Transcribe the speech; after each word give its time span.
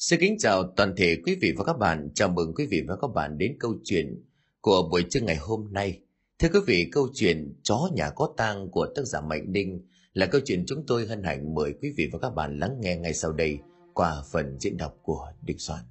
Xin 0.00 0.20
kính 0.20 0.38
chào 0.38 0.72
toàn 0.76 0.94
thể 0.96 1.16
quý 1.24 1.38
vị 1.40 1.52
và 1.56 1.64
các 1.64 1.78
bạn. 1.78 2.08
Chào 2.14 2.28
mừng 2.28 2.54
quý 2.54 2.66
vị 2.66 2.82
và 2.88 2.96
các 2.96 3.08
bạn 3.14 3.38
đến 3.38 3.56
câu 3.60 3.74
chuyện 3.84 4.24
của 4.60 4.88
buổi 4.90 5.04
trưa 5.10 5.20
ngày 5.20 5.36
hôm 5.36 5.72
nay. 5.72 6.00
Thưa 6.38 6.48
quý 6.52 6.60
vị, 6.66 6.88
câu 6.92 7.08
chuyện 7.14 7.54
Chó 7.62 7.88
nhà 7.94 8.10
có 8.10 8.34
tang 8.36 8.70
của 8.70 8.86
tác 8.94 9.02
giả 9.04 9.20
Mạnh 9.20 9.52
Đinh 9.52 9.86
là 10.12 10.26
câu 10.26 10.40
chuyện 10.44 10.64
chúng 10.66 10.86
tôi 10.86 11.06
hân 11.06 11.22
hạnh 11.22 11.54
mời 11.54 11.74
quý 11.82 11.92
vị 11.96 12.08
và 12.12 12.18
các 12.18 12.30
bạn 12.30 12.58
lắng 12.58 12.76
nghe 12.80 12.96
ngay 12.96 13.14
sau 13.14 13.32
đây 13.32 13.58
qua 13.94 14.22
phần 14.32 14.58
diễn 14.58 14.76
đọc 14.76 14.98
của 15.02 15.32
Đinh 15.42 15.58
Soạn. 15.58 15.84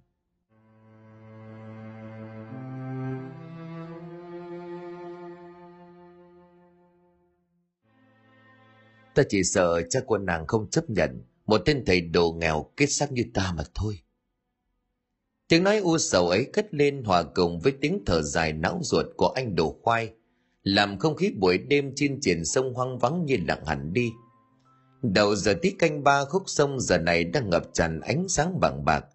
Ta 9.16 9.23
chỉ 9.30 9.44
sợ 9.44 9.82
cha 9.89 10.00
của 10.05 10.18
nàng 10.18 10.48
không 10.48 10.70
chấp 10.70 10.89
nhận 10.89 11.23
một 11.50 11.61
tên 11.66 11.84
thầy 11.86 12.02
đồ 12.02 12.31
nghèo 12.31 12.71
kết 12.77 12.88
sắc 12.88 13.11
như 13.11 13.23
ta 13.34 13.54
mà 13.57 13.63
thôi. 13.75 13.99
Tiếng 15.48 15.63
nói 15.63 15.77
u 15.77 15.98
sầu 15.98 16.30
ấy 16.30 16.49
cất 16.53 16.73
lên 16.73 17.03
hòa 17.03 17.23
cùng 17.23 17.59
với 17.59 17.73
tiếng 17.81 18.03
thở 18.05 18.21
dài 18.21 18.53
não 18.53 18.80
ruột 18.84 19.05
của 19.17 19.27
anh 19.27 19.55
đồ 19.55 19.80
khoai, 19.81 20.09
làm 20.63 20.99
không 20.99 21.16
khí 21.16 21.31
buổi 21.38 21.57
đêm 21.57 21.91
trên 21.95 22.20
triển 22.21 22.45
sông 22.45 22.73
hoang 22.73 22.99
vắng 22.99 23.26
như 23.26 23.38
lặng 23.48 23.66
hẳn 23.66 23.93
đi. 23.93 24.12
Đầu 25.02 25.35
giờ 25.35 25.55
tí 25.62 25.71
canh 25.71 26.04
ba 26.04 26.26
khúc 26.26 26.43
sông 26.45 26.80
giờ 26.80 26.98
này 26.98 27.23
đang 27.23 27.49
ngập 27.49 27.63
tràn 27.73 28.02
ánh 28.02 28.27
sáng 28.27 28.59
bằng 28.59 28.85
bạc. 28.85 29.05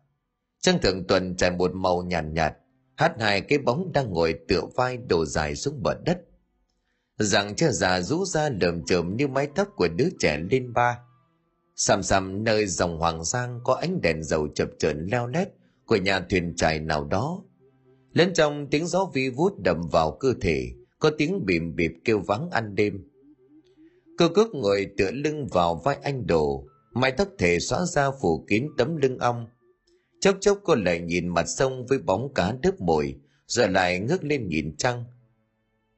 Trăng 0.61 0.81
thượng 0.83 1.07
tuần 1.07 1.37
trải 1.37 1.51
một 1.51 1.75
màu 1.75 2.03
nhàn 2.03 2.35
nhạt, 2.35 2.53
nhạt, 2.53 2.57
hát 2.97 3.13
hai 3.21 3.41
cái 3.41 3.59
bóng 3.59 3.93
đang 3.93 4.11
ngồi 4.11 4.35
tựa 4.49 4.63
vai 4.77 4.97
đổ 4.97 5.25
dài 5.25 5.57
xuống 5.57 5.83
bờ 5.83 5.95
đất. 6.07 6.19
Rằng 7.19 7.55
cha 7.57 7.71
già 7.71 8.01
rũ 8.01 8.25
ra 8.25 8.49
lởm 8.61 8.85
chởm 8.85 9.17
như 9.17 9.29
mái 9.29 9.49
tóc 9.55 9.69
của 9.77 9.89
đứa 9.89 10.09
trẻ 10.21 10.39
lên 10.51 10.73
ba. 10.73 10.99
Sầm 11.77 12.03
sầm 12.03 12.45
nơi 12.45 12.67
dòng 12.67 12.99
hoàng 12.99 13.25
giang 13.25 13.61
có 13.65 13.75
ánh 13.75 14.01
đèn 14.01 14.23
dầu 14.23 14.49
chập 14.55 14.69
chờn 14.79 15.07
leo 15.07 15.27
lét 15.27 15.49
của 15.85 15.97
nhà 15.97 16.21
thuyền 16.31 16.57
trài 16.57 16.81
nào 16.81 17.05
đó. 17.05 17.43
Lên 18.13 18.35
trong 18.35 18.67
tiếng 18.71 18.87
gió 18.87 19.11
vi 19.15 19.29
vút 19.29 19.59
đầm 19.59 19.89
vào 19.93 20.17
cơ 20.21 20.35
thể, 20.41 20.71
có 20.99 21.11
tiếng 21.19 21.47
bìm 21.47 21.77
bịp 21.77 21.93
kêu 22.05 22.19
vắng 22.19 22.51
ăn 22.51 22.75
đêm. 22.75 23.05
Cơ 24.19 24.29
cước 24.29 24.55
ngồi 24.55 24.87
tựa 24.97 25.11
lưng 25.11 25.47
vào 25.47 25.75
vai 25.75 25.97
anh 26.03 26.27
đồ, 26.27 26.65
mái 26.93 27.13
tóc 27.13 27.29
thể 27.39 27.61
xóa 27.61 27.85
ra 27.87 28.11
phủ 28.11 28.45
kín 28.49 28.69
tấm 28.79 28.97
lưng 28.97 29.19
ong. 29.19 29.47
Chốc 30.21 30.37
chốc 30.41 30.59
cô 30.65 30.75
lại 30.75 31.01
nhìn 31.01 31.29
mặt 31.29 31.45
sông 31.49 31.87
với 31.87 31.99
bóng 31.99 32.35
cá 32.35 32.55
đớp 32.63 32.81
mồi, 32.81 33.15
rồi 33.47 33.69
lại 33.69 33.99
ngước 33.99 34.25
lên 34.25 34.49
nhìn 34.49 34.77
trăng. 34.77 35.05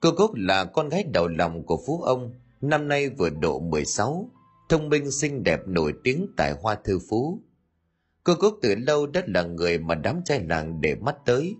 Cô 0.00 0.10
Cúc 0.16 0.30
là 0.34 0.64
con 0.64 0.88
gái 0.88 1.04
đầu 1.12 1.28
lòng 1.28 1.66
của 1.66 1.78
phú 1.86 2.02
ông, 2.02 2.34
năm 2.60 2.88
nay 2.88 3.08
vừa 3.08 3.30
độ 3.30 3.60
16, 3.60 4.30
thông 4.68 4.88
minh 4.88 5.10
xinh 5.10 5.44
đẹp 5.44 5.60
nổi 5.66 5.94
tiếng 6.04 6.26
tại 6.36 6.54
hoa 6.62 6.74
thư 6.74 6.98
phú. 7.08 7.42
Cô 8.24 8.34
Cúc 8.40 8.58
từ 8.62 8.74
lâu 8.74 9.06
đã 9.06 9.22
là 9.26 9.42
người 9.42 9.78
mà 9.78 9.94
đám 9.94 10.20
trai 10.24 10.40
làng 10.48 10.80
để 10.80 10.94
mắt 10.94 11.16
tới. 11.26 11.56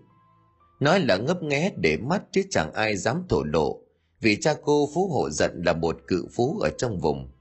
Nói 0.79 0.99
là 0.99 1.17
ngấp 1.17 1.43
nghé 1.43 1.71
để 1.77 1.97
mắt 1.97 2.23
chứ 2.31 2.41
chẳng 2.49 2.73
ai 2.73 2.97
dám 2.97 3.23
thổ 3.29 3.43
lộ, 3.43 3.81
vì 4.21 4.35
cha 4.41 4.55
cô 4.61 4.89
Phú 4.93 5.07
Hộ 5.07 5.29
giận 5.29 5.61
là 5.65 5.73
một 5.73 5.97
cự 6.07 6.25
phú 6.35 6.59
ở 6.59 6.69
trong 6.77 6.99
vùng. 6.99 7.31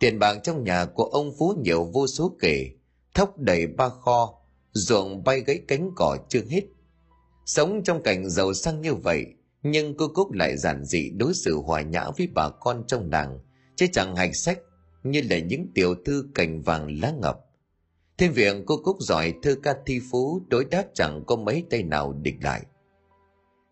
Tiền 0.00 0.18
bạc 0.18 0.38
trong 0.42 0.64
nhà 0.64 0.84
của 0.84 1.04
ông 1.04 1.32
Phú 1.38 1.54
nhiều 1.62 1.84
vô 1.84 2.06
số 2.06 2.36
kể, 2.40 2.70
thóc 3.14 3.38
đầy 3.38 3.66
ba 3.66 3.88
kho, 3.88 4.34
ruộng 4.72 5.24
bay 5.24 5.40
gãy 5.40 5.60
cánh 5.68 5.90
cỏ 5.96 6.16
chưa 6.28 6.42
hết. 6.50 6.62
Sống 7.46 7.82
trong 7.84 8.02
cảnh 8.02 8.30
giàu 8.30 8.54
sang 8.54 8.80
như 8.80 8.94
vậy, 8.94 9.26
nhưng 9.62 9.96
cô 9.96 10.08
Cúc 10.08 10.32
lại 10.32 10.56
giản 10.56 10.84
dị 10.84 11.10
đối 11.10 11.34
xử 11.34 11.56
hòa 11.56 11.82
nhã 11.82 12.04
với 12.18 12.28
bà 12.34 12.48
con 12.48 12.84
trong 12.86 13.10
làng, 13.10 13.38
chứ 13.76 13.86
chẳng 13.92 14.16
hành 14.16 14.34
sách 14.34 14.58
như 15.02 15.22
là 15.30 15.38
những 15.38 15.66
tiểu 15.74 15.94
thư 16.04 16.28
cành 16.34 16.62
vàng 16.62 17.00
lá 17.00 17.12
ngập. 17.20 17.38
Thêm 18.18 18.32
việc 18.32 18.56
cô 18.66 18.76
Cúc 18.84 18.96
giỏi 19.00 19.34
thơ 19.42 19.54
ca 19.62 19.74
thi 19.86 20.00
phú 20.10 20.40
đối 20.48 20.64
đáp 20.64 20.84
chẳng 20.94 21.24
có 21.26 21.36
mấy 21.36 21.64
tay 21.70 21.82
nào 21.82 22.12
địch 22.12 22.36
lại. 22.42 22.62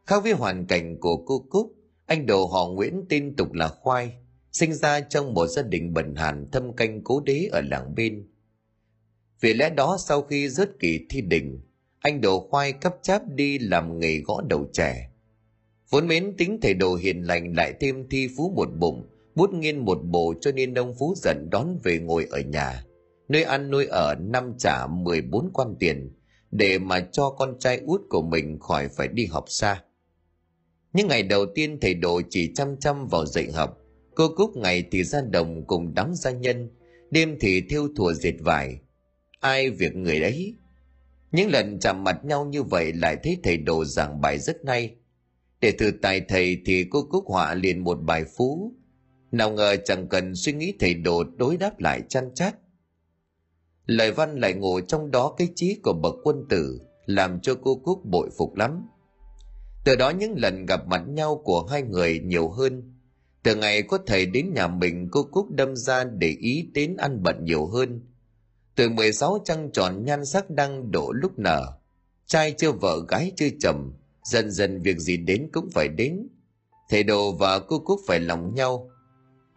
Khác 0.06 0.22
với 0.22 0.32
hoàn 0.32 0.66
cảnh 0.66 1.00
của 1.00 1.16
cô 1.16 1.46
Cúc, 1.50 1.72
anh 2.06 2.26
đồ 2.26 2.46
họ 2.46 2.68
Nguyễn 2.68 3.04
tin 3.08 3.36
tục 3.36 3.52
là 3.52 3.68
Khoai, 3.68 4.12
sinh 4.52 4.74
ra 4.74 5.00
trong 5.00 5.34
một 5.34 5.46
gia 5.46 5.62
đình 5.62 5.94
bần 5.94 6.14
hàn 6.14 6.50
thâm 6.50 6.72
canh 6.72 7.04
cố 7.04 7.20
đế 7.20 7.48
ở 7.52 7.60
làng 7.60 7.94
bên. 7.94 8.28
Vì 9.40 9.54
lẽ 9.54 9.70
đó 9.70 9.96
sau 10.00 10.22
khi 10.22 10.48
rớt 10.48 10.70
kỳ 10.80 11.06
thi 11.08 11.20
đình 11.20 11.60
anh 12.06 12.20
đồ 12.20 12.48
khoai 12.50 12.72
cấp 12.72 12.96
cháp 13.02 13.22
đi 13.34 13.58
làm 13.58 13.98
nghề 13.98 14.20
gõ 14.20 14.42
đầu 14.48 14.66
trẻ. 14.72 15.10
Vốn 15.90 16.06
mến 16.06 16.34
tính 16.36 16.58
thầy 16.62 16.74
đồ 16.74 16.94
hiền 16.94 17.22
lành 17.22 17.56
lại 17.56 17.74
thêm 17.80 18.08
thi 18.10 18.28
phú 18.36 18.52
một 18.56 18.68
bụng, 18.78 19.06
bút 19.36 19.52
nghiên 19.52 19.78
một 19.78 19.98
bộ 20.04 20.34
cho 20.40 20.52
nên 20.52 20.74
ông 20.74 20.94
Phú 20.98 21.14
giận 21.16 21.48
đón 21.50 21.78
về 21.82 21.98
ngồi 21.98 22.26
ở 22.30 22.40
nhà 22.40 22.86
nơi 23.28 23.42
ăn 23.42 23.70
nuôi 23.70 23.86
ở 23.86 24.14
năm 24.14 24.54
trả 24.58 24.86
14 24.86 25.50
quan 25.52 25.74
tiền 25.80 26.12
để 26.50 26.78
mà 26.78 27.00
cho 27.12 27.30
con 27.30 27.58
trai 27.58 27.80
út 27.86 28.00
của 28.08 28.22
mình 28.22 28.58
khỏi 28.60 28.88
phải 28.88 29.08
đi 29.08 29.26
học 29.26 29.44
xa. 29.48 29.82
Những 30.92 31.08
ngày 31.08 31.22
đầu 31.22 31.46
tiên 31.54 31.78
thầy 31.80 31.94
đồ 31.94 32.20
chỉ 32.30 32.52
chăm 32.54 32.76
chăm 32.80 33.06
vào 33.06 33.26
dạy 33.26 33.52
học, 33.52 33.78
cô 34.14 34.28
Cúc 34.36 34.56
ngày 34.56 34.84
thì 34.90 35.04
ra 35.04 35.20
đồng 35.30 35.66
cùng 35.66 35.94
đám 35.94 36.14
gia 36.14 36.30
nhân, 36.30 36.70
đêm 37.10 37.36
thì 37.40 37.60
thiêu 37.60 37.88
thùa 37.96 38.12
dệt 38.12 38.34
vải. 38.40 38.80
Ai 39.40 39.70
việc 39.70 39.94
người 39.96 40.20
đấy? 40.20 40.54
Những 41.32 41.50
lần 41.50 41.80
chạm 41.80 42.04
mặt 42.04 42.24
nhau 42.24 42.44
như 42.44 42.62
vậy 42.62 42.92
lại 42.92 43.16
thấy 43.22 43.38
thầy 43.42 43.56
đồ 43.56 43.84
giảng 43.84 44.20
bài 44.20 44.38
rất 44.38 44.56
hay. 44.66 44.94
Để 45.60 45.72
thử 45.72 45.90
tài 46.02 46.20
thầy 46.20 46.58
thì 46.66 46.84
cô 46.90 47.02
Cúc 47.10 47.24
họa 47.26 47.54
liền 47.54 47.84
một 47.84 47.98
bài 48.02 48.24
phú. 48.36 48.75
Nào 49.36 49.50
ngờ 49.50 49.76
chẳng 49.84 50.08
cần 50.08 50.34
suy 50.34 50.52
nghĩ 50.52 50.74
thầy 50.80 50.94
đồ 50.94 51.24
đối 51.36 51.56
đáp 51.56 51.80
lại 51.80 52.02
chăn 52.08 52.34
chát. 52.34 52.54
Lời 53.86 54.12
văn 54.12 54.40
lại 54.40 54.54
ngủ 54.54 54.80
trong 54.80 55.10
đó 55.10 55.34
cái 55.38 55.48
trí 55.54 55.80
của 55.82 55.92
bậc 55.92 56.14
quân 56.24 56.44
tử, 56.48 56.80
làm 57.06 57.40
cho 57.40 57.54
cô 57.62 57.74
cúc 57.84 58.04
bội 58.04 58.30
phục 58.38 58.56
lắm. 58.56 58.88
Từ 59.84 59.96
đó 59.96 60.10
những 60.10 60.34
lần 60.38 60.66
gặp 60.66 60.86
mặt 60.86 61.02
nhau 61.08 61.42
của 61.44 61.66
hai 61.70 61.82
người 61.82 62.18
nhiều 62.18 62.48
hơn. 62.48 62.94
Từ 63.42 63.54
ngày 63.54 63.82
có 63.82 63.98
thầy 64.06 64.26
đến 64.26 64.54
nhà 64.54 64.68
mình, 64.68 65.08
cô 65.10 65.22
cúc 65.22 65.50
đâm 65.50 65.76
ra 65.76 66.04
để 66.04 66.36
ý 66.40 66.68
đến 66.74 66.96
ăn 66.96 67.22
bận 67.22 67.44
nhiều 67.44 67.66
hơn. 67.66 68.00
Từ 68.74 68.88
16 68.88 69.38
trăng 69.44 69.70
tròn 69.72 70.04
nhan 70.04 70.24
sắc 70.24 70.50
đang 70.50 70.90
đổ 70.90 71.12
lúc 71.12 71.38
nở. 71.38 71.72
Trai 72.26 72.52
chưa 72.58 72.72
vợ, 72.72 73.04
gái 73.08 73.32
chưa 73.36 73.48
chồng, 73.60 73.92
dần 74.24 74.50
dần 74.50 74.82
việc 74.82 74.98
gì 74.98 75.16
đến 75.16 75.48
cũng 75.52 75.70
phải 75.70 75.88
đến. 75.88 76.28
Thầy 76.90 77.02
đồ 77.02 77.32
và 77.32 77.58
cô 77.58 77.78
cúc 77.78 78.00
phải 78.06 78.20
lòng 78.20 78.54
nhau 78.54 78.90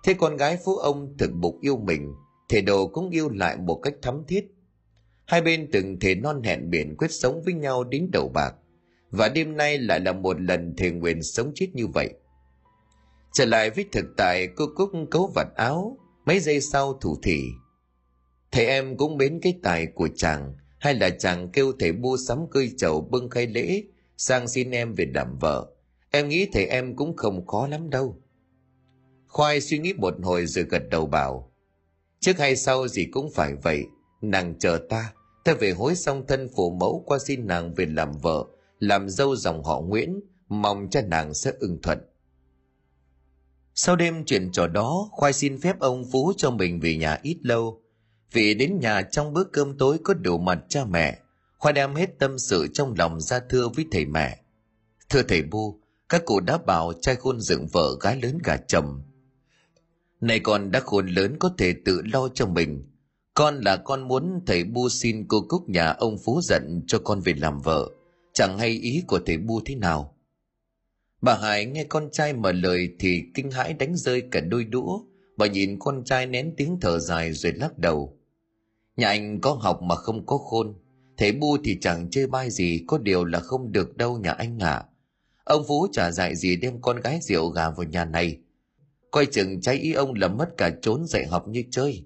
thế 0.03 0.13
con 0.13 0.37
gái 0.37 0.57
phú 0.65 0.75
ông 0.75 1.17
thực 1.17 1.31
bục 1.33 1.61
yêu 1.61 1.77
mình 1.77 2.13
thể 2.49 2.61
đồ 2.61 2.87
cũng 2.87 3.09
yêu 3.09 3.29
lại 3.29 3.57
một 3.57 3.79
cách 3.83 3.93
thắm 4.01 4.23
thiết. 4.27 4.45
Hai 5.25 5.41
bên 5.41 5.69
từng 5.71 5.99
thể 5.99 6.15
non 6.15 6.43
hẹn 6.43 6.69
biển 6.69 6.95
quyết 6.97 7.11
sống 7.11 7.41
với 7.45 7.53
nhau 7.53 7.83
đến 7.83 8.09
đầu 8.13 8.29
bạc 8.33 8.55
và 9.11 9.29
đêm 9.29 9.57
nay 9.57 9.77
lại 9.77 9.99
là 9.99 10.11
một 10.11 10.41
lần 10.41 10.75
thề 10.77 10.91
nguyện 10.91 11.23
sống 11.23 11.51
chết 11.55 11.67
như 11.73 11.87
vậy. 11.87 12.09
Trở 13.33 13.45
lại 13.45 13.69
với 13.69 13.85
thực 13.91 14.05
tại 14.17 14.47
cô 14.55 14.65
cúc 14.75 14.91
cấu 15.11 15.31
vạt 15.35 15.47
áo 15.55 15.97
mấy 16.25 16.39
giây 16.39 16.61
sau 16.61 16.93
thủ 16.93 17.17
thị, 17.23 17.43
thầy 18.51 18.65
em 18.65 18.97
cũng 18.97 19.17
mến 19.17 19.39
cái 19.41 19.59
tài 19.63 19.85
của 19.85 20.09
chàng 20.15 20.53
hay 20.79 20.93
là 20.93 21.09
chàng 21.09 21.49
kêu 21.51 21.71
thầy 21.79 21.91
mua 21.91 22.17
sắm 22.27 22.49
cơi 22.51 22.71
chầu 22.77 23.01
bưng 23.01 23.29
khai 23.29 23.47
lễ 23.47 23.83
sang 24.17 24.47
xin 24.47 24.71
em 24.71 24.93
về 24.93 25.05
làm 25.13 25.37
vợ. 25.39 25.67
Em 26.11 26.29
nghĩ 26.29 26.47
thầy 26.53 26.65
em 26.65 26.95
cũng 26.95 27.15
không 27.15 27.47
khó 27.47 27.67
lắm 27.67 27.89
đâu 27.89 28.21
khoai 29.29 29.61
suy 29.61 29.79
nghĩ 29.79 29.93
một 29.93 30.13
hồi 30.23 30.45
rồi 30.45 30.65
gật 30.65 30.83
đầu 30.89 31.05
bảo 31.05 31.51
Trước 32.19 32.37
hay 32.37 32.55
sau 32.55 32.87
gì 32.87 33.05
cũng 33.05 33.29
phải 33.35 33.55
vậy, 33.55 33.85
nàng 34.21 34.59
chờ 34.59 34.79
ta, 34.89 35.13
ta 35.43 35.53
về 35.53 35.71
hối 35.71 35.95
xong 35.95 36.27
thân 36.27 36.49
phụ 36.55 36.71
mẫu 36.71 37.03
qua 37.05 37.19
xin 37.19 37.47
nàng 37.47 37.73
về 37.73 37.85
làm 37.85 38.11
vợ, 38.11 38.45
làm 38.79 39.09
dâu 39.09 39.35
dòng 39.35 39.63
họ 39.63 39.81
Nguyễn, 39.81 40.19
mong 40.47 40.89
cho 40.89 41.01
nàng 41.01 41.33
sẽ 41.33 41.51
ưng 41.59 41.81
thuận. 41.81 41.99
Sau 43.75 43.95
đêm 43.95 44.25
chuyện 44.25 44.51
trò 44.51 44.67
đó, 44.67 45.09
Khoai 45.11 45.33
xin 45.33 45.61
phép 45.61 45.79
ông 45.79 46.03
Phú 46.11 46.33
cho 46.37 46.51
mình 46.51 46.79
về 46.79 46.97
nhà 46.97 47.19
ít 47.21 47.37
lâu. 47.41 47.81
Vì 48.31 48.53
đến 48.53 48.79
nhà 48.79 49.01
trong 49.01 49.33
bữa 49.33 49.43
cơm 49.43 49.77
tối 49.77 49.97
có 50.03 50.13
đủ 50.13 50.37
mặt 50.37 50.59
cha 50.69 50.85
mẹ, 50.85 51.19
Khoai 51.57 51.73
đem 51.73 51.95
hết 51.95 52.19
tâm 52.19 52.39
sự 52.39 52.67
trong 52.73 52.93
lòng 52.97 53.21
ra 53.21 53.39
thưa 53.49 53.67
với 53.75 53.85
thầy 53.91 54.05
mẹ. 54.05 54.39
Thưa 55.09 55.21
thầy 55.23 55.41
Bu, 55.41 55.79
các 56.09 56.25
cụ 56.25 56.39
đã 56.39 56.57
bảo 56.57 56.93
trai 57.01 57.15
khôn 57.15 57.39
dựng 57.39 57.67
vợ 57.67 57.97
gái 58.01 58.19
lớn 58.21 58.37
gà 58.43 58.57
chồng, 58.57 59.03
này 60.21 60.39
con 60.39 60.71
đã 60.71 60.79
khôn 60.79 61.07
lớn 61.07 61.35
có 61.39 61.51
thể 61.57 61.73
tự 61.85 62.01
lo 62.13 62.29
cho 62.33 62.45
mình. 62.45 62.83
Con 63.33 63.61
là 63.61 63.77
con 63.77 64.07
muốn 64.07 64.41
thầy 64.45 64.63
Bu 64.63 64.89
xin 64.89 65.25
cô 65.27 65.41
Cúc 65.41 65.69
nhà 65.69 65.89
ông 65.89 66.17
Phú 66.25 66.41
giận 66.43 66.81
cho 66.87 66.99
con 66.99 67.21
về 67.21 67.33
làm 67.33 67.59
vợ. 67.59 67.89
Chẳng 68.33 68.57
hay 68.57 68.69
ý 68.69 69.03
của 69.07 69.19
thầy 69.25 69.37
Bu 69.37 69.61
thế 69.65 69.75
nào. 69.75 70.15
Bà 71.21 71.35
Hải 71.35 71.65
nghe 71.65 71.83
con 71.83 72.09
trai 72.11 72.33
mở 72.33 72.51
lời 72.51 72.89
thì 72.99 73.23
kinh 73.33 73.51
hãi 73.51 73.73
đánh 73.73 73.95
rơi 73.95 74.23
cả 74.31 74.39
đôi 74.39 74.63
đũa. 74.63 74.99
Bà 75.37 75.47
nhìn 75.47 75.79
con 75.79 76.03
trai 76.03 76.25
nén 76.25 76.53
tiếng 76.57 76.79
thở 76.81 76.99
dài 76.99 77.33
rồi 77.33 77.53
lắc 77.53 77.77
đầu. 77.77 78.17
Nhà 78.97 79.07
anh 79.07 79.41
có 79.41 79.53
học 79.53 79.81
mà 79.81 79.95
không 79.95 80.25
có 80.25 80.37
khôn. 80.37 80.73
Thầy 81.17 81.31
Bu 81.31 81.57
thì 81.63 81.77
chẳng 81.81 82.09
chơi 82.11 82.27
bai 82.27 82.49
gì, 82.49 82.83
có 82.87 82.97
điều 82.97 83.25
là 83.25 83.39
không 83.39 83.71
được 83.71 83.97
đâu 83.97 84.17
nhà 84.17 84.31
anh 84.31 84.59
ạ. 84.59 84.71
À. 84.71 84.85
Ông 85.43 85.63
Phú 85.67 85.87
chả 85.91 86.11
dạy 86.11 86.35
gì 86.35 86.55
đem 86.55 86.81
con 86.81 86.99
gái 87.01 87.19
rượu 87.21 87.49
gà 87.49 87.69
vào 87.69 87.83
nhà 87.83 88.05
này 88.05 88.37
coi 89.11 89.25
chừng 89.25 89.61
trái 89.61 89.75
ý 89.75 89.93
ông 89.93 90.13
là 90.13 90.27
mất 90.27 90.57
cả 90.57 90.71
trốn 90.81 91.05
dạy 91.05 91.25
học 91.25 91.47
như 91.47 91.63
chơi 91.71 92.05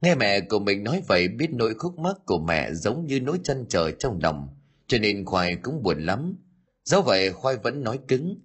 Nghe 0.00 0.14
mẹ 0.14 0.40
của 0.40 0.58
mình 0.58 0.84
nói 0.84 1.02
vậy 1.06 1.28
biết 1.28 1.48
nỗi 1.52 1.74
khúc 1.74 1.98
mắc 1.98 2.16
của 2.26 2.38
mẹ 2.38 2.72
giống 2.72 3.06
như 3.06 3.20
nỗi 3.20 3.38
chân 3.44 3.66
trời 3.68 3.94
trong 3.98 4.18
lòng, 4.22 4.48
cho 4.86 4.98
nên 4.98 5.24
Khoai 5.24 5.56
cũng 5.56 5.82
buồn 5.82 6.04
lắm. 6.04 6.36
Dẫu 6.84 7.02
vậy 7.02 7.32
Khoai 7.32 7.56
vẫn 7.56 7.82
nói 7.82 7.98
cứng. 8.08 8.40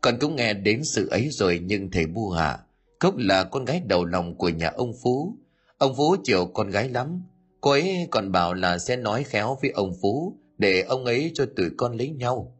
Con 0.00 0.18
cũng 0.20 0.36
nghe 0.36 0.54
đến 0.54 0.84
sự 0.84 1.08
ấy 1.08 1.28
rồi 1.30 1.60
nhưng 1.64 1.90
thầy 1.90 2.06
bu 2.06 2.30
hạ, 2.30 2.58
Cúc 2.98 3.16
là 3.16 3.44
con 3.44 3.64
gái 3.64 3.82
đầu 3.86 4.04
lòng 4.04 4.38
của 4.38 4.48
nhà 4.48 4.68
ông 4.68 4.92
Phú. 5.02 5.36
Ông 5.78 5.94
Phú 5.96 6.16
chiều 6.24 6.46
con 6.46 6.70
gái 6.70 6.88
lắm. 6.88 7.22
Cô 7.60 7.70
ấy 7.70 8.08
còn 8.10 8.32
bảo 8.32 8.54
là 8.54 8.78
sẽ 8.78 8.96
nói 8.96 9.24
khéo 9.24 9.58
với 9.62 9.70
ông 9.70 9.92
Phú 10.02 10.38
để 10.58 10.82
ông 10.82 11.04
ấy 11.04 11.30
cho 11.34 11.46
tụi 11.56 11.70
con 11.76 11.96
lấy 11.96 12.08
nhau. 12.10 12.56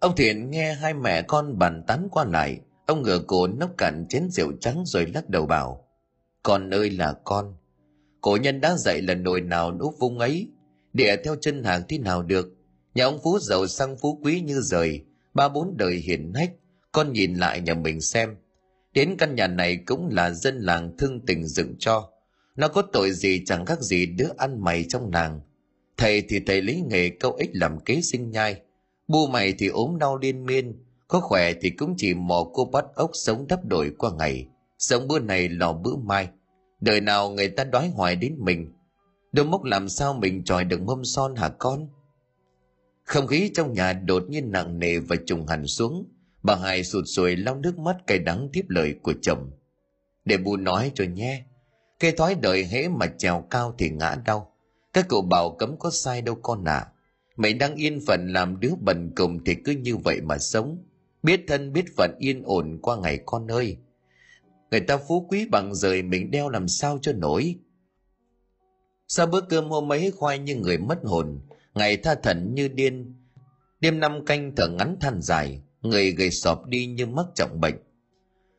Ông 0.00 0.16
Thiện 0.16 0.50
nghe 0.50 0.74
hai 0.74 0.94
mẹ 0.94 1.22
con 1.22 1.58
bàn 1.58 1.82
tán 1.86 2.08
qua 2.10 2.24
lại, 2.24 2.60
ông 2.86 3.02
ngửa 3.02 3.18
cổ 3.26 3.46
nốc 3.46 3.70
cạn 3.78 4.06
chén 4.08 4.30
rượu 4.30 4.52
trắng 4.60 4.82
rồi 4.86 5.06
lắc 5.14 5.28
đầu 5.28 5.46
bảo. 5.46 5.88
Con 6.42 6.74
ơi 6.74 6.90
là 6.90 7.14
con, 7.24 7.54
cổ 8.20 8.36
nhân 8.36 8.60
đã 8.60 8.76
dạy 8.76 9.02
là 9.02 9.14
nồi 9.14 9.40
nào 9.40 9.72
núp 9.72 9.94
vung 9.98 10.18
ấy, 10.18 10.48
địa 10.92 11.16
theo 11.24 11.36
chân 11.40 11.64
hàng 11.64 11.82
thế 11.88 11.98
nào 11.98 12.22
được. 12.22 12.48
Nhà 12.94 13.04
ông 13.04 13.18
Phú 13.22 13.38
giàu 13.38 13.66
sang 13.66 13.96
phú 13.98 14.20
quý 14.22 14.40
như 14.40 14.60
rời, 14.60 15.04
ba 15.34 15.48
bốn 15.48 15.76
đời 15.76 15.94
hiển 15.94 16.32
hách, 16.34 16.52
con 16.92 17.12
nhìn 17.12 17.34
lại 17.34 17.60
nhà 17.60 17.74
mình 17.74 18.00
xem. 18.00 18.36
Đến 18.92 19.16
căn 19.18 19.34
nhà 19.34 19.46
này 19.46 19.76
cũng 19.86 20.08
là 20.12 20.30
dân 20.30 20.58
làng 20.58 20.96
thương 20.98 21.26
tình 21.26 21.46
dựng 21.46 21.74
cho. 21.78 22.10
Nó 22.56 22.68
có 22.68 22.82
tội 22.92 23.12
gì 23.12 23.42
chẳng 23.46 23.66
khác 23.66 23.80
gì 23.80 24.06
đứa 24.06 24.28
ăn 24.36 24.64
mày 24.64 24.84
trong 24.84 25.10
làng. 25.12 25.40
Thầy 25.96 26.22
thì 26.28 26.40
thầy 26.46 26.62
lấy 26.62 26.82
nghề 26.86 27.08
câu 27.08 27.32
ích 27.32 27.50
làm 27.52 27.80
kế 27.80 28.00
sinh 28.00 28.30
nhai. 28.30 28.60
Bu 29.10 29.26
mày 29.26 29.54
thì 29.58 29.66
ốm 29.66 29.98
đau 29.98 30.16
liên 30.16 30.46
miên, 30.46 30.84
có 31.08 31.20
khỏe 31.20 31.52
thì 31.60 31.70
cũng 31.70 31.94
chỉ 31.96 32.14
mò 32.14 32.44
cô 32.52 32.64
bắt 32.64 32.84
ốc 32.94 33.10
sống 33.14 33.46
đắp 33.48 33.64
đổi 33.64 33.92
qua 33.98 34.10
ngày. 34.18 34.46
Sống 34.78 35.08
bữa 35.08 35.18
này 35.18 35.48
lò 35.48 35.72
bữa 35.72 35.96
mai. 35.96 36.28
Đời 36.80 37.00
nào 37.00 37.30
người 37.30 37.48
ta 37.48 37.64
đói 37.64 37.88
hoài 37.88 38.16
đến 38.16 38.36
mình. 38.38 38.72
Đôi 39.32 39.46
mốc 39.46 39.64
làm 39.64 39.88
sao 39.88 40.14
mình 40.14 40.44
tròi 40.44 40.64
được 40.64 40.82
mâm 40.82 41.04
son 41.04 41.36
hả 41.36 41.48
con? 41.48 41.88
Không 43.04 43.26
khí 43.26 43.50
trong 43.54 43.72
nhà 43.72 43.92
đột 43.92 44.22
nhiên 44.28 44.52
nặng 44.52 44.78
nề 44.78 44.98
và 44.98 45.16
trùng 45.26 45.46
hẳn 45.46 45.66
xuống. 45.66 46.04
Bà 46.42 46.54
Hải 46.54 46.84
sụt 46.84 47.04
sùi 47.06 47.36
lau 47.36 47.56
nước 47.56 47.78
mắt 47.78 47.96
cay 48.06 48.18
đắng 48.18 48.48
tiếp 48.52 48.64
lời 48.68 48.94
của 49.02 49.14
chồng. 49.22 49.50
Để 50.24 50.36
bù 50.36 50.56
nói 50.56 50.92
cho 50.94 51.04
nhé. 51.04 51.42
Cây 52.00 52.12
thói 52.12 52.34
đời 52.34 52.64
hễ 52.64 52.88
mà 52.88 53.06
trèo 53.18 53.44
cao 53.50 53.74
thì 53.78 53.90
ngã 53.90 54.16
đau. 54.24 54.52
Các 54.92 55.06
cậu 55.08 55.22
bảo 55.22 55.50
cấm 55.58 55.76
có 55.78 55.90
sai 55.90 56.22
đâu 56.22 56.34
con 56.42 56.64
ạ. 56.64 56.78
À. 56.78 56.92
Mày 57.40 57.54
đang 57.54 57.74
yên 57.74 58.00
phận 58.06 58.32
làm 58.32 58.60
đứa 58.60 58.72
bần 58.80 59.12
cùng 59.16 59.44
thì 59.44 59.54
cứ 59.54 59.72
như 59.72 59.96
vậy 59.96 60.20
mà 60.20 60.38
sống. 60.38 60.78
Biết 61.22 61.40
thân 61.48 61.72
biết 61.72 61.84
phận 61.96 62.10
yên 62.18 62.42
ổn 62.42 62.78
qua 62.82 62.96
ngày 62.96 63.20
con 63.26 63.50
ơi. 63.50 63.76
Người 64.70 64.80
ta 64.80 64.96
phú 65.08 65.26
quý 65.30 65.46
bằng 65.50 65.74
rời 65.74 66.02
mình 66.02 66.30
đeo 66.30 66.48
làm 66.48 66.68
sao 66.68 66.98
cho 67.02 67.12
nổi. 67.12 67.56
Sau 69.08 69.26
bữa 69.26 69.40
cơm 69.40 69.70
hôm 69.70 69.92
ấy 69.92 70.10
khoai 70.10 70.38
như 70.38 70.56
người 70.56 70.78
mất 70.78 70.98
hồn, 71.04 71.40
ngày 71.74 71.96
tha 71.96 72.14
thần 72.14 72.54
như 72.54 72.68
điên. 72.68 73.14
Đêm 73.80 74.00
năm 74.00 74.24
canh 74.24 74.52
thở 74.56 74.68
ngắn 74.68 74.96
than 75.00 75.22
dài, 75.22 75.62
người 75.82 76.12
gầy 76.12 76.30
sọp 76.30 76.66
đi 76.66 76.86
như 76.86 77.06
mắc 77.06 77.26
trọng 77.34 77.60
bệnh. 77.60 77.76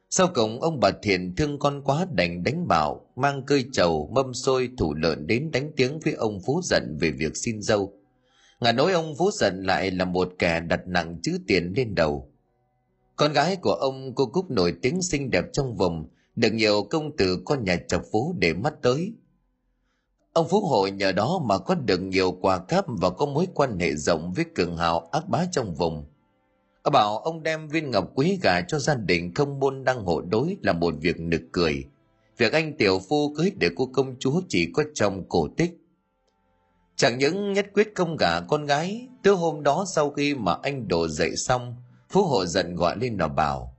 Sau 0.10 0.28
cùng 0.34 0.62
ông 0.62 0.80
bà 0.80 0.92
Thiện 1.04 1.36
thương 1.36 1.60
con 1.60 1.82
quá 1.84 2.08
đành 2.12 2.44
đánh 2.44 2.68
bảo, 2.68 3.06
mang 3.16 3.44
cơi 3.46 3.66
trầu, 3.74 4.12
mâm 4.14 4.34
xôi, 4.34 4.70
thủ 4.78 4.94
lợn 4.94 5.28
đến 5.28 5.52
đánh 5.52 5.72
tiếng 5.76 6.00
với 6.00 6.14
ông 6.14 6.40
Phú 6.46 6.62
giận 6.64 6.98
về 7.02 7.12
việc 7.12 7.38
xin 7.38 7.62
dâu. 7.62 8.01
Ngà 8.62 8.72
nói 8.72 8.92
ông 8.92 9.16
Phú 9.16 9.32
giận 9.34 9.64
lại 9.64 9.92
là 9.92 10.06
một 10.06 10.30
kẻ 10.40 10.60
đặt 10.60 10.88
nặng 10.88 11.18
chữ 11.24 11.40
tiền 11.48 11.74
lên 11.76 11.96
đầu. 11.96 12.32
Con 13.16 13.34
gái 13.34 13.56
của 13.56 13.74
ông 13.74 14.16
cô 14.16 14.26
Cúc 14.26 14.52
nổi 14.52 14.74
tiếng 14.82 15.02
xinh 15.02 15.32
đẹp 15.32 15.46
trong 15.54 15.76
vùng, 15.76 16.08
được 16.36 16.54
nhiều 16.54 16.84
công 16.90 17.18
tử 17.18 17.42
con 17.46 17.64
nhà 17.64 17.78
chọc 17.88 18.02
phú 18.12 18.36
để 18.38 18.54
mắt 18.54 18.74
tới. 18.82 19.14
Ông 20.34 20.48
Phú 20.50 20.68
Hội 20.68 20.92
nhờ 20.92 21.12
đó 21.12 21.42
mà 21.46 21.58
có 21.58 21.76
được 21.76 22.02
nhiều 22.02 22.32
quà 22.32 22.58
cáp 22.58 22.86
và 22.88 23.10
có 23.10 23.26
mối 23.26 23.48
quan 23.54 23.80
hệ 23.80 23.96
rộng 23.96 24.34
với 24.34 24.46
cường 24.56 24.78
hào 24.78 25.00
ác 25.00 25.30
bá 25.30 25.46
trong 25.52 25.76
vùng. 25.76 26.06
Ông 26.84 26.94
bảo 26.94 27.18
ông 27.18 27.44
đem 27.44 27.68
viên 27.68 27.92
ngọc 27.92 28.12
quý 28.16 28.40
gà 28.42 28.62
cho 28.62 28.80
gia 28.80 28.96
đình 28.96 29.34
không 29.34 29.60
môn 29.60 29.84
đăng 29.84 30.06
hộ 30.06 30.22
đối 30.22 30.58
là 30.62 30.74
một 30.74 30.94
việc 31.02 31.20
nực 31.20 31.42
cười. 31.52 31.86
Việc 32.38 32.54
anh 32.54 32.78
tiểu 32.78 33.00
phu 33.10 33.34
cưới 33.36 33.52
để 33.60 33.70
cô 33.76 33.90
công 33.94 34.16
chúa 34.20 34.42
chỉ 34.48 34.72
có 34.74 34.84
trong 34.94 35.24
cổ 35.30 35.48
tích. 35.58 35.81
Chẳng 36.96 37.18
những 37.18 37.54
nhất 37.54 37.68
quyết 37.74 37.92
không 37.96 38.18
gả 38.18 38.40
con 38.40 38.66
gái, 38.66 39.08
từ 39.24 39.32
hôm 39.32 39.64
đó 39.64 39.86
sau 39.88 40.10
khi 40.10 40.36
mà 40.36 40.56
anh 40.64 40.88
đổ 40.88 41.08
dậy 41.08 41.36
xong, 41.36 41.76
Phú 42.10 42.24
Hộ 42.24 42.46
giận 42.46 42.76
gọi 42.76 42.98
lên 42.98 43.18
nó 43.18 43.28
bảo. 43.28 43.78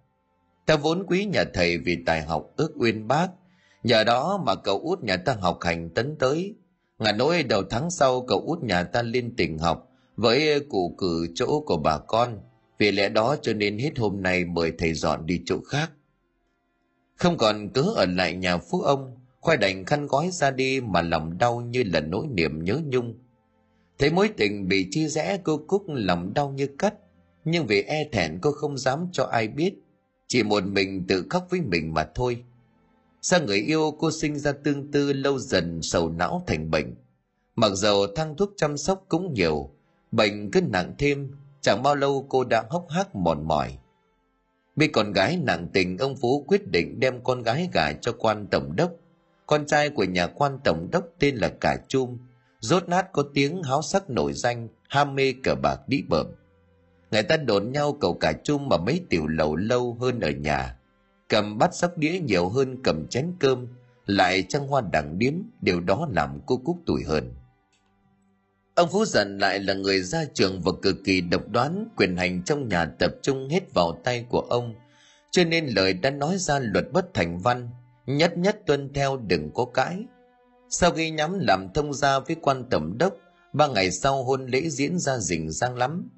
Ta 0.67 0.77
vốn 0.77 1.07
quý 1.07 1.25
nhà 1.25 1.45
thầy 1.55 1.79
vì 1.79 1.99
tài 2.07 2.23
học 2.23 2.51
ước 2.57 2.73
uyên 2.77 3.09
bác, 3.09 3.29
nhờ 3.83 4.05
đó 4.05 4.43
mà 4.47 4.55
cậu 4.55 4.79
út 4.79 5.01
nhà 5.01 5.17
ta 5.17 5.37
học 5.41 5.59
hành 5.61 5.91
tấn 5.91 6.17
tới. 6.19 6.55
Ngà 6.99 7.13
nỗi 7.13 7.43
đầu 7.43 7.63
tháng 7.71 7.91
sau 7.91 8.21
cậu 8.29 8.41
út 8.47 8.63
nhà 8.63 8.83
ta 8.83 9.03
lên 9.03 9.37
tỉnh 9.37 9.59
học 9.59 9.89
với 10.17 10.61
cụ 10.61 10.95
cử 10.99 11.27
chỗ 11.35 11.61
của 11.67 11.77
bà 11.77 11.99
con, 11.99 12.39
vì 12.79 12.93
lẽ 12.93 13.09
đó 13.09 13.37
cho 13.43 13.53
nên 13.53 13.79
hết 13.79 13.99
hôm 13.99 14.23
nay 14.23 14.45
mời 14.45 14.73
thầy 14.79 14.95
dọn 14.95 15.27
đi 15.27 15.43
chỗ 15.47 15.61
khác. 15.67 15.91
Không 17.17 17.37
còn 17.37 17.69
cứ 17.69 17.95
ở 17.95 18.07
lại 18.07 18.35
nhà 18.35 18.59
phú 18.59 18.81
ông, 18.81 19.17
khoai 19.43 19.57
đành 19.57 19.85
khăn 19.85 20.07
gói 20.07 20.31
ra 20.31 20.51
đi 20.51 20.81
mà 20.81 21.03
lòng 21.03 21.39
đau 21.39 21.61
như 21.61 21.83
là 21.87 22.01
nỗi 22.01 22.27
niềm 22.27 22.65
nhớ 22.65 22.81
nhung. 22.85 23.15
Thấy 23.99 24.11
mối 24.11 24.31
tình 24.37 24.69
bị 24.69 24.89
chia 24.91 25.09
rẽ 25.09 25.39
cô 25.45 25.57
Cúc 25.67 25.85
lòng 25.89 26.35
đau 26.35 26.51
như 26.51 26.67
cắt, 26.79 26.95
nhưng 27.45 27.67
vì 27.67 27.83
e 27.83 28.09
thẹn 28.13 28.39
cô 28.43 28.53
không 28.53 28.79
dám 28.79 29.09
cho 29.13 29.25
ai 29.25 29.49
biết, 29.49 29.75
chỉ 30.27 30.43
một 30.43 30.65
mình 30.67 31.05
tự 31.09 31.27
khóc 31.31 31.47
với 31.51 31.61
mình 31.61 31.95
mà 31.95 32.09
thôi. 32.15 32.45
Sao 33.23 33.41
người 33.41 33.59
yêu 33.59 33.97
cô 33.99 34.11
sinh 34.11 34.39
ra 34.39 34.53
tương 34.53 34.91
tư 34.91 35.13
lâu 35.13 35.39
dần 35.39 35.83
sầu 35.83 36.11
não 36.11 36.45
thành 36.47 36.71
bệnh. 36.71 36.95
Mặc 37.57 37.73
dầu 37.75 38.07
thang 38.17 38.37
thuốc 38.37 38.53
chăm 38.57 38.77
sóc 38.77 39.05
cũng 39.09 39.35
nhiều, 39.35 39.71
bệnh 40.13 40.51
cứ 40.51 40.61
nặng 40.61 40.95
thêm 40.99 41.31
Chẳng 41.63 41.83
bao 41.83 41.95
lâu 41.95 42.27
cô 42.29 42.45
đã 42.45 42.65
hốc 42.71 42.87
hác 42.91 43.17
mòn 43.17 43.49
mỏi. 43.49 43.79
Bị 44.77 44.89
con 44.89 45.13
gái 45.13 45.37
nặng 45.37 45.69
tình, 45.73 45.99
ông 45.99 46.17
Phú 46.17 46.45
quyết 46.49 46.69
định 46.69 47.01
đem 47.01 47.25
con 47.25 47.43
gái 47.43 47.69
gả 47.73 47.93
cho 47.93 48.13
quan 48.19 48.47
tổng 48.51 48.77
đốc. 48.77 48.91
Con 49.53 49.67
trai 49.67 49.91
của 49.91 50.05
nhà 50.05 50.27
quan 50.27 50.59
tổng 50.65 50.89
đốc 50.93 51.05
tên 51.19 51.37
là 51.37 51.49
Cả 51.61 51.77
Chum, 51.89 52.19
rốt 52.61 52.89
nát 52.89 53.13
có 53.13 53.25
tiếng 53.35 53.63
háo 53.63 53.83
sắc 53.83 54.11
nổi 54.11 54.33
danh, 54.33 54.69
ham 54.89 55.15
mê 55.15 55.35
cờ 55.43 55.55
bạc 55.55 55.81
đĩ 55.87 56.03
bợm. 56.09 56.27
Người 57.11 57.23
ta 57.23 57.37
đồn 57.37 57.73
nhau 57.73 57.97
cầu 58.01 58.15
Cả 58.21 58.33
Chum 58.45 58.69
mà 58.69 58.77
mấy 58.77 59.01
tiểu 59.11 59.27
lầu 59.27 59.57
lâu 59.57 59.97
hơn 60.01 60.21
ở 60.21 60.31
nhà. 60.31 60.77
Cầm 61.29 61.59
bát 61.59 61.75
sóc 61.75 61.99
đĩa 61.99 62.21
nhiều 62.21 62.49
hơn 62.49 62.83
cầm 62.85 63.07
chén 63.09 63.33
cơm, 63.41 63.67
lại 64.07 64.45
trăng 64.49 64.67
hoa 64.67 64.83
đẳng 64.93 65.19
điếm, 65.19 65.35
điều 65.61 65.81
đó 65.81 66.09
làm 66.11 66.41
cô 66.47 66.57
Cúc 66.57 66.79
tuổi 66.87 67.03
hơn. 67.05 67.35
Ông 68.75 68.89
Phú 68.93 69.05
Dần 69.05 69.39
lại 69.39 69.59
là 69.59 69.75
người 69.75 70.01
ra 70.03 70.25
trường 70.35 70.61
và 70.61 70.73
cực 70.83 70.97
kỳ 71.05 71.21
độc 71.21 71.49
đoán, 71.49 71.89
quyền 71.97 72.17
hành 72.17 72.43
trong 72.43 72.69
nhà 72.69 72.85
tập 72.85 73.15
trung 73.23 73.49
hết 73.49 73.75
vào 73.75 74.01
tay 74.05 74.27
của 74.29 74.41
ông, 74.41 74.75
cho 75.31 75.45
nên 75.45 75.67
lời 75.67 75.93
đã 75.93 76.11
nói 76.11 76.37
ra 76.39 76.59
luật 76.59 76.93
bất 76.93 77.15
thành 77.15 77.39
văn, 77.39 77.69
nhất 78.07 78.39
nhất 78.39 78.61
tuân 78.67 78.93
theo 78.93 79.17
đừng 79.17 79.51
có 79.55 79.65
cãi. 79.65 80.05
Sau 80.69 80.91
khi 80.91 81.11
nhắm 81.11 81.39
làm 81.39 81.69
thông 81.75 81.95
gia 81.95 82.19
với 82.19 82.37
quan 82.43 82.65
tổng 82.71 82.99
đốc, 82.99 83.15
ba 83.53 83.67
ngày 83.67 83.91
sau 83.91 84.25
hôn 84.25 84.47
lễ 84.47 84.69
diễn 84.69 84.99
ra 84.99 85.19
rình 85.19 85.51
rang 85.51 85.77
lắm. 85.77 86.09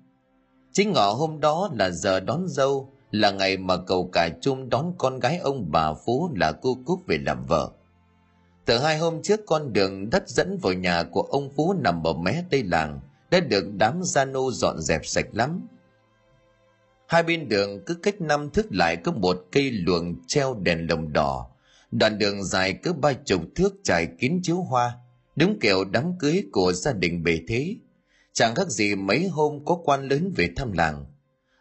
Chính 0.73 0.93
ngọ 0.93 1.13
hôm 1.13 1.41
đó 1.41 1.71
là 1.73 1.91
giờ 1.91 2.21
đón 2.21 2.45
dâu, 2.49 2.93
là 3.11 3.31
ngày 3.31 3.57
mà 3.57 3.77
cầu 3.77 4.11
cả 4.13 4.29
chung 4.41 4.69
đón 4.69 4.95
con 4.99 5.19
gái 5.19 5.39
ông 5.39 5.67
bà 5.71 5.95
Phú 6.07 6.31
là 6.37 6.53
cô 6.53 6.77
Cúc 6.87 7.01
về 7.07 7.19
làm 7.19 7.47
vợ. 7.47 7.71
Từ 8.65 8.79
hai 8.79 8.99
hôm 8.99 9.23
trước 9.23 9.41
con 9.47 9.73
đường 9.73 10.11
đất 10.11 10.29
dẫn 10.29 10.59
vào 10.63 10.73
nhà 10.73 11.03
của 11.03 11.23
ông 11.23 11.51
Phú 11.57 11.75
nằm 11.79 12.07
ở 12.07 12.13
mé 12.13 12.45
tây 12.51 12.63
làng 12.63 13.01
đã 13.31 13.41
được 13.41 13.65
đám 13.77 14.01
gia 14.03 14.25
nô 14.25 14.51
dọn 14.53 14.81
dẹp 14.81 15.07
sạch 15.07 15.27
lắm. 15.33 15.69
Hai 17.07 17.23
bên 17.23 17.49
đường 17.49 17.85
cứ 17.87 17.95
cách 17.95 18.21
năm 18.21 18.51
thước 18.51 18.67
lại 18.71 18.97
có 18.97 19.13
một 19.13 19.37
cây 19.53 19.71
luồng 19.71 20.15
treo 20.27 20.55
đèn 20.55 20.87
lồng 20.91 21.13
đỏ. 21.13 21.51
Đoạn 21.99 22.19
đường 22.19 22.45
dài 22.45 22.79
cứ 22.83 22.93
ba 22.93 23.13
chục 23.13 23.43
thước 23.55 23.75
trải 23.85 24.09
kín 24.19 24.41
chiếu 24.43 24.57
hoa, 24.57 24.99
đúng 25.37 25.59
kiểu 25.61 25.85
đám 25.85 26.19
cưới 26.19 26.45
của 26.53 26.73
gia 26.73 26.93
đình 26.93 27.23
bề 27.23 27.41
thế. 27.49 27.77
Chẳng 28.33 28.55
khác 28.55 28.69
gì 28.69 28.95
mấy 28.95 29.27
hôm 29.29 29.65
có 29.65 29.79
quan 29.85 30.09
lớn 30.09 30.33
về 30.37 30.49
thăm 30.57 30.73
làng. 30.73 31.07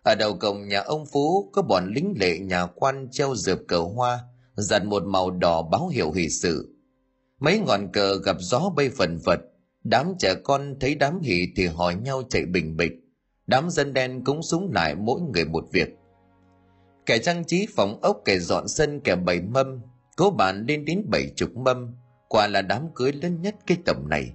Ở 0.04 0.16
đầu 0.16 0.34
cổng 0.34 0.68
nhà 0.68 0.80
ông 0.80 1.06
Phú 1.06 1.50
có 1.54 1.62
bọn 1.62 1.94
lính 1.94 2.14
lệ 2.20 2.40
nhà 2.40 2.66
quan 2.66 3.08
treo 3.12 3.36
dợp 3.36 3.60
cờ 3.68 3.80
hoa, 3.80 4.20
dặn 4.56 4.90
một 4.90 5.04
màu 5.06 5.32
đỏ 5.32 5.62
báo 5.62 5.88
hiệu 5.88 6.12
hỷ 6.12 6.30
sự 6.30 6.74
Mấy 7.40 7.60
ngọn 7.60 7.92
cờ 7.94 8.20
gặp 8.26 8.36
gió 8.40 8.70
bay 8.76 8.90
phần 8.90 9.20
phật, 9.26 9.40
đám 9.84 10.14
trẻ 10.20 10.36
con 10.44 10.76
thấy 10.80 10.96
đám 10.96 11.22
hỷ 11.22 11.48
thì 11.56 11.68
hỏi 11.68 11.96
nhau 11.96 12.24
chạy 12.30 12.46
bình 12.46 12.78
bịch. 12.78 12.92
Đám 13.48 13.70
dân 13.70 13.94
đen 13.94 14.24
cũng 14.26 14.44
súng 14.44 14.72
lại 14.72 14.96
mỗi 14.96 15.22
người 15.22 15.46
một 15.46 15.66
việc. 15.72 15.90
Kẻ 17.06 17.18
trang 17.20 17.44
trí 17.46 17.68
phòng 17.76 18.00
ốc, 18.02 18.22
kẻ 18.26 18.40
dọn 18.40 18.68
sân, 18.68 19.00
kẻ 19.00 19.16
bày 19.16 19.42
mâm, 19.42 19.82
cố 20.16 20.32
bàn 20.32 20.66
lên 20.68 20.86
đến 20.86 21.06
bảy 21.12 21.32
chục 21.36 21.58
mâm, 21.58 21.96
quả 22.28 22.48
là 22.48 22.62
đám 22.62 22.88
cưới 22.96 23.12
lớn 23.14 23.42
nhất 23.42 23.56
cái 23.68 23.78
tầm 23.86 24.10
này. 24.10 24.34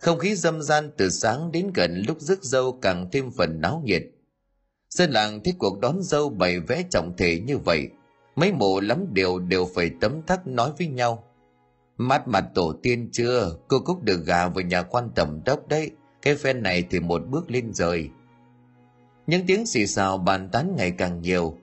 Không 0.00 0.18
khí 0.18 0.34
dâm 0.34 0.62
gian 0.62 0.90
từ 0.96 1.08
sáng 1.08 1.52
đến 1.52 1.70
gần 1.74 2.02
lúc 2.08 2.20
rước 2.20 2.42
dâu 2.42 2.78
càng 2.82 3.08
thêm 3.12 3.30
phần 3.30 3.60
náo 3.60 3.82
nhiệt. 3.84 4.02
Dân 4.90 5.10
làng 5.10 5.40
thấy 5.44 5.54
cuộc 5.58 5.80
đón 5.80 6.02
dâu 6.02 6.28
bày 6.28 6.60
vẽ 6.60 6.84
trọng 6.90 7.16
thể 7.16 7.40
như 7.46 7.58
vậy, 7.58 7.88
mấy 8.36 8.52
mộ 8.52 8.80
lắm 8.80 9.06
điều 9.12 9.38
đều 9.38 9.68
phải 9.74 9.90
tấm 10.00 10.22
thắc 10.26 10.46
nói 10.46 10.72
với 10.78 10.86
nhau 10.86 11.24
mát 11.96 12.28
mặt 12.28 12.44
tổ 12.54 12.72
tiên 12.82 13.08
chưa 13.12 13.56
cô 13.68 13.80
cúc 13.80 14.02
được 14.02 14.26
gà 14.26 14.48
vào 14.48 14.64
nhà 14.64 14.82
quan 14.82 15.10
tầm 15.14 15.40
đốc 15.44 15.68
đấy 15.68 15.90
cái 16.22 16.34
phen 16.34 16.62
này 16.62 16.84
thì 16.90 17.00
một 17.00 17.22
bước 17.30 17.50
lên 17.50 17.72
rời 17.72 18.08
những 19.26 19.46
tiếng 19.46 19.66
xì 19.66 19.86
xào 19.86 20.18
bàn 20.18 20.48
tán 20.52 20.74
ngày 20.76 20.90
càng 20.90 21.22
nhiều 21.22 21.58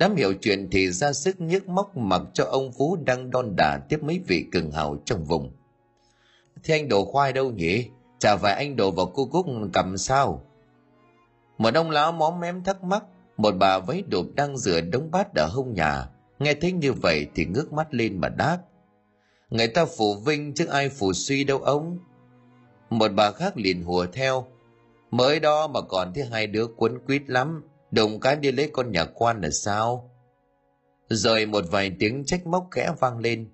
đám 0.00 0.16
hiểu 0.16 0.34
chuyện 0.34 0.68
thì 0.72 0.90
ra 0.90 1.12
sức 1.12 1.40
nhức 1.40 1.68
móc 1.68 1.96
mặc 1.96 2.22
cho 2.34 2.44
ông 2.44 2.72
phú 2.72 2.96
đang 3.04 3.30
đon 3.30 3.56
đả 3.56 3.78
tiếp 3.88 4.02
mấy 4.02 4.20
vị 4.26 4.46
cường 4.52 4.70
hào 4.70 4.96
trong 5.04 5.24
vùng. 5.24 5.52
Thế 6.64 6.74
anh 6.74 6.88
đổ 6.88 7.04
khoai 7.04 7.32
đâu 7.32 7.50
nhỉ? 7.50 7.88
Chả 8.18 8.36
phải 8.36 8.54
anh 8.54 8.76
đổ 8.76 8.90
vào 8.90 9.06
cô 9.06 9.24
cúc 9.26 9.46
cầm 9.72 9.98
sao? 9.98 10.44
Một 11.58 11.74
ông 11.74 11.90
lão 11.90 12.12
móm 12.12 12.40
mém 12.40 12.64
thắc 12.64 12.84
mắc, 12.84 13.04
một 13.36 13.54
bà 13.60 13.78
váy 13.78 14.02
đụp 14.08 14.26
đang 14.34 14.56
rửa 14.56 14.80
đống 14.80 15.10
bát 15.10 15.34
ở 15.34 15.46
hông 15.46 15.74
nhà. 15.74 16.08
Nghe 16.38 16.54
thấy 16.54 16.72
như 16.72 16.92
vậy 16.92 17.26
thì 17.34 17.44
ngước 17.44 17.72
mắt 17.72 17.94
lên 17.94 18.20
mà 18.20 18.28
đáp. 18.28 18.58
Người 19.50 19.68
ta 19.68 19.84
phủ 19.84 20.14
vinh 20.14 20.54
chứ 20.54 20.66
ai 20.66 20.88
phủ 20.88 21.12
suy 21.12 21.44
đâu 21.44 21.58
ông. 21.58 21.98
Một 22.90 23.08
bà 23.08 23.32
khác 23.32 23.56
liền 23.56 23.82
hùa 23.82 24.06
theo. 24.12 24.46
Mới 25.10 25.40
đó 25.40 25.66
mà 25.66 25.80
còn 25.80 26.12
thấy 26.14 26.24
hai 26.24 26.46
đứa 26.46 26.66
quấn 26.76 26.98
quýt 27.06 27.22
lắm 27.26 27.62
đụng 27.90 28.20
cái 28.20 28.36
đi 28.36 28.52
lấy 28.52 28.70
con 28.72 28.92
nhà 28.92 29.04
quan 29.04 29.40
là 29.40 29.50
sao? 29.50 30.10
Rồi 31.08 31.46
một 31.46 31.64
vài 31.70 31.92
tiếng 31.98 32.24
trách 32.24 32.46
móc 32.46 32.68
khẽ 32.70 32.92
vang 33.00 33.18
lên. 33.18 33.48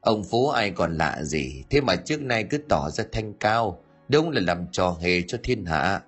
Ông 0.00 0.24
phú 0.24 0.48
ai 0.48 0.70
còn 0.70 0.96
lạ 0.96 1.22
gì? 1.22 1.64
Thế 1.70 1.80
mà 1.80 1.96
trước 1.96 2.22
nay 2.22 2.44
cứ 2.50 2.58
tỏ 2.68 2.90
ra 2.90 3.04
thanh 3.12 3.34
cao, 3.34 3.80
đúng 4.08 4.30
là 4.30 4.40
làm 4.40 4.66
trò 4.72 4.96
hề 5.00 5.22
cho 5.22 5.38
thiên 5.42 5.64
hạ. 5.64 6.02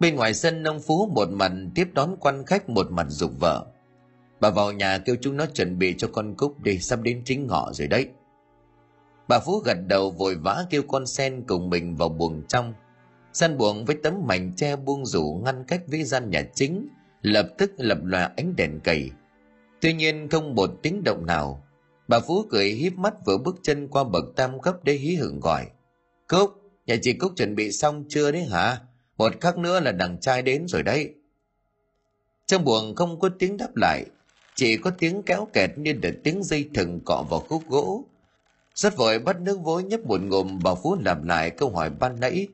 Bên 0.00 0.16
ngoài 0.16 0.34
sân, 0.34 0.64
ông 0.64 0.80
phú 0.80 1.06
một 1.06 1.28
mặt 1.30 1.52
tiếp 1.74 1.88
đón 1.94 2.16
quan 2.20 2.46
khách, 2.46 2.68
một 2.68 2.86
mặt 2.90 3.06
dục 3.08 3.30
vợ. 3.40 3.66
Bà 4.40 4.50
vào 4.50 4.72
nhà 4.72 4.98
kêu 4.98 5.16
chúng 5.20 5.36
nó 5.36 5.46
chuẩn 5.46 5.78
bị 5.78 5.94
cho 5.98 6.08
con 6.12 6.34
cúc 6.34 6.60
đi, 6.60 6.78
sắp 6.78 7.00
đến 7.02 7.22
chính 7.24 7.46
ngọ 7.46 7.72
rồi 7.72 7.88
đấy. 7.88 8.08
Bà 9.28 9.38
phú 9.38 9.58
gật 9.58 9.78
đầu 9.86 10.10
vội 10.10 10.34
vã 10.34 10.64
kêu 10.70 10.82
con 10.88 11.06
sen 11.06 11.44
cùng 11.46 11.70
mình 11.70 11.96
vào 11.96 12.08
buồng 12.08 12.42
trong. 12.48 12.74
Gian 13.32 13.58
buồng 13.58 13.84
với 13.84 13.96
tấm 14.02 14.26
mảnh 14.26 14.52
tre 14.56 14.76
buông 14.76 15.06
rủ 15.06 15.40
ngăn 15.44 15.64
cách 15.64 15.82
với 15.86 16.04
gian 16.04 16.30
nhà 16.30 16.42
chính, 16.54 16.88
lập 17.22 17.48
tức 17.58 17.72
lập 17.76 17.98
loà 18.04 18.32
ánh 18.36 18.56
đèn 18.56 18.80
cầy. 18.84 19.10
Tuy 19.80 19.92
nhiên 19.92 20.28
không 20.28 20.54
một 20.54 20.70
tiếng 20.82 21.04
động 21.04 21.26
nào. 21.26 21.66
Bà 22.08 22.20
Phú 22.20 22.44
cười 22.50 22.70
híp 22.70 22.94
mắt 22.94 23.14
vừa 23.26 23.38
bước 23.38 23.56
chân 23.62 23.88
qua 23.88 24.04
bậc 24.04 24.24
tam 24.36 24.60
cấp 24.60 24.76
để 24.84 24.92
hí 24.92 25.14
hưởng 25.14 25.40
gọi. 25.40 25.66
Cúc, 26.28 26.50
nhà 26.86 26.96
chị 27.02 27.12
Cúc 27.12 27.32
chuẩn 27.36 27.54
bị 27.54 27.72
xong 27.72 28.04
chưa 28.08 28.32
đấy 28.32 28.44
hả? 28.44 28.78
Một 29.18 29.40
khắc 29.40 29.58
nữa 29.58 29.80
là 29.80 29.92
đằng 29.92 30.20
trai 30.20 30.42
đến 30.42 30.68
rồi 30.68 30.82
đấy. 30.82 31.14
Trong 32.46 32.64
buồng 32.64 32.94
không 32.94 33.20
có 33.20 33.28
tiếng 33.38 33.56
đáp 33.56 33.76
lại, 33.76 34.04
chỉ 34.54 34.76
có 34.76 34.90
tiếng 34.98 35.22
kéo 35.22 35.48
kẹt 35.52 35.70
như 35.76 35.92
được 35.92 36.14
tiếng 36.24 36.42
dây 36.42 36.70
thừng 36.74 37.00
cọ 37.04 37.24
vào 37.30 37.40
khúc 37.40 37.62
gỗ. 37.68 38.04
Rất 38.74 38.96
vội 38.96 39.18
bắt 39.18 39.40
nước 39.40 39.58
vối 39.62 39.84
nhấp 39.84 40.00
một 40.00 40.20
ngụm 40.22 40.58
bà 40.62 40.74
Phú 40.74 40.96
làm 41.04 41.28
lại 41.28 41.50
câu 41.50 41.70
hỏi 41.70 41.90
ban 41.90 42.20
nãy 42.20 42.48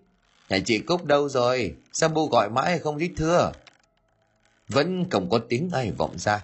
Nhà 0.49 0.59
chị 0.65 0.79
Cúc 0.79 1.05
đâu 1.05 1.29
rồi? 1.29 1.75
Sao 1.93 2.09
bu 2.09 2.29
gọi 2.29 2.51
mãi 2.51 2.79
không 2.79 2.99
đích 2.99 3.13
thưa? 3.17 3.53
Vẫn 4.69 5.11
không 5.11 5.31
có 5.31 5.39
tiếng 5.49 5.71
ai 5.73 5.91
vọng 5.91 6.19
ra. 6.19 6.43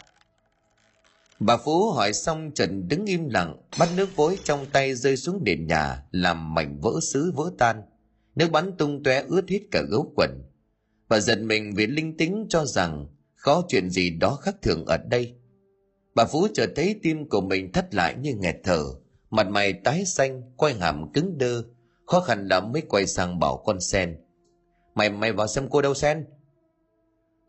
Bà 1.40 1.56
Phú 1.56 1.90
hỏi 1.90 2.12
xong 2.12 2.50
Trần 2.54 2.88
đứng 2.88 3.06
im 3.06 3.28
lặng, 3.28 3.56
bắt 3.78 3.88
nước 3.96 4.08
vối 4.16 4.38
trong 4.44 4.66
tay 4.72 4.94
rơi 4.94 5.16
xuống 5.16 5.40
nền 5.44 5.66
nhà, 5.66 6.02
làm 6.10 6.54
mảnh 6.54 6.78
vỡ 6.80 6.92
xứ 7.12 7.32
vỡ 7.34 7.50
tan. 7.58 7.82
Nước 8.34 8.50
bắn 8.50 8.76
tung 8.76 9.02
tóe 9.02 9.24
ướt 9.28 9.48
hết 9.48 9.60
cả 9.70 9.82
gấu 9.90 10.12
quần. 10.16 10.42
Bà 11.08 11.20
giật 11.20 11.38
mình 11.40 11.74
vì 11.76 11.86
linh 11.86 12.16
tính 12.16 12.46
cho 12.48 12.64
rằng 12.64 13.06
có 13.42 13.62
chuyện 13.68 13.90
gì 13.90 14.10
đó 14.10 14.38
khác 14.42 14.56
thường 14.62 14.84
ở 14.86 14.96
đây. 14.96 15.34
Bà 16.14 16.24
Phú 16.24 16.48
chợt 16.54 16.70
thấy 16.76 17.00
tim 17.02 17.28
của 17.28 17.40
mình 17.40 17.72
thắt 17.72 17.94
lại 17.94 18.14
như 18.20 18.34
nghẹt 18.34 18.56
thở, 18.64 18.84
mặt 19.30 19.46
mày 19.48 19.72
tái 19.72 20.04
xanh, 20.04 20.42
quay 20.56 20.74
hàm 20.74 21.12
cứng 21.12 21.38
đơ, 21.38 21.62
khó 22.06 22.20
khăn 22.20 22.48
lắm 22.48 22.72
mới 22.72 22.82
quay 22.82 23.06
sang 23.06 23.38
bảo 23.38 23.62
con 23.66 23.80
sen. 23.80 24.20
Mày 24.94 25.10
mày 25.10 25.32
vào 25.32 25.46
xem 25.46 25.68
cô 25.70 25.82
đâu 25.82 25.94
sen? 25.94 26.26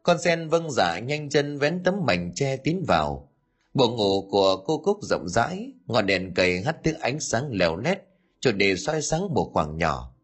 Con 0.04 0.22
sen 0.22 0.50
vâng 0.50 0.72
dạ 0.72 1.00
nhanh 1.00 1.30
chân 1.30 1.58
vén 1.58 1.84
tấm 1.84 2.06
mảnh 2.06 2.32
che 2.36 2.58
tiến 2.58 2.84
vào. 2.88 3.32
Buồng 3.74 3.96
ngủ 3.96 4.28
của 4.32 4.64
cô 4.66 4.78
cúc 4.78 4.98
rộng 5.02 5.30
rãi, 5.30 5.74
ngọn 5.86 6.06
đèn 6.06 6.34
cầy 6.34 6.62
hắt 6.62 6.78
thứ 6.84 6.94
ánh 6.94 7.20
sáng 7.20 7.52
lèo 7.52 7.78
lét 7.78 8.02
cho 8.40 8.52
để 8.52 8.76
soi 8.76 9.02
sáng 9.02 9.34
một 9.34 9.50
khoảng 9.54 9.78
nhỏ. 9.78 10.16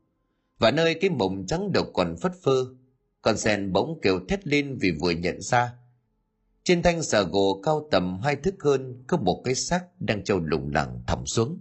Và 0.59 0.71
nơi 0.71 0.93
cái 1.01 1.09
mộng 1.09 1.45
trắng 1.47 1.71
độc 1.71 1.87
còn 1.93 2.15
phất 2.17 2.31
phơ, 2.43 2.65
con 3.21 3.37
sen 3.37 3.73
bỗng 3.73 3.99
kêu 4.01 4.19
thét 4.29 4.47
lên 4.47 4.77
vì 4.81 4.91
vừa 5.01 5.11
nhận 5.11 5.41
ra. 5.41 5.73
Trên 6.63 6.83
thanh 6.83 7.03
xà 7.03 7.21
gỗ 7.21 7.61
cao 7.63 7.87
tầm 7.91 8.19
hai 8.23 8.35
thước 8.35 8.55
hơn, 8.63 9.03
có 9.07 9.17
một 9.17 9.41
cái 9.45 9.55
xác 9.55 9.85
đang 9.99 10.23
trâu 10.23 10.39
lủng 10.39 10.71
lẳng 10.73 11.03
thầm 11.07 11.25
xuống 11.25 11.59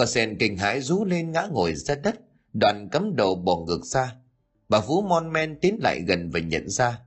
con 0.00 0.08
sen 0.08 0.36
kinh 0.38 0.56
hãi 0.56 0.80
rú 0.80 1.04
lên 1.04 1.32
ngã 1.32 1.48
ngồi 1.50 1.74
ra 1.74 1.94
đất, 1.94 2.20
đoàn 2.52 2.88
cắm 2.92 3.16
đầu 3.16 3.34
bỏ 3.34 3.56
ngược 3.66 3.84
ra. 3.84 4.14
Bà 4.68 4.80
Phú 4.80 5.02
mon 5.02 5.32
men 5.32 5.60
tiến 5.60 5.76
lại 5.80 6.00
gần 6.00 6.30
và 6.30 6.40
nhận 6.40 6.68
ra. 6.68 6.98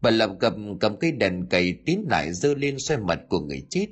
Bà 0.00 0.10
lầm 0.10 0.38
cầm 0.38 0.78
cầm 0.78 0.96
cây 0.96 1.12
đèn 1.12 1.46
cầy 1.50 1.78
tiến 1.86 2.06
lại 2.10 2.32
dơ 2.32 2.54
lên 2.54 2.78
xoay 2.78 3.00
mặt 3.00 3.20
của 3.28 3.40
người 3.40 3.66
chết. 3.70 3.86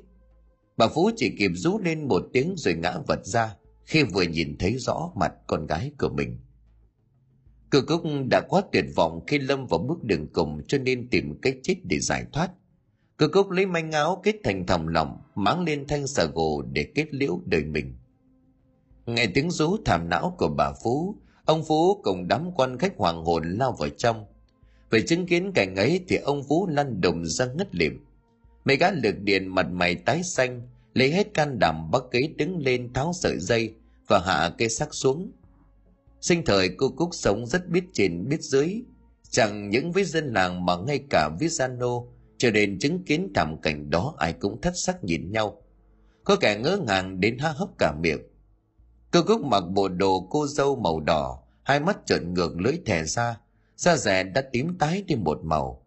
Bà 0.77 0.87
Phú 0.87 1.11
chỉ 1.15 1.35
kịp 1.39 1.51
rú 1.55 1.79
lên 1.79 2.07
một 2.07 2.23
tiếng 2.33 2.53
rồi 2.57 2.73
ngã 2.73 2.97
vật 3.07 3.25
ra 3.25 3.55
khi 3.85 4.03
vừa 4.03 4.23
nhìn 4.23 4.57
thấy 4.57 4.77
rõ 4.77 5.11
mặt 5.15 5.33
con 5.47 5.67
gái 5.67 5.91
của 5.99 6.09
mình. 6.09 6.39
Cự 7.71 7.81
cúc 7.81 8.01
đã 8.31 8.41
quá 8.49 8.61
tuyệt 8.71 8.85
vọng 8.95 9.23
khi 9.27 9.39
lâm 9.39 9.67
vào 9.67 9.79
bước 9.79 10.03
đường 10.03 10.27
cùng 10.33 10.61
cho 10.67 10.77
nên 10.77 11.09
tìm 11.09 11.39
cách 11.41 11.55
chết 11.63 11.75
để 11.83 11.99
giải 11.99 12.25
thoát. 12.33 12.51
Cự 13.17 13.27
cúc 13.27 13.49
lấy 13.49 13.65
manh 13.65 13.91
áo 13.91 14.21
kết 14.23 14.35
thành 14.43 14.65
thòng 14.65 14.87
lòng, 14.87 15.17
máng 15.35 15.63
lên 15.63 15.87
thanh 15.87 16.07
xà 16.07 16.25
gồ 16.25 16.61
để 16.71 16.87
kết 16.95 17.13
liễu 17.13 17.41
đời 17.45 17.63
mình. 17.63 17.93
Nghe 19.05 19.27
tiếng 19.27 19.51
rú 19.51 19.77
thảm 19.85 20.09
não 20.09 20.35
của 20.37 20.47
bà 20.57 20.71
Phú, 20.83 21.15
ông 21.45 21.63
Phú 21.65 22.01
cùng 22.03 22.27
đám 22.27 22.51
quan 22.55 22.77
khách 22.77 22.93
hoàng 22.97 23.25
hồn 23.25 23.43
lao 23.59 23.75
vào 23.79 23.89
trong. 23.89 24.25
Về 24.89 25.01
chứng 25.01 25.25
kiến 25.25 25.51
cảnh 25.55 25.75
ấy 25.75 26.03
thì 26.07 26.15
ông 26.15 26.43
Phú 26.43 26.67
lăn 26.67 27.01
đùng 27.01 27.25
ra 27.25 27.45
ngất 27.45 27.75
lịm. 27.75 28.05
Mấy 28.65 28.77
gã 28.77 28.91
lực 28.91 29.15
điện 29.19 29.55
mặt 29.55 29.67
mày 29.71 29.95
tái 29.95 30.23
xanh, 30.23 30.61
lấy 30.93 31.11
hết 31.11 31.33
can 31.33 31.59
đảm 31.59 31.91
bắt 31.91 32.03
kế 32.11 32.29
đứng 32.37 32.57
lên 32.57 32.93
tháo 32.93 33.13
sợi 33.13 33.39
dây 33.39 33.73
và 34.07 34.19
hạ 34.19 34.51
cây 34.57 34.69
xác 34.69 34.93
xuống. 34.93 35.31
Sinh 36.21 36.45
thời 36.45 36.69
cô 36.77 36.89
Cúc 36.89 37.09
sống 37.11 37.45
rất 37.45 37.69
biết 37.69 37.83
trên 37.93 38.29
biết 38.29 38.41
dưới, 38.41 38.81
chẳng 39.29 39.69
những 39.69 39.91
với 39.91 40.03
dân 40.03 40.33
làng 40.33 40.65
mà 40.65 40.75
ngay 40.87 40.99
cả 41.09 41.29
với 41.39 41.47
gian 41.47 41.79
nô, 41.79 42.07
cho 42.37 42.51
nên 42.51 42.79
chứng 42.79 43.03
kiến 43.03 43.31
thảm 43.35 43.57
cảnh 43.61 43.89
đó 43.89 44.15
ai 44.17 44.33
cũng 44.33 44.61
thất 44.61 44.73
sắc 44.75 45.03
nhìn 45.03 45.31
nhau. 45.31 45.61
Có 46.23 46.35
kẻ 46.35 46.59
ngỡ 46.59 46.79
ngàng 46.87 47.19
đến 47.19 47.37
há 47.37 47.49
hốc 47.49 47.69
cả 47.77 47.93
miệng 48.01 48.21
Cô 49.15 49.23
Cúc 49.23 49.41
mặc 49.43 49.59
bộ 49.59 49.87
đồ 49.87 50.27
cô 50.29 50.47
dâu 50.47 50.75
màu 50.75 50.99
đỏ, 50.99 51.39
hai 51.63 51.79
mắt 51.79 51.97
trợn 52.05 52.33
ngược 52.33 52.59
lưỡi 52.59 52.73
thẻ 52.85 53.03
ra, 53.03 53.39
da 53.75 53.97
rẻ 53.97 54.23
đã 54.23 54.41
tím 54.51 54.77
tái 54.77 55.03
đi 55.07 55.15
một 55.15 55.39
màu. 55.43 55.85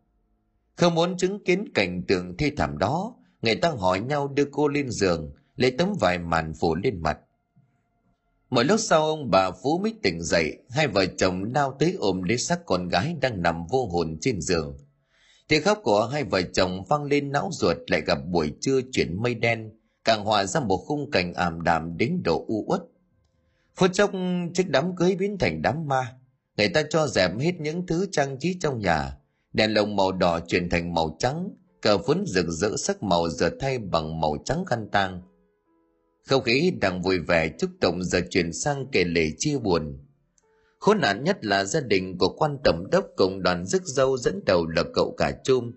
Không 0.76 0.94
muốn 0.94 1.16
chứng 1.16 1.44
kiến 1.44 1.64
cảnh 1.74 2.02
tượng 2.08 2.36
thi 2.36 2.50
thảm 2.56 2.78
đó, 2.78 3.14
người 3.42 3.54
ta 3.54 3.70
hỏi 3.70 4.00
nhau 4.00 4.28
đưa 4.28 4.44
cô 4.52 4.68
lên 4.68 4.90
giường, 4.90 5.32
lấy 5.56 5.70
tấm 5.70 5.94
vải 6.00 6.18
màn 6.18 6.54
phủ 6.54 6.74
lên 6.74 7.02
mặt. 7.02 7.18
Một 8.50 8.62
lúc 8.62 8.80
sau 8.80 9.06
ông 9.06 9.30
bà 9.30 9.50
Phú 9.50 9.78
mới 9.78 9.94
tỉnh 10.02 10.22
dậy, 10.22 10.56
hai 10.70 10.88
vợ 10.88 11.06
chồng 11.06 11.44
lao 11.54 11.76
tới 11.78 11.96
ôm 11.98 12.22
lấy 12.22 12.38
xác 12.38 12.66
con 12.66 12.88
gái 12.88 13.16
đang 13.20 13.42
nằm 13.42 13.66
vô 13.66 13.86
hồn 13.86 14.18
trên 14.20 14.40
giường. 14.40 14.76
Tiếng 15.48 15.62
khóc 15.62 15.78
của 15.82 16.06
hai 16.06 16.24
vợ 16.24 16.42
chồng 16.42 16.84
vang 16.88 17.04
lên 17.04 17.32
não 17.32 17.48
ruột 17.52 17.76
lại 17.86 18.00
gặp 18.06 18.18
buổi 18.30 18.52
trưa 18.60 18.80
chuyển 18.92 19.22
mây 19.22 19.34
đen, 19.34 19.70
càng 20.04 20.24
hòa 20.24 20.44
ra 20.44 20.60
một 20.60 20.84
khung 20.86 21.10
cảnh 21.10 21.34
ảm 21.34 21.62
đạm 21.62 21.96
đến 21.96 22.20
độ 22.24 22.44
u 22.48 22.64
uất 22.68 22.82
phút 23.78 23.90
chốc, 23.92 24.10
chiếc 24.54 24.68
đám 24.68 24.96
cưới 24.96 25.16
biến 25.18 25.38
thành 25.38 25.62
đám 25.62 25.88
ma. 25.88 26.14
Người 26.56 26.68
ta 26.68 26.82
cho 26.90 27.06
dẹp 27.06 27.30
hết 27.38 27.52
những 27.60 27.86
thứ 27.86 28.06
trang 28.12 28.38
trí 28.38 28.56
trong 28.60 28.78
nhà. 28.78 29.16
Đèn 29.52 29.74
lồng 29.74 29.96
màu 29.96 30.12
đỏ 30.12 30.40
chuyển 30.40 30.70
thành 30.70 30.94
màu 30.94 31.16
trắng. 31.18 31.50
Cờ 31.82 31.98
phấn 31.98 32.24
rực 32.26 32.46
rỡ 32.48 32.76
sắc 32.76 33.02
màu 33.02 33.28
giờ 33.28 33.50
thay 33.60 33.78
bằng 33.78 34.20
màu 34.20 34.36
trắng 34.44 34.64
khăn 34.64 34.88
tang. 34.92 35.22
Không 36.26 36.42
khí 36.42 36.72
đang 36.80 37.02
vui 37.02 37.18
vẻ 37.18 37.48
chúc 37.58 37.70
tụng 37.80 38.02
giờ 38.02 38.20
chuyển 38.30 38.52
sang 38.52 38.86
kể 38.92 39.04
lể 39.04 39.30
chia 39.38 39.58
buồn. 39.58 39.98
Khốn 40.78 41.00
nạn 41.00 41.24
nhất 41.24 41.44
là 41.44 41.64
gia 41.64 41.80
đình 41.80 42.18
của 42.18 42.28
quan 42.28 42.58
tổng 42.64 42.90
đốc 42.90 43.06
cùng 43.16 43.42
đoàn 43.42 43.66
rước 43.66 43.82
dâu 43.84 44.16
dẫn 44.16 44.40
đầu 44.46 44.66
là 44.66 44.82
cậu 44.94 45.14
cả 45.16 45.32
chum. 45.44 45.72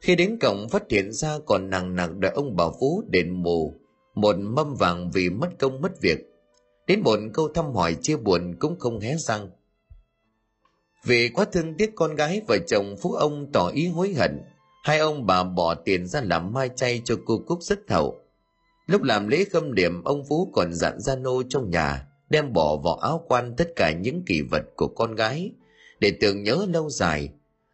Khi 0.00 0.16
đến 0.16 0.38
cổng 0.40 0.68
phát 0.68 0.82
hiện 0.90 1.12
ra 1.12 1.38
còn 1.46 1.70
nặng 1.70 1.96
nặng 1.96 2.20
đợi 2.20 2.32
ông 2.34 2.56
bà 2.56 2.64
phú 2.80 3.04
đền 3.08 3.42
mù. 3.42 3.74
Một 4.14 4.36
mâm 4.38 4.74
vàng 4.74 5.10
vì 5.10 5.30
mất 5.30 5.48
công 5.58 5.80
mất 5.80 6.00
việc 6.00 6.31
đến 6.86 7.00
một 7.00 7.18
câu 7.34 7.48
thăm 7.48 7.74
hỏi 7.74 7.96
chia 8.02 8.16
buồn 8.16 8.54
cũng 8.58 8.78
không 8.78 9.00
hé 9.00 9.16
răng. 9.16 9.50
Vì 11.04 11.28
quá 11.28 11.44
thương 11.52 11.74
tiếc 11.76 11.92
con 11.94 12.14
gái, 12.14 12.40
vợ 12.48 12.58
chồng 12.66 12.96
phú 13.02 13.12
ông 13.12 13.52
tỏ 13.52 13.68
ý 13.74 13.86
hối 13.86 14.14
hận. 14.14 14.40
Hai 14.84 14.98
ông 14.98 15.26
bà 15.26 15.44
bỏ 15.44 15.74
tiền 15.74 16.06
ra 16.06 16.20
làm 16.20 16.52
mai 16.52 16.70
chay 16.76 17.02
cho 17.04 17.16
cô 17.26 17.38
cúc 17.46 17.62
rất 17.62 17.80
thầu. 17.88 18.20
lúc 18.86 19.02
làm 19.02 19.28
lễ 19.28 19.44
khâm 19.44 19.74
điểm 19.74 20.04
ông 20.04 20.24
phú 20.28 20.50
còn 20.52 20.74
dặn 20.74 21.00
gia 21.00 21.16
nô 21.16 21.42
trong 21.48 21.70
nhà 21.70 22.06
đem 22.30 22.52
bỏ 22.52 22.76
vào 22.76 22.94
áo 22.94 23.24
quan 23.28 23.54
tất 23.56 23.68
cả 23.76 23.92
những 23.92 24.22
kỷ 24.26 24.42
vật 24.42 24.62
của 24.76 24.88
con 24.88 25.14
gái. 25.14 25.52
Để 26.00 26.12
tưởng 26.20 26.42
nhớ 26.42 26.66
lâu 26.68 26.90
dài, 26.90 27.28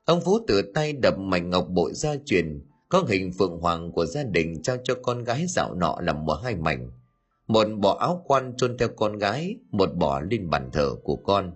ông 0.05 0.21
phú 0.25 0.39
tự 0.47 0.63
tay 0.75 0.93
đập 0.93 1.19
mảnh 1.19 1.51
ngọc 1.51 1.67
bội 1.69 1.93
gia 1.95 2.15
truyền, 2.27 2.67
có 2.89 3.05
hình 3.09 3.33
phượng 3.39 3.59
hoàng 3.61 3.93
của 3.93 4.07
gia 4.07 4.23
đình 4.23 4.63
trao 4.63 4.77
cho 4.85 4.95
con 5.03 5.25
gái 5.25 5.47
dạo 5.49 5.75
nọ 5.75 5.99
làm 6.01 6.25
một 6.25 6.35
hai 6.35 6.57
mảnh 6.57 6.91
một 7.49 7.67
bỏ 7.79 7.97
áo 8.01 8.25
quan 8.27 8.57
chôn 8.57 8.79
theo 8.79 8.89
con 8.97 9.19
gái, 9.19 9.57
một 9.71 9.95
bỏ 9.95 10.21
lên 10.31 10.51
bàn 10.51 10.71
thờ 10.73 10.95
của 11.03 11.17
con. 11.17 11.53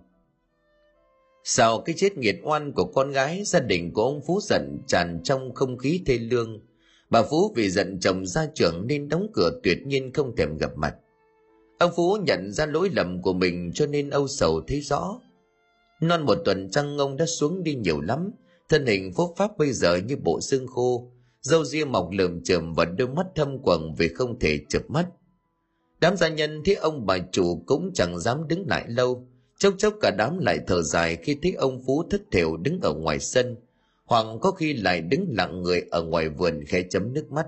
Sau 1.44 1.80
cái 1.80 1.94
chết 1.98 2.18
nghiệt 2.18 2.36
oan 2.42 2.72
của 2.72 2.84
con 2.84 3.10
gái, 3.10 3.42
gia 3.44 3.60
đình 3.60 3.92
của 3.92 4.02
ông 4.02 4.20
phú 4.26 4.40
giận 4.42 4.78
tràn 4.86 5.20
trong 5.24 5.54
không 5.54 5.78
khí 5.78 6.00
thê 6.06 6.18
lương. 6.18 6.60
Bà 7.10 7.22
phú 7.22 7.52
vì 7.56 7.70
giận 7.70 8.00
chồng 8.00 8.26
ra 8.26 8.46
trưởng 8.54 8.86
nên 8.86 9.08
đóng 9.08 9.26
cửa 9.34 9.60
tuyệt 9.62 9.78
nhiên 9.86 10.12
không 10.12 10.36
thèm 10.36 10.56
gặp 10.56 10.70
mặt. 10.76 10.94
Ông 11.78 11.92
phú 11.96 12.16
nhận 12.26 12.52
ra 12.52 12.66
lỗi 12.66 12.90
lầm 12.92 13.22
của 13.22 13.32
mình 13.32 13.70
cho 13.74 13.86
nên 13.86 14.10
âu 14.10 14.28
sầu 14.28 14.60
thấy 14.68 14.80
rõ. 14.80 15.20
Non 16.00 16.22
một 16.22 16.38
tuần 16.44 16.70
trăng 16.70 16.98
ông 16.98 17.16
đã 17.16 17.26
xuống 17.26 17.62
đi 17.62 17.74
nhiều 17.74 18.00
lắm. 18.00 18.30
Thân 18.68 18.86
hình 18.86 19.12
phốt 19.12 19.30
pháp 19.36 19.58
bây 19.58 19.72
giờ 19.72 19.96
như 19.96 20.16
bộ 20.16 20.40
xương 20.40 20.66
khô. 20.66 21.10
Dâu 21.40 21.64
ria 21.64 21.84
mọc 21.84 22.08
lởm 22.12 22.42
chởm 22.42 22.74
và 22.74 22.84
đôi 22.84 23.08
mắt 23.08 23.26
thâm 23.34 23.58
quầng 23.58 23.94
vì 23.98 24.08
không 24.08 24.38
thể 24.38 24.60
chợp 24.68 24.82
mắt 24.88 25.06
đám 26.02 26.16
gia 26.16 26.28
nhân 26.28 26.62
thấy 26.64 26.74
ông 26.74 27.06
bà 27.06 27.18
chủ 27.32 27.62
cũng 27.66 27.90
chẳng 27.94 28.18
dám 28.18 28.48
đứng 28.48 28.68
lại 28.68 28.84
lâu. 28.88 29.26
Chốc 29.58 29.74
chốc 29.78 29.94
cả 30.00 30.10
đám 30.18 30.38
lại 30.38 30.58
thở 30.66 30.82
dài 30.82 31.16
khi 31.16 31.36
thấy 31.42 31.52
ông 31.52 31.82
phú 31.86 32.04
thất 32.10 32.22
thểu 32.30 32.56
đứng 32.56 32.80
ở 32.82 32.94
ngoài 32.94 33.18
sân. 33.18 33.56
Hoặc 34.04 34.26
có 34.40 34.50
khi 34.50 34.72
lại 34.72 35.00
đứng 35.00 35.26
lặng 35.28 35.62
người 35.62 35.82
ở 35.90 36.02
ngoài 36.02 36.28
vườn 36.28 36.64
khẽ 36.66 36.82
chấm 36.90 37.12
nước 37.12 37.32
mắt. 37.32 37.46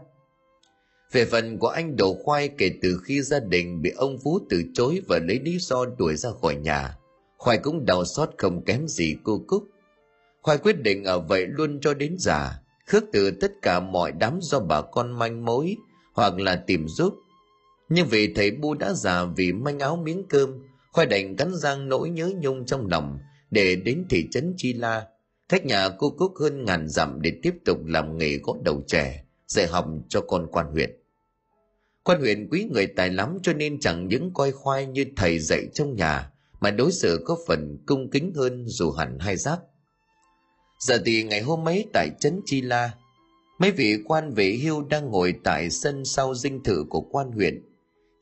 Về 1.12 1.24
phần 1.24 1.58
của 1.58 1.68
anh 1.68 1.96
đồ 1.96 2.14
khoai 2.24 2.48
kể 2.48 2.70
từ 2.82 3.00
khi 3.04 3.22
gia 3.22 3.40
đình 3.40 3.82
bị 3.82 3.90
ông 3.90 4.18
phú 4.24 4.38
từ 4.50 4.62
chối 4.74 5.00
và 5.08 5.18
lấy 5.18 5.40
lý 5.42 5.58
do 5.58 5.84
đuổi 5.98 6.16
ra 6.16 6.30
khỏi 6.42 6.54
nhà, 6.54 6.96
khoai 7.36 7.58
cũng 7.58 7.86
đau 7.86 8.04
xót 8.04 8.30
không 8.38 8.64
kém 8.64 8.88
gì 8.88 9.16
cô 9.24 9.40
cúc. 9.46 9.64
Khoai 10.42 10.58
quyết 10.58 10.82
định 10.82 11.04
ở 11.04 11.20
vậy 11.20 11.46
luôn 11.46 11.80
cho 11.80 11.94
đến 11.94 12.16
già, 12.18 12.60
khước 12.86 13.04
từ 13.12 13.30
tất 13.30 13.52
cả 13.62 13.80
mọi 13.80 14.12
đám 14.12 14.38
do 14.42 14.60
bà 14.60 14.80
con 14.80 15.18
manh 15.18 15.44
mối, 15.44 15.76
hoặc 16.12 16.38
là 16.38 16.56
tìm 16.56 16.88
giúp 16.88 17.14
nhưng 17.94 18.08
vì 18.08 18.34
thầy 18.34 18.50
bu 18.50 18.74
đã 18.74 18.92
già 18.92 19.24
vì 19.24 19.52
manh 19.52 19.78
áo 19.78 19.96
miếng 19.96 20.22
cơm, 20.28 20.50
khoai 20.92 21.06
đành 21.06 21.36
cắn 21.36 21.54
răng 21.54 21.88
nỗi 21.88 22.10
nhớ 22.10 22.32
nhung 22.40 22.66
trong 22.66 22.86
lòng 22.86 23.18
để 23.50 23.76
đến 23.76 24.06
thị 24.10 24.28
trấn 24.30 24.54
chi 24.56 24.72
la. 24.72 25.06
Cách 25.48 25.66
nhà 25.66 25.88
cô 25.98 26.10
cúc 26.10 26.32
hơn 26.40 26.64
ngàn 26.64 26.88
dặm 26.88 27.22
để 27.22 27.32
tiếp 27.42 27.54
tục 27.64 27.78
làm 27.86 28.18
nghề 28.18 28.38
gõ 28.38 28.54
đầu 28.64 28.82
trẻ, 28.86 29.24
dạy 29.46 29.66
học 29.66 29.86
cho 30.08 30.20
con 30.20 30.46
quan 30.52 30.66
huyện. 30.66 30.90
Quan 32.02 32.20
huyện 32.20 32.48
quý 32.50 32.68
người 32.72 32.86
tài 32.86 33.10
lắm 33.10 33.38
cho 33.42 33.52
nên 33.52 33.80
chẳng 33.80 34.08
những 34.08 34.30
coi 34.34 34.52
khoai 34.52 34.86
như 34.86 35.04
thầy 35.16 35.38
dạy 35.38 35.66
trong 35.74 35.96
nhà, 35.96 36.30
mà 36.60 36.70
đối 36.70 36.92
xử 36.92 37.22
có 37.24 37.36
phần 37.46 37.78
cung 37.86 38.10
kính 38.10 38.32
hơn 38.34 38.64
dù 38.66 38.90
hẳn 38.90 39.18
hai 39.18 39.36
giáp 39.36 39.58
giờ 40.78 41.02
thì 41.06 41.22
ngày 41.22 41.40
hôm 41.40 41.68
ấy 41.68 41.86
tại 41.92 42.10
trấn 42.20 42.40
chi 42.44 42.60
la, 42.60 42.90
mấy 43.58 43.70
vị 43.70 43.96
quan 44.04 44.34
về 44.34 44.58
hưu 44.62 44.84
đang 44.88 45.10
ngồi 45.10 45.34
tại 45.44 45.70
sân 45.70 46.04
sau 46.04 46.34
dinh 46.34 46.62
thự 46.62 46.84
của 46.88 47.00
quan 47.00 47.32
huyện 47.32 47.62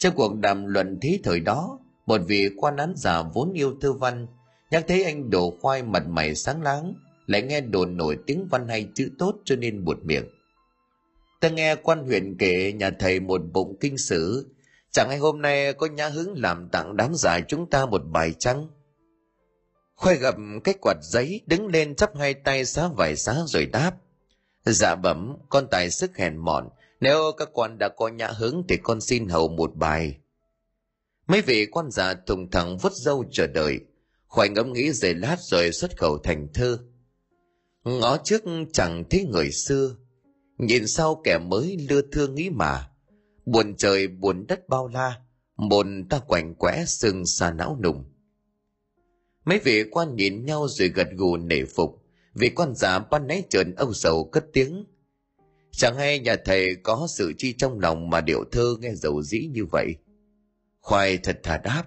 trong 0.02 0.14
cuộc 0.14 0.34
đàm 0.34 0.66
luận 0.66 0.98
thế 1.02 1.18
thời 1.24 1.40
đó, 1.40 1.78
một 2.06 2.20
vị 2.26 2.50
quan 2.56 2.76
án 2.76 2.94
già 2.96 3.22
vốn 3.22 3.52
yêu 3.52 3.74
thư 3.80 3.92
văn, 3.92 4.26
nhắc 4.70 4.84
thấy 4.88 5.04
anh 5.04 5.30
đổ 5.30 5.54
khoai 5.60 5.82
mặt 5.82 6.02
mày 6.08 6.34
sáng 6.34 6.62
láng, 6.62 6.94
lại 7.26 7.42
nghe 7.42 7.60
đồn 7.60 7.96
nổi 7.96 8.18
tiếng 8.26 8.48
văn 8.50 8.68
hay 8.68 8.88
chữ 8.94 9.10
tốt 9.18 9.34
cho 9.44 9.56
nên 9.56 9.84
buột 9.84 9.98
miệng. 10.04 10.24
Ta 11.40 11.48
nghe 11.48 11.74
quan 11.74 12.04
huyện 12.04 12.36
kể 12.38 12.72
nhà 12.72 12.90
thầy 12.98 13.20
một 13.20 13.40
bụng 13.52 13.76
kinh 13.80 13.98
sử, 13.98 14.54
chẳng 14.92 15.08
hay 15.08 15.18
hôm 15.18 15.42
nay 15.42 15.72
có 15.72 15.86
nhã 15.86 16.08
hứng 16.08 16.34
làm 16.36 16.68
tặng 16.68 16.96
đám 16.96 17.14
giải 17.14 17.42
chúng 17.48 17.70
ta 17.70 17.86
một 17.86 18.02
bài 18.12 18.34
trăng 18.38 18.68
khoai 19.94 20.16
gặp 20.16 20.34
cái 20.64 20.74
quạt 20.80 20.96
giấy, 21.02 21.40
đứng 21.46 21.66
lên 21.66 21.94
chắp 21.94 22.16
hai 22.16 22.34
tay 22.34 22.64
xá 22.64 22.88
vài 22.96 23.16
xá 23.16 23.36
rồi 23.46 23.66
đáp 23.66 23.92
dạ 24.64 24.94
bẩm, 24.94 25.36
con 25.48 25.66
tài 25.70 25.90
sức 25.90 26.16
hèn 26.16 26.36
mọn 26.36 26.68
nếu 27.02 27.32
các 27.36 27.48
quan 27.52 27.78
đã 27.78 27.88
có 27.88 28.08
nhã 28.08 28.26
hứng 28.26 28.62
thì 28.68 28.76
con 28.82 29.00
xin 29.00 29.28
hầu 29.28 29.48
một 29.48 29.76
bài. 29.76 30.18
Mấy 31.26 31.42
vị 31.42 31.66
quan 31.66 31.90
già 31.90 32.14
thùng 32.26 32.50
thẳng 32.50 32.78
vứt 32.78 32.92
dâu 32.92 33.24
chờ 33.30 33.46
đợi. 33.46 33.80
Khoai 34.26 34.48
ngẫm 34.48 34.72
nghĩ 34.72 34.92
giây 34.92 35.14
lát 35.14 35.36
rồi 35.40 35.72
xuất 35.72 35.96
khẩu 35.96 36.18
thành 36.18 36.48
thơ. 36.54 36.78
Ngó 37.84 38.16
trước 38.24 38.42
chẳng 38.72 39.04
thấy 39.10 39.24
người 39.24 39.50
xưa. 39.50 39.96
Nhìn 40.58 40.86
sau 40.86 41.20
kẻ 41.24 41.38
mới 41.38 41.76
lưa 41.88 42.00
thưa 42.12 42.26
nghĩ 42.26 42.50
mà. 42.50 42.90
Buồn 43.46 43.76
trời 43.76 44.08
buồn 44.08 44.46
đất 44.48 44.68
bao 44.68 44.88
la 44.88 45.20
bồn 45.68 46.06
ta 46.10 46.18
quảnh 46.18 46.54
quẽ 46.54 46.84
sưng 46.86 47.26
xa 47.26 47.50
não 47.50 47.78
nùng. 47.82 48.04
Mấy 49.44 49.58
vị 49.58 49.84
quan 49.90 50.16
nhìn 50.16 50.44
nhau 50.44 50.66
rồi 50.68 50.88
gật 50.88 51.08
gù 51.16 51.36
nể 51.36 51.64
phục. 51.64 52.02
Vị 52.34 52.50
quan 52.50 52.74
giả 52.74 52.98
ban 52.98 53.26
nãy 53.26 53.42
trợn 53.50 53.74
âu 53.74 53.92
sầu 53.92 54.28
cất 54.32 54.44
tiếng 54.52 54.84
chẳng 55.72 55.96
hay 55.96 56.18
nhà 56.18 56.36
thầy 56.44 56.74
có 56.82 57.06
sự 57.10 57.32
chi 57.38 57.54
trong 57.58 57.80
lòng 57.80 58.10
mà 58.10 58.20
điệu 58.20 58.44
thơ 58.52 58.76
nghe 58.80 58.94
dầu 58.94 59.22
dĩ 59.22 59.48
như 59.52 59.64
vậy? 59.64 59.94
Khoai 60.80 61.18
thật 61.18 61.40
thà 61.42 61.58
đáp, 61.58 61.84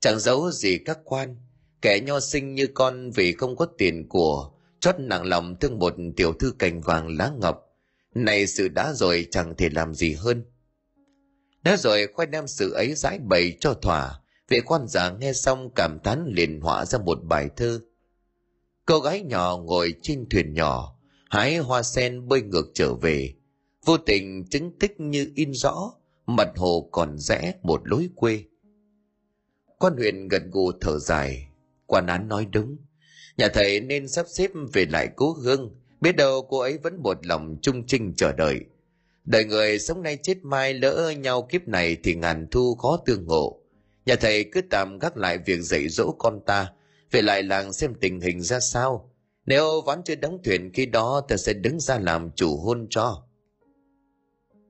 chẳng 0.00 0.18
giấu 0.18 0.50
gì 0.50 0.78
các 0.78 0.98
quan, 1.04 1.36
kẻ 1.82 2.00
nho 2.00 2.20
sinh 2.20 2.54
như 2.54 2.66
con 2.66 3.10
vì 3.10 3.32
không 3.32 3.56
có 3.56 3.66
tiền 3.78 4.08
của, 4.08 4.50
chót 4.80 4.94
nặng 4.98 5.24
lòng 5.24 5.56
thương 5.60 5.78
một 5.78 5.94
tiểu 6.16 6.32
thư 6.32 6.52
cành 6.58 6.80
vàng 6.80 7.16
lá 7.16 7.32
ngọc. 7.40 7.64
Này 8.14 8.46
sự 8.46 8.68
đã 8.68 8.92
rồi 8.92 9.26
chẳng 9.30 9.54
thể 9.56 9.68
làm 9.68 9.94
gì 9.94 10.14
hơn. 10.14 10.44
Đã 11.62 11.76
rồi 11.76 12.06
khoai 12.06 12.26
đem 12.26 12.46
sự 12.46 12.72
ấy 12.72 12.94
giải 12.94 13.18
bày 13.18 13.56
cho 13.60 13.74
thỏa. 13.74 14.20
Vị 14.48 14.60
quan 14.60 14.86
già 14.88 15.10
nghe 15.10 15.32
xong 15.32 15.70
cảm 15.74 15.98
thán 16.04 16.32
liền 16.32 16.60
họa 16.60 16.84
ra 16.84 16.98
một 16.98 17.18
bài 17.24 17.48
thơ. 17.56 17.80
Cô 18.86 19.00
gái 19.00 19.22
nhỏ 19.22 19.56
ngồi 19.56 19.94
trên 20.02 20.28
thuyền 20.30 20.54
nhỏ 20.54 20.97
hái 21.30 21.56
hoa 21.56 21.82
sen 21.82 22.28
bơi 22.28 22.42
ngược 22.42 22.70
trở 22.74 22.94
về. 22.94 23.34
Vô 23.84 23.96
tình 23.96 24.44
chứng 24.50 24.78
tích 24.78 25.00
như 25.00 25.32
in 25.34 25.52
rõ, 25.52 25.92
mặt 26.26 26.48
hồ 26.56 26.88
còn 26.92 27.18
rẽ 27.18 27.54
một 27.62 27.80
lối 27.84 28.08
quê. 28.14 28.44
Quan 29.78 29.96
huyện 29.96 30.28
gật 30.28 30.42
gù 30.50 30.72
thở 30.80 30.98
dài. 30.98 31.48
Quan 31.86 32.06
án 32.06 32.28
nói 32.28 32.46
đúng. 32.52 32.76
Nhà 33.36 33.48
thầy 33.48 33.80
nên 33.80 34.08
sắp 34.08 34.26
xếp 34.28 34.50
về 34.72 34.86
lại 34.86 35.08
cố 35.16 35.32
hương 35.32 35.74
biết 36.00 36.16
đâu 36.16 36.46
cô 36.50 36.58
ấy 36.58 36.78
vẫn 36.78 37.02
một 37.02 37.26
lòng 37.26 37.56
trung 37.62 37.86
trinh 37.86 38.14
chờ 38.16 38.32
đợi. 38.32 38.60
Đời 39.24 39.44
người 39.44 39.78
sống 39.78 40.02
nay 40.02 40.18
chết 40.22 40.38
mai 40.42 40.74
lỡ 40.74 41.10
nhau 41.10 41.42
kiếp 41.42 41.68
này 41.68 41.96
thì 42.04 42.14
ngàn 42.14 42.46
thu 42.50 42.74
khó 42.74 42.96
tương 43.06 43.26
ngộ 43.26 43.58
nhà 44.08 44.16
thầy 44.16 44.44
cứ 44.44 44.60
tạm 44.70 44.98
gác 44.98 45.16
lại 45.16 45.38
việc 45.38 45.60
dạy 45.60 45.88
dỗ 45.88 46.14
con 46.18 46.40
ta. 46.46 46.72
Về 47.10 47.22
lại 47.22 47.42
làng 47.42 47.72
xem 47.72 47.94
tình 48.00 48.20
hình 48.20 48.42
ra 48.42 48.60
sao 48.60 49.10
nếu 49.48 49.80
ván 49.86 50.02
chưa 50.04 50.14
đóng 50.14 50.38
thuyền 50.44 50.70
khi 50.74 50.86
đó, 50.86 51.22
ta 51.28 51.36
sẽ 51.36 51.52
đứng 51.52 51.80
ra 51.80 51.98
làm 51.98 52.30
chủ 52.30 52.56
hôn 52.56 52.86
cho. 52.90 53.22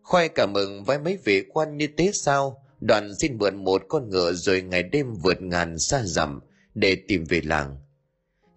Khoai 0.03 0.29
cảm 0.29 0.53
mừng 0.53 0.85
với 0.85 0.99
mấy 0.99 1.19
vị 1.25 1.45
quan 1.53 1.77
như 1.77 1.89
thế 1.97 2.11
sao? 2.15 2.63
Đoàn 2.81 3.15
xin 3.15 3.39
mượn 3.39 3.65
một 3.65 3.83
con 3.89 4.11
ngựa 4.11 4.33
rồi 4.33 4.63
ngày 4.63 4.83
đêm 4.83 5.15
vượt 5.23 5.43
ngàn 5.43 5.79
xa 5.79 6.03
dặm 6.05 6.41
để 6.75 6.97
tìm 7.09 7.25
về 7.25 7.41
làng. 7.45 7.77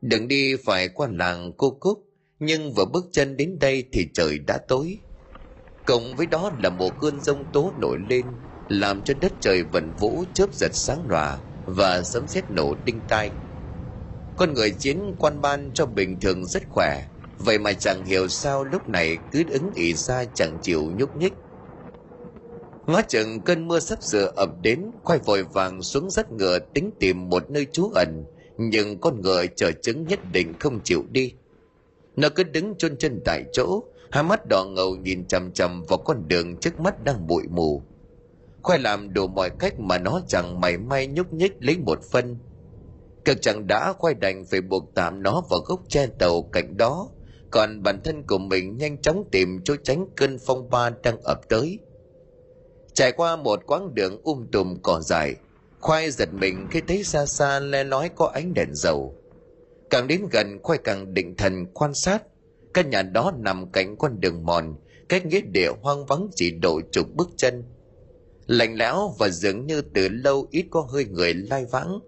Đừng 0.02 0.28
đi 0.28 0.56
phải 0.56 0.90
qua 0.90 1.08
làng, 1.12 1.54
cô 1.58 1.70
cúc, 1.80 2.06
nhưng 2.40 2.74
vừa 2.74 2.86
bước 2.86 3.06
chân 3.12 3.38
đến 3.38 3.60
đây 3.60 3.84
thì 3.92 4.08
trời 4.14 4.40
đã 4.40 4.58
tối. 4.68 4.98
Cộng 5.86 6.16
với 6.16 6.26
đó 6.26 6.52
là 6.64 6.70
một 6.70 6.92
cơn 7.02 7.22
rông 7.22 7.52
tố 7.54 7.74
nổi 7.80 7.98
lên, 8.10 8.26
làm 8.70 9.04
cho 9.04 9.14
đất 9.22 9.32
trời 9.42 9.64
vần 9.64 9.94
vũ 10.00 10.24
chớp 10.34 10.54
giật 10.54 10.72
sáng 10.74 11.06
lòa 11.08 11.40
và 11.66 12.04
sấm 12.04 12.28
sét 12.28 12.52
nổ 12.52 12.76
đinh 12.86 13.00
tai 13.08 13.32
con 14.36 14.54
người 14.54 14.72
chiến 14.72 15.16
quan 15.20 15.42
ban 15.42 15.72
cho 15.74 15.86
bình 15.86 16.20
thường 16.20 16.46
rất 16.46 16.64
khỏe. 16.70 17.04
Vậy 17.38 17.60
mà 17.60 17.74
chẳng 17.74 18.06
hiểu 18.06 18.28
sao 18.28 18.64
lúc 18.64 18.90
này 18.90 19.20
cứ 19.32 19.44
ứng 19.50 19.72
ỉ 19.76 19.94
ra 19.94 20.26
chẳng 20.26 20.60
chịu 20.62 20.92
nhúc 20.96 21.16
nhích. 21.16 21.34
Ngó 22.88 23.02
chừng 23.02 23.42
cơn 23.42 23.68
mưa 23.68 23.80
sắp 23.80 24.04
sửa 24.04 24.32
ập 24.36 24.50
đến, 24.62 24.92
quay 25.04 25.20
vội 25.20 25.44
vàng 25.44 25.82
xuống 25.82 26.10
rất 26.10 26.32
ngựa 26.32 26.60
tính 26.74 26.92
tìm 27.00 27.30
một 27.30 27.50
nơi 27.50 27.68
trú 27.74 27.90
ẩn, 27.96 28.24
nhưng 28.58 29.02
con 29.02 29.22
ngựa 29.22 29.46
chờ 29.56 29.72
chứng 29.82 30.08
nhất 30.08 30.20
định 30.32 30.54
không 30.60 30.80
chịu 30.84 31.04
đi. 31.12 31.34
Nó 32.16 32.30
cứ 32.30 32.44
đứng 32.44 32.74
chôn 32.78 32.98
chân 32.98 33.22
tại 33.26 33.44
chỗ, 33.54 33.84
hai 34.12 34.24
mắt 34.24 34.40
đỏ 34.50 34.66
ngầu 34.66 34.96
nhìn 34.96 35.28
chằm 35.28 35.52
chằm 35.54 35.84
vào 35.84 35.98
con 35.98 36.28
đường 36.28 36.58
trước 36.60 36.80
mắt 36.80 37.04
đang 37.04 37.28
bụi 37.28 37.44
mù. 37.50 37.82
Khoai 38.64 38.80
làm 38.80 39.14
đủ 39.14 39.28
mọi 39.28 39.50
cách 39.60 39.80
mà 39.80 39.98
nó 39.98 40.22
chẳng 40.28 40.62
mảy 40.62 40.78
may 40.78 41.08
nhúc 41.08 41.34
nhích 41.34 41.54
lấy 41.60 41.78
một 41.78 42.00
phân 42.12 42.38
cực 43.26 43.42
chẳng 43.42 43.68
đã 43.68 43.94
khoai 43.94 44.14
đành 44.14 44.46
phải 44.46 44.62
buộc 44.62 44.92
tạm 44.96 45.24
nó 45.24 45.42
vào 45.50 45.60
gốc 45.60 45.82
tre 45.88 46.08
tàu 46.20 46.42
cạnh 46.42 46.78
đó. 46.78 47.10
Còn 47.52 47.84
bản 47.84 48.02
thân 48.04 48.24
của 48.28 48.38
mình 48.38 48.78
nhanh 48.78 49.02
chóng 49.02 49.24
tìm 49.32 49.60
chỗ 49.64 49.76
tránh 49.84 50.06
cơn 50.16 50.38
phong 50.46 50.70
ba 50.70 50.90
đang 50.90 51.22
ập 51.22 51.50
tới. 51.50 51.80
Trải 52.94 53.12
qua 53.12 53.36
một 53.36 53.60
quãng 53.68 53.96
đường 53.96 54.22
um 54.24 54.48
tùm 54.52 54.78
cỏ 54.84 55.00
dài, 55.02 55.36
khoai 55.80 56.12
giật 56.12 56.30
mình 56.34 56.68
khi 56.72 56.82
thấy 56.88 57.04
xa 57.04 57.26
xa 57.26 57.60
le 57.60 57.84
lói 57.84 58.10
có 58.10 58.26
ánh 58.26 58.54
đèn 58.54 58.70
dầu. 58.74 59.16
Càng 59.90 60.08
đến 60.08 60.28
gần, 60.32 60.60
khoai 60.64 60.80
càng 60.84 61.14
định 61.14 61.36
thần 61.36 61.66
quan 61.74 61.94
sát. 61.94 62.24
Căn 62.74 62.90
nhà 62.90 63.02
đó 63.02 63.34
nằm 63.38 63.72
cạnh 63.72 63.98
con 63.98 64.20
đường 64.20 64.46
mòn, 64.46 64.76
cách 65.10 65.26
nghĩa 65.26 65.42
địa 65.42 65.72
hoang 65.82 66.06
vắng 66.06 66.28
chỉ 66.36 66.52
độ 66.52 66.82
chục 66.92 67.08
bước 67.16 67.30
chân. 67.38 67.64
Lạnh 68.48 68.76
lẽo 68.76 69.14
và 69.20 69.30
dường 69.30 69.68
như 69.68 69.82
từ 69.82 70.10
lâu 70.10 70.48
ít 70.52 70.66
có 70.72 70.82
hơi 70.82 71.06
người 71.06 71.34
lai 71.34 71.66
vãng 71.72 72.00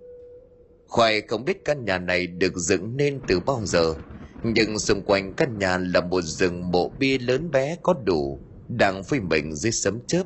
khoai 0.93 1.21
không 1.21 1.45
biết 1.45 1.65
căn 1.65 1.85
nhà 1.85 1.97
này 1.97 2.27
được 2.27 2.55
dựng 2.55 2.97
nên 2.97 3.19
từ 3.27 3.39
bao 3.39 3.61
giờ, 3.65 3.93
nhưng 4.43 4.79
xung 4.79 5.01
quanh 5.01 5.33
căn 5.33 5.59
nhà 5.59 5.77
là 5.77 6.01
một 6.01 6.21
rừng 6.21 6.71
mộ 6.71 6.89
bia 6.89 7.17
lớn 7.17 7.51
bé 7.51 7.77
có 7.83 7.93
đủ, 7.93 8.39
đang 8.67 9.03
phơi 9.03 9.19
mình 9.19 9.55
dưới 9.55 9.71
sấm 9.71 9.99
chớp. 10.07 10.23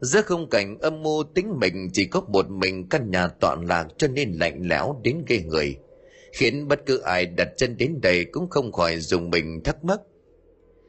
Giữa 0.00 0.22
không 0.22 0.50
cảnh 0.50 0.78
âm 0.78 1.02
mưu 1.02 1.24
tính 1.34 1.58
mình 1.60 1.88
chỉ 1.92 2.04
có 2.04 2.20
một 2.20 2.50
mình 2.50 2.88
căn 2.88 3.10
nhà 3.10 3.28
tọa 3.28 3.56
lạc 3.62 3.86
cho 3.98 4.08
nên 4.08 4.32
lạnh 4.32 4.60
lẽo 4.62 5.00
đến 5.02 5.24
ghê 5.26 5.38
người, 5.38 5.76
khiến 6.32 6.68
bất 6.68 6.86
cứ 6.86 6.98
ai 6.98 7.26
đặt 7.26 7.48
chân 7.56 7.76
đến 7.76 8.00
đây 8.02 8.24
cũng 8.24 8.50
không 8.50 8.72
khỏi 8.72 8.96
dùng 8.96 9.30
mình 9.30 9.60
thắc 9.64 9.84
mắc. 9.84 10.00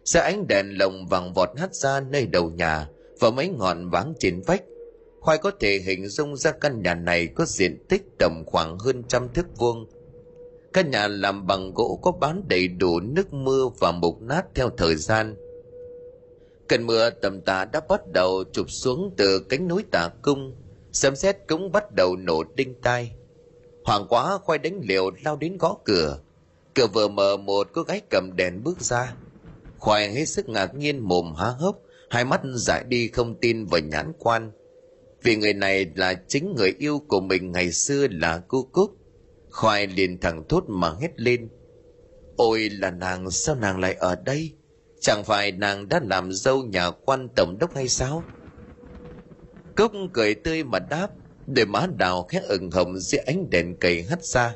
Sẽ 0.05 0.19
ánh 0.19 0.47
đèn 0.47 0.77
lồng 0.77 1.07
vàng 1.07 1.33
vọt 1.33 1.49
hắt 1.57 1.75
ra 1.75 1.99
nơi 1.99 2.27
đầu 2.27 2.49
nhà 2.49 2.87
và 3.19 3.31
mấy 3.31 3.49
ngọn 3.49 3.89
váng 3.89 4.13
trên 4.19 4.41
vách 4.41 4.63
khoai 5.27 5.37
có 5.37 5.51
thể 5.59 5.79
hình 5.85 6.07
dung 6.07 6.35
ra 6.35 6.51
căn 6.51 6.81
nhà 6.81 6.93
này 6.93 7.27
có 7.27 7.45
diện 7.45 7.85
tích 7.89 8.03
tầm 8.19 8.43
khoảng 8.45 8.79
hơn 8.79 9.03
trăm 9.07 9.29
thước 9.33 9.57
vuông. 9.57 9.87
Căn 10.73 10.91
nhà 10.91 11.07
làm 11.07 11.47
bằng 11.47 11.73
gỗ 11.73 11.99
có 12.01 12.11
bán 12.11 12.43
đầy 12.47 12.67
đủ 12.67 12.99
nước 12.99 13.33
mưa 13.33 13.69
và 13.79 13.91
mục 13.91 14.21
nát 14.21 14.45
theo 14.55 14.69
thời 14.77 14.95
gian. 14.95 15.35
Cơn 16.67 16.87
mưa 16.87 17.09
tầm 17.09 17.41
tã 17.41 17.65
đã 17.65 17.79
bắt 17.89 18.01
đầu 18.13 18.43
chụp 18.51 18.71
xuống 18.71 19.13
từ 19.17 19.39
cánh 19.39 19.67
núi 19.67 19.83
tà 19.91 20.09
cung 20.21 20.55
sấm 20.91 21.15
sét 21.15 21.37
cũng 21.47 21.71
bắt 21.71 21.91
đầu 21.91 22.15
nổ 22.15 22.43
đinh 22.55 22.73
tai. 22.81 23.11
Hoàng 23.85 24.05
quá 24.09 24.37
khoai 24.37 24.59
đánh 24.59 24.79
liều 24.83 25.11
lao 25.25 25.35
đến 25.35 25.57
gõ 25.57 25.77
cửa. 25.85 26.19
Cửa 26.75 26.87
vừa 26.93 27.07
mở, 27.07 27.37
một 27.37 27.67
cô 27.73 27.81
gái 27.83 28.01
cầm 28.09 28.35
đèn 28.35 28.63
bước 28.63 28.81
ra. 28.81 29.13
Khoai 29.77 30.13
hết 30.13 30.25
sức 30.25 30.49
ngạc 30.49 30.75
nhiên 30.75 30.99
mồm 30.99 31.33
há 31.37 31.47
hốc, 31.47 31.79
hai 32.09 32.25
mắt 32.25 32.41
dại 32.55 32.83
đi 32.87 33.07
không 33.07 33.35
tin 33.41 33.65
vào 33.65 33.81
nhãn 33.81 34.13
quan 34.19 34.51
vì 35.23 35.35
người 35.35 35.53
này 35.53 35.85
là 35.95 36.13
chính 36.27 36.55
người 36.55 36.73
yêu 36.79 37.01
của 37.07 37.19
mình 37.19 37.51
ngày 37.51 37.71
xưa 37.71 38.07
là 38.11 38.41
cô 38.47 38.63
cúc. 38.71 38.91
Khoai 39.49 39.87
liền 39.87 40.19
thẳng 40.19 40.43
thốt 40.49 40.63
mà 40.67 40.93
hét 41.01 41.11
lên. 41.15 41.49
Ôi 42.35 42.69
là 42.69 42.91
nàng, 42.91 43.31
sao 43.31 43.55
nàng 43.55 43.79
lại 43.79 43.93
ở 43.93 44.15
đây? 44.25 44.51
Chẳng 45.01 45.23
phải 45.23 45.51
nàng 45.51 45.89
đã 45.89 45.99
làm 46.03 46.31
dâu 46.31 46.63
nhà 46.63 46.91
quan 46.91 47.27
tổng 47.35 47.57
đốc 47.59 47.75
hay 47.75 47.87
sao? 47.87 48.23
Cúc 49.75 49.91
cười 50.13 50.35
tươi 50.35 50.63
mà 50.63 50.79
đáp, 50.79 51.07
đôi 51.47 51.65
má 51.65 51.87
đào 51.97 52.23
khẽ 52.23 52.41
ửng 52.47 52.71
hồng 52.71 52.99
dưới 52.99 53.19
ánh 53.19 53.49
đèn 53.49 53.77
cầy 53.79 54.03
hắt 54.03 54.23
ra. 54.23 54.55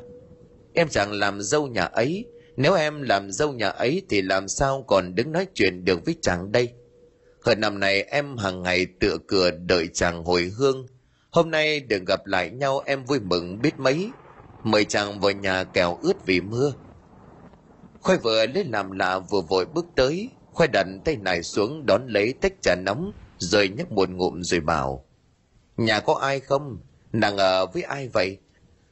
Em 0.74 0.88
chẳng 0.88 1.12
làm 1.12 1.40
dâu 1.40 1.66
nhà 1.66 1.84
ấy, 1.84 2.24
nếu 2.56 2.74
em 2.74 3.02
làm 3.02 3.32
dâu 3.32 3.52
nhà 3.52 3.68
ấy 3.68 4.02
thì 4.08 4.22
làm 4.22 4.48
sao 4.48 4.84
còn 4.88 5.14
đứng 5.14 5.32
nói 5.32 5.46
chuyện 5.54 5.84
được 5.84 6.04
với 6.04 6.16
chàng 6.22 6.52
đây? 6.52 6.72
Hơn 7.44 7.60
năm 7.60 7.80
này 7.80 8.02
em 8.02 8.36
hàng 8.36 8.62
ngày 8.62 8.86
tựa 9.00 9.16
cửa 9.28 9.50
đợi 9.50 9.88
chàng 9.92 10.24
hồi 10.24 10.52
hương. 10.56 10.86
Hôm 11.30 11.50
nay 11.50 11.80
được 11.80 12.02
gặp 12.06 12.26
lại 12.26 12.50
nhau 12.50 12.82
em 12.86 13.04
vui 13.04 13.20
mừng 13.20 13.62
biết 13.62 13.78
mấy. 13.78 14.10
Mời 14.62 14.84
chàng 14.84 15.20
vào 15.20 15.30
nhà 15.30 15.64
kèo 15.64 15.98
ướt 16.02 16.26
vì 16.26 16.40
mưa. 16.40 16.72
Khoai 18.00 18.18
vừa 18.18 18.46
lấy 18.46 18.64
làm 18.64 18.92
lạ 18.92 19.18
vừa 19.18 19.40
vội 19.40 19.64
bước 19.74 19.86
tới. 19.96 20.30
Khoai 20.52 20.68
đặt 20.72 20.86
tay 21.04 21.16
này 21.16 21.42
xuống 21.42 21.86
đón 21.86 22.06
lấy 22.06 22.34
tách 22.40 22.52
trà 22.62 22.74
nóng 22.74 23.12
rồi 23.38 23.68
nhấp 23.68 23.92
một 23.92 24.10
ngụm 24.10 24.42
rồi 24.42 24.60
bảo, 24.60 25.04
nhà 25.76 26.00
có 26.00 26.14
ai 26.14 26.40
không? 26.40 26.78
Nàng 27.12 27.36
ở 27.36 27.66
với 27.66 27.82
ai 27.82 28.08
vậy? 28.08 28.38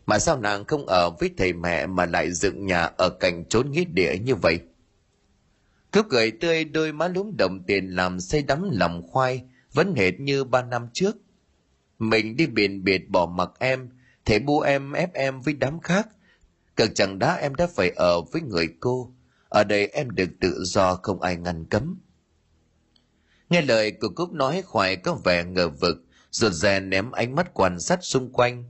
Mà 0.06 0.18
sao 0.18 0.40
nàng 0.40 0.64
không 0.64 0.86
ở 0.86 1.10
với 1.20 1.30
thầy 1.38 1.52
mẹ 1.52 1.86
mà 1.86 2.06
lại 2.06 2.30
dựng 2.32 2.66
nhà 2.66 2.90
ở 2.96 3.10
cạnh 3.10 3.44
trốn 3.44 3.70
nghĩa 3.70 3.84
địa 3.84 4.16
như 4.24 4.34
vậy? 4.34 4.58
Cướp 5.92 6.07
cười 6.11 6.31
tươi 6.31 6.64
đôi 6.64 6.92
má 6.92 7.09
lúm 7.09 7.37
đồng 7.37 7.62
tiền 7.66 7.87
làm 7.87 8.20
say 8.20 8.42
đắm 8.42 8.70
lòng 8.72 9.03
khoai, 9.11 9.42
vẫn 9.72 9.94
hệt 9.94 10.20
như 10.20 10.44
ba 10.44 10.62
năm 10.62 10.88
trước. 10.92 11.16
Mình 11.98 12.37
đi 12.37 12.46
biển 12.46 12.85
biệt 12.85 13.09
bỏ 13.09 13.26
mặc 13.26 13.50
em 13.59 13.90
thể 14.24 14.38
bu 14.38 14.61
em 14.61 14.92
ép 14.92 15.14
em 15.14 15.40
với 15.40 15.55
đám 15.55 15.81
khác. 15.81 16.09
Cực 16.76 16.90
chẳng 16.94 17.18
đã 17.18 17.35
em 17.35 17.55
đã 17.55 17.66
phải 17.66 17.90
ở 17.90 18.20
với 18.20 18.42
người 18.42 18.68
cô, 18.81 19.14
ở 19.48 19.64
đây 19.64 19.87
em 19.87 20.11
được 20.11 20.31
tự 20.40 20.64
do 20.64 20.94
không 20.94 21.20
ai 21.20 21.37
ngăn 21.37 21.64
cấm. 21.64 22.00
Nghe 23.50 23.62
lời 23.62 23.92
của 23.92 24.09
cúc 24.09 24.33
nói 24.33 24.62
khoai 24.62 24.96
có 24.96 25.14
vẻ 25.24 25.44
ngờ 25.44 25.68
vực, 25.68 25.96
rụt 26.31 26.53
rè 26.53 26.81
ném 26.81 27.11
ánh 27.11 27.35
mắt 27.35 27.50
quan 27.55 27.81
sát 27.81 27.98
xung 28.03 28.33
quanh. 28.33 28.64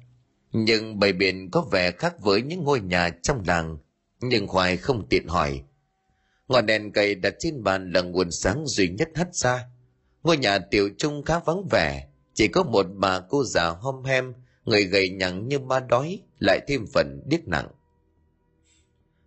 Nhưng 0.52 0.98
bầy 0.98 1.12
biển 1.12 1.50
có 1.50 1.62
vẻ 1.72 1.90
khác 1.90 2.20
với 2.20 2.42
những 2.42 2.64
ngôi 2.64 2.80
nhà 2.80 3.10
trong 3.22 3.42
làng, 3.46 3.78
nhưng 4.20 4.46
khoai 4.46 4.76
không 4.76 5.06
tiện 5.08 5.28
hỏi 5.28 5.62
ngọn 6.50 6.66
đèn 6.66 6.92
cầy 6.92 7.14
đặt 7.14 7.34
trên 7.38 7.62
bàn 7.62 7.92
là 7.92 8.00
nguồn 8.00 8.30
sáng 8.30 8.66
duy 8.66 8.88
nhất 8.88 9.08
hắt 9.14 9.34
ra. 9.34 9.64
Ngôi 10.22 10.36
nhà 10.36 10.58
tiểu 10.58 10.90
trung 10.98 11.22
khá 11.24 11.38
vắng 11.38 11.68
vẻ, 11.70 12.08
chỉ 12.34 12.48
có 12.48 12.62
một 12.62 12.86
bà 12.94 13.20
cô 13.20 13.44
già 13.44 13.68
hom 13.68 14.04
hem, 14.04 14.32
người 14.64 14.84
gầy 14.84 15.08
nhẳng 15.08 15.48
như 15.48 15.58
ma 15.58 15.80
đói, 15.80 16.22
lại 16.38 16.60
thêm 16.68 16.86
phần 16.94 17.22
điếc 17.26 17.48
nặng. 17.48 17.68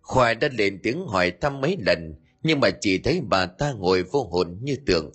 Khoai 0.02 0.36
đã 0.36 0.50
lên 0.52 0.80
tiếng 0.84 1.08
hỏi 1.08 1.32
thăm 1.42 1.62
mấy 1.62 1.78
lần, 1.86 2.16
nhưng 2.44 2.60
mà 2.60 2.70
chỉ 2.82 2.98
thấy 2.98 3.22
bà 3.30 3.46
ta 3.46 3.74
ngồi 3.74 4.04
vô 4.04 4.24
hồn 4.24 4.58
như 4.62 4.76
tượng 4.86 5.12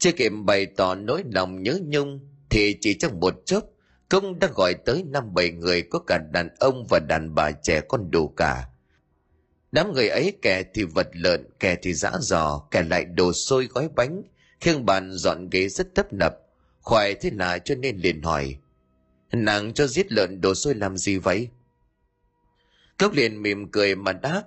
chưa 0.00 0.12
kịp 0.12 0.32
bày 0.44 0.66
tỏ 0.66 0.94
nỗi 0.94 1.24
lòng 1.32 1.62
nhớ 1.62 1.78
nhung, 1.82 2.20
thì 2.50 2.76
chỉ 2.80 2.94
trong 2.94 3.20
một 3.20 3.34
chốc 3.46 3.64
công 4.08 4.38
đã 4.38 4.48
gọi 4.54 4.74
tới 4.74 5.04
năm 5.06 5.34
bảy 5.34 5.50
người 5.50 5.82
có 5.82 5.98
cả 5.98 6.18
đàn 6.32 6.48
ông 6.58 6.86
và 6.90 6.98
đàn 7.08 7.34
bà 7.34 7.50
trẻ 7.52 7.80
con 7.88 8.10
đủ 8.10 8.28
cả 8.28 8.66
đám 9.72 9.92
người 9.92 10.08
ấy 10.08 10.38
kẻ 10.42 10.62
thì 10.74 10.84
vật 10.84 11.08
lợn, 11.12 11.46
kẻ 11.60 11.76
thì 11.82 11.94
giã 11.94 12.12
giò 12.20 12.58
kẻ 12.70 12.82
lại 12.82 13.04
đồ 13.04 13.32
xôi 13.32 13.66
gói 13.66 13.88
bánh. 13.96 14.22
Khiêng 14.60 14.86
bàn 14.86 15.12
dọn 15.12 15.50
ghế 15.50 15.68
rất 15.68 15.94
tấp 15.94 16.12
nập. 16.12 16.32
Khoai 16.80 17.14
thế 17.14 17.30
là 17.30 17.58
cho 17.58 17.74
nên 17.74 17.96
liền 17.96 18.22
hỏi, 18.22 18.56
nàng 19.32 19.74
cho 19.74 19.86
giết 19.86 20.12
lợn 20.12 20.40
đồ 20.40 20.54
xôi 20.54 20.74
làm 20.74 20.96
gì 20.96 21.16
vậy? 21.16 21.48
Cốc 22.98 23.12
liền 23.12 23.42
mỉm 23.42 23.70
cười 23.70 23.94
mà 23.94 24.12
đáp, 24.12 24.42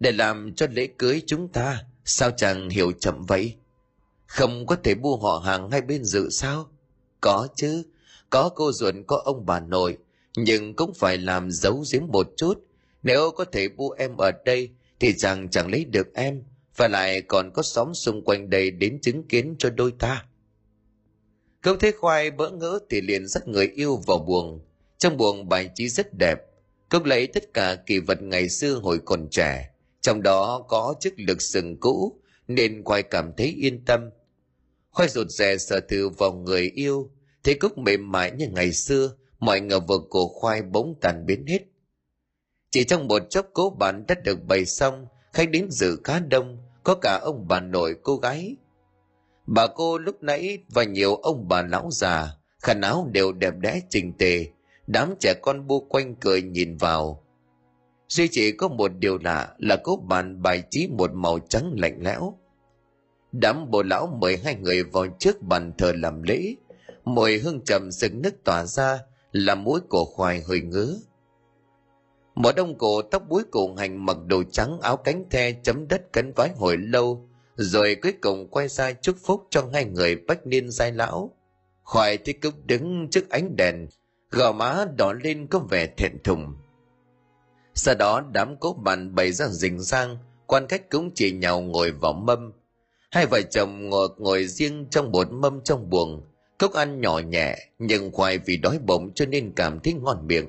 để 0.00 0.12
làm 0.12 0.54
cho 0.54 0.66
lễ 0.70 0.88
cưới 0.98 1.22
chúng 1.26 1.48
ta, 1.48 1.84
sao 2.04 2.30
chàng 2.30 2.68
hiểu 2.68 2.92
chậm 2.92 3.24
vậy? 3.26 3.56
Không 4.26 4.66
có 4.66 4.76
thể 4.84 4.94
bu 4.94 5.16
họ 5.16 5.42
hàng 5.44 5.70
hai 5.70 5.80
bên 5.80 6.04
dự 6.04 6.30
sao? 6.30 6.70
Có 7.20 7.48
chứ, 7.56 7.82
có 8.30 8.48
cô 8.48 8.72
ruột, 8.72 8.94
có 9.06 9.22
ông 9.24 9.46
bà 9.46 9.60
nội, 9.60 9.98
nhưng 10.36 10.76
cũng 10.76 10.94
phải 10.94 11.18
làm 11.18 11.50
giấu 11.50 11.84
giếm 11.92 12.02
một 12.06 12.28
chút 12.36 12.67
nếu 13.02 13.30
có 13.30 13.44
thể 13.44 13.68
bu 13.68 13.90
em 13.90 14.16
ở 14.16 14.30
đây, 14.44 14.70
thì 15.00 15.14
chàng 15.18 15.50
chẳng 15.50 15.70
lấy 15.70 15.84
được 15.84 16.14
em, 16.14 16.42
và 16.76 16.88
lại 16.88 17.22
còn 17.22 17.52
có 17.52 17.62
xóm 17.62 17.94
xung 17.94 18.24
quanh 18.24 18.50
đây 18.50 18.70
đến 18.70 18.98
chứng 19.02 19.28
kiến 19.28 19.56
cho 19.58 19.70
đôi 19.70 19.92
ta. 19.98 20.24
Cậu 21.60 21.76
thế 21.76 21.92
khoai 21.92 22.30
bỡ 22.30 22.50
ngỡ 22.50 22.78
thì 22.90 23.00
liền 23.00 23.26
dắt 23.26 23.48
người 23.48 23.66
yêu 23.66 23.96
vào 24.06 24.18
buồng. 24.18 24.60
Trong 24.98 25.16
buồng 25.16 25.48
bài 25.48 25.70
trí 25.74 25.88
rất 25.88 26.14
đẹp 26.18 26.38
Cậu 26.88 27.04
lấy 27.04 27.26
tất 27.26 27.54
cả 27.54 27.74
kỳ 27.86 27.98
vật 27.98 28.22
ngày 28.22 28.48
xưa 28.48 28.74
hồi 28.74 28.98
còn 29.04 29.28
trẻ. 29.30 29.70
Trong 30.00 30.22
đó 30.22 30.64
có 30.68 30.94
chiếc 31.00 31.14
lực 31.16 31.42
sừng 31.42 31.80
cũ, 31.80 32.20
nên 32.48 32.84
khoai 32.84 33.02
cảm 33.02 33.32
thấy 33.36 33.46
yên 33.46 33.84
tâm. 33.84 34.10
Khoai 34.90 35.08
rụt 35.08 35.26
rè 35.28 35.58
sờ 35.58 35.80
thử 35.80 36.08
vào 36.08 36.32
người 36.32 36.70
yêu, 36.74 37.10
thấy 37.44 37.54
cúc 37.54 37.78
mềm 37.78 38.12
mại 38.12 38.30
như 38.30 38.48
ngày 38.48 38.72
xưa, 38.72 39.14
mọi 39.38 39.60
ngờ 39.60 39.80
vực 39.80 40.02
của 40.10 40.28
khoai 40.28 40.62
bỗng 40.62 40.94
tàn 41.00 41.26
biến 41.26 41.46
hết 41.46 41.60
chỉ 42.70 42.84
trong 42.84 43.08
một 43.08 43.22
chốc 43.30 43.46
cố 43.52 43.70
bản 43.70 44.04
đã 44.08 44.14
được 44.24 44.44
bày 44.44 44.64
xong 44.64 45.06
khách 45.32 45.50
đến 45.50 45.70
dự 45.70 45.96
khá 46.04 46.20
đông, 46.20 46.58
có 46.84 46.94
cả 46.94 47.20
ông 47.22 47.48
bà 47.48 47.60
nội 47.60 47.96
cô 48.02 48.16
gái. 48.16 48.56
Bà 49.46 49.66
cô 49.66 49.98
lúc 49.98 50.22
nãy 50.22 50.58
và 50.68 50.84
nhiều 50.84 51.14
ông 51.14 51.48
bà 51.48 51.62
lão 51.62 51.88
già, 51.90 52.36
khăn 52.62 52.80
áo 52.80 53.08
đều 53.12 53.32
đẹp 53.32 53.54
đẽ 53.58 53.80
trình 53.90 54.12
tề, 54.18 54.46
đám 54.86 55.14
trẻ 55.20 55.34
con 55.42 55.66
bu 55.66 55.80
quanh 55.80 56.14
cười 56.14 56.42
nhìn 56.42 56.76
vào. 56.76 57.24
Duy 58.08 58.28
chỉ 58.28 58.52
có 58.52 58.68
một 58.68 58.90
điều 58.98 59.18
lạ 59.18 59.54
là 59.58 59.76
cố 59.76 59.96
bàn 59.96 60.42
bài 60.42 60.62
trí 60.70 60.88
một 60.88 61.10
màu 61.14 61.38
trắng 61.38 61.74
lạnh 61.76 61.98
lẽo. 62.02 62.38
Đám 63.32 63.70
bộ 63.70 63.82
lão 63.82 64.06
mời 64.20 64.36
hai 64.44 64.54
người 64.54 64.82
vào 64.82 65.06
trước 65.18 65.42
bàn 65.42 65.72
thờ 65.78 65.92
làm 65.96 66.22
lễ. 66.22 66.54
Mùi 67.04 67.38
hương 67.38 67.60
trầm 67.64 67.90
rừng 67.90 68.22
nước 68.22 68.44
tỏa 68.44 68.64
ra 68.64 68.98
làm 69.32 69.64
mũi 69.64 69.80
cổ 69.88 70.04
khoai 70.04 70.40
hơi 70.40 70.60
ngứa 70.60 70.96
một 72.38 72.56
đông 72.56 72.78
cổ, 72.78 73.02
tóc 73.02 73.22
búi 73.28 73.42
cổ 73.50 73.74
hành, 73.74 74.06
mặc 74.06 74.16
đồ 74.26 74.42
trắng, 74.52 74.80
áo 74.80 74.96
cánh 74.96 75.24
the, 75.30 75.52
chấm 75.52 75.88
đất 75.88 76.12
cấn 76.12 76.32
vái 76.36 76.50
hồi 76.56 76.76
lâu, 76.76 77.28
rồi 77.56 77.96
cuối 78.02 78.12
cùng 78.20 78.48
quay 78.50 78.68
ra 78.68 78.92
chúc 78.92 79.16
phúc 79.24 79.46
cho 79.50 79.68
hai 79.72 79.84
người 79.84 80.16
bách 80.16 80.46
niên 80.46 80.70
giai 80.70 80.92
lão. 80.92 81.30
Khoai 81.82 82.18
thì 82.18 82.32
cúc 82.32 82.54
đứng 82.66 83.08
trước 83.10 83.30
ánh 83.30 83.56
đèn, 83.56 83.88
gò 84.30 84.52
má 84.52 84.84
đỏ 84.96 85.12
lên 85.12 85.46
có 85.46 85.58
vẻ 85.58 85.86
thẹn 85.96 86.12
thùng. 86.24 86.54
Sau 87.74 87.94
đó, 87.94 88.22
đám 88.32 88.56
cố 88.60 88.72
bàn 88.72 89.14
bày 89.14 89.32
ra 89.32 89.46
rình 89.48 89.80
rang, 89.80 90.18
quan 90.46 90.68
khách 90.68 90.90
cũng 90.90 91.10
chỉ 91.14 91.32
nhào 91.32 91.60
ngồi 91.60 91.90
vào 91.90 92.12
mâm. 92.12 92.52
Hai 93.10 93.26
vợ 93.26 93.40
chồng 93.50 93.88
ngồi 93.88 94.08
ngồi 94.18 94.46
riêng 94.46 94.86
trong 94.90 95.12
một 95.12 95.32
mâm 95.32 95.60
trong 95.64 95.90
buồng. 95.90 96.22
Cốc 96.58 96.72
ăn 96.72 97.00
nhỏ 97.00 97.18
nhẹ, 97.18 97.56
nhưng 97.78 98.12
khoai 98.12 98.38
vì 98.38 98.56
đói 98.56 98.78
bụng 98.78 99.10
cho 99.14 99.26
nên 99.26 99.52
cảm 99.56 99.80
thấy 99.80 99.92
ngon 99.92 100.26
miệng 100.26 100.48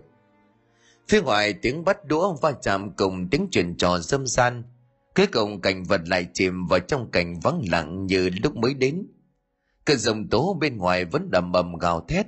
phía 1.10 1.22
ngoài 1.22 1.54
tiếng 1.54 1.86
bắt 1.86 2.06
đũa 2.06 2.34
va 2.34 2.52
chạm 2.52 2.92
cùng 2.96 3.28
tiếng 3.30 3.48
chuyện 3.52 3.76
trò 3.78 4.00
dâm 4.00 4.28
gian, 4.28 4.64
cuối 5.16 5.28
cùng 5.28 5.62
cảnh 5.62 5.84
vật 5.84 6.02
lại 6.06 6.28
chìm 6.34 6.68
vào 6.68 6.80
trong 6.80 7.12
cảnh 7.12 7.40
vắng 7.40 7.62
lặng 7.72 8.06
như 8.06 8.30
lúc 8.44 8.56
mới 8.56 8.74
đến. 8.74 9.08
Cơn 9.86 9.98
rồng 9.98 10.30
tố 10.30 10.58
bên 10.60 10.78
ngoài 10.78 11.06
vẫn 11.06 11.32
đầm 11.32 11.54
ầm 11.54 11.78
gào 11.78 12.06
thét. 12.08 12.28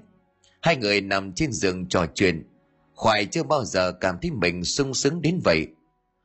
Hai 0.62 0.76
người 0.76 1.02
nằm 1.02 1.34
trên 1.34 1.52
giường 1.52 1.88
trò 1.88 2.06
chuyện. 2.16 2.48
Khoai 2.96 3.26
chưa 3.26 3.44
bao 3.44 3.66
giờ 3.66 3.92
cảm 3.92 4.18
thấy 4.22 4.32
mình 4.32 4.64
sung 4.64 4.94
sướng 4.94 5.22
đến 5.22 5.40
vậy. 5.44 5.68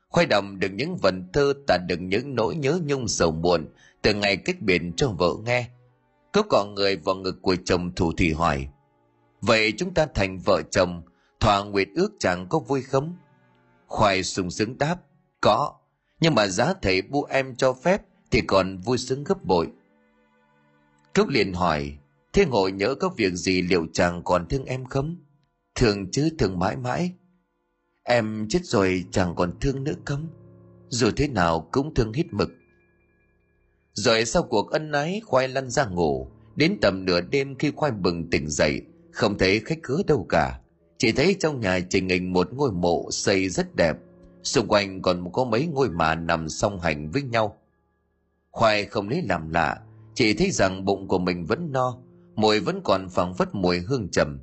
Khoai 0.09 0.27
đầm 0.27 0.61
được 0.61 0.73
những 0.73 0.97
vần 0.97 1.29
thơ 1.33 1.55
tả 1.67 1.79
được 1.89 2.01
những 2.01 2.35
nỗi 2.35 2.57
nhớ 2.57 2.79
nhung 2.85 3.09
sầu 3.09 3.31
buồn 3.31 3.67
từ 4.03 4.15
ngày 4.15 4.37
cách 4.37 4.61
biệt 4.61 4.83
cho 4.97 5.09
vợ 5.09 5.31
nghe. 5.45 5.69
Cúc 6.33 6.47
cọ 6.49 6.65
người 6.65 6.97
vào 6.97 7.15
ngực 7.15 7.43
của 7.43 7.57
chồng 7.65 7.95
thủ 7.95 8.13
thủy 8.13 8.33
hỏi, 8.33 8.69
vậy 9.41 9.73
chúng 9.77 9.95
ta 9.95 10.07
thành 10.15 10.39
vợ 10.39 10.63
chồng 10.71 11.03
thỏa 11.41 11.65
nguyện 11.65 11.95
ước 11.95 12.13
chẳng 12.19 12.47
có 12.49 12.59
vui 12.59 12.83
không? 12.83 13.17
Khoai 13.87 14.23
sung 14.23 14.51
sướng 14.51 14.79
đáp, 14.79 14.97
có. 15.41 15.75
Nhưng 16.21 16.35
mà 16.35 16.47
giá 16.47 16.75
thầy 16.83 17.03
bu 17.03 17.25
em 17.25 17.57
cho 17.57 17.73
phép 17.73 18.03
thì 18.31 18.41
còn 18.41 18.79
vui 18.79 18.99
sướng 18.99 19.25
gấp 19.25 19.45
bội. 19.45 19.69
Cúc 21.15 21.29
liền 21.29 21.53
hỏi, 21.53 21.99
thế 22.33 22.47
ngồi 22.47 22.73
nhớ 22.73 22.95
có 22.95 23.09
việc 23.09 23.33
gì 23.33 23.63
liệu 23.63 23.87
chàng 23.93 24.23
còn 24.25 24.49
thương 24.49 24.65
em 24.65 24.85
không? 24.85 25.17
Thương 25.75 26.11
chứ 26.11 26.31
thương 26.39 26.59
mãi 26.59 26.77
mãi. 26.77 27.13
Em 28.03 28.47
chết 28.49 28.61
rồi 28.65 29.05
chàng 29.11 29.35
còn 29.35 29.61
thương 29.61 29.85
nữa 29.85 29.95
không? 30.05 30.29
Dù 30.89 31.11
thế 31.17 31.29
nào 31.29 31.69
cũng 31.73 31.95
thương 31.95 32.13
hít 32.13 32.27
mực. 32.31 32.51
Rồi 33.93 34.25
sau 34.25 34.43
cuộc 34.43 34.71
ân 34.71 34.93
ái, 34.93 35.21
khoai 35.25 35.49
lăn 35.49 35.71
ra 35.71 35.87
ngủ. 35.87 36.31
Đến 36.57 36.79
tầm 36.83 37.05
nửa 37.05 37.21
đêm 37.21 37.55
khi 37.59 37.73
khoai 37.77 37.93
bừng 37.93 38.31
tỉnh 38.31 38.49
dậy, 38.49 38.83
không 39.13 39.39
thấy 39.39 39.61
khách 39.65 39.79
khứa 39.83 40.03
đâu 40.07 40.27
cả 40.29 40.61
chỉ 40.99 41.13
thấy 41.13 41.37
trong 41.41 41.61
nhà 41.61 41.81
trình 41.91 42.09
hình 42.09 42.33
một 42.33 42.53
ngôi 42.53 42.73
mộ 42.73 43.09
xây 43.11 43.49
rất 43.49 43.77
đẹp. 43.77 43.97
Xung 44.43 44.69
quanh 44.69 45.03
còn 45.03 45.33
có 45.33 45.45
mấy 45.45 45.67
ngôi 45.67 45.91
mà 45.91 46.15
nằm 46.15 46.49
song 46.49 46.81
hành 46.81 47.11
với 47.11 47.23
nhau. 47.23 47.57
Khoai 48.51 48.85
không 48.85 49.09
lấy 49.09 49.23
làm 49.23 49.51
lạ, 49.51 49.81
chỉ 50.15 50.35
thấy 50.35 50.51
rằng 50.51 50.85
bụng 50.85 51.09
của 51.09 51.19
mình 51.19 51.45
vẫn 51.45 51.73
no 51.73 51.99
mùi 52.37 52.61
vẫn 52.61 52.81
còn 52.85 53.09
phảng 53.09 53.35
phất 53.35 53.55
mùi 53.55 53.79
hương 53.79 54.09
trầm. 54.09 54.41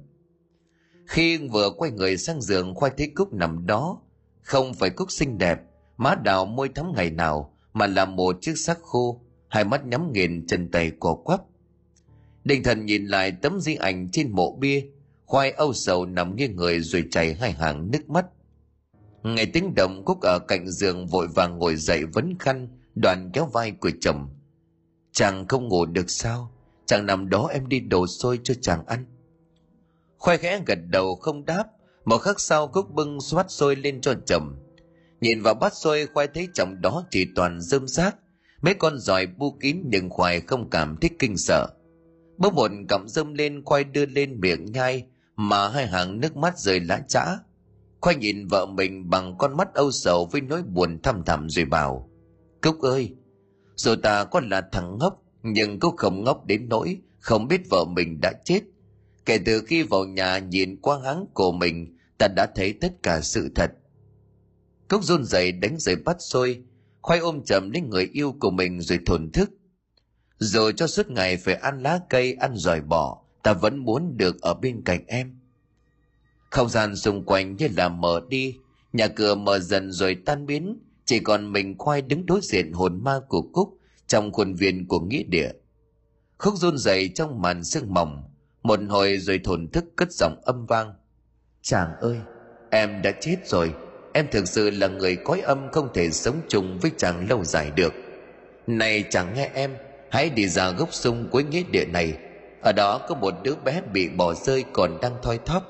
Khi 1.05 1.37
vừa 1.37 1.69
quay 1.77 1.91
người 1.91 2.17
sang 2.17 2.41
giường, 2.41 2.75
khoai 2.75 2.91
thấy 2.97 3.11
cúc 3.15 3.33
nằm 3.33 3.65
đó. 3.65 4.01
Không 4.41 4.73
phải 4.73 4.89
cúc 4.89 5.11
xinh 5.11 5.37
đẹp, 5.37 5.59
má 5.97 6.15
đào 6.23 6.45
môi 6.45 6.69
thắm 6.69 6.93
ngày 6.95 7.11
nào, 7.11 7.53
mà 7.73 7.87
là 7.87 8.05
một 8.05 8.37
chiếc 8.41 8.57
xác 8.57 8.81
khô, 8.81 9.21
hai 9.47 9.63
mắt 9.63 9.85
nhắm 9.85 10.11
nghiền, 10.11 10.47
chân 10.47 10.71
tay 10.71 10.91
cổ 10.99 11.15
quắp. 11.15 11.41
Định 12.43 12.63
thần 12.63 12.85
nhìn 12.85 13.05
lại 13.05 13.31
tấm 13.41 13.59
di 13.59 13.75
ảnh 13.75 14.09
trên 14.11 14.31
mộ 14.31 14.55
bia 14.55 14.83
khoai 15.25 15.51
âu 15.51 15.73
sầu 15.73 16.05
nằm 16.05 16.35
nghiêng 16.35 16.55
người 16.55 16.79
rồi 16.79 17.03
chảy 17.11 17.33
hai 17.33 17.51
hàng 17.51 17.91
nước 17.91 18.09
mắt. 18.09 18.25
Ngày 19.23 19.45
tiếng 19.45 19.75
động 19.75 20.05
cúc 20.05 20.21
ở 20.21 20.39
cạnh 20.39 20.69
giường 20.69 21.07
vội 21.07 21.27
vàng 21.27 21.57
ngồi 21.57 21.75
dậy 21.75 22.05
vấn 22.05 22.37
khăn 22.39 22.67
đoàn 22.95 23.29
kéo 23.33 23.45
vai 23.45 23.71
của 23.71 23.91
chồng. 24.01 24.29
Chàng 25.11 25.47
không 25.47 25.67
ngủ 25.67 25.85
được 25.85 26.09
sao? 26.09 26.51
Chàng 26.85 27.05
nằm 27.05 27.29
đó 27.29 27.49
em 27.53 27.67
đi 27.67 27.79
đổ 27.79 28.07
xôi 28.07 28.39
cho 28.43 28.53
chàng 28.61 28.85
ăn. 28.85 29.05
Khoai 30.17 30.37
khẽ 30.37 30.61
gật 30.67 30.79
đầu 30.89 31.15
không 31.15 31.45
đáp, 31.45 31.65
một 32.05 32.17
khắc 32.17 32.39
sau 32.39 32.67
cúc 32.67 32.91
bưng 32.91 33.21
xoát 33.21 33.51
xôi 33.51 33.75
lên 33.75 34.01
cho 34.01 34.13
chồng. 34.25 34.55
Nhìn 35.21 35.41
vào 35.41 35.53
bát 35.53 35.73
xôi, 35.73 36.07
khoai 36.13 36.27
thấy 36.27 36.47
chồng 36.53 36.81
đó 36.81 37.05
chỉ 37.11 37.27
toàn 37.35 37.61
rơm 37.61 37.87
rác. 37.87 38.15
Mấy 38.61 38.73
con 38.73 38.99
giỏi 38.99 39.27
bu 39.27 39.57
kín 39.59 39.81
nhưng 39.85 40.09
khoai 40.09 40.41
không 40.41 40.69
cảm 40.69 40.97
thấy 41.01 41.09
kinh 41.19 41.37
sợ. 41.37 41.67
Bỗng 42.37 42.55
một 42.55 42.71
cọng 42.89 43.09
rơm 43.09 43.33
lên, 43.33 43.63
khoai 43.65 43.83
đưa 43.83 44.05
lên 44.05 44.39
miệng 44.39 44.65
nhai 44.65 45.05
mà 45.35 45.69
hai 45.69 45.87
hàng 45.87 46.19
nước 46.19 46.37
mắt 46.37 46.59
rơi 46.59 46.79
lá 46.79 47.01
chã. 47.07 47.25
Khoai 48.01 48.15
nhìn 48.15 48.47
vợ 48.47 48.65
mình 48.65 49.09
bằng 49.09 49.37
con 49.37 49.57
mắt 49.57 49.73
âu 49.73 49.91
sầu 49.91 50.25
với 50.31 50.41
nỗi 50.41 50.63
buồn 50.63 50.99
thăm 51.03 51.23
thẳm 51.25 51.49
rồi 51.49 51.65
bảo, 51.65 52.09
cúc 52.61 52.81
ơi, 52.81 53.15
dù 53.75 53.95
ta 54.03 54.23
có 54.23 54.41
là 54.43 54.61
thằng 54.71 54.97
ngốc, 54.99 55.23
nhưng 55.43 55.79
cúc 55.79 55.93
không 55.97 56.23
ngốc 56.23 56.45
đến 56.45 56.69
nỗi 56.69 56.97
không 57.19 57.47
biết 57.47 57.61
vợ 57.69 57.85
mình 57.85 58.21
đã 58.21 58.33
chết. 58.45 58.61
Kể 59.25 59.37
từ 59.45 59.61
khi 59.67 59.83
vào 59.83 60.05
nhà 60.05 60.37
nhìn 60.37 60.81
qua 60.81 60.99
háng 61.03 61.25
của 61.33 61.51
mình, 61.51 61.97
ta 62.17 62.27
đã 62.27 62.47
thấy 62.55 62.73
tất 62.81 63.03
cả 63.03 63.21
sự 63.21 63.49
thật. 63.55 63.71
Cúc 64.89 65.03
run 65.03 65.25
rẩy 65.25 65.51
đánh 65.51 65.79
rơi 65.79 65.95
bắt 65.95 66.17
xôi, 66.19 66.63
khoai 67.01 67.19
ôm 67.19 67.43
chầm 67.45 67.71
lấy 67.71 67.81
người 67.81 68.09
yêu 68.13 68.35
của 68.39 68.51
mình 68.51 68.81
rồi 68.81 68.99
thổn 69.05 69.31
thức. 69.31 69.49
Rồi 70.37 70.73
cho 70.73 70.87
suốt 70.87 71.09
ngày 71.09 71.37
phải 71.37 71.55
ăn 71.55 71.83
lá 71.83 71.99
cây, 72.09 72.33
ăn 72.33 72.55
giỏi 72.55 72.81
bỏ 72.81 73.22
ta 73.43 73.53
vẫn 73.53 73.77
muốn 73.77 74.17
được 74.17 74.41
ở 74.41 74.53
bên 74.53 74.81
cạnh 74.85 75.03
em. 75.07 75.39
Không 76.49 76.69
gian 76.69 76.95
xung 76.95 77.23
quanh 77.25 77.55
như 77.55 77.67
là 77.77 77.89
mở 77.89 78.21
đi 78.29 78.57
nhà 78.93 79.07
cửa 79.07 79.35
mở 79.35 79.59
dần 79.59 79.91
rồi 79.91 80.17
tan 80.25 80.45
biến 80.45 80.79
chỉ 81.05 81.19
còn 81.19 81.51
mình 81.51 81.77
khoai 81.77 82.01
đứng 82.01 82.25
đối 82.25 82.39
diện 82.43 82.71
hồn 82.71 83.03
ma 83.03 83.19
của 83.27 83.41
cúc 83.41 83.77
trong 84.07 84.31
khuôn 84.31 84.53
viên 84.53 84.87
của 84.87 84.99
nghĩa 84.99 85.23
địa. 85.23 85.51
Khúc 86.37 86.53
run 86.57 86.77
rẩy 86.77 87.09
trong 87.15 87.41
màn 87.41 87.63
sương 87.63 87.93
mỏng 87.93 88.23
một 88.63 88.79
hồi 88.89 89.17
rồi 89.17 89.39
thổn 89.43 89.67
thức 89.67 89.85
cất 89.95 90.11
giọng 90.11 90.41
âm 90.45 90.65
vang. 90.65 90.93
Chàng 91.61 91.89
ơi! 92.01 92.17
Em 92.71 93.01
đã 93.01 93.11
chết 93.21 93.35
rồi 93.45 93.73
em 94.13 94.27
thực 94.31 94.47
sự 94.47 94.69
là 94.69 94.87
người 94.87 95.15
cõi 95.15 95.41
âm 95.41 95.71
không 95.71 95.89
thể 95.93 96.09
sống 96.09 96.41
chung 96.47 96.79
với 96.81 96.91
chàng 96.97 97.29
lâu 97.29 97.43
dài 97.43 97.71
được. 97.75 97.93
Này 98.67 99.03
chàng 99.09 99.33
nghe 99.35 99.51
em 99.53 99.75
hãy 100.11 100.29
đi 100.29 100.47
ra 100.47 100.71
gốc 100.71 100.93
sung 100.93 101.27
cuối 101.31 101.43
nghĩa 101.43 101.63
địa 101.71 101.85
này 101.85 102.17
ở 102.63 102.71
đó 102.71 103.01
có 103.07 103.15
một 103.15 103.33
đứa 103.43 103.55
bé 103.55 103.81
bị 103.93 104.09
bỏ 104.09 104.33
rơi 104.33 104.65
còn 104.73 104.97
đang 105.01 105.15
thoi 105.21 105.39
thóp. 105.45 105.63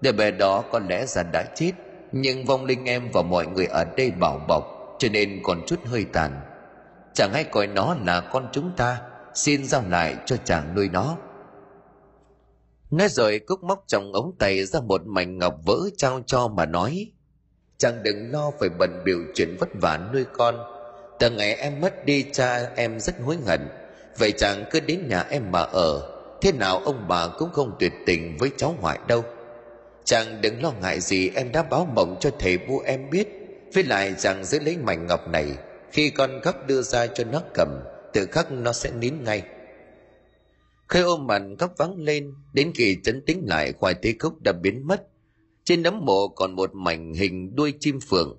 Đứa 0.00 0.12
bé 0.12 0.30
đó 0.30 0.64
có 0.72 0.78
lẽ 0.88 1.06
ra 1.06 1.22
đã 1.22 1.44
chết, 1.54 1.72
nhưng 2.12 2.44
vong 2.44 2.64
linh 2.64 2.84
em 2.84 3.10
và 3.12 3.22
mọi 3.22 3.46
người 3.46 3.66
ở 3.66 3.84
đây 3.84 4.10
bảo 4.10 4.40
bọc, 4.48 4.64
cho 4.98 5.08
nên 5.12 5.40
còn 5.44 5.60
chút 5.66 5.80
hơi 5.86 6.04
tàn. 6.12 6.40
Chẳng 7.14 7.32
hãy 7.32 7.44
coi 7.44 7.66
nó 7.66 7.96
là 8.04 8.20
con 8.20 8.48
chúng 8.52 8.70
ta, 8.76 9.00
xin 9.34 9.64
giao 9.64 9.82
lại 9.88 10.16
cho 10.26 10.36
chàng 10.44 10.74
nuôi 10.74 10.88
nó. 10.92 11.16
Nói 12.90 13.08
rồi 13.08 13.38
cúc 13.38 13.62
móc 13.62 13.84
trong 13.86 14.12
ống 14.12 14.36
tay 14.38 14.64
ra 14.64 14.80
một 14.80 15.00
mảnh 15.06 15.38
ngọc 15.38 15.54
vỡ 15.64 15.76
trao 15.96 16.20
cho 16.26 16.48
mà 16.48 16.66
nói, 16.66 17.12
chàng 17.78 18.02
đừng 18.02 18.30
lo 18.32 18.50
phải 18.60 18.68
bận 18.68 19.02
biểu 19.04 19.18
chuyện 19.34 19.56
vất 19.60 19.68
vả 19.74 19.98
nuôi 20.12 20.24
con. 20.32 20.54
Từ 21.18 21.30
ngày 21.30 21.54
em 21.54 21.80
mất 21.80 22.04
đi, 22.04 22.24
cha 22.32 22.70
em 22.76 23.00
rất 23.00 23.14
hối 23.24 23.36
hận. 23.46 23.60
Vậy 24.18 24.32
chàng 24.32 24.64
cứ 24.70 24.80
đến 24.80 25.08
nhà 25.08 25.24
em 25.30 25.50
mà 25.50 25.60
ở 25.60 26.15
thế 26.46 26.52
nào 26.52 26.78
ông 26.78 27.08
bà 27.08 27.28
cũng 27.38 27.50
không 27.52 27.76
tuyệt 27.78 27.92
tình 28.06 28.36
với 28.38 28.50
cháu 28.56 28.74
ngoại 28.80 28.98
đâu. 29.08 29.24
Chàng 30.04 30.40
đừng 30.40 30.62
lo 30.62 30.72
ngại 30.82 31.00
gì 31.00 31.30
em 31.34 31.52
đã 31.52 31.62
báo 31.62 31.88
mộng 31.94 32.16
cho 32.20 32.30
thầy 32.38 32.58
bu 32.58 32.80
em 32.80 33.10
biết. 33.10 33.28
Với 33.74 33.84
lại 33.84 34.14
chàng 34.18 34.44
giữ 34.44 34.58
lấy 34.60 34.76
mảnh 34.76 35.06
ngọc 35.06 35.28
này, 35.28 35.46
khi 35.92 36.10
con 36.10 36.40
gấp 36.40 36.66
đưa 36.66 36.82
ra 36.82 37.06
cho 37.06 37.24
nó 37.24 37.42
cầm, 37.54 37.68
tự 38.12 38.26
khắc 38.26 38.52
nó 38.52 38.72
sẽ 38.72 38.90
nín 38.90 39.14
ngay. 39.24 39.42
Khơi 40.86 41.02
ôm 41.02 41.26
màn 41.26 41.56
gấp 41.56 41.68
vắng 41.76 41.96
lên, 41.98 42.34
đến 42.52 42.72
khi 42.74 42.96
chấn 43.04 43.22
tĩnh 43.26 43.42
lại, 43.46 43.72
khoai 43.72 43.94
tây 43.94 44.12
cốc 44.18 44.40
đã 44.40 44.52
biến 44.52 44.86
mất. 44.86 45.02
Trên 45.64 45.82
nấm 45.82 46.04
mộ 46.04 46.28
còn 46.28 46.52
một 46.52 46.70
mảnh 46.74 47.14
hình 47.14 47.56
đuôi 47.56 47.74
chim 47.80 48.00
phượng. 48.00 48.38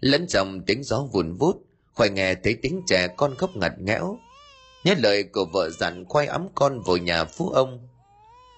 Lẫn 0.00 0.26
trong 0.26 0.62
tiếng 0.66 0.82
gió 0.82 1.06
vùn 1.12 1.36
vút, 1.36 1.56
khoai 1.92 2.10
nghe 2.10 2.34
thấy 2.34 2.56
tiếng 2.62 2.82
trẻ 2.86 3.08
con 3.16 3.34
khóc 3.34 3.50
ngặt 3.54 3.72
nghẽo 3.78 4.18
nhớ 4.84 4.94
lời 4.98 5.24
của 5.24 5.44
vợ 5.44 5.70
dặn 5.70 6.04
khoai 6.08 6.26
ấm 6.26 6.48
con 6.54 6.80
vào 6.80 6.96
nhà 6.96 7.24
phú 7.24 7.48
ông. 7.48 7.88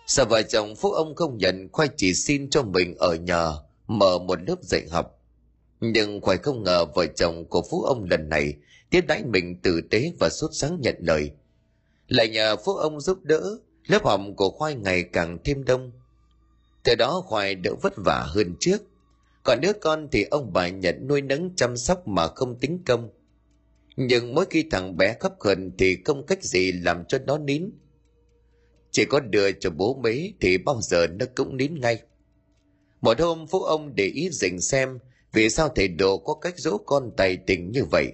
Sợ 0.07 0.25
vợ 0.25 0.43
chồng 0.43 0.77
phú 0.77 0.93
ông 0.93 1.15
không 1.15 1.39
nhận 1.39 1.69
khoai 1.73 1.89
chỉ 1.97 2.15
xin 2.15 2.51
cho 2.51 2.63
mình 2.63 2.95
ở 2.99 3.15
nhờ 3.15 3.59
mở 3.87 4.19
một 4.19 4.39
lớp 4.47 4.57
dạy 4.63 4.89
học? 4.91 5.19
Nhưng 5.81 6.21
khoai 6.21 6.37
không 6.37 6.63
ngờ 6.63 6.85
vợ 6.85 7.07
chồng 7.07 7.45
của 7.45 7.63
phú 7.71 7.83
ông 7.83 8.05
lần 8.11 8.29
này 8.29 8.55
tiếp 8.91 9.05
đãi 9.09 9.23
mình 9.25 9.61
tử 9.63 9.81
tế 9.91 10.13
và 10.21 10.29
sốt 10.29 10.51
sáng 10.55 10.81
nhận 10.81 10.97
lời. 10.99 11.31
Lại 12.09 12.29
nhờ 12.29 12.57
phú 12.57 12.75
ông 12.75 13.01
giúp 13.01 13.19
đỡ, 13.23 13.59
lớp 13.87 14.05
học 14.05 14.21
của 14.37 14.51
khoai 14.51 14.75
ngày 14.75 15.03
càng 15.03 15.39
thêm 15.45 15.65
đông. 15.65 15.93
Từ 16.83 16.95
đó 16.95 17.23
khoai 17.27 17.55
đỡ 17.55 17.71
vất 17.83 17.93
vả 17.97 18.27
hơn 18.29 18.55
trước. 18.61 18.83
Còn 19.43 19.61
đứa 19.61 19.73
con 19.73 20.09
thì 20.13 20.25
ông 20.31 20.53
bà 20.53 20.69
nhận 20.69 21.09
nuôi 21.09 21.21
nấng 21.21 21.57
chăm 21.57 21.77
sóc 21.77 22.09
mà 22.09 22.29
không 22.29 22.59
tính 22.59 22.83
công 22.87 23.11
nhưng 24.07 24.35
mỗi 24.35 24.45
khi 24.51 24.65
thằng 24.71 24.97
bé 24.97 25.17
khóc 25.21 25.37
khẩn 25.38 25.73
thì 25.79 25.99
không 26.05 26.27
cách 26.27 26.45
gì 26.45 26.73
làm 26.73 27.05
cho 27.09 27.19
nó 27.27 27.38
nín. 27.38 27.71
Chỉ 28.91 29.05
có 29.05 29.21
đưa 29.21 29.53
cho 29.53 29.71
bố 29.71 30.01
mấy 30.03 30.35
thì 30.41 30.59
bao 30.59 30.81
giờ 30.83 31.07
nó 31.07 31.27
cũng 31.35 31.57
nín 31.57 31.81
ngay. 31.81 32.03
Một 33.01 33.21
hôm 33.21 33.47
phú 33.47 33.62
ông 33.62 33.95
để 33.95 34.05
ý 34.05 34.29
dình 34.33 34.61
xem 34.61 34.99
vì 35.33 35.51
sao 35.51 35.69
thầy 35.69 35.88
đồ 35.88 36.19
có 36.19 36.35
cách 36.35 36.59
dỗ 36.59 36.79
con 36.79 37.11
tài 37.17 37.37
tình 37.37 37.71
như 37.73 37.85
vậy. 37.85 38.12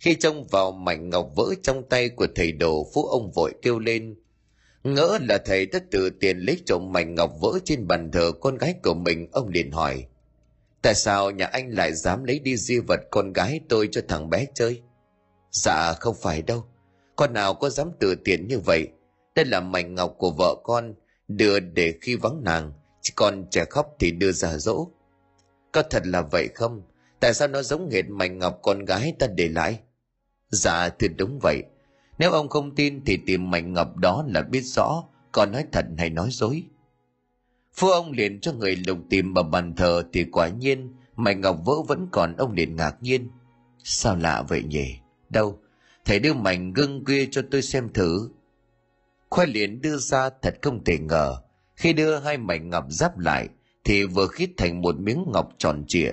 Khi 0.00 0.14
trông 0.14 0.46
vào 0.46 0.72
mảnh 0.72 1.10
ngọc 1.10 1.30
vỡ 1.36 1.54
trong 1.62 1.88
tay 1.88 2.08
của 2.08 2.26
thầy 2.34 2.52
đồ, 2.52 2.86
phú 2.94 3.04
ông 3.04 3.30
vội 3.30 3.54
kêu 3.62 3.78
lên, 3.78 4.14
ngỡ 4.84 5.18
là 5.28 5.38
thầy 5.44 5.66
đã 5.66 5.80
tự 5.90 6.10
tiền 6.10 6.38
lấy 6.38 6.60
trộm 6.66 6.92
mảnh 6.92 7.14
ngọc 7.14 7.32
vỡ 7.40 7.58
trên 7.64 7.86
bàn 7.86 8.10
thờ 8.12 8.32
con 8.40 8.58
gái 8.58 8.74
của 8.82 8.94
mình, 8.94 9.28
ông 9.32 9.48
liền 9.48 9.70
hỏi. 9.70 10.06
Tại 10.82 10.94
sao 10.94 11.30
nhà 11.30 11.46
anh 11.46 11.70
lại 11.70 11.92
dám 11.92 12.24
lấy 12.24 12.38
đi 12.38 12.56
di 12.56 12.78
vật 12.78 13.00
con 13.10 13.32
gái 13.32 13.60
tôi 13.68 13.88
cho 13.92 14.00
thằng 14.08 14.30
bé 14.30 14.46
chơi? 14.54 14.82
Dạ 15.52 15.92
không 16.00 16.14
phải 16.22 16.42
đâu. 16.42 16.64
Con 17.16 17.32
nào 17.32 17.54
có 17.54 17.70
dám 17.70 17.90
tự 18.00 18.14
tiền 18.24 18.48
như 18.48 18.58
vậy? 18.58 18.88
Đây 19.34 19.44
là 19.44 19.60
mảnh 19.60 19.94
ngọc 19.94 20.14
của 20.18 20.30
vợ 20.30 20.54
con, 20.64 20.94
đưa 21.28 21.60
để 21.60 21.94
khi 22.00 22.16
vắng 22.16 22.44
nàng. 22.44 22.72
Chỉ 23.00 23.12
còn 23.16 23.44
trẻ 23.50 23.64
khóc 23.70 23.96
thì 23.98 24.10
đưa 24.10 24.32
ra 24.32 24.56
dỗ. 24.56 24.88
Có 25.72 25.82
thật 25.90 26.02
là 26.06 26.22
vậy 26.22 26.48
không? 26.54 26.82
Tại 27.20 27.34
sao 27.34 27.48
nó 27.48 27.62
giống 27.62 27.90
hệt 27.90 28.04
mảnh 28.08 28.38
ngọc 28.38 28.58
con 28.62 28.84
gái 28.84 29.14
ta 29.18 29.26
để 29.26 29.48
lại? 29.48 29.80
Dạ 30.50 30.88
thì 30.88 31.08
đúng 31.08 31.38
vậy. 31.42 31.62
Nếu 32.18 32.32
ông 32.32 32.48
không 32.48 32.74
tin 32.74 33.04
thì 33.04 33.18
tìm 33.26 33.50
mảnh 33.50 33.72
ngọc 33.72 33.96
đó 33.96 34.24
là 34.28 34.42
biết 34.42 34.62
rõ 34.62 35.04
con 35.32 35.52
nói 35.52 35.64
thật 35.72 35.84
hay 35.98 36.10
nói 36.10 36.28
dối. 36.30 36.62
Phu 37.74 37.88
ông 37.88 38.12
liền 38.12 38.40
cho 38.40 38.52
người 38.52 38.76
lục 38.76 38.98
tìm 39.10 39.34
ở 39.34 39.42
bàn 39.42 39.74
thờ 39.76 40.02
thì 40.12 40.24
quả 40.24 40.48
nhiên 40.48 40.94
mảnh 41.16 41.40
ngọc 41.40 41.56
vỡ 41.64 41.74
vẫn 41.88 42.08
còn, 42.12 42.36
ông 42.36 42.52
liền 42.52 42.76
ngạc 42.76 42.96
nhiên. 43.00 43.28
Sao 43.84 44.16
lạ 44.16 44.42
vậy 44.42 44.62
nhỉ? 44.62 45.01
Đâu, 45.32 45.58
thầy 46.04 46.18
đưa 46.18 46.34
mảnh 46.34 46.72
gương 46.72 47.04
kia 47.04 47.28
cho 47.30 47.42
tôi 47.50 47.62
xem 47.62 47.88
thử. 47.92 48.28
Khoai 49.30 49.46
liền 49.46 49.80
đưa 49.80 49.96
ra 49.96 50.30
thật 50.42 50.54
không 50.62 50.84
thể 50.84 50.98
ngờ, 50.98 51.36
khi 51.76 51.92
đưa 51.92 52.18
hai 52.18 52.38
mảnh 52.38 52.70
ngọc 52.70 52.84
giáp 52.88 53.18
lại 53.18 53.48
thì 53.84 54.04
vừa 54.04 54.26
khít 54.26 54.50
thành 54.56 54.82
một 54.82 55.00
miếng 55.00 55.24
ngọc 55.32 55.48
tròn 55.58 55.84
trịa. 55.88 56.10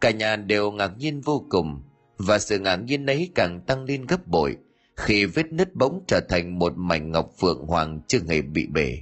Cả 0.00 0.10
nhà 0.10 0.36
đều 0.36 0.70
ngạc 0.70 0.92
nhiên 0.98 1.20
vô 1.20 1.44
cùng 1.48 1.82
và 2.18 2.38
sự 2.38 2.58
ngạc 2.58 2.76
nhiên 2.76 3.06
ấy 3.06 3.30
càng 3.34 3.60
tăng 3.66 3.84
lên 3.84 4.06
gấp 4.06 4.26
bội 4.26 4.56
khi 4.96 5.24
vết 5.24 5.52
nứt 5.52 5.74
bỗng 5.74 6.04
trở 6.06 6.20
thành 6.28 6.58
một 6.58 6.72
mảnh 6.76 7.12
ngọc 7.12 7.30
phượng 7.40 7.66
hoàng 7.66 8.00
chưa 8.08 8.18
hề 8.28 8.42
bị 8.42 8.66
bể. 8.66 8.98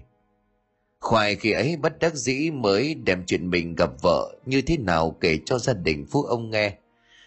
Khoai 1.00 1.37
khi 1.37 1.50
ấy 1.53 1.76
bất 1.76 1.98
đắc 1.98 2.14
dĩ 2.14 2.50
mới 2.50 2.94
đem 2.94 3.22
chuyện 3.26 3.50
mình 3.50 3.74
gặp 3.74 3.90
vợ 4.03 4.37
như 4.46 4.62
thế 4.62 4.76
nào 4.76 5.16
kể 5.20 5.38
cho 5.44 5.59
gia 5.59 5.72
đình 5.72 6.07
phú 6.11 6.22
ông 6.22 6.50
nghe 6.50 6.76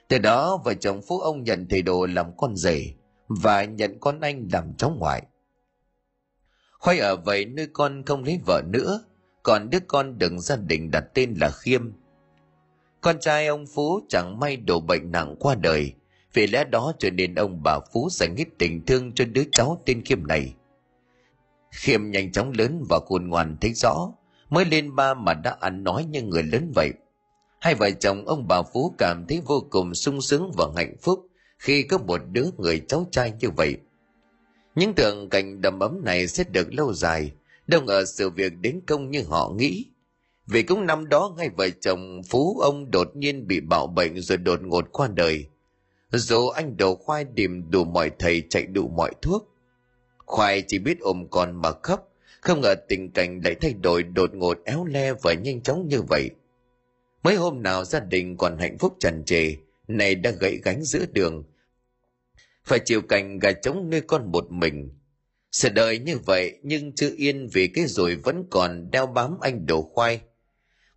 từ 0.07 0.17
đó 0.17 0.61
vợ 0.65 0.73
chồng 0.73 1.01
phú 1.07 1.19
ông 1.19 1.43
nhận 1.43 1.67
thầy 1.69 1.81
đồ 1.81 2.05
làm 2.05 2.37
con 2.37 2.55
rể 2.55 2.93
và 3.27 3.63
nhận 3.63 3.99
con 3.99 4.19
anh 4.19 4.47
làm 4.51 4.73
cháu 4.77 4.95
ngoại. 4.99 5.23
Khoai 6.79 6.99
ở 6.99 7.15
vậy 7.15 7.45
nuôi 7.45 7.67
con 7.73 8.03
không 8.05 8.23
lấy 8.23 8.39
vợ 8.45 8.61
nữa, 8.65 9.03
còn 9.43 9.69
đứa 9.69 9.79
con 9.87 10.17
đừng 10.17 10.39
gia 10.39 10.55
đình 10.55 10.91
đặt 10.91 11.03
tên 11.13 11.33
là 11.41 11.51
khiêm. 11.51 11.91
Con 13.01 13.19
trai 13.19 13.47
ông 13.47 13.65
phú 13.75 13.99
chẳng 14.09 14.39
may 14.39 14.57
đổ 14.57 14.79
bệnh 14.79 15.11
nặng 15.11 15.35
qua 15.39 15.55
đời, 15.55 15.93
vì 16.33 16.47
lẽ 16.47 16.63
đó 16.63 16.93
cho 16.99 17.09
nên 17.09 17.35
ông 17.35 17.63
bà 17.63 17.79
phú 17.93 18.09
dành 18.11 18.35
hết 18.37 18.45
tình 18.57 18.85
thương 18.85 19.11
cho 19.11 19.25
đứa 19.25 19.43
cháu 19.51 19.81
tên 19.85 20.01
khiêm 20.05 20.27
này. 20.27 20.53
Khiêm 21.71 22.11
nhanh 22.11 22.31
chóng 22.31 22.51
lớn 22.57 22.83
và 22.89 22.99
khôn 23.05 23.27
ngoan 23.27 23.57
thấy 23.61 23.73
rõ, 23.73 24.13
mới 24.49 24.65
lên 24.65 24.95
ba 24.95 25.13
mà 25.13 25.33
đã 25.33 25.57
ăn 25.59 25.83
nói 25.83 26.05
như 26.05 26.21
người 26.21 26.43
lớn 26.43 26.71
vậy 26.75 26.93
hai 27.63 27.75
vợ 27.75 27.91
chồng 27.91 28.25
ông 28.25 28.47
bà 28.47 28.61
phú 28.61 28.95
cảm 28.97 29.25
thấy 29.27 29.41
vô 29.45 29.67
cùng 29.69 29.95
sung 29.95 30.21
sướng 30.21 30.51
và 30.57 30.65
hạnh 30.75 30.95
phúc 31.01 31.27
khi 31.59 31.83
có 31.83 31.97
một 31.97 32.21
đứa 32.31 32.45
người 32.57 32.81
cháu 32.87 33.07
trai 33.11 33.33
như 33.39 33.49
vậy. 33.49 33.77
Những 34.75 34.93
tưởng 34.93 35.29
cảnh 35.29 35.61
đầm 35.61 35.79
ấm 35.79 36.01
này 36.03 36.27
sẽ 36.27 36.43
được 36.51 36.73
lâu 36.73 36.93
dài, 36.93 37.31
đâu 37.67 37.81
ngờ 37.81 38.05
sự 38.05 38.29
việc 38.29 38.53
đến 38.61 38.79
công 38.87 39.11
như 39.11 39.23
họ 39.23 39.49
nghĩ. 39.57 39.85
Vì 40.47 40.63
cũng 40.63 40.85
năm 40.85 41.09
đó 41.09 41.35
ngay 41.37 41.49
vợ 41.49 41.69
chồng 41.81 42.21
phú 42.29 42.59
ông 42.59 42.91
đột 42.91 43.15
nhiên 43.15 43.47
bị 43.47 43.59
bạo 43.59 43.87
bệnh 43.87 44.21
rồi 44.21 44.37
đột 44.37 44.61
ngột 44.63 44.91
qua 44.91 45.07
đời. 45.07 45.45
Dù 46.11 46.47
anh 46.47 46.77
đầu 46.77 46.95
khoai 46.95 47.25
tìm 47.35 47.71
đủ 47.71 47.83
mọi 47.83 48.11
thầy 48.19 48.43
chạy 48.49 48.65
đủ 48.65 48.87
mọi 48.87 49.11
thuốc, 49.21 49.55
khoai 50.25 50.63
chỉ 50.67 50.79
biết 50.79 50.99
ôm 50.99 51.27
con 51.31 51.61
mà 51.61 51.71
khóc, 51.83 52.11
không 52.41 52.61
ngờ 52.61 52.75
tình 52.87 53.11
cảnh 53.11 53.41
lại 53.43 53.55
thay 53.61 53.73
đổi 53.73 54.03
đột 54.03 54.33
ngột 54.33 54.57
éo 54.65 54.85
le 54.85 55.13
và 55.13 55.33
nhanh 55.33 55.61
chóng 55.61 55.87
như 55.87 56.01
vậy 56.01 56.29
mấy 57.23 57.35
hôm 57.35 57.63
nào 57.63 57.85
gia 57.85 57.99
đình 57.99 58.37
còn 58.37 58.57
hạnh 58.57 58.77
phúc 58.77 58.95
tràn 58.99 59.23
trề, 59.25 59.55
này 59.87 60.15
đã 60.15 60.31
gãy 60.31 60.59
gánh 60.63 60.83
giữa 60.83 61.05
đường. 61.11 61.43
Phải 62.65 62.79
chịu 62.85 63.01
cảnh 63.01 63.39
gà 63.39 63.51
trống 63.51 63.89
nuôi 63.89 64.01
con 64.01 64.31
một 64.31 64.51
mình. 64.51 64.89
Sự 65.51 65.69
đời 65.69 65.99
như 65.99 66.17
vậy, 66.17 66.59
nhưng 66.63 66.95
chưa 66.95 67.11
yên 67.17 67.47
vì 67.53 67.67
cái 67.67 67.85
rồi 67.87 68.15
vẫn 68.15 68.43
còn 68.49 68.91
đeo 68.91 69.07
bám 69.07 69.37
anh 69.41 69.65
đồ 69.65 69.81
khoai. 69.81 70.21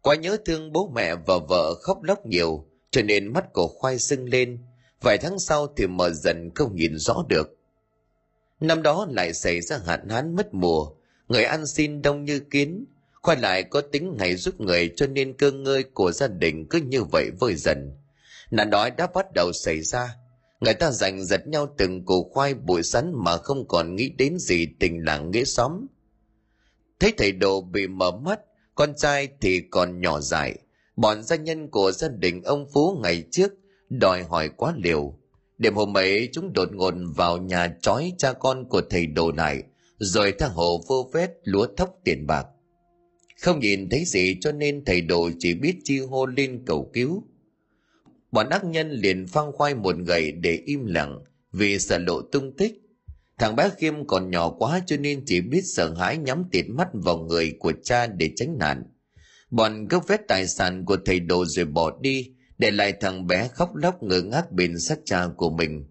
Quá 0.03 0.15
nhớ 0.15 0.37
thương 0.45 0.73
bố 0.73 0.93
mẹ 0.95 1.15
và 1.15 1.39
vợ 1.49 1.75
khóc 1.75 2.03
lóc 2.03 2.27
nhiều, 2.27 2.67
cho 2.91 3.03
nên 3.03 3.33
mắt 3.33 3.53
của 3.53 3.69
khoai 3.69 3.99
sưng 3.99 4.29
lên. 4.29 4.59
Vài 5.01 5.19
tháng 5.19 5.39
sau 5.39 5.67
thì 5.77 5.87
mờ 5.87 6.11
dần 6.11 6.51
không 6.55 6.77
nhìn 6.77 6.99
rõ 6.99 7.25
được. 7.29 7.59
Năm 8.61 8.83
đó 8.83 9.07
lại 9.11 9.33
xảy 9.33 9.61
ra 9.61 9.79
hạn 9.87 10.09
hán 10.09 10.37
mất 10.37 10.55
mùa. 10.55 10.91
Người 11.29 11.45
ăn 11.45 11.67
xin 11.67 12.03
đông 12.03 12.25
như 12.25 12.41
kiến 12.41 12.85
Khoa 13.27 13.35
lại, 13.35 13.63
có 13.63 13.81
tính 13.81 14.17
ngày 14.19 14.37
giúp 14.37 14.61
người, 14.61 14.91
cho 14.97 15.07
nên 15.07 15.37
cơ 15.37 15.51
ngơi 15.53 15.83
của 15.83 16.13
gia 16.13 16.29
đình 16.29 16.67
cứ 16.71 16.79
như 16.79 17.03
vậy 17.03 17.31
vơi 17.41 17.55
dần. 17.55 17.93
Nạn 18.51 18.71
đói 18.71 18.91
đã 18.91 19.07
bắt 19.15 19.27
đầu 19.35 19.53
xảy 19.53 19.81
ra. 19.81 20.17
Người 20.61 20.75
ta 20.75 20.91
giành 20.91 21.25
giật 21.25 21.47
nhau 21.47 21.75
từng 21.79 22.05
củ 22.05 22.31
khoai 22.33 22.55
bụi 22.55 22.83
sắn 22.83 23.13
mà 23.15 23.37
không 23.37 23.69
còn 23.69 23.97
nghĩ 23.97 24.09
đến 24.09 24.39
gì 24.39 24.67
tình 24.81 25.05
làng 25.05 25.31
nghĩa 25.31 25.45
xóm. 25.45 25.87
Thấy 27.01 27.13
thầy 27.19 27.33
đồ 27.33 27.61
bị 27.61 27.87
mở 27.87 28.11
mắt, 28.11 28.41
con 28.75 28.95
trai 28.97 29.29
thì 29.41 29.63
còn 29.71 30.01
nhỏ 30.01 30.21
dại. 30.21 30.59
Bọn 30.97 31.23
gia 31.23 31.37
nhân 31.37 31.71
của 31.71 31.93
gia 31.93 32.09
đình 32.09 32.43
ông 32.43 32.67
phú 32.75 32.99
ngày 33.03 33.25
trước 33.31 33.53
đòi 33.89 34.23
hỏi 34.23 34.49
quá 34.57 34.75
liều. 34.77 35.19
Đêm 35.59 35.75
hôm 35.75 35.97
ấy, 35.97 36.29
chúng 36.33 36.53
đột 36.53 36.69
ngột 36.73 36.95
vào 37.17 37.39
nhà 37.39 37.77
trói 37.83 38.13
cha 38.19 38.33
con 38.33 38.69
của 38.69 38.83
thầy 38.91 39.07
đồ 39.07 39.33
này 39.33 39.63
rồi 39.99 40.33
thang 40.39 40.53
hồ 40.53 40.81
vô 40.89 41.11
vết 41.13 41.31
lúa 41.43 41.67
thóc 41.77 41.91
tiền 42.05 42.27
bạc 42.27 42.47
không 43.47 43.61
nhìn 43.61 43.89
thấy 43.91 44.05
gì 44.05 44.37
cho 44.41 44.53
nên 44.53 44.85
thầy 44.85 45.01
đồ 45.01 45.31
chỉ 45.39 45.55
biết 45.55 45.77
chi 45.85 45.99
hô 45.99 46.27
lên 46.27 46.63
cầu 46.67 46.91
cứu. 46.93 47.25
Bọn 48.33 48.49
ác 48.49 48.65
nhân 48.65 48.91
liền 48.91 49.27
phăng 49.27 49.53
khoai 49.53 49.75
một 49.75 49.97
gậy 50.07 50.33
để 50.33 50.63
im 50.67 50.87
lặng 50.87 51.19
vì 51.53 51.79
sợ 51.79 51.99
lộ 51.99 52.23
tung 52.23 52.57
tích. 52.57 52.83
Thằng 53.39 53.57
bé 53.57 53.71
khiêm 53.79 54.07
còn 54.07 54.31
nhỏ 54.31 54.51
quá 54.51 54.83
cho 54.87 54.97
nên 54.97 55.23
chỉ 55.27 55.41
biết 55.41 55.61
sợ 55.65 55.95
hãi 55.95 56.19
nhắm 56.19 56.45
tịt 56.53 56.65
mắt 56.69 56.89
vào 56.93 57.19
người 57.19 57.57
của 57.59 57.73
cha 57.83 58.07
để 58.07 58.31
tránh 58.37 58.59
nạn. 58.59 58.83
Bọn 59.51 59.89
gốc 59.89 60.09
vét 60.09 60.21
tài 60.29 60.47
sản 60.47 60.85
của 60.85 60.97
thầy 61.05 61.21
đồ 61.21 61.45
rồi 61.45 61.65
bỏ 61.65 61.99
đi, 62.01 62.31
để 62.59 62.71
lại 62.71 62.93
thằng 63.01 63.27
bé 63.27 63.49
khóc 63.49 63.77
lóc 63.77 64.03
ngơ 64.03 64.23
ngác 64.23 64.53
bên 64.53 64.79
xác 64.79 64.99
cha 65.05 65.27
của 65.37 65.51
mình. 65.51 65.87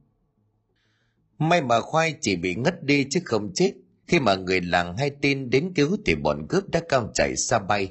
May 1.38 1.62
mà 1.62 1.82
khoai 1.82 2.15
chỉ 2.22 2.36
bị 2.36 2.56
ngất 2.56 2.84
đi 2.84 3.06
chứ 3.10 3.20
không 3.26 3.54
chết 3.54 3.74
khi 4.08 4.20
mà 4.20 4.36
người 4.36 4.62
làng 4.62 4.98
hay 4.98 5.10
tin 5.10 5.50
đến 5.50 5.74
cứu 5.76 5.98
thì 6.06 6.15
bọn 6.15 6.46
cướp 6.50 6.70
đã 6.70 6.82
cao 6.89 7.12
chạy 7.13 7.36
xa 7.36 7.60
bay. 7.60 7.89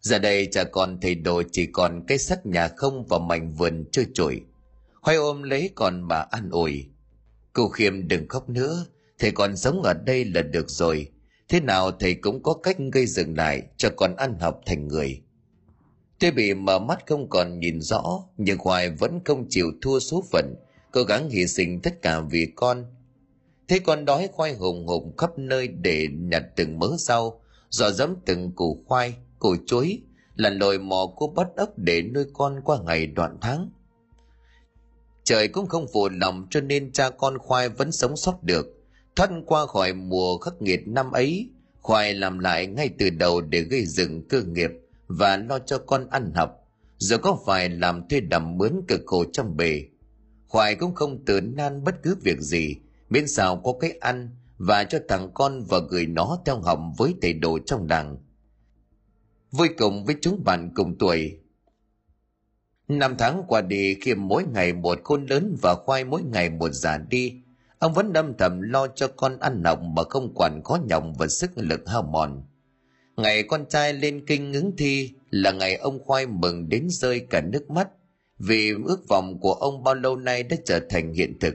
Giờ 0.00 0.18
đây 0.18 0.48
chả 0.52 0.64
còn 0.64 1.00
thầy 1.00 1.14
đồ, 1.14 1.42
chỉ 1.52 1.66
còn 1.66 2.04
cái 2.06 2.18
sắt 2.18 2.46
nhà 2.46 2.68
không 2.76 3.06
và 3.08 3.18
mảnh 3.18 3.52
vườn 3.52 3.84
trơ 3.92 4.02
trội. 4.14 4.40
khoai 5.00 5.16
ôm 5.16 5.42
lấy 5.42 5.70
còn 5.74 6.08
bà 6.08 6.26
an 6.30 6.50
ủi. 6.50 6.86
Cô 7.52 7.68
khiêm 7.68 8.08
đừng 8.08 8.28
khóc 8.28 8.48
nữa, 8.48 8.86
thầy 9.18 9.30
còn 9.30 9.56
sống 9.56 9.82
ở 9.82 9.94
đây 9.94 10.24
là 10.24 10.42
được 10.42 10.70
rồi. 10.70 11.08
Thế 11.48 11.60
nào 11.60 11.90
thầy 11.92 12.14
cũng 12.14 12.42
có 12.42 12.54
cách 12.54 12.76
gây 12.92 13.06
dừng 13.06 13.36
lại 13.36 13.62
cho 13.76 13.90
con 13.96 14.16
ăn 14.16 14.38
học 14.40 14.60
thành 14.66 14.88
người. 14.88 15.22
Tuy 16.18 16.30
bị 16.30 16.54
mở 16.54 16.78
mắt 16.78 17.06
không 17.06 17.28
còn 17.30 17.58
nhìn 17.58 17.80
rõ, 17.80 18.24
nhưng 18.36 18.58
hoài 18.58 18.90
vẫn 18.90 19.20
không 19.24 19.46
chịu 19.48 19.72
thua 19.82 19.98
số 19.98 20.24
phận, 20.32 20.54
cố 20.92 21.02
gắng 21.02 21.30
hy 21.30 21.46
sinh 21.46 21.80
tất 21.80 22.02
cả 22.02 22.20
vì 22.20 22.52
con 22.56 22.84
thấy 23.68 23.78
con 23.78 24.04
đói 24.04 24.28
khoai 24.32 24.54
hùng 24.54 24.86
hùng 24.86 25.16
khắp 25.16 25.38
nơi 25.38 25.68
để 25.68 26.08
nhặt 26.12 26.42
từng 26.56 26.78
mớ 26.78 26.88
rau. 26.98 27.40
Dò 27.70 27.90
dẫm 27.90 28.14
từng 28.26 28.52
củ 28.52 28.84
khoai, 28.86 29.14
củ 29.38 29.56
chuối 29.66 30.02
lần 30.36 30.58
lội 30.58 30.78
mò 30.78 31.06
cô 31.16 31.32
bắt 31.36 31.48
ốc 31.56 31.78
để 31.78 32.02
nuôi 32.02 32.24
con 32.32 32.60
qua 32.64 32.78
ngày 32.86 33.06
đoạn 33.06 33.38
tháng. 33.40 33.70
Trời 35.24 35.48
cũng 35.48 35.66
không 35.66 35.86
phù 35.92 36.08
lòng 36.08 36.46
cho 36.50 36.60
nên 36.60 36.92
cha 36.92 37.10
con 37.10 37.38
khoai 37.38 37.68
vẫn 37.68 37.92
sống 37.92 38.16
sót 38.16 38.42
được. 38.42 38.66
Thoát 39.16 39.30
qua 39.46 39.66
khỏi 39.66 39.92
mùa 39.92 40.38
khắc 40.38 40.62
nghiệt 40.62 40.88
năm 40.88 41.12
ấy, 41.12 41.50
khoai 41.80 42.14
làm 42.14 42.38
lại 42.38 42.66
ngay 42.66 42.90
từ 42.98 43.10
đầu 43.10 43.40
để 43.40 43.60
gây 43.60 43.86
dựng 43.86 44.28
cơ 44.28 44.42
nghiệp 44.42 44.70
và 45.06 45.36
lo 45.36 45.58
cho 45.58 45.78
con 45.78 46.10
ăn 46.10 46.32
học. 46.34 46.58
Giờ 46.98 47.18
có 47.18 47.38
phải 47.46 47.68
làm 47.68 48.08
thuê 48.08 48.20
đầm 48.20 48.58
mướn 48.58 48.72
cực 48.88 49.00
khổ 49.06 49.24
trong 49.32 49.56
bề? 49.56 49.82
Khoai 50.48 50.74
cũng 50.74 50.94
không 50.94 51.24
tự 51.24 51.40
nan 51.40 51.84
bất 51.84 52.02
cứ 52.02 52.16
việc 52.22 52.40
gì 52.40 52.76
miễn 53.12 53.28
sao 53.28 53.56
có 53.56 53.72
cái 53.80 53.98
ăn 54.00 54.30
và 54.58 54.84
cho 54.84 54.98
thằng 55.08 55.30
con 55.34 55.64
và 55.64 55.78
gửi 55.90 56.06
nó 56.06 56.38
theo 56.46 56.60
học 56.60 56.80
với 56.98 57.14
thầy 57.22 57.32
đồ 57.32 57.58
trong 57.66 57.86
đảng 57.86 58.16
vui 59.52 59.68
cùng 59.78 60.04
với 60.04 60.16
chúng 60.20 60.44
bạn 60.44 60.70
cùng 60.74 60.98
tuổi. 60.98 61.38
Năm 62.88 63.14
tháng 63.18 63.42
qua 63.48 63.60
đi, 63.60 63.94
khi 64.00 64.14
mỗi 64.14 64.44
ngày 64.54 64.72
một 64.72 64.98
khôn 65.04 65.26
lớn 65.26 65.56
và 65.62 65.74
khoai 65.74 66.04
mỗi 66.04 66.22
ngày 66.22 66.50
một 66.50 66.68
già 66.72 66.98
đi, 66.98 67.34
ông 67.78 67.92
vẫn 67.94 68.12
âm 68.12 68.36
thầm 68.38 68.60
lo 68.60 68.86
cho 68.86 69.08
con 69.08 69.38
ăn 69.38 69.64
học 69.64 69.80
mà 69.82 70.02
không 70.02 70.32
quản 70.34 70.60
khó 70.64 70.78
nhọc 70.88 71.04
và 71.18 71.26
sức 71.28 71.50
lực 71.56 71.88
hao 71.88 72.02
mòn. 72.02 72.44
Ngày 73.16 73.42
con 73.42 73.64
trai 73.68 73.92
lên 73.92 74.26
kinh 74.26 74.52
ứng 74.52 74.76
thi 74.76 75.12
là 75.30 75.52
ngày 75.52 75.76
ông 75.76 76.04
khoai 76.04 76.26
mừng 76.26 76.68
đến 76.68 76.86
rơi 76.90 77.26
cả 77.30 77.40
nước 77.40 77.70
mắt 77.70 77.88
vì 78.38 78.72
ước 78.84 79.08
vọng 79.08 79.40
của 79.40 79.52
ông 79.52 79.82
bao 79.84 79.94
lâu 79.94 80.16
nay 80.16 80.42
đã 80.42 80.56
trở 80.64 80.80
thành 80.90 81.12
hiện 81.12 81.38
thực 81.40 81.54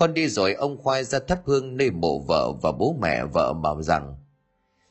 con 0.00 0.14
đi 0.14 0.28
rồi 0.28 0.54
ông 0.54 0.78
khoai 0.78 1.04
ra 1.04 1.18
thắp 1.28 1.40
hương 1.44 1.76
nơi 1.76 1.90
mộ 1.90 2.18
vợ 2.18 2.52
và 2.62 2.72
bố 2.72 2.96
mẹ 3.00 3.24
vợ 3.24 3.52
bảo 3.52 3.82
rằng, 3.82 4.16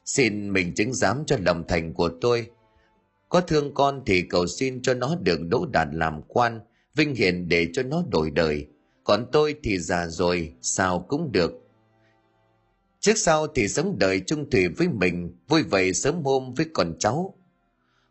xin 0.06 0.54
mình 0.54 0.76
chứng 0.76 0.94
giám 0.94 1.24
cho 1.26 1.38
lòng 1.46 1.64
thành 1.68 1.94
của 1.94 2.10
tôi. 2.22 2.50
Có 3.30 3.42
thương 3.42 3.74
con 3.74 4.02
thì 4.06 4.22
cầu 4.22 4.48
xin 4.48 4.82
cho 4.82 4.94
nó 4.94 5.16
được 5.22 5.40
đỗ 5.48 5.66
đạt 5.66 5.88
làm 5.92 6.22
quan, 6.28 6.60
vinh 6.96 7.16
hiển 7.16 7.48
để 7.48 7.68
cho 7.74 7.84
nó 7.84 8.04
đổi 8.12 8.32
đời. 8.32 8.68
Còn 9.04 9.26
tôi 9.32 9.56
thì 9.64 9.80
già 9.80 10.08
rồi, 10.08 10.54
sao 10.62 11.06
cũng 11.08 11.32
được. 11.32 11.52
Trước 13.00 13.18
sau 13.18 13.48
thì 13.48 13.68
sống 13.68 14.00
đời 14.00 14.22
chung 14.26 14.50
thủy 14.50 14.68
với 14.68 14.88
mình, 14.88 15.38
vui 15.48 15.64
vẻ 15.64 15.92
sớm 15.92 16.24
hôm 16.24 16.54
với 16.54 16.66
con 16.74 16.94
cháu. 17.00 17.36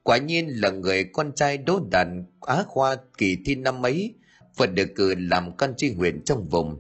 Quả 0.03 0.19
nhiên 0.19 0.49
là 0.49 0.71
người 0.71 1.05
con 1.05 1.33
trai 1.35 1.59
đỗ 1.59 1.81
đạt 1.91 2.07
á 2.41 2.65
khoa 2.67 2.97
kỳ 3.19 3.37
thi 3.45 3.55
năm 3.55 3.87
ấy 3.87 4.15
và 4.57 4.67
được 4.67 4.89
cử 4.97 5.15
làm 5.19 5.57
con 5.57 5.75
tri 5.77 5.93
huyện 5.93 6.25
trong 6.25 6.49
vùng 6.49 6.79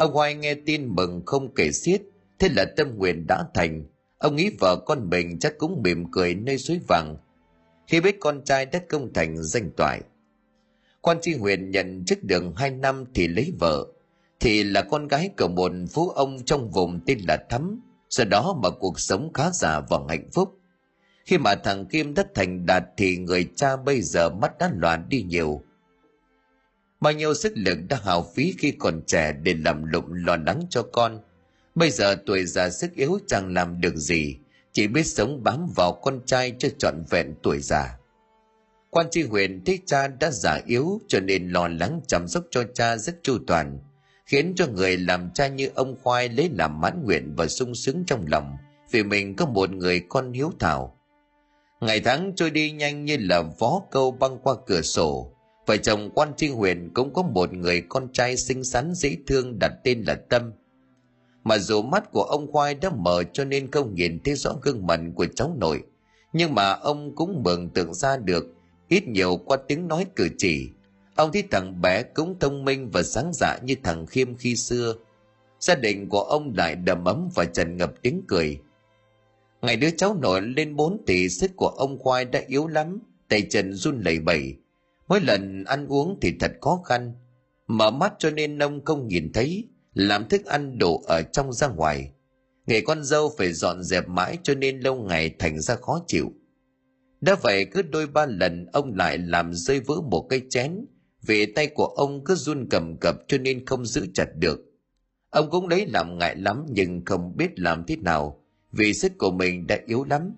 ông 0.00 0.12
hoài 0.12 0.34
nghe 0.34 0.54
tin 0.54 0.94
mừng 0.94 1.22
không 1.26 1.54
kể 1.54 1.72
xiết, 1.72 2.02
thế 2.38 2.48
là 2.56 2.64
tâm 2.76 2.98
nguyện 2.98 3.26
đã 3.26 3.44
thành. 3.54 3.84
Ông 4.18 4.36
nghĩ 4.36 4.50
vợ 4.60 4.76
con 4.86 5.10
mình 5.10 5.38
chắc 5.38 5.58
cũng 5.58 5.82
mỉm 5.82 6.04
cười 6.12 6.34
nơi 6.34 6.58
suối 6.58 6.80
vàng. 6.88 7.16
Khi 7.86 8.00
biết 8.00 8.16
con 8.20 8.44
trai 8.44 8.66
đất 8.66 8.84
công 8.88 9.12
thành 9.12 9.42
danh 9.42 9.70
toại, 9.76 10.00
quan 11.00 11.18
tri 11.20 11.34
huyện 11.34 11.70
nhận 11.70 12.04
chức 12.04 12.24
đường 12.24 12.54
hai 12.56 12.70
năm 12.70 13.04
thì 13.14 13.28
lấy 13.28 13.52
vợ. 13.58 13.86
Thì 14.40 14.62
là 14.62 14.82
con 14.82 15.08
gái 15.08 15.30
của 15.38 15.48
một 15.48 15.72
phú 15.90 16.08
ông 16.08 16.44
trong 16.44 16.70
vùng 16.70 17.00
tên 17.06 17.18
là 17.28 17.44
thắm. 17.50 17.80
Sau 18.10 18.26
đó 18.26 18.58
mà 18.62 18.70
cuộc 18.70 19.00
sống 19.00 19.32
khá 19.32 19.50
giả 19.50 19.80
và 19.80 19.98
hạnh 20.08 20.28
phúc. 20.32 20.58
Khi 21.24 21.38
mà 21.38 21.54
thằng 21.54 21.86
kim 21.86 22.14
đất 22.14 22.34
thành 22.34 22.66
đạt 22.66 22.84
thì 22.96 23.16
người 23.16 23.46
cha 23.56 23.76
bây 23.76 24.02
giờ 24.02 24.30
mắt 24.30 24.58
đã 24.58 24.70
loạn 24.74 25.06
đi 25.08 25.22
nhiều 25.22 25.62
bao 27.00 27.12
nhiêu 27.12 27.34
sức 27.34 27.52
lực 27.56 27.78
đã 27.88 28.00
hào 28.04 28.26
phí 28.34 28.54
khi 28.58 28.70
còn 28.78 29.02
trẻ 29.06 29.32
để 29.32 29.54
làm 29.64 29.84
lụng 29.84 30.12
lo 30.12 30.36
lắng 30.46 30.66
cho 30.70 30.82
con. 30.82 31.20
Bây 31.74 31.90
giờ 31.90 32.16
tuổi 32.26 32.44
già 32.46 32.70
sức 32.70 32.94
yếu 32.94 33.18
chẳng 33.26 33.54
làm 33.54 33.80
được 33.80 33.96
gì, 33.96 34.36
chỉ 34.72 34.86
biết 34.86 35.02
sống 35.02 35.42
bám 35.42 35.66
vào 35.76 35.92
con 35.92 36.20
trai 36.26 36.54
cho 36.58 36.68
trọn 36.78 36.94
vẹn 37.10 37.34
tuổi 37.42 37.58
già. 37.60 37.98
Quan 38.90 39.06
tri 39.10 39.22
huyện 39.22 39.64
thấy 39.64 39.78
cha 39.86 40.08
đã 40.08 40.30
già 40.30 40.60
yếu 40.66 41.00
cho 41.08 41.20
nên 41.20 41.48
lo 41.48 41.68
lắng 41.68 42.00
chăm 42.06 42.28
sóc 42.28 42.44
cho 42.50 42.64
cha 42.74 42.96
rất 42.96 43.22
chu 43.22 43.38
toàn, 43.46 43.78
khiến 44.26 44.52
cho 44.56 44.66
người 44.66 44.96
làm 44.96 45.30
cha 45.34 45.48
như 45.48 45.70
ông 45.74 45.96
khoai 46.02 46.28
lấy 46.28 46.50
làm 46.52 46.80
mãn 46.80 47.02
nguyện 47.04 47.34
và 47.36 47.46
sung 47.46 47.74
sướng 47.74 48.04
trong 48.06 48.24
lòng 48.28 48.56
vì 48.90 49.02
mình 49.02 49.36
có 49.36 49.46
một 49.46 49.70
người 49.70 50.00
con 50.08 50.32
hiếu 50.32 50.52
thảo. 50.58 50.96
Ngày 51.80 52.00
tháng 52.00 52.32
trôi 52.36 52.50
đi 52.50 52.70
nhanh 52.70 53.04
như 53.04 53.16
là 53.20 53.42
vó 53.58 53.82
câu 53.90 54.10
băng 54.10 54.38
qua 54.42 54.54
cửa 54.66 54.82
sổ 54.82 55.32
vợ 55.70 55.76
chồng 55.76 56.10
quan 56.14 56.32
tri 56.36 56.48
huyền 56.48 56.90
cũng 56.94 57.12
có 57.12 57.22
một 57.22 57.52
người 57.52 57.82
con 57.88 58.12
trai 58.12 58.36
xinh 58.36 58.64
xắn 58.64 58.94
dễ 58.94 59.16
thương 59.26 59.58
đặt 59.58 59.72
tên 59.84 60.02
là 60.06 60.14
tâm. 60.14 60.52
Mà 61.44 61.58
dù 61.58 61.82
mắt 61.82 62.12
của 62.12 62.22
ông 62.22 62.52
khoai 62.52 62.74
đã 62.74 62.90
mở 62.90 63.22
cho 63.32 63.44
nên 63.44 63.70
không 63.70 63.94
nhìn 63.94 64.18
thấy 64.24 64.34
rõ 64.34 64.54
gương 64.62 64.86
mặt 64.86 65.00
của 65.14 65.26
cháu 65.26 65.54
nội, 65.58 65.82
nhưng 66.32 66.54
mà 66.54 66.70
ông 66.70 67.14
cũng 67.14 67.42
mường 67.42 67.68
tượng 67.68 67.94
ra 67.94 68.16
được 68.16 68.46
ít 68.88 69.08
nhiều 69.08 69.36
qua 69.36 69.56
tiếng 69.68 69.88
nói 69.88 70.06
cử 70.16 70.28
chỉ. 70.38 70.70
Ông 71.14 71.32
thấy 71.32 71.44
thằng 71.50 71.80
bé 71.80 72.02
cũng 72.02 72.38
thông 72.38 72.64
minh 72.64 72.90
và 72.90 73.02
sáng 73.02 73.30
dạ 73.34 73.58
như 73.64 73.74
thằng 73.82 74.06
khiêm 74.06 74.36
khi 74.36 74.56
xưa. 74.56 74.94
Gia 75.60 75.74
đình 75.74 76.08
của 76.08 76.22
ông 76.22 76.52
lại 76.56 76.74
đầm 76.74 77.04
ấm 77.04 77.28
và 77.34 77.44
trần 77.44 77.76
ngập 77.76 77.92
tiếng 78.02 78.22
cười. 78.28 78.60
Ngày 79.62 79.76
đứa 79.76 79.90
cháu 79.90 80.16
nội 80.20 80.42
lên 80.42 80.76
bốn 80.76 81.02
tỷ 81.06 81.28
sức 81.28 81.50
của 81.56 81.68
ông 81.68 81.98
khoai 81.98 82.24
đã 82.24 82.42
yếu 82.46 82.66
lắm, 82.66 82.98
tay 83.28 83.46
chân 83.50 83.74
run 83.74 84.00
lẩy 84.00 84.20
bẩy 84.20 84.56
mỗi 85.10 85.20
lần 85.20 85.64
ăn 85.64 85.86
uống 85.86 86.18
thì 86.22 86.32
thật 86.40 86.52
khó 86.60 86.82
khăn. 86.84 87.12
Mở 87.66 87.90
mắt 87.90 88.12
cho 88.18 88.30
nên 88.30 88.58
ông 88.58 88.84
không 88.84 89.08
nhìn 89.08 89.32
thấy, 89.32 89.68
làm 89.94 90.28
thức 90.28 90.44
ăn 90.44 90.78
đổ 90.78 91.02
ở 91.06 91.22
trong 91.22 91.52
ra 91.52 91.68
ngoài. 91.68 92.10
Nghề 92.66 92.80
con 92.80 93.04
dâu 93.04 93.32
phải 93.38 93.52
dọn 93.52 93.82
dẹp 93.82 94.08
mãi 94.08 94.38
cho 94.42 94.54
nên 94.54 94.80
lâu 94.80 94.94
ngày 94.94 95.34
thành 95.38 95.60
ra 95.60 95.76
khó 95.76 96.04
chịu. 96.06 96.32
Đã 97.20 97.36
vậy 97.42 97.64
cứ 97.64 97.82
đôi 97.82 98.06
ba 98.06 98.26
lần 98.26 98.66
ông 98.72 98.94
lại 98.94 99.18
làm 99.18 99.54
rơi 99.54 99.80
vỡ 99.80 99.94
một 100.10 100.26
cây 100.30 100.42
chén. 100.50 100.86
Vì 101.22 101.46
tay 101.46 101.66
của 101.66 101.86
ông 101.86 102.24
cứ 102.24 102.34
run 102.34 102.66
cầm 102.70 102.96
cập 103.00 103.16
cho 103.28 103.38
nên 103.38 103.66
không 103.66 103.86
giữ 103.86 104.06
chặt 104.14 104.28
được. 104.36 104.60
Ông 105.30 105.50
cũng 105.50 105.68
lấy 105.68 105.86
làm 105.86 106.18
ngại 106.18 106.36
lắm 106.36 106.66
nhưng 106.68 107.04
không 107.04 107.36
biết 107.36 107.60
làm 107.60 107.84
thế 107.86 107.96
nào, 107.96 108.44
vì 108.72 108.94
sức 108.94 109.12
của 109.18 109.30
mình 109.30 109.66
đã 109.66 109.78
yếu 109.86 110.04
lắm 110.04 110.34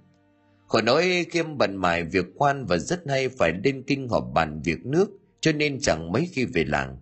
khỏi 0.72 0.82
nói 0.82 1.26
kiêm 1.30 1.58
bận 1.58 1.76
mải 1.76 2.04
việc 2.04 2.26
quan 2.36 2.66
và 2.66 2.78
rất 2.78 3.08
hay 3.08 3.28
phải 3.28 3.52
lên 3.64 3.82
kinh 3.86 4.08
họp 4.08 4.24
bàn 4.34 4.60
việc 4.64 4.86
nước, 4.86 5.10
cho 5.40 5.52
nên 5.52 5.80
chẳng 5.80 6.12
mấy 6.12 6.28
khi 6.32 6.44
về 6.44 6.64
làng. 6.64 6.96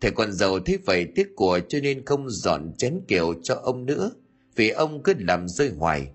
Thầy 0.00 0.10
con 0.10 0.32
giàu 0.32 0.60
thấy 0.60 0.78
vậy, 0.84 1.06
tiếc 1.14 1.28
của 1.36 1.60
cho 1.68 1.78
nên 1.82 2.04
không 2.04 2.30
dọn 2.30 2.72
chén 2.78 3.00
kiều 3.08 3.34
cho 3.42 3.54
ông 3.54 3.86
nữa, 3.86 4.10
vì 4.56 4.70
ông 4.70 5.02
cứ 5.02 5.14
làm 5.18 5.48
rơi 5.48 5.70
hoài. 5.78 6.08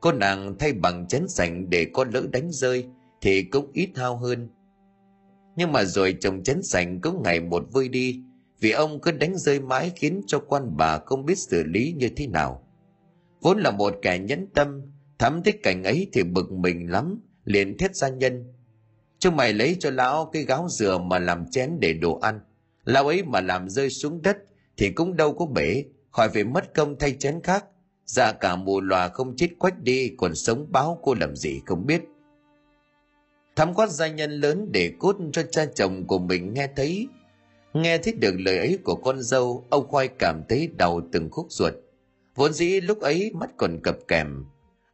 Cô 0.00 0.12
nàng 0.12 0.58
thay 0.58 0.72
bằng 0.72 1.08
chén 1.08 1.28
sành 1.28 1.70
để 1.70 1.86
con 1.92 2.10
lỡ 2.10 2.22
đánh 2.32 2.52
rơi, 2.52 2.86
thì 3.20 3.42
cũng 3.42 3.70
ít 3.72 3.90
hao 3.94 4.16
hơn. 4.16 4.48
Nhưng 5.56 5.72
mà 5.72 5.84
rồi 5.84 6.16
chồng 6.20 6.42
chén 6.42 6.62
sành 6.62 7.00
cũng 7.00 7.22
ngày 7.22 7.40
một 7.40 7.66
vơi 7.72 7.88
đi, 7.88 8.22
vì 8.60 8.70
ông 8.70 9.00
cứ 9.00 9.10
đánh 9.10 9.38
rơi 9.38 9.60
mãi 9.60 9.92
khiến 9.96 10.22
cho 10.26 10.38
quan 10.38 10.76
bà 10.76 10.98
không 10.98 11.24
biết 11.26 11.38
xử 11.38 11.62
lý 11.64 11.94
như 11.96 12.08
thế 12.16 12.26
nào. 12.26 12.66
Vốn 13.40 13.58
là 13.58 13.70
một 13.70 13.94
kẻ 14.02 14.18
nhẫn 14.18 14.46
tâm 14.54 14.80
thắm 15.24 15.42
thích 15.42 15.62
cảnh 15.62 15.84
ấy 15.84 16.08
thì 16.12 16.22
bực 16.22 16.52
mình 16.52 16.90
lắm, 16.90 17.20
liền 17.44 17.78
thét 17.78 17.96
gia 17.96 18.08
nhân. 18.08 18.52
Chúng 19.18 19.36
mày 19.36 19.52
lấy 19.52 19.76
cho 19.80 19.90
lão 19.90 20.30
cái 20.32 20.42
gáo 20.42 20.66
dừa 20.68 20.98
mà 20.98 21.18
làm 21.18 21.46
chén 21.50 21.70
để 21.80 21.92
đồ 21.92 22.18
ăn. 22.18 22.40
Lão 22.84 23.06
ấy 23.06 23.22
mà 23.22 23.40
làm 23.40 23.68
rơi 23.68 23.90
xuống 23.90 24.22
đất 24.22 24.36
thì 24.76 24.90
cũng 24.90 25.16
đâu 25.16 25.34
có 25.34 25.46
bể, 25.46 25.84
khỏi 26.10 26.28
phải 26.28 26.44
mất 26.44 26.74
công 26.74 26.98
thay 26.98 27.12
chén 27.12 27.40
khác. 27.42 27.64
Ra 28.04 28.32
cả 28.32 28.56
mù 28.56 28.80
lòa 28.80 29.08
không 29.08 29.36
chết 29.36 29.48
quách 29.58 29.82
đi, 29.82 30.10
còn 30.18 30.34
sống 30.34 30.66
báo 30.70 30.98
cô 31.02 31.14
làm 31.14 31.36
gì 31.36 31.60
không 31.66 31.86
biết. 31.86 32.02
Thắm 33.56 33.74
quát 33.74 33.90
gia 33.90 34.08
nhân 34.08 34.30
lớn 34.30 34.68
để 34.72 34.92
cốt 34.98 35.16
cho 35.32 35.42
cha 35.42 35.64
chồng 35.74 36.06
của 36.06 36.18
mình 36.18 36.54
nghe 36.54 36.68
thấy. 36.76 37.08
Nghe 37.74 37.98
thấy 37.98 38.12
được 38.12 38.34
lời 38.38 38.58
ấy 38.58 38.78
của 38.84 38.94
con 38.94 39.22
dâu, 39.22 39.66
ông 39.70 39.88
khoai 39.88 40.08
cảm 40.08 40.42
thấy 40.48 40.68
đau 40.76 41.00
từng 41.12 41.30
khúc 41.30 41.46
ruột. 41.50 41.74
Vốn 42.34 42.52
dĩ 42.52 42.80
lúc 42.80 43.00
ấy 43.00 43.30
mắt 43.34 43.50
còn 43.56 43.80
cập 43.82 43.96
kèm 44.08 44.44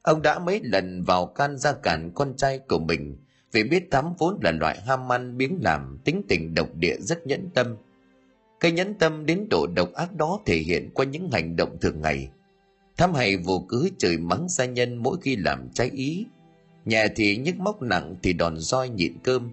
ông 0.03 0.23
đã 0.23 0.39
mấy 0.39 0.61
lần 0.63 1.03
vào 1.03 1.27
can 1.27 1.59
ra 1.59 1.73
cản 1.73 2.11
con 2.15 2.37
trai 2.37 2.59
của 2.59 2.79
mình, 2.79 3.17
vì 3.53 3.65
biết 3.65 3.91
thắm 3.91 4.05
vốn 4.19 4.39
là 4.43 4.51
loại 4.51 4.81
ham 4.81 5.13
ăn 5.13 5.37
biếng 5.37 5.59
làm 5.63 5.99
tính 6.05 6.23
tình 6.29 6.55
độc 6.55 6.75
địa 6.75 6.97
rất 7.01 7.27
nhẫn 7.27 7.51
tâm. 7.55 7.77
Cái 8.61 8.73
nhẫn 8.73 8.95
tâm 8.95 9.27
đến 9.27 9.47
độ 9.51 9.67
độc 9.67 9.93
ác 9.93 10.15
đó 10.15 10.41
thể 10.47 10.57
hiện 10.57 10.91
qua 10.95 11.05
những 11.05 11.31
hành 11.31 11.57
động 11.57 11.77
thường 11.81 12.01
ngày. 12.01 12.31
Thắm 12.97 13.15
hay 13.15 13.37
vô 13.37 13.65
cứ 13.69 13.91
chửi 13.99 14.19
mắng 14.19 14.47
gia 14.49 14.65
nhân 14.65 14.97
mỗi 14.97 15.17
khi 15.23 15.37
làm 15.37 15.69
trái 15.75 15.91
ý. 15.91 16.27
Nhẹ 16.85 17.09
thì 17.17 17.37
nhức 17.37 17.57
móc 17.57 17.83
nặng 17.83 18.17
thì 18.23 18.33
đòn 18.33 18.57
roi 18.59 18.89
nhịn 18.89 19.13
cơm. 19.23 19.51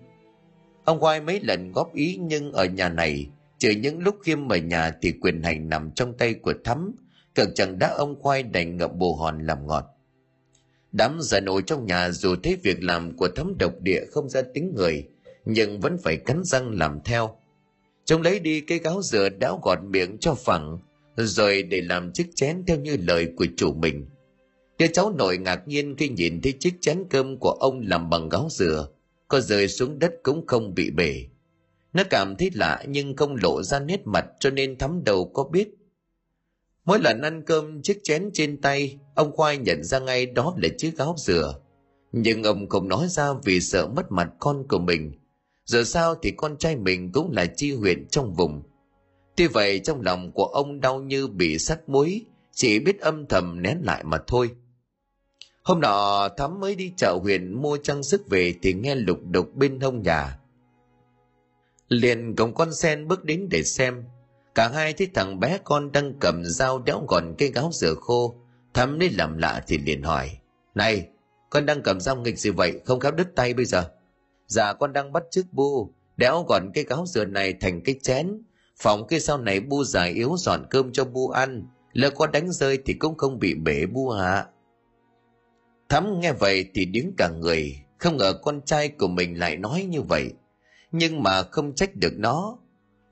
Ông 0.83 0.99
khoai 0.99 1.21
mấy 1.21 1.39
lần 1.39 1.71
góp 1.71 1.93
ý 1.93 2.19
nhưng 2.21 2.51
ở 2.51 2.65
nhà 2.65 2.89
này 2.89 3.29
trừ 3.57 3.69
những 3.69 3.99
lúc 3.99 4.15
khiêm 4.23 4.51
ở 4.51 4.57
nhà 4.57 4.91
thì 5.01 5.11
quyền 5.21 5.43
hành 5.43 5.69
nằm 5.69 5.91
trong 5.91 6.13
tay 6.17 6.33
của 6.33 6.53
thắm 6.63 6.91
cực 7.35 7.49
chẳng 7.55 7.79
đã 7.79 7.87
ông 7.87 8.21
khoai 8.21 8.43
đành 8.43 8.77
ngậm 8.77 8.99
bồ 8.99 9.15
hòn 9.15 9.45
làm 9.45 9.67
ngọt 9.67 9.96
đám 10.91 11.17
già 11.21 11.39
nổi 11.39 11.61
trong 11.65 11.85
nhà 11.85 12.11
dù 12.11 12.35
thấy 12.43 12.55
việc 12.63 12.83
làm 12.83 13.17
của 13.17 13.27
thấm 13.35 13.53
độc 13.59 13.73
địa 13.81 14.05
không 14.11 14.29
ra 14.29 14.41
tính 14.53 14.73
người, 14.75 15.03
nhưng 15.45 15.79
vẫn 15.79 15.97
phải 16.03 16.17
cắn 16.17 16.43
răng 16.43 16.71
làm 16.71 16.99
theo. 17.05 17.37
Trông 18.05 18.21
lấy 18.21 18.39
đi 18.39 18.61
cái 18.61 18.79
gáo 18.79 19.01
dừa 19.01 19.29
đáo 19.29 19.59
gọt 19.63 19.79
miệng 19.83 20.17
cho 20.17 20.33
phẳng, 20.33 20.79
rồi 21.15 21.63
để 21.63 21.81
làm 21.81 22.11
chiếc 22.11 22.27
chén 22.35 22.63
theo 22.67 22.77
như 22.77 22.97
lời 23.07 23.27
của 23.37 23.45
chủ 23.57 23.73
mình. 23.73 24.05
Đứa 24.77 24.87
cháu 24.87 25.13
nội 25.17 25.37
ngạc 25.37 25.67
nhiên 25.67 25.95
khi 25.97 26.09
nhìn 26.09 26.41
thấy 26.41 26.53
chiếc 26.59 26.73
chén 26.81 27.03
cơm 27.09 27.37
của 27.37 27.51
ông 27.51 27.81
làm 27.87 28.09
bằng 28.09 28.29
gáo 28.29 28.47
dừa, 28.51 28.87
có 29.27 29.39
rơi 29.39 29.67
xuống 29.67 29.99
đất 29.99 30.13
cũng 30.23 30.47
không 30.47 30.73
bị 30.75 30.91
bể. 30.91 31.25
Nó 31.93 32.03
cảm 32.09 32.35
thấy 32.35 32.51
lạ 32.53 32.83
nhưng 32.87 33.15
không 33.15 33.35
lộ 33.43 33.63
ra 33.63 33.79
nét 33.79 34.01
mặt 34.05 34.25
cho 34.39 34.49
nên 34.49 34.77
thắm 34.77 35.03
đầu 35.03 35.31
có 35.33 35.43
biết. 35.43 35.76
Mỗi 36.87 36.99
lần 36.99 37.21
ăn 37.21 37.43
cơm 37.45 37.81
chiếc 37.81 37.99
chén 38.03 38.29
trên 38.33 38.61
tay, 38.61 38.97
ông 39.15 39.31
Khoai 39.31 39.57
nhận 39.57 39.83
ra 39.83 39.99
ngay 39.99 40.25
đó 40.25 40.55
là 40.57 40.69
chiếc 40.77 40.97
gáo 40.97 41.15
dừa. 41.17 41.59
Nhưng 42.11 42.43
ông 42.43 42.69
không 42.69 42.87
nói 42.87 43.07
ra 43.09 43.27
vì 43.43 43.61
sợ 43.61 43.87
mất 43.87 44.11
mặt 44.11 44.29
con 44.39 44.67
của 44.67 44.79
mình. 44.79 45.11
Giờ 45.65 45.83
sao 45.83 46.15
thì 46.21 46.31
con 46.31 46.57
trai 46.57 46.75
mình 46.75 47.11
cũng 47.11 47.31
là 47.31 47.45
chi 47.45 47.75
huyện 47.75 48.07
trong 48.07 48.33
vùng. 48.33 48.63
Tuy 49.35 49.47
vậy 49.47 49.79
trong 49.79 50.01
lòng 50.01 50.31
của 50.31 50.45
ông 50.45 50.81
đau 50.81 50.99
như 50.99 51.27
bị 51.27 51.57
sắt 51.57 51.89
muối, 51.89 52.25
chỉ 52.51 52.79
biết 52.79 52.99
âm 52.99 53.25
thầm 53.27 53.61
nén 53.61 53.77
lại 53.83 54.03
mà 54.03 54.17
thôi. 54.27 54.49
Hôm 55.63 55.79
nọ 55.79 56.29
Thắm 56.37 56.59
mới 56.59 56.75
đi 56.75 56.93
chợ 56.97 57.19
huyện 57.21 57.61
mua 57.61 57.77
trang 57.77 58.03
sức 58.03 58.29
về 58.29 58.53
thì 58.61 58.73
nghe 58.73 58.95
lục 58.95 59.19
đục 59.31 59.55
bên 59.55 59.79
hông 59.79 60.01
nhà. 60.01 60.39
Liền 61.87 62.35
cùng 62.35 62.53
con 62.53 62.73
sen 62.73 63.07
bước 63.07 63.23
đến 63.23 63.47
để 63.51 63.63
xem, 63.63 64.03
cả 64.57 64.67
hai 64.67 64.93
thấy 64.93 65.07
thằng 65.13 65.39
bé 65.39 65.59
con 65.63 65.91
đang 65.91 66.13
cầm 66.19 66.45
dao 66.45 66.79
đéo 66.79 67.05
gọn 67.07 67.35
cây 67.37 67.51
gáo 67.51 67.69
dừa 67.73 67.93
khô. 67.95 68.35
Thắm 68.73 68.99
lấy 68.99 69.09
làm 69.09 69.37
lạ 69.37 69.63
thì 69.67 69.77
liền 69.77 70.03
hỏi, 70.03 70.37
này, 70.75 71.07
con 71.49 71.65
đang 71.65 71.81
cầm 71.81 71.99
dao 71.99 72.15
nghịch 72.15 72.39
gì 72.39 72.49
vậy? 72.49 72.79
Không 72.85 72.99
khéo 72.99 73.11
đứt 73.11 73.27
tay 73.35 73.53
bây 73.53 73.65
giờ. 73.65 73.89
Dạ 74.47 74.73
con 74.73 74.93
đang 74.93 75.13
bắt 75.13 75.23
chước 75.31 75.45
bu, 75.51 75.93
đéo 76.17 76.45
gọn 76.47 76.71
cây 76.73 76.83
gáo 76.83 77.05
dừa 77.05 77.25
này 77.25 77.53
thành 77.53 77.81
cái 77.81 77.95
chén. 78.01 78.41
Phòng 78.77 79.07
cái 79.07 79.19
sau 79.19 79.37
này 79.37 79.59
bu 79.59 79.83
già 79.83 80.03
yếu 80.03 80.35
dọn 80.37 80.65
cơm 80.69 80.91
cho 80.91 81.05
bu 81.05 81.29
ăn. 81.29 81.67
Lỡ 81.93 82.09
có 82.09 82.27
đánh 82.27 82.51
rơi 82.51 82.79
thì 82.85 82.93
cũng 82.93 83.17
không 83.17 83.39
bị 83.39 83.53
bể 83.53 83.85
bu 83.85 84.09
hạ 84.09 84.45
thắm 85.89 86.19
nghe 86.19 86.33
vậy 86.33 86.69
thì 86.73 86.85
đứng 86.85 87.13
cả 87.17 87.29
người. 87.29 87.75
Không 87.97 88.17
ngờ 88.17 88.33
con 88.43 88.61
trai 88.61 88.89
của 88.89 89.07
mình 89.07 89.39
lại 89.39 89.57
nói 89.57 89.83
như 89.83 90.01
vậy. 90.01 90.33
Nhưng 90.91 91.23
mà 91.23 91.43
không 91.43 91.75
trách 91.75 91.95
được 91.95 92.13
nó 92.17 92.57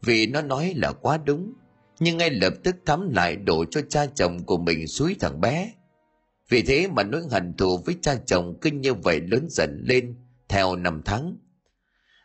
vì 0.05 0.27
nó 0.27 0.41
nói 0.41 0.73
là 0.75 0.91
quá 0.91 1.17
đúng, 1.25 1.53
nhưng 1.99 2.17
ngay 2.17 2.29
lập 2.29 2.53
tức 2.63 2.75
thắm 2.85 3.09
lại 3.13 3.35
đổ 3.35 3.65
cho 3.65 3.81
cha 3.89 4.05
chồng 4.05 4.43
của 4.45 4.57
mình 4.57 4.87
suối 4.87 5.15
thằng 5.19 5.41
bé. 5.41 5.71
Vì 6.49 6.61
thế 6.61 6.87
mà 6.87 7.03
nỗi 7.03 7.21
hận 7.31 7.53
thù 7.53 7.77
với 7.85 7.95
cha 8.01 8.15
chồng 8.25 8.57
cứ 8.61 8.71
như 8.71 8.93
vậy 8.93 9.19
lớn 9.19 9.47
dần 9.49 9.83
lên 9.83 10.15
theo 10.47 10.75
năm 10.75 11.01
tháng. 11.05 11.37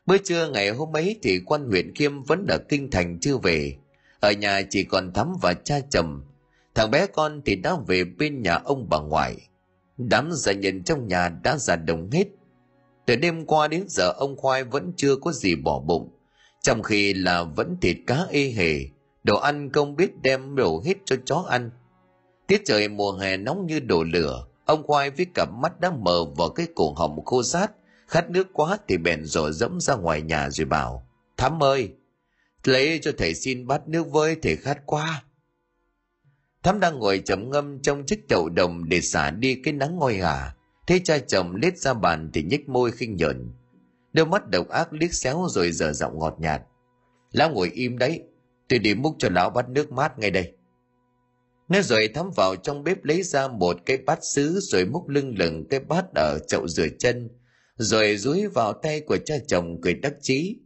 Bữa 0.06 0.18
trưa 0.18 0.50
ngày 0.50 0.70
hôm 0.70 0.96
ấy 0.96 1.18
thì 1.22 1.40
quan 1.46 1.68
huyện 1.68 1.94
khiêm 1.94 2.22
vẫn 2.22 2.46
ở 2.48 2.58
kinh 2.68 2.90
thành 2.90 3.18
chưa 3.20 3.36
về. 3.36 3.76
Ở 4.20 4.32
nhà 4.32 4.62
chỉ 4.70 4.84
còn 4.84 5.12
thắm 5.12 5.32
và 5.42 5.54
cha 5.54 5.80
chồng. 5.90 6.22
Thằng 6.74 6.90
bé 6.90 7.06
con 7.06 7.42
thì 7.44 7.56
đã 7.56 7.76
về 7.86 8.04
bên 8.04 8.42
nhà 8.42 8.54
ông 8.54 8.88
bà 8.90 8.98
ngoại. 8.98 9.36
Đám 9.98 10.30
gia 10.32 10.52
nhân 10.52 10.82
trong 10.82 11.08
nhà 11.08 11.28
đã 11.28 11.56
già 11.56 11.76
đồng 11.76 12.10
hết. 12.10 12.24
Từ 13.06 13.16
đêm 13.16 13.46
qua 13.46 13.68
đến 13.68 13.84
giờ 13.88 14.12
ông 14.16 14.36
khoai 14.36 14.64
vẫn 14.64 14.92
chưa 14.96 15.16
có 15.16 15.32
gì 15.32 15.56
bỏ 15.56 15.80
bụng 15.80 16.10
trong 16.62 16.82
khi 16.82 17.14
là 17.14 17.42
vẫn 17.42 17.76
thịt 17.80 17.96
cá 18.06 18.26
ê 18.30 18.50
hề, 18.50 18.80
đồ 19.24 19.36
ăn 19.36 19.72
không 19.72 19.96
biết 19.96 20.22
đem 20.22 20.56
đổ 20.56 20.82
hết 20.84 20.94
cho 21.04 21.16
chó 21.24 21.44
ăn. 21.48 21.70
Tiết 22.46 22.62
trời 22.64 22.88
mùa 22.88 23.12
hè 23.12 23.36
nóng 23.36 23.66
như 23.66 23.80
đổ 23.80 24.04
lửa, 24.04 24.46
ông 24.64 24.82
khoai 24.82 25.10
với 25.10 25.26
cặp 25.34 25.48
mắt 25.52 25.80
đã 25.80 25.90
mờ 25.90 26.24
vào 26.24 26.50
cái 26.50 26.66
cổ 26.74 26.92
họng 26.92 27.24
khô 27.24 27.42
sát 27.42 27.72
khát 28.06 28.30
nước 28.30 28.48
quá 28.52 28.78
thì 28.88 28.96
bèn 28.96 29.24
rổ 29.24 29.50
dẫm 29.50 29.80
ra 29.80 29.94
ngoài 29.94 30.22
nhà 30.22 30.50
rồi 30.50 30.64
bảo, 30.64 31.06
thắm 31.36 31.62
ơi, 31.62 31.92
lấy 32.64 32.98
cho 33.02 33.12
thầy 33.18 33.34
xin 33.34 33.66
bát 33.66 33.88
nước 33.88 34.10
với, 34.10 34.36
thầy 34.42 34.56
khát 34.56 34.86
quá. 34.86 35.22
Thắm 36.62 36.80
đang 36.80 36.98
ngồi 36.98 37.22
chấm 37.24 37.50
ngâm 37.50 37.82
trong 37.82 38.06
chiếc 38.06 38.28
chậu 38.28 38.48
đồng 38.48 38.88
để 38.88 39.00
xả 39.00 39.30
đi 39.30 39.60
cái 39.64 39.74
nắng 39.74 39.96
ngôi 39.96 40.16
hả 40.16 40.54
thấy 40.86 41.00
cha 41.04 41.18
chồng 41.18 41.56
lết 41.56 41.78
ra 41.78 41.94
bàn 41.94 42.30
thì 42.32 42.42
nhếch 42.42 42.68
môi 42.68 42.92
khinh 42.92 43.16
nhợn 43.16 43.52
đôi 44.12 44.26
mắt 44.26 44.48
độc 44.48 44.68
ác 44.68 44.92
liếc 44.92 45.14
xéo 45.14 45.46
rồi 45.50 45.72
giờ 45.72 45.92
giọng 45.92 46.18
ngọt 46.18 46.36
nhạt. 46.38 46.62
Lão 47.32 47.50
ngồi 47.50 47.70
im 47.74 47.98
đấy, 47.98 48.22
tôi 48.68 48.78
đi 48.78 48.94
múc 48.94 49.16
cho 49.18 49.28
lão 49.28 49.50
bát 49.50 49.68
nước 49.68 49.92
mát 49.92 50.18
ngay 50.18 50.30
đây. 50.30 50.52
Nói 51.68 51.82
rồi 51.82 52.08
thắm 52.14 52.30
vào 52.36 52.56
trong 52.56 52.84
bếp 52.84 53.04
lấy 53.04 53.22
ra 53.22 53.48
một 53.48 53.76
cái 53.86 53.96
bát 53.96 54.18
sứ 54.22 54.60
rồi 54.60 54.84
múc 54.84 55.08
lưng 55.08 55.34
lửng 55.38 55.66
cái 55.70 55.80
bát 55.80 56.04
ở 56.14 56.38
chậu 56.48 56.68
rửa 56.68 56.88
chân, 56.98 57.28
rồi 57.76 58.16
dúi 58.16 58.46
vào 58.46 58.72
tay 58.72 59.00
của 59.00 59.16
cha 59.16 59.34
chồng 59.46 59.80
cười 59.82 59.94
đắc 59.94 60.14
chí. 60.20 60.58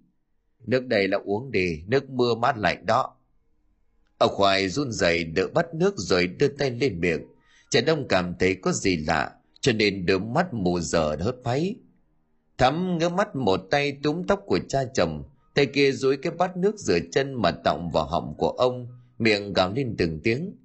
Nước 0.67 0.87
đây 0.87 1.09
là 1.09 1.19
uống 1.25 1.51
đi, 1.51 1.83
nước 1.87 2.11
mưa 2.11 2.35
mát 2.35 2.59
lạnh 2.59 2.87
đó. 2.87 3.17
Ông 4.19 4.35
khoai 4.35 4.69
run 4.69 4.93
rẩy 4.93 5.25
đỡ 5.25 5.49
bắt 5.55 5.75
nước 5.75 5.95
rồi 5.97 6.27
đưa 6.27 6.49
tay 6.49 6.71
lên 6.71 7.01
miệng. 7.01 7.21
Cha 7.71 7.81
đông 7.81 8.09
cảm 8.09 8.35
thấy 8.39 8.55
có 8.55 8.73
gì 8.73 8.97
lạ, 8.97 9.33
cho 9.61 9.73
nên 9.73 10.07
đôi 10.07 10.21
mắt 10.21 10.55
mù 10.55 10.81
giờ 10.81 11.17
hớt 11.21 11.37
váy 11.45 11.77
thắm 12.59 12.99
ngước 12.99 13.13
mắt 13.13 13.37
một 13.37 13.61
tay 13.71 13.99
túm 14.03 14.23
tóc 14.25 14.43
của 14.47 14.59
cha 14.69 14.85
chồng, 14.95 15.23
tay 15.55 15.67
kia 15.67 15.93
dối 15.93 16.17
cái 16.17 16.33
bát 16.33 16.57
nước 16.57 16.79
rửa 16.79 16.99
chân 17.13 17.35
mà 17.35 17.51
tọng 17.51 17.91
vào 17.91 18.05
họng 18.05 18.35
của 18.39 18.51
ông, 18.51 18.89
miệng 19.19 19.53
gào 19.53 19.73
lên 19.73 19.95
từng 19.99 20.21
tiếng. 20.21 20.57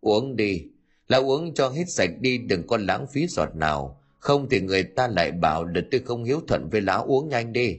Uống 0.00 0.36
đi 0.36 0.62
là 1.08 1.18
uống 1.18 1.54
cho 1.54 1.68
hết 1.68 1.84
sạch 1.88 2.10
đi, 2.20 2.38
đừng 2.38 2.66
có 2.66 2.76
lãng 2.76 3.06
phí 3.06 3.26
giọt 3.26 3.54
nào, 3.54 4.00
không 4.18 4.48
thì 4.48 4.60
người 4.60 4.82
ta 4.82 5.08
lại 5.08 5.32
bảo 5.32 5.64
là 5.64 5.80
tôi 5.90 6.00
không 6.00 6.24
hiếu 6.24 6.40
thuận 6.48 6.68
với 6.70 6.80
lão 6.80 7.04
uống 7.04 7.28
nhanh 7.28 7.52
đi. 7.52 7.78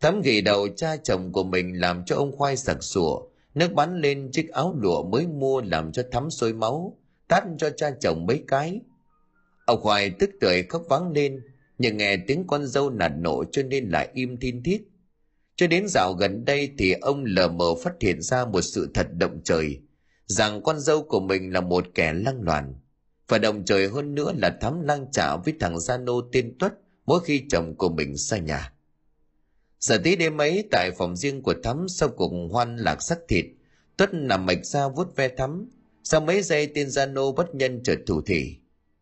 Thắm 0.00 0.20
gỉ 0.22 0.40
đầu 0.40 0.68
cha 0.76 0.96
chồng 0.96 1.32
của 1.32 1.44
mình 1.44 1.80
làm 1.80 2.04
cho 2.04 2.16
ông 2.16 2.36
khoai 2.36 2.56
sặc 2.56 2.82
sủa 2.82 3.20
nước 3.54 3.72
bắn 3.72 4.00
lên 4.00 4.30
chiếc 4.32 4.50
áo 4.50 4.74
lụa 4.78 5.02
mới 5.02 5.26
mua 5.26 5.60
làm 5.60 5.92
cho 5.92 6.02
thắm 6.12 6.30
sôi 6.30 6.52
máu, 6.52 6.96
tát 7.28 7.44
cho 7.58 7.70
cha 7.70 7.90
chồng 8.00 8.26
mấy 8.26 8.44
cái. 8.48 8.80
Ông 9.66 9.80
khoai 9.80 10.10
tức 10.10 10.30
tưởi 10.40 10.62
khóc 10.62 10.82
vắng 10.88 11.12
lên 11.12 11.40
nhưng 11.78 11.96
nghe 11.96 12.16
tiếng 12.16 12.46
con 12.46 12.66
dâu 12.66 12.90
nạt 12.90 13.12
nộ 13.18 13.44
cho 13.52 13.62
nên 13.62 13.88
lại 13.88 14.08
im 14.14 14.36
thiên 14.36 14.62
thiết 14.62 14.88
cho 15.56 15.66
đến 15.66 15.88
dạo 15.88 16.12
gần 16.12 16.44
đây 16.44 16.70
thì 16.78 16.92
ông 16.92 17.24
lờ 17.24 17.48
mờ 17.48 17.74
phát 17.74 17.92
hiện 18.00 18.22
ra 18.22 18.44
một 18.44 18.60
sự 18.60 18.90
thật 18.94 19.06
động 19.12 19.40
trời, 19.44 19.80
rằng 20.26 20.62
con 20.62 20.80
dâu 20.80 21.02
của 21.02 21.20
mình 21.20 21.52
là 21.52 21.60
một 21.60 21.86
kẻ 21.94 22.12
lăng 22.12 22.42
loàn. 22.42 22.74
Và 23.28 23.38
đồng 23.38 23.64
trời 23.64 23.88
hơn 23.88 24.14
nữa 24.14 24.32
là 24.36 24.58
thắm 24.60 24.80
lang 24.82 25.06
trả 25.12 25.36
với 25.36 25.54
thằng 25.60 25.80
gia 25.80 25.98
nô 25.98 26.20
tên 26.32 26.58
tuất 26.58 26.72
mỗi 27.06 27.20
khi 27.24 27.42
chồng 27.50 27.74
của 27.76 27.88
mình 27.88 28.16
xa 28.16 28.38
nhà. 28.38 28.72
Giờ 29.80 29.98
tí 30.04 30.16
đêm 30.16 30.40
ấy, 30.40 30.64
tại 30.70 30.90
phòng 30.98 31.16
riêng 31.16 31.42
của 31.42 31.54
thắm 31.62 31.86
sau 31.88 32.08
cuộc 32.08 32.32
hoan 32.50 32.76
lạc 32.76 33.02
sắc 33.02 33.18
thịt, 33.28 33.44
tuất 33.96 34.14
nằm 34.14 34.46
mạch 34.46 34.66
ra 34.66 34.88
vuốt 34.88 35.16
ve 35.16 35.28
thắm. 35.28 35.70
Sau 36.04 36.20
mấy 36.20 36.42
giây, 36.42 36.66
tên 36.74 36.90
gia 36.90 37.06
nô 37.06 37.32
bất 37.32 37.54
nhân 37.54 37.82
chợt 37.82 37.98
thủ 38.06 38.22
thỉ. 38.22 38.56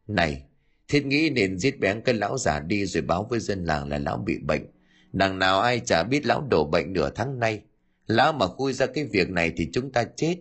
Này 0.07 0.43
thiết 0.89 1.07
nghĩ 1.07 1.31
nên 1.31 1.59
giết 1.59 1.81
bén 1.81 2.01
cái 2.05 2.15
lão 2.15 2.39
già 2.39 2.61
đi 2.61 2.87
rồi 2.87 3.03
báo 3.03 3.27
với 3.31 3.41
dân 3.41 3.65
làng 3.65 3.89
là 3.89 3.99
lão 3.99 4.17
bị 4.17 4.39
bệnh. 4.39 4.67
Đằng 5.13 5.39
nào 5.39 5.61
ai 5.61 5.81
chả 5.81 6.03
biết 6.03 6.27
lão 6.27 6.47
đổ 6.51 6.65
bệnh 6.65 6.93
nửa 6.93 7.11
tháng 7.15 7.39
nay. 7.39 7.61
Lão 8.07 8.33
mà 8.33 8.47
khui 8.47 8.73
ra 8.73 8.87
cái 8.87 9.05
việc 9.05 9.31
này 9.31 9.53
thì 9.57 9.69
chúng 9.73 9.93
ta 9.93 10.05
chết. 10.17 10.37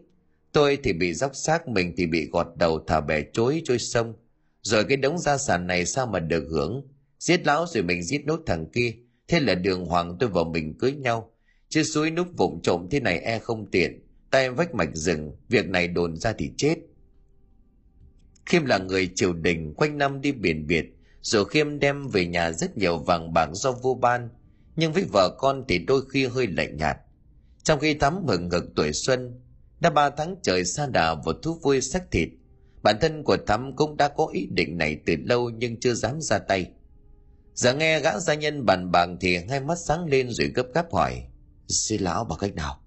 Tôi 0.52 0.78
thì 0.84 0.94
bị 0.94 1.14
dóc 1.14 1.36
xác, 1.36 1.68
mình 1.68 1.94
thì 1.98 2.08
bị 2.08 2.30
gọt 2.32 2.48
đầu, 2.58 2.84
thả 2.88 3.02
bè 3.02 3.24
chối 3.34 3.62
trôi 3.66 3.80
sông. 3.80 4.14
Rồi 4.62 4.84
cái 4.84 4.98
đống 4.98 5.18
gia 5.18 5.38
sản 5.38 5.68
này 5.68 5.86
sao 5.86 6.08
mà 6.08 6.20
được 6.20 6.48
hưởng? 6.50 6.88
Giết 7.20 7.46
lão 7.46 7.66
rồi 7.68 7.84
mình 7.84 8.04
giết 8.04 8.26
nốt 8.26 8.40
thằng 8.46 8.66
kia. 8.74 8.94
Thế 9.28 9.40
là 9.40 9.56
đường 9.56 9.86
hoàng 9.86 10.18
tôi 10.20 10.30
và 10.30 10.44
mình 10.44 10.78
cưới 10.80 10.92
nhau. 10.92 11.32
Chứ 11.70 11.84
suối 11.84 12.12
núp 12.12 12.28
vụng 12.38 12.60
trộm 12.64 12.88
thế 12.92 13.00
này 13.00 13.20
e 13.20 13.40
không 13.40 13.72
tiện. 13.72 14.00
Tay 14.32 14.50
vách 14.50 14.76
mạch 14.76 14.90
rừng, 14.94 15.32
việc 15.50 15.68
này 15.68 15.88
đồn 15.88 16.18
ra 16.18 16.34
thì 16.38 16.52
chết 16.58 16.76
khiêm 18.46 18.66
là 18.66 18.78
người 18.78 19.10
triều 19.16 19.34
đình 19.34 19.74
quanh 19.74 19.98
năm 19.98 20.22
đi 20.22 20.32
biển 20.32 20.68
biệt 20.68 20.86
rồi 21.24 21.46
khiêm 21.46 21.80
đem 21.80 22.08
về 22.08 22.26
nhà 22.26 22.52
rất 22.52 22.78
nhiều 22.78 22.98
vàng 22.98 23.34
bạc 23.34 23.50
do 23.54 23.72
vua 23.72 23.96
ban, 23.96 24.30
nhưng 24.76 24.94
với 24.94 25.06
vợ 25.14 25.36
con 25.40 25.64
thì 25.68 25.80
đôi 25.80 26.02
khi 26.10 26.26
hơi 26.26 26.48
lạnh 26.48 26.78
nhạt. 26.78 26.98
Trong 27.64 27.80
khi 27.80 27.94
thắm 27.94 28.28
hừng 28.28 28.50
ngực 28.50 28.66
tuổi 28.76 28.94
xuân, 28.94 29.42
đã 29.80 29.90
ba 29.90 30.10
tháng 30.10 30.36
trời 30.42 30.66
xa 30.66 30.88
đà 30.88 31.14
và 31.14 31.34
thú 31.42 31.60
vui 31.62 31.82
sắc 31.82 32.12
thịt, 32.12 32.30
bản 32.84 32.96
thân 33.02 33.24
của 33.24 33.38
thắm 33.48 33.76
cũng 33.76 33.98
đã 33.98 34.08
có 34.08 34.28
ý 34.34 34.48
định 34.52 34.78
này 34.78 34.98
từ 35.06 35.16
lâu 35.26 35.50
nhưng 35.50 35.80
chưa 35.80 35.94
dám 35.94 36.22
ra 36.22 36.40
tay. 36.40 36.72
Giờ 37.54 37.74
nghe 37.74 38.00
gã 38.00 38.20
gia 38.20 38.34
nhân 38.34 38.66
bàn 38.66 38.92
bạc 38.92 39.10
thì 39.22 39.38
hai 39.50 39.60
mắt 39.60 39.78
sáng 39.80 40.06
lên 40.06 40.30
rồi 40.30 40.48
gấp 40.56 40.66
gáp 40.74 40.94
hỏi 40.94 41.24
xin 41.68 42.02
lão 42.02 42.24
bằng 42.24 42.40
cách 42.40 42.56
nào? 42.56 42.80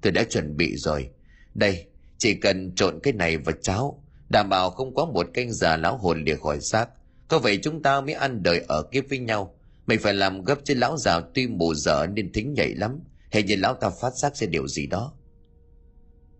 Tôi 0.00 0.12
đã 0.12 0.24
chuẩn 0.24 0.56
bị 0.56 0.76
rồi. 0.76 1.10
Đây, 1.54 1.86
chỉ 2.18 2.34
cần 2.34 2.74
trộn 2.74 3.00
cái 3.02 3.12
này 3.12 3.36
vào 3.36 3.54
cháo 3.62 4.04
đảm 4.30 4.48
bảo 4.48 4.70
không 4.70 4.94
có 4.94 5.04
một 5.04 5.26
canh 5.34 5.52
giờ 5.52 5.76
lão 5.76 5.96
hồn 5.96 6.24
lìa 6.24 6.36
khỏi 6.36 6.60
xác. 6.60 6.88
Có 7.28 7.38
vậy 7.38 7.58
chúng 7.62 7.82
ta 7.82 8.00
mới 8.00 8.14
ăn 8.14 8.42
đời 8.42 8.64
ở 8.68 8.82
kiếp 8.82 9.04
với 9.08 9.18
nhau. 9.18 9.54
Mình 9.86 10.00
phải 10.02 10.14
làm 10.14 10.42
gấp 10.42 10.58
chứ 10.64 10.74
lão 10.74 10.96
già 10.96 11.20
tuy 11.34 11.46
mù 11.46 11.74
dở 11.74 12.06
nên 12.12 12.32
thính 12.32 12.54
nhảy 12.54 12.74
lắm. 12.74 13.00
Hay 13.32 13.42
như 13.42 13.56
lão 13.56 13.74
ta 13.74 13.90
phát 13.90 14.14
giác 14.14 14.36
ra 14.36 14.46
điều 14.46 14.68
gì 14.68 14.86
đó. 14.86 15.12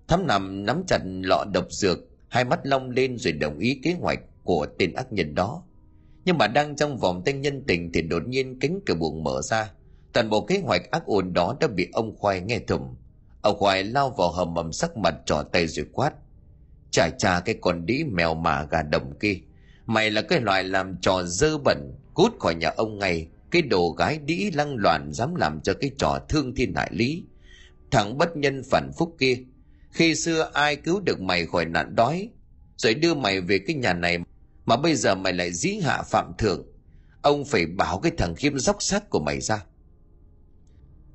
Thắm 0.09 0.26
nằm 0.26 0.66
nắm 0.66 0.82
chặt 0.86 1.01
lọ 1.05 1.45
độc 1.53 1.66
dược, 1.70 1.99
hai 2.28 2.45
mắt 2.45 2.61
long 2.62 2.91
lên 2.91 3.18
rồi 3.18 3.32
đồng 3.32 3.59
ý 3.59 3.80
kế 3.82 3.97
hoạch 4.01 4.20
của 4.45 4.66
tên 4.78 4.93
ác 4.93 5.12
nhân 5.12 5.34
đó. 5.34 5.62
Nhưng 6.24 6.38
mà 6.38 6.47
đang 6.47 6.76
trong 6.76 6.99
vòng 6.99 7.22
tay 7.24 7.34
nhân 7.34 7.64
tình 7.66 7.93
thì 7.93 8.03
đột 8.03 8.28
nhiên 8.28 8.59
cánh 8.61 8.80
cửa 8.86 8.95
buồng 8.95 9.24
mở 9.24 9.43
ra. 9.43 9.70
Toàn 10.12 10.30
bộ 10.30 10.41
kế 10.47 10.59
hoạch 10.59 10.91
ác 10.91 11.07
ôn 11.07 11.32
đó 11.32 11.57
đã 11.61 11.68
bị 11.68 11.88
ông 11.93 12.16
khoai 12.16 12.41
nghe 12.41 12.59
thủng 12.59 12.95
ông 13.43 13.59
khoai 13.59 13.84
lao 13.84 14.11
vào 14.11 14.30
hầm 14.32 14.55
mầm 14.55 14.72
sắc 14.72 14.97
mặt 14.97 15.14
trỏ 15.26 15.43
tay 15.43 15.66
rồi 15.66 15.86
quát 15.93 16.12
chả 16.91 17.11
chả 17.18 17.41
cái 17.41 17.55
con 17.61 17.86
đĩ 17.86 18.05
mèo 18.05 18.34
mà 18.34 18.64
gà 18.70 18.82
đồng 18.82 19.18
kia. 19.20 19.41
Mày 19.86 20.11
là 20.11 20.22
cái 20.22 20.41
loại 20.41 20.64
làm 20.64 20.97
trò 21.01 21.22
dơ 21.22 21.59
bẩn, 21.59 21.95
cút 22.14 22.38
khỏi 22.38 22.55
nhà 22.55 22.68
ông 22.76 22.99
ngay. 22.99 23.28
Cái 23.51 23.62
đồ 23.62 23.91
gái 23.99 24.18
đĩ 24.18 24.51
lăng 24.55 24.76
loàn 24.76 25.12
dám 25.12 25.34
làm 25.34 25.61
cho 25.61 25.74
cái 25.80 25.91
trò 25.99 26.18
thương 26.28 26.55
thiên 26.55 26.74
hại 26.74 26.91
lý. 26.93 27.24
Thằng 27.91 28.18
bất 28.18 28.36
nhân 28.36 28.62
phản 28.70 28.91
phúc 28.99 29.16
kia, 29.18 29.38
khi 29.91 30.14
xưa 30.14 30.51
ai 30.53 30.76
cứu 30.76 31.01
được 31.01 31.20
mày 31.20 31.47
khỏi 31.47 31.64
nạn 31.64 31.97
đói, 31.97 32.28
rồi 32.76 32.95
đưa 32.95 33.14
mày 33.14 33.41
về 33.41 33.59
cái 33.66 33.76
nhà 33.76 33.93
này 33.93 34.18
mà 34.64 34.76
bây 34.76 34.95
giờ 34.95 35.14
mày 35.14 35.32
lại 35.32 35.53
dĩ 35.53 35.78
hạ 35.82 36.03
phạm 36.03 36.32
thượng. 36.38 36.66
Ông 37.22 37.45
phải 37.45 37.66
bảo 37.66 37.99
cái 37.99 38.12
thằng 38.18 38.34
khiêm 38.34 38.59
dốc 38.59 38.82
xác 38.82 39.11
của 39.11 39.20
mày 39.20 39.41
ra. 39.41 39.64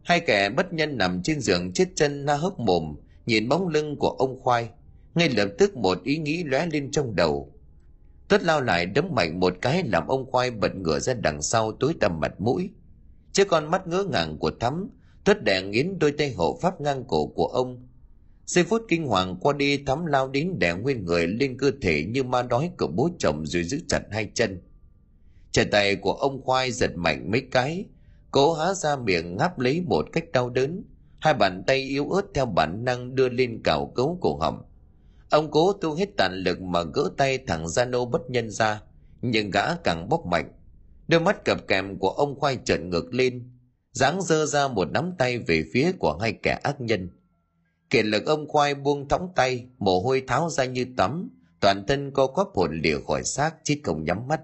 Hai 0.04 0.20
kẻ 0.20 0.50
bất 0.50 0.74
nhân 0.74 0.98
nằm 0.98 1.24
trên 1.24 1.40
giường 1.40 1.74
chết 1.74 1.86
chân 1.96 2.26
na 2.26 2.34
hốc 2.34 2.60
mồm, 2.60 2.96
nhìn 3.26 3.50
bóng 3.50 3.68
lưng 3.68 3.96
của 4.00 4.10
ông 4.10 4.40
khoai 4.40 4.70
ngay 5.16 5.30
lập 5.30 5.48
tức 5.58 5.78
một 5.78 6.04
ý 6.04 6.18
nghĩ 6.18 6.44
lóe 6.44 6.66
lên 6.66 6.92
trong 6.92 7.16
đầu. 7.16 7.52
Tuất 8.28 8.44
lao 8.44 8.62
lại 8.62 8.86
đấm 8.86 9.06
mạnh 9.12 9.40
một 9.40 9.54
cái 9.62 9.84
làm 9.84 10.08
ông 10.08 10.32
khoai 10.32 10.52
bật 10.52 10.76
ngửa 10.76 11.00
ra 11.00 11.14
đằng 11.14 11.42
sau 11.42 11.72
tối 11.72 11.94
tăm 12.00 12.20
mặt 12.20 12.42
mũi. 12.42 12.70
Trước 13.32 13.48
con 13.48 13.72
mắt 13.72 13.88
ngỡ 13.88 14.04
ngàng 14.04 14.38
của 14.38 14.52
thắm, 14.60 14.90
tuất 15.24 15.44
đè 15.44 15.62
nghiến 15.62 16.00
đôi 16.00 16.12
tay 16.12 16.32
hộ 16.32 16.60
pháp 16.62 16.82
ngang 16.82 17.04
cổ 17.08 17.28
của 17.28 17.48
ông. 17.48 17.88
Giây 18.46 18.64
phút 18.64 18.82
kinh 18.88 19.08
hoàng 19.08 19.38
qua 19.42 19.54
đi, 19.54 19.78
thắm 19.78 20.06
lao 20.06 20.28
đến 20.28 20.60
đè 20.60 20.74
nguyên 20.74 21.06
người 21.06 21.28
lên 21.28 21.58
cơ 21.58 21.72
thể 21.82 22.06
như 22.10 22.24
ma 22.24 22.42
đói 22.42 22.72
của 22.78 22.88
bố 22.88 23.10
chồng 23.20 23.46
rồi 23.46 23.64
giữ 23.64 23.80
chặt 23.88 24.02
hai 24.12 24.30
chân. 24.34 24.62
Chân 25.52 25.70
tay 25.72 25.96
của 25.96 26.14
ông 26.14 26.42
khoai 26.44 26.72
giật 26.72 26.92
mạnh 26.96 27.32
mấy 27.32 27.42
cái, 27.52 27.86
cố 28.32 28.54
há 28.54 28.74
ra 28.74 28.96
miệng 28.96 29.38
ngáp 29.38 29.60
lấy 29.60 29.82
một 29.82 30.06
cách 30.12 30.32
đau 30.32 30.50
đớn. 30.50 30.84
Hai 31.20 31.34
bàn 31.34 31.64
tay 31.68 31.78
yếu 31.78 32.10
ớt 32.10 32.22
theo 32.34 32.46
bản 32.46 32.86
năng 32.86 33.16
đưa 33.16 33.30
lên 33.30 33.62
cào 33.64 33.92
cấu 33.96 34.18
cổ 34.22 34.38
họng 34.38 34.64
ông 35.36 35.52
cố 35.52 35.74
tu 35.74 35.96
hết 35.96 36.10
tàn 36.18 36.34
lực 36.34 36.62
mà 36.62 36.84
gỡ 36.94 37.10
tay 37.18 37.38
thằng 37.38 37.68
gia 37.68 37.86
nô 37.86 38.06
bất 38.06 38.30
nhân 38.30 38.50
ra, 38.50 38.82
nhưng 39.22 39.52
gã 39.52 39.76
càng 39.76 40.10
bốc 40.10 40.26
mạnh. 40.26 40.52
Đôi 41.08 41.22
mắt 41.22 41.46
cập 41.46 41.68
kèm 41.68 42.00
của 42.00 42.10
ông 42.10 42.40
khoai 42.40 42.58
trợn 42.66 42.90
ngược 42.90 43.14
lên 43.14 43.50
dáng 43.92 44.22
dơ 44.22 44.46
ra 44.46 44.68
một 44.68 44.92
nắm 44.92 45.12
tay 45.18 45.38
về 45.38 45.64
phía 45.74 45.92
của 46.00 46.18
hai 46.22 46.34
kẻ 46.34 46.60
ác 46.64 46.82
nhân. 46.82 47.10
Kiệt 47.90 48.06
lực 48.06 48.26
ông 48.26 48.48
khoai 48.48 48.76
buông 48.76 49.08
thõng 49.08 49.30
tay, 49.36 49.66
mồ 49.78 50.00
hôi 50.00 50.24
tháo 50.28 50.50
ra 50.50 50.66
như 50.66 50.86
tắm, 50.98 51.30
toàn 51.60 51.86
thân 51.88 52.12
co 52.12 52.28
quắp 52.28 52.48
hồn 52.56 52.80
lìa 52.84 52.98
khỏi 53.08 53.24
xác 53.24 53.56
chít 53.64 53.80
không 53.84 54.04
nhắm 54.04 54.28
mắt. 54.28 54.42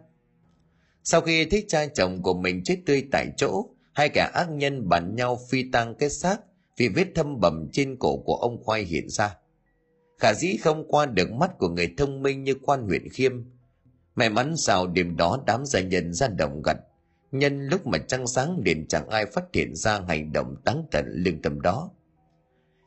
Sau 1.03 1.21
khi 1.21 1.45
thấy 1.45 1.65
cha 1.67 1.85
chồng 1.85 2.21
của 2.21 2.33
mình 2.33 2.63
chết 2.63 2.77
tươi 2.85 3.07
tại 3.11 3.27
chỗ, 3.37 3.65
hai 3.93 4.09
kẻ 4.09 4.29
ác 4.33 4.49
nhân 4.51 4.89
bàn 4.89 5.15
nhau 5.15 5.39
phi 5.49 5.71
tăng 5.71 5.95
cái 5.95 6.09
xác 6.09 6.37
vì 6.77 6.87
vết 6.87 7.07
thâm 7.15 7.39
bầm 7.39 7.67
trên 7.71 7.97
cổ 7.99 8.17
của 8.17 8.35
ông 8.35 8.63
khoai 8.63 8.83
hiện 8.83 9.09
ra 9.09 9.35
khả 10.21 10.33
dĩ 10.33 10.57
không 10.57 10.87
qua 10.87 11.05
được 11.05 11.31
mắt 11.31 11.57
của 11.57 11.69
người 11.69 11.93
thông 11.97 12.23
minh 12.23 12.43
như 12.43 12.55
quan 12.61 12.83
huyện 12.83 13.09
khiêm. 13.09 13.43
May 14.15 14.29
mắn 14.29 14.57
sao 14.57 14.87
đêm 14.87 15.17
đó 15.17 15.43
đám 15.47 15.65
gia 15.65 15.81
nhân 15.81 16.13
ra 16.13 16.27
đồng 16.27 16.61
gặt. 16.61 16.77
Nhân 17.31 17.67
lúc 17.67 17.87
mà 17.87 17.97
trăng 17.97 18.27
sáng 18.27 18.61
liền 18.65 18.87
chẳng 18.87 19.09
ai 19.09 19.25
phát 19.25 19.43
hiện 19.53 19.75
ra 19.75 19.99
hành 20.07 20.31
động 20.33 20.55
đáng 20.65 20.85
tận 20.91 21.05
lương 21.07 21.41
tâm 21.41 21.61
đó. 21.61 21.89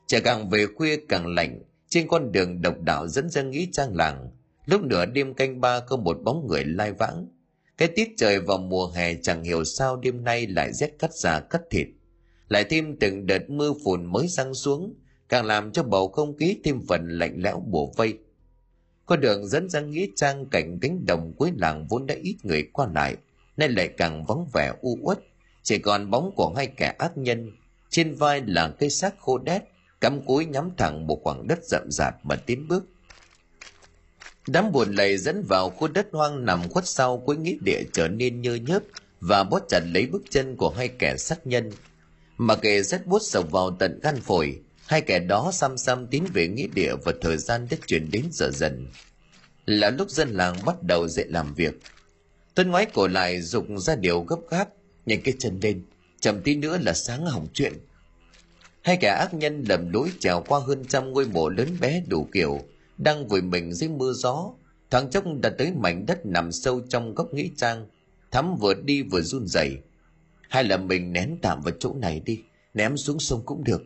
Trời 0.07 0.21
càng 0.21 0.49
về 0.49 0.65
khuya 0.75 0.97
càng 1.09 1.27
lạnh, 1.27 1.61
trên 1.89 2.07
con 2.07 2.31
đường 2.31 2.61
độc 2.61 2.81
đạo 2.81 3.07
dẫn 3.07 3.29
ra 3.29 3.41
nghĩ 3.41 3.67
trang 3.71 3.95
làng. 3.95 4.31
Lúc 4.65 4.81
nửa 4.81 5.05
đêm 5.05 5.33
canh 5.33 5.61
ba 5.61 5.79
có 5.79 5.97
một 5.97 6.17
bóng 6.23 6.47
người 6.47 6.65
lai 6.65 6.91
vãng. 6.91 7.27
Cái 7.77 7.87
tiết 7.87 8.09
trời 8.17 8.39
vào 8.39 8.57
mùa 8.57 8.87
hè 8.87 9.15
chẳng 9.15 9.43
hiểu 9.43 9.63
sao 9.63 9.95
đêm 9.95 10.23
nay 10.23 10.47
lại 10.47 10.73
rét 10.73 10.89
cắt 10.99 11.13
da 11.13 11.39
cắt 11.39 11.61
thịt. 11.71 11.87
Lại 12.47 12.63
thêm 12.63 12.99
từng 12.99 13.25
đợt 13.25 13.49
mưa 13.49 13.73
phùn 13.83 14.05
mới 14.05 14.27
răng 14.27 14.53
xuống 14.53 14.95
càng 15.29 15.45
làm 15.45 15.71
cho 15.71 15.83
bầu 15.83 16.07
không 16.07 16.37
khí 16.37 16.57
thêm 16.63 16.81
phần 16.87 17.09
lạnh 17.09 17.35
lẽo 17.37 17.59
bổ 17.67 17.93
vây. 17.95 18.17
Con 19.05 19.21
đường 19.21 19.47
dẫn 19.47 19.69
ra 19.69 19.79
nghĩa 19.79 20.05
trang 20.15 20.45
cạnh 20.45 20.79
cánh 20.79 21.05
đồng 21.05 21.33
cuối 21.37 21.51
làng 21.57 21.87
vốn 21.87 22.05
đã 22.05 22.15
ít 22.21 22.35
người 22.43 22.69
qua 22.73 22.87
lại, 22.95 23.15
nay 23.57 23.69
lại 23.69 23.87
càng 23.97 24.25
vắng 24.25 24.45
vẻ 24.53 24.73
u 24.81 24.97
uất. 25.01 25.19
Chỉ 25.63 25.77
còn 25.77 26.11
bóng 26.11 26.31
của 26.35 26.53
hai 26.57 26.67
kẻ 26.67 26.95
ác 26.97 27.17
nhân, 27.17 27.51
trên 27.89 28.15
vai 28.15 28.41
là 28.45 28.69
cây 28.79 28.89
xác 28.89 29.19
khô 29.19 29.37
đét, 29.37 29.61
cắm 30.01 30.25
cúi 30.25 30.45
nhắm 30.45 30.69
thẳng 30.77 31.07
một 31.07 31.21
khoảng 31.23 31.47
đất 31.47 31.59
rậm 31.63 31.83
rạp 31.89 32.25
mà 32.25 32.35
tiến 32.35 32.67
bước. 32.67 32.85
Đám 34.47 34.71
buồn 34.71 34.95
lầy 34.95 35.17
dẫn 35.17 35.43
vào 35.49 35.69
khu 35.69 35.87
đất 35.87 36.07
hoang 36.11 36.45
nằm 36.45 36.69
khuất 36.69 36.87
sau 36.87 37.17
cuối 37.17 37.37
nghĩa 37.37 37.55
địa 37.61 37.83
trở 37.93 38.07
nên 38.07 38.41
nhơ 38.41 38.55
nhớp 38.55 38.83
và 39.19 39.43
bót 39.43 39.61
chặt 39.69 39.79
lấy 39.93 40.07
bước 40.07 40.23
chân 40.29 40.55
của 40.55 40.69
hai 40.69 40.87
kẻ 40.87 41.17
sát 41.17 41.47
nhân. 41.47 41.71
Mà 42.37 42.55
kệ 42.55 42.81
rất 42.81 43.05
bút 43.05 43.21
sộc 43.21 43.51
vào 43.51 43.71
tận 43.79 43.99
gan 44.03 44.21
phổi 44.21 44.59
hai 44.85 45.01
kẻ 45.01 45.19
đó 45.19 45.51
xăm 45.53 45.77
xăm 45.77 46.07
tiến 46.07 46.25
về 46.33 46.47
nghĩa 46.47 46.67
địa 46.67 46.95
và 47.03 47.13
thời 47.21 47.37
gian 47.37 47.67
đã 47.71 47.77
chuyển 47.87 48.11
đến 48.11 48.25
giờ 48.31 48.49
dần. 48.53 48.87
Là 49.65 49.89
lúc 49.89 50.09
dân 50.09 50.29
làng 50.29 50.55
bắt 50.65 50.83
đầu 50.83 51.07
dậy 51.07 51.25
làm 51.29 51.53
việc. 51.53 51.73
Tuân 52.55 52.71
ngoái 52.71 52.85
cổ 52.85 53.07
lại 53.07 53.41
dục 53.41 53.65
ra 53.77 53.95
điều 53.95 54.21
gấp 54.21 54.39
gáp 54.49 54.69
nhanh 55.05 55.21
cái 55.21 55.33
chân 55.39 55.59
lên, 55.61 55.85
chậm 56.19 56.41
tí 56.41 56.55
nữa 56.55 56.77
là 56.81 56.93
sáng 56.93 57.25
hỏng 57.25 57.47
chuyện. 57.53 57.73
Hai 58.81 58.97
kẻ 58.97 59.09
ác 59.09 59.33
nhân 59.33 59.63
lầm 59.69 59.91
lũi 59.93 60.11
trèo 60.19 60.43
qua 60.47 60.59
hơn 60.59 60.85
trăm 60.89 61.13
ngôi 61.13 61.25
mộ 61.25 61.49
lớn 61.49 61.77
bé 61.79 62.03
đủ 62.07 62.27
kiểu, 62.33 62.59
đang 62.97 63.27
vùi 63.27 63.41
mình 63.41 63.73
dưới 63.73 63.89
mưa 63.89 64.13
gió. 64.13 64.51
Thoáng 64.89 65.09
chốc 65.09 65.23
đã 65.41 65.49
tới 65.49 65.71
mảnh 65.71 66.05
đất 66.05 66.25
nằm 66.25 66.51
sâu 66.51 66.81
trong 66.89 67.15
góc 67.15 67.33
nghĩa 67.33 67.47
trang, 67.57 67.87
thắm 68.31 68.55
vừa 68.55 68.73
đi 68.73 69.01
vừa 69.01 69.21
run 69.21 69.47
rẩy. 69.47 69.77
Hay 70.49 70.63
là 70.63 70.77
mình 70.77 71.13
nén 71.13 71.37
tạm 71.41 71.61
vào 71.61 71.73
chỗ 71.79 71.93
này 71.93 72.19
đi, 72.25 72.41
ném 72.73 72.97
xuống 72.97 73.19
sông 73.19 73.41
cũng 73.45 73.63
được 73.63 73.83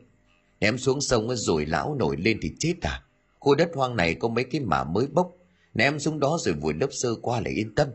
ném 0.59 0.77
xuống 0.77 1.01
sông 1.01 1.35
rồi 1.35 1.65
lão 1.65 1.95
nổi 1.95 2.17
lên 2.17 2.39
thì 2.41 2.51
chết 2.59 2.73
à? 2.81 3.03
Khu 3.39 3.55
đất 3.55 3.69
hoang 3.75 3.95
này 3.95 4.15
có 4.15 4.27
mấy 4.27 4.43
cái 4.43 4.61
mả 4.61 4.83
mới 4.83 5.07
bốc. 5.07 5.35
Ném 5.73 5.99
xuống 5.99 6.19
đó 6.19 6.37
rồi 6.41 6.55
vùi 6.55 6.73
lớp 6.73 6.87
sơ 6.91 7.15
qua 7.21 7.41
lại 7.41 7.53
yên 7.53 7.75
tâm. 7.75 7.87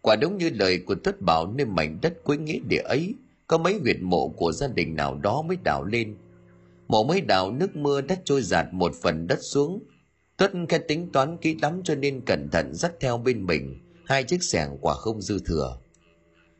Quả 0.00 0.16
đúng 0.16 0.38
như 0.38 0.50
lời 0.54 0.82
của 0.86 0.94
tất 0.94 1.20
bảo 1.20 1.46
nên 1.46 1.74
mảnh 1.74 1.98
đất 2.02 2.14
cuối 2.24 2.38
nghĩa 2.38 2.58
địa 2.68 2.82
ấy, 2.84 3.14
có 3.46 3.58
mấy 3.58 3.78
huyệt 3.78 3.96
mộ 4.00 4.28
của 4.28 4.52
gia 4.52 4.68
đình 4.68 4.94
nào 4.94 5.14
đó 5.14 5.42
mới 5.42 5.56
đào 5.64 5.84
lên. 5.84 6.16
Mộ 6.88 7.04
mới 7.04 7.20
đào, 7.20 7.52
nước 7.52 7.76
mưa 7.76 8.00
đất 8.00 8.20
trôi 8.24 8.42
giạt 8.42 8.66
một 8.72 8.92
phần 9.02 9.26
đất 9.26 9.38
xuống. 9.42 9.82
Tuất 10.36 10.52
khen 10.68 10.82
tính 10.88 11.12
toán 11.12 11.36
kỹ 11.36 11.56
lắm 11.62 11.80
cho 11.84 11.94
nên 11.94 12.20
cẩn 12.26 12.48
thận 12.50 12.74
dắt 12.74 12.92
theo 13.00 13.18
bên 13.18 13.46
mình 13.46 13.78
hai 14.06 14.24
chiếc 14.24 14.42
xẻng 14.42 14.78
quả 14.80 14.94
không 14.94 15.22
dư 15.22 15.38
thừa 15.46 15.78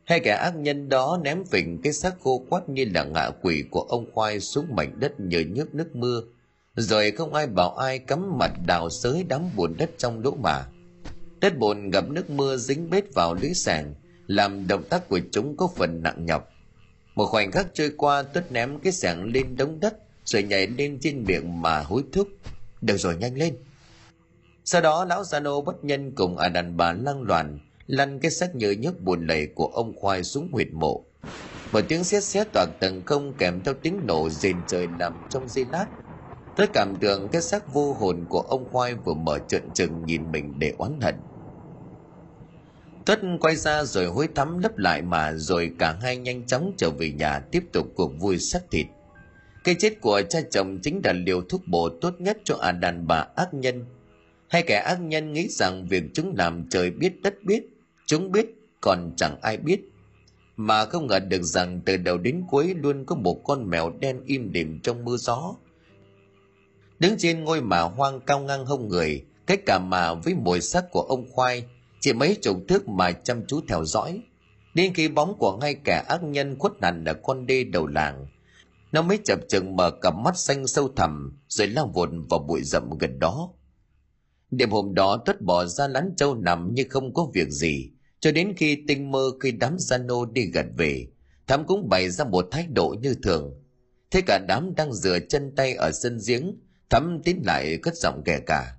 hai 0.03 0.19
kẻ 0.19 0.31
ác 0.31 0.55
nhân 0.55 0.89
đó 0.89 1.19
ném 1.23 1.45
phình 1.45 1.81
cái 1.81 1.93
xác 1.93 2.19
khô 2.19 2.45
quắt 2.49 2.69
như 2.69 2.85
là 2.93 3.03
ngạ 3.03 3.29
quỷ 3.41 3.63
của 3.71 3.81
ông 3.81 4.11
khoai 4.13 4.39
xuống 4.39 4.75
mảnh 4.75 4.99
đất 4.99 5.19
nhờ 5.19 5.39
nhớp 5.39 5.65
nước 5.73 5.95
mưa. 5.95 6.21
Rồi 6.75 7.11
không 7.11 7.33
ai 7.33 7.47
bảo 7.47 7.75
ai 7.75 7.99
cắm 7.99 8.37
mặt 8.37 8.51
đào 8.65 8.89
sới 8.89 9.25
đám 9.27 9.41
bùn 9.55 9.73
đất 9.77 9.89
trong 9.97 10.23
lỗ 10.23 10.31
mà. 10.31 10.65
Đất 11.41 11.57
bùn 11.57 11.89
gặp 11.89 12.09
nước 12.09 12.29
mưa 12.29 12.57
dính 12.57 12.89
bết 12.89 13.13
vào 13.13 13.33
lưới 13.33 13.53
sàng, 13.53 13.93
làm 14.27 14.67
động 14.67 14.83
tác 14.89 15.09
của 15.09 15.19
chúng 15.31 15.57
có 15.57 15.69
phần 15.75 16.03
nặng 16.03 16.25
nhọc. 16.25 16.49
Một 17.15 17.25
khoảnh 17.25 17.51
khắc 17.51 17.67
trôi 17.73 17.91
qua, 17.97 18.23
Tuất 18.23 18.51
ném 18.51 18.79
cái 18.79 18.93
sàng 18.93 19.23
lên 19.23 19.55
đống 19.55 19.79
đất, 19.79 19.97
rồi 20.25 20.43
nhảy 20.43 20.67
lên 20.67 20.97
trên 21.01 21.23
miệng 21.23 21.61
mà 21.61 21.79
hối 21.79 22.03
thúc. 22.13 22.27
Được 22.81 22.97
rồi, 22.97 23.15
nhanh 23.15 23.37
lên. 23.37 23.55
Sau 24.65 24.81
đó, 24.81 25.05
lão 25.05 25.21
Zano 25.21 25.61
bất 25.61 25.83
nhân 25.83 26.11
cùng 26.15 26.37
à 26.37 26.49
đàn 26.49 26.77
bà 26.77 26.93
lăng 26.93 27.21
loàn 27.21 27.59
lăn 27.87 28.19
cái 28.19 28.31
xác 28.31 28.55
nhựa 28.55 28.71
nhớp 28.71 28.99
buồn 28.99 29.27
lầy 29.27 29.47
của 29.55 29.67
ông 29.67 29.95
khoai 29.95 30.23
xuống 30.23 30.49
huyệt 30.51 30.67
mộ 30.73 31.05
một 31.71 31.81
tiếng 31.89 32.03
xét 32.03 32.23
xét 32.23 32.47
toàn 32.53 32.77
tầng 32.79 33.05
không 33.05 33.37
kèm 33.37 33.63
theo 33.63 33.73
tiếng 33.73 34.05
nổ 34.05 34.29
rền 34.29 34.65
trời 34.67 34.87
nằm 34.87 35.25
trong 35.29 35.47
giây 35.47 35.65
lát 35.65 35.85
tôi 36.55 36.67
cảm 36.73 36.95
tưởng 37.01 37.29
cái 37.29 37.41
xác 37.41 37.73
vô 37.73 37.93
hồn 37.93 38.25
của 38.29 38.41
ông 38.41 38.69
khoai 38.71 38.95
vừa 38.95 39.13
mở 39.13 39.39
trợn 39.47 39.73
trừng 39.73 40.05
nhìn 40.05 40.31
mình 40.31 40.59
để 40.59 40.73
oán 40.77 40.99
hận 41.01 41.15
Tất 43.05 43.19
quay 43.39 43.55
ra 43.55 43.83
rồi 43.83 44.05
hối 44.05 44.27
thắm 44.35 44.59
lấp 44.59 44.77
lại 44.77 45.01
mà 45.01 45.33
rồi 45.33 45.71
cả 45.79 45.97
hai 46.01 46.17
nhanh 46.17 46.47
chóng 46.47 46.73
trở 46.77 46.89
về 46.91 47.11
nhà 47.11 47.39
tiếp 47.39 47.63
tục 47.73 47.87
cuộc 47.95 48.11
vui 48.19 48.39
sắc 48.39 48.63
thịt. 48.71 48.85
Cái 49.63 49.75
chết 49.79 50.01
của 50.01 50.21
cha 50.29 50.39
chồng 50.51 50.79
chính 50.83 51.01
là 51.03 51.13
liều 51.13 51.41
thuốc 51.41 51.67
bổ 51.67 51.89
tốt 52.01 52.21
nhất 52.21 52.37
cho 52.43 52.55
à 52.55 52.71
đàn 52.71 53.07
bà 53.07 53.27
ác 53.35 53.53
nhân. 53.53 53.85
Hai 54.49 54.63
kẻ 54.67 54.75
ác 54.75 55.01
nhân 55.01 55.33
nghĩ 55.33 55.47
rằng 55.49 55.87
việc 55.87 56.03
chúng 56.13 56.35
làm 56.37 56.69
trời 56.69 56.91
biết 56.91 57.21
đất 57.21 57.33
biết, 57.43 57.72
chúng 58.05 58.31
biết 58.31 58.45
còn 58.81 59.13
chẳng 59.17 59.41
ai 59.41 59.57
biết. 59.57 59.81
Mà 60.57 60.85
không 60.85 61.07
ngờ 61.07 61.19
được 61.19 61.41
rằng 61.41 61.81
từ 61.85 61.97
đầu 61.97 62.17
đến 62.17 62.43
cuối 62.49 62.73
luôn 62.75 63.05
có 63.05 63.15
một 63.15 63.41
con 63.43 63.69
mèo 63.69 63.89
đen 63.89 64.21
im 64.25 64.51
đềm 64.51 64.79
trong 64.83 65.05
mưa 65.05 65.17
gió. 65.17 65.55
Đứng 66.99 67.15
trên 67.17 67.43
ngôi 67.43 67.61
mả 67.61 67.81
hoang 67.81 68.19
cao 68.19 68.39
ngang 68.39 68.65
hông 68.65 68.87
người, 68.87 69.25
cách 69.47 69.59
cả 69.65 69.79
mà 69.79 70.13
với 70.13 70.33
mùi 70.33 70.61
sắc 70.61 70.91
của 70.91 71.01
ông 71.01 71.31
khoai 71.31 71.65
chỉ 71.99 72.13
mấy 72.13 72.35
chục 72.41 72.57
thước 72.67 72.89
mà 72.89 73.11
chăm 73.11 73.45
chú 73.47 73.61
theo 73.67 73.85
dõi 73.85 74.21
đến 74.73 74.93
khi 74.93 75.07
bóng 75.07 75.37
của 75.37 75.57
ngay 75.57 75.75
kẻ 75.83 76.03
ác 76.07 76.23
nhân 76.23 76.59
khuất 76.59 76.71
hẳn 76.81 77.05
ở 77.05 77.13
con 77.23 77.45
đê 77.45 77.63
đầu 77.63 77.87
làng 77.87 78.27
nó 78.91 79.01
mới 79.01 79.19
chập 79.25 79.39
chừng 79.49 79.75
mở 79.75 79.91
cặp 80.01 80.15
mắt 80.15 80.37
xanh 80.37 80.67
sâu 80.67 80.89
thẳm 80.95 81.39
rồi 81.47 81.67
lao 81.67 81.91
vồn 81.93 82.21
vào 82.29 82.39
bụi 82.39 82.63
rậm 82.63 82.97
gần 82.99 83.19
đó 83.19 83.49
đêm 84.51 84.69
hôm 84.69 84.93
đó 84.93 85.21
Tuất 85.25 85.41
bỏ 85.41 85.65
ra 85.65 85.87
lán 85.87 86.13
trâu 86.17 86.35
nằm 86.35 86.73
như 86.73 86.83
không 86.89 87.13
có 87.13 87.27
việc 87.33 87.49
gì 87.49 87.91
cho 88.23 88.31
đến 88.31 88.53
khi 88.57 88.77
tinh 88.87 89.11
mơ 89.11 89.31
khi 89.39 89.51
đám 89.51 89.75
gia 89.79 89.97
nô 89.97 90.25
đi 90.25 90.45
gần 90.53 90.73
về 90.77 91.07
thắm 91.47 91.63
cũng 91.67 91.89
bày 91.89 92.09
ra 92.09 92.25
một 92.25 92.47
thái 92.51 92.67
độ 92.67 92.95
như 93.01 93.15
thường. 93.23 93.53
Thế 94.11 94.21
cả 94.27 94.39
đám 94.47 94.75
đang 94.75 94.93
rửa 94.93 95.19
chân 95.29 95.55
tay 95.55 95.73
ở 95.73 95.91
sân 95.91 96.19
giếng, 96.27 96.59
thắm 96.89 97.21
tiến 97.23 97.41
lại 97.45 97.77
cất 97.81 97.95
giọng 97.95 98.21
kẻ 98.25 98.39
cả. 98.45 98.75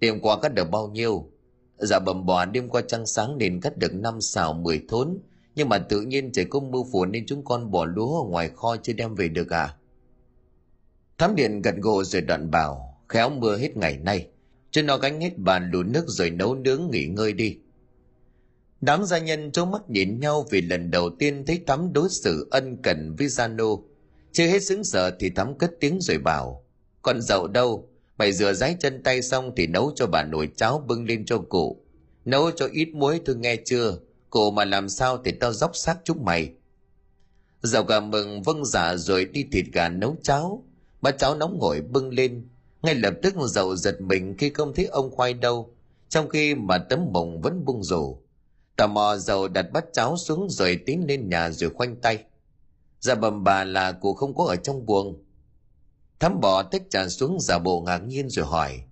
Đêm 0.00 0.20
qua 0.20 0.40
cắt 0.40 0.54
được 0.54 0.70
bao 0.70 0.88
nhiêu? 0.88 1.30
Dạ 1.76 1.98
bầm 1.98 2.26
bò 2.26 2.44
đêm 2.44 2.68
qua 2.68 2.82
trăng 2.88 3.06
sáng 3.06 3.38
nên 3.38 3.60
cắt 3.60 3.76
được 3.76 3.94
năm 3.94 4.20
xào 4.20 4.52
mười 4.52 4.80
thốn. 4.88 5.18
Nhưng 5.54 5.68
mà 5.68 5.78
tự 5.78 6.00
nhiên 6.00 6.32
trời 6.32 6.44
cũng 6.44 6.70
mưa 6.70 6.82
phùn 6.92 7.12
nên 7.12 7.26
chúng 7.26 7.44
con 7.44 7.70
bỏ 7.70 7.84
lúa 7.84 8.22
ở 8.24 8.28
ngoài 8.28 8.50
kho 8.56 8.76
chưa 8.82 8.92
đem 8.92 9.14
về 9.14 9.28
được 9.28 9.52
à? 9.52 9.74
Thám 11.18 11.34
điện 11.34 11.62
gật 11.62 11.74
gù 11.76 12.04
rồi 12.04 12.22
đoạn 12.22 12.50
bảo, 12.50 13.00
Khéo 13.08 13.30
mưa 13.30 13.56
hết 13.56 13.76
ngày 13.76 13.96
nay. 13.96 14.26
Cho 14.70 14.82
nó 14.82 14.96
gánh 14.98 15.20
hết 15.20 15.38
bàn 15.38 15.70
lùn 15.72 15.92
nước 15.92 16.04
rồi 16.06 16.30
nấu 16.30 16.54
nướng 16.54 16.88
nghỉ 16.90 17.06
ngơi 17.06 17.32
đi. 17.32 17.58
Đám 18.80 19.04
gia 19.04 19.18
nhân 19.18 19.52
trố 19.52 19.64
mắt 19.64 19.90
nhìn 19.90 20.20
nhau 20.20 20.46
vì 20.50 20.60
lần 20.60 20.90
đầu 20.90 21.10
tiên 21.18 21.44
thấy 21.46 21.62
Thắm 21.66 21.92
đối 21.92 22.08
xử 22.08 22.48
ân 22.50 22.76
cần 22.82 23.14
với 23.18 23.28
Giano. 23.28 23.76
Chưa 24.32 24.46
hết 24.46 24.62
xứng 24.62 24.84
sở 24.84 25.10
thì 25.10 25.30
Thắm 25.30 25.58
cất 25.58 25.70
tiếng 25.80 25.98
rồi 26.00 26.18
bảo, 26.18 26.64
Con 27.02 27.22
dậu 27.22 27.46
đâu 27.46 27.90
Mày 28.20 28.32
rửa 28.32 28.52
ráy 28.52 28.76
chân 28.80 29.02
tay 29.02 29.22
xong 29.22 29.52
thì 29.56 29.66
nấu 29.66 29.92
cho 29.96 30.06
bà 30.06 30.22
nồi 30.22 30.48
cháo 30.56 30.84
bưng 30.86 31.06
lên 31.06 31.24
cho 31.24 31.38
cụ. 31.38 31.82
Nấu 32.24 32.50
cho 32.50 32.68
ít 32.72 32.88
muối 32.94 33.20
tôi 33.24 33.36
nghe 33.36 33.56
chưa? 33.64 33.98
Cụ 34.30 34.50
mà 34.50 34.64
làm 34.64 34.88
sao 34.88 35.18
thì 35.24 35.32
tao 35.32 35.52
dốc 35.52 35.76
xác 35.76 35.98
chúng 36.04 36.24
mày. 36.24 36.52
dậu 37.62 37.84
gà 37.84 38.00
mừng 38.00 38.42
vâng 38.42 38.64
giả 38.64 38.96
rồi 38.96 39.24
đi 39.24 39.44
thịt 39.52 39.64
gà 39.72 39.88
nấu 39.88 40.16
cháo. 40.22 40.64
Bát 41.00 41.18
cháo 41.18 41.36
nóng 41.36 41.58
ngồi 41.58 41.80
bưng 41.80 42.14
lên. 42.14 42.48
Ngay 42.82 42.94
lập 42.94 43.14
tức 43.22 43.34
dậu 43.46 43.76
giật 43.76 44.00
mình 44.00 44.36
khi 44.38 44.50
không 44.50 44.74
thấy 44.74 44.84
ông 44.84 45.10
khoai 45.10 45.34
đâu. 45.34 45.74
Trong 46.08 46.28
khi 46.28 46.54
mà 46.54 46.78
tấm 46.78 47.00
mộng 47.12 47.40
vẫn 47.40 47.64
bung 47.64 47.82
rổ. 47.82 48.18
Tò 48.80 48.86
mò 48.86 49.16
dầu 49.16 49.48
đặt 49.48 49.66
bát 49.72 49.84
cháo 49.92 50.16
xuống 50.16 50.50
rồi 50.50 50.80
tiến 50.86 51.06
lên 51.08 51.28
nhà 51.28 51.50
rồi 51.50 51.70
khoanh 51.70 51.96
tay. 51.96 52.24
Dạ 53.00 53.14
bầm 53.14 53.44
bà 53.44 53.64
là 53.64 53.92
cụ 53.92 54.14
không 54.14 54.34
có 54.34 54.44
ở 54.44 54.56
trong 54.56 54.86
buồng 54.86 55.24
Thắm 56.20 56.40
bỏ 56.40 56.62
tách 56.62 56.82
trà 56.90 57.08
xuống 57.08 57.40
giả 57.40 57.58
bộ 57.58 57.80
ngạc 57.80 57.98
nhiên 57.98 58.28
rồi 58.28 58.46
hỏi. 58.46 58.82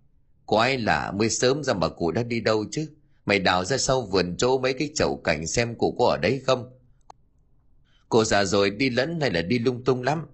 Có 0.46 0.60
ai 0.60 0.78
lạ 0.78 1.12
mới 1.12 1.30
sớm 1.30 1.64
ra 1.64 1.74
mà 1.74 1.88
cụ 1.88 2.10
đã 2.10 2.22
đi 2.22 2.40
đâu 2.40 2.64
chứ? 2.70 2.90
Mày 3.24 3.38
đào 3.38 3.64
ra 3.64 3.78
sau 3.78 4.02
vườn 4.02 4.36
chỗ 4.36 4.58
mấy 4.58 4.72
cái 4.72 4.90
chậu 4.94 5.20
cảnh 5.24 5.46
xem 5.46 5.74
cụ 5.78 5.96
có 5.98 6.06
ở 6.06 6.16
đấy 6.16 6.42
không? 6.46 6.78
cụ 8.08 8.24
già 8.24 8.44
rồi 8.44 8.70
đi 8.70 8.90
lẫn 8.90 9.20
hay 9.20 9.30
là 9.30 9.42
đi 9.42 9.58
lung 9.58 9.84
tung 9.84 10.02
lắm? 10.02 10.26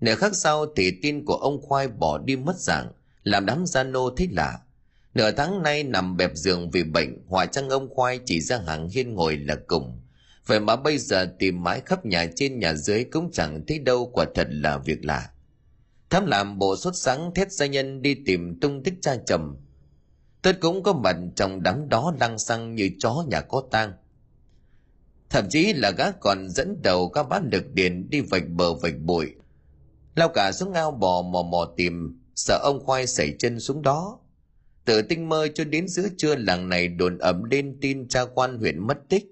Nửa 0.00 0.14
khắc 0.14 0.34
sau 0.34 0.66
thì 0.76 0.98
tin 1.02 1.24
của 1.24 1.36
ông 1.36 1.62
Khoai 1.62 1.88
bỏ 1.88 2.18
đi 2.18 2.36
mất 2.36 2.56
dạng, 2.56 2.92
làm 3.22 3.46
đám 3.46 3.66
gia 3.66 3.82
nô 3.82 4.10
thấy 4.16 4.28
lạ. 4.32 4.58
Nửa 5.14 5.30
tháng 5.30 5.62
nay 5.62 5.82
nằm 5.82 6.16
bẹp 6.16 6.30
giường 6.34 6.70
vì 6.70 6.84
bệnh, 6.84 7.24
hòa 7.26 7.46
trăng 7.46 7.68
ông 7.68 7.88
Khoai 7.94 8.20
chỉ 8.24 8.40
ra 8.40 8.58
hàng 8.66 8.88
hiên 8.88 9.14
ngồi 9.14 9.36
là 9.36 9.56
cùng. 9.66 10.00
Vậy 10.46 10.60
mà 10.60 10.76
bây 10.76 10.98
giờ 10.98 11.34
tìm 11.38 11.62
mãi 11.62 11.82
khắp 11.86 12.06
nhà 12.06 12.26
trên 12.36 12.58
nhà 12.58 12.74
dưới 12.74 13.04
cũng 13.04 13.30
chẳng 13.32 13.64
thấy 13.66 13.78
đâu 13.78 14.10
quả 14.12 14.26
thật 14.34 14.48
là 14.50 14.78
việc 14.78 15.04
lạ. 15.04 15.30
Thám 16.10 16.26
làm 16.26 16.58
bộ 16.58 16.76
sốt 16.76 16.96
sáng 16.96 17.34
thét 17.34 17.52
gia 17.52 17.66
nhân 17.66 18.02
đi 18.02 18.14
tìm 18.26 18.60
tung 18.60 18.82
tích 18.82 18.94
cha 19.00 19.16
chồng. 19.26 19.56
Tất 20.42 20.60
cũng 20.60 20.82
có 20.82 20.92
mặt 20.92 21.16
trong 21.36 21.62
đám 21.62 21.88
đó 21.88 22.12
lăng 22.20 22.38
xăng 22.38 22.74
như 22.74 22.90
chó 22.98 23.24
nhà 23.28 23.40
có 23.40 23.62
tang. 23.70 23.92
thậm 25.30 25.48
chí 25.50 25.72
là 25.72 25.90
gã 25.90 26.10
còn 26.10 26.48
dẫn 26.50 26.82
đầu 26.82 27.08
các 27.08 27.28
bát 27.28 27.42
lực 27.52 27.64
điền 27.72 28.10
đi 28.10 28.20
vạch 28.20 28.48
bờ 28.48 28.74
vạch 28.74 28.98
bụi 29.00 29.26
lao 30.14 30.28
cả 30.28 30.52
xuống 30.52 30.72
ao 30.72 30.90
bò 30.90 31.22
mò 31.22 31.42
mò 31.42 31.72
tìm 31.76 32.20
sợ 32.34 32.60
ông 32.62 32.84
khoai 32.84 33.06
xảy 33.06 33.34
chân 33.38 33.60
xuống 33.60 33.82
đó 33.82 34.18
từ 34.88 35.02
tinh 35.02 35.28
mơ 35.28 35.48
cho 35.54 35.64
đến 35.64 35.88
giữa 35.88 36.08
trưa, 36.16 36.34
làng 36.36 36.68
này 36.68 36.88
đồn 36.88 37.18
ẩm 37.18 37.44
lên 37.44 37.78
tin 37.80 38.08
cha 38.08 38.24
quan 38.34 38.58
huyện 38.58 38.86
mất 38.86 38.98
tích. 39.08 39.24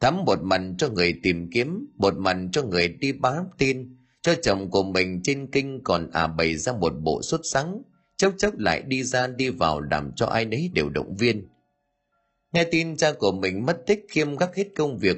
Thắm 0.00 0.24
một 0.24 0.38
mặt 0.42 0.60
cho 0.78 0.88
người 0.88 1.14
tìm 1.22 1.50
kiếm, 1.50 1.86
một 1.96 2.14
mặt 2.16 2.36
cho 2.52 2.62
người 2.62 2.88
đi 2.88 3.12
báo 3.12 3.46
tin. 3.58 3.96
Cho 4.22 4.34
chồng 4.42 4.70
của 4.70 4.82
mình 4.82 5.20
trên 5.22 5.46
kinh 5.46 5.80
còn 5.84 6.10
à 6.12 6.26
bày 6.26 6.56
ra 6.56 6.72
một 6.72 6.92
bộ 7.00 7.22
xuất 7.22 7.40
sắng. 7.44 7.82
Chốc 8.16 8.34
chốc 8.38 8.58
lại 8.58 8.82
đi 8.82 9.02
ra 9.02 9.26
đi 9.26 9.48
vào 9.48 9.80
làm 9.80 10.12
cho 10.16 10.26
ai 10.26 10.44
nấy 10.44 10.70
đều 10.74 10.88
động 10.88 11.16
viên. 11.16 11.48
Nghe 12.52 12.64
tin 12.64 12.96
cha 12.96 13.12
của 13.12 13.32
mình 13.32 13.66
mất 13.66 13.82
tích 13.86 14.06
khiêm 14.08 14.36
gác 14.36 14.56
hết 14.56 14.68
công 14.76 14.98
việc. 14.98 15.16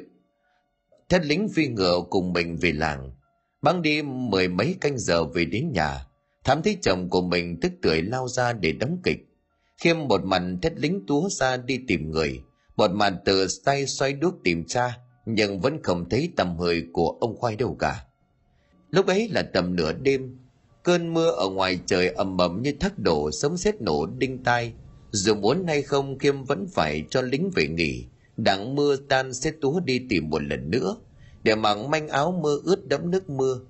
Thất 1.09 1.25
lính 1.25 1.49
phi 1.49 1.67
ngựa 1.67 2.01
cùng 2.11 2.33
mình 2.33 2.57
về 2.57 2.73
làng. 2.73 3.11
Băng 3.63 3.83
đi 3.83 4.03
mười 4.03 4.49
mấy 4.49 4.77
canh 4.81 4.99
giờ 4.99 5.25
về 5.25 5.45
đến 5.45 5.73
nhà. 5.73 6.07
Thám 6.45 6.63
thấy 6.63 6.79
chồng 6.83 7.11
của 7.11 7.23
mình 7.23 7.61
tức 7.61 7.73
tưởi 7.83 8.03
lao 8.03 8.29
ra 8.29 8.53
để 8.53 8.73
đóng 8.73 8.99
kịch 9.05 9.29
khiêm 9.83 10.09
một 10.09 10.25
mặt 10.25 10.43
thét 10.63 10.73
lính 10.77 11.07
túa 11.07 11.29
ra 11.29 11.57
đi 11.57 11.81
tìm 11.89 12.11
người, 12.11 12.43
một 12.77 12.91
mặt 12.91 13.15
từ 13.25 13.47
tay 13.65 13.87
xoay 13.87 14.13
đuốc 14.13 14.35
tìm 14.45 14.65
cha, 14.65 14.99
nhưng 15.27 15.61
vẫn 15.61 15.83
không 15.83 16.09
thấy 16.09 16.33
tầm 16.37 16.57
hơi 16.57 16.85
của 16.93 17.19
ông 17.21 17.37
khoai 17.37 17.57
đâu 17.57 17.77
cả. 17.79 18.05
Lúc 18.91 19.07
ấy 19.07 19.29
là 19.29 19.43
tầm 19.43 19.77
nửa 19.77 19.93
đêm, 19.93 20.39
cơn 20.83 21.15
mưa 21.15 21.31
ở 21.31 21.49
ngoài 21.49 21.79
trời 21.87 22.09
ầm 22.09 22.39
ầm 22.39 22.63
như 22.63 22.73
thác 22.81 22.99
đổ 22.99 23.31
sấm 23.31 23.57
sét 23.57 23.81
nổ 23.81 24.07
đinh 24.07 24.45
tai. 24.45 24.73
Dù 25.11 25.35
muốn 25.35 25.67
hay 25.67 25.83
không, 25.83 26.19
khiêm 26.19 26.45
vẫn 26.45 26.67
phải 26.73 27.05
cho 27.11 27.23
lính 27.23 27.51
về 27.55 27.69
nghỉ. 27.69 28.05
Đặng 28.37 28.75
mưa 28.75 28.97
tan 28.97 29.35
sẽ 29.35 29.53
túa 29.61 29.81
đi 29.81 30.01
tìm 30.09 30.31
một 30.31 30.43
lần 30.43 30.71
nữa, 30.71 30.97
để 31.43 31.55
mặc 31.55 31.79
manh 31.79 32.09
áo 32.09 32.41
mưa 32.43 32.59
ướt 32.65 32.89
đẫm 32.89 33.11
nước 33.11 33.31
mưa. 33.31 33.61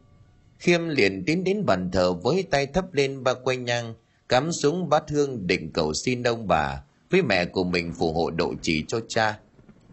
Khiêm 0.58 0.88
liền 0.88 1.24
tiến 1.26 1.44
đến 1.44 1.66
bàn 1.66 1.90
thờ 1.92 2.12
với 2.12 2.42
tay 2.42 2.66
thấp 2.66 2.94
lên 2.94 3.24
ba 3.24 3.34
quay 3.34 3.56
nhang 3.56 3.94
cắm 4.28 4.52
xuống 4.52 4.88
bát 4.88 5.10
hương 5.10 5.46
định 5.46 5.72
cầu 5.72 5.94
xin 5.94 6.22
ông 6.22 6.46
bà 6.46 6.82
với 7.10 7.22
mẹ 7.22 7.44
của 7.44 7.64
mình 7.64 7.92
phù 7.92 8.12
hộ 8.12 8.30
độ 8.30 8.54
trì 8.62 8.84
cho 8.88 9.00
cha. 9.08 9.38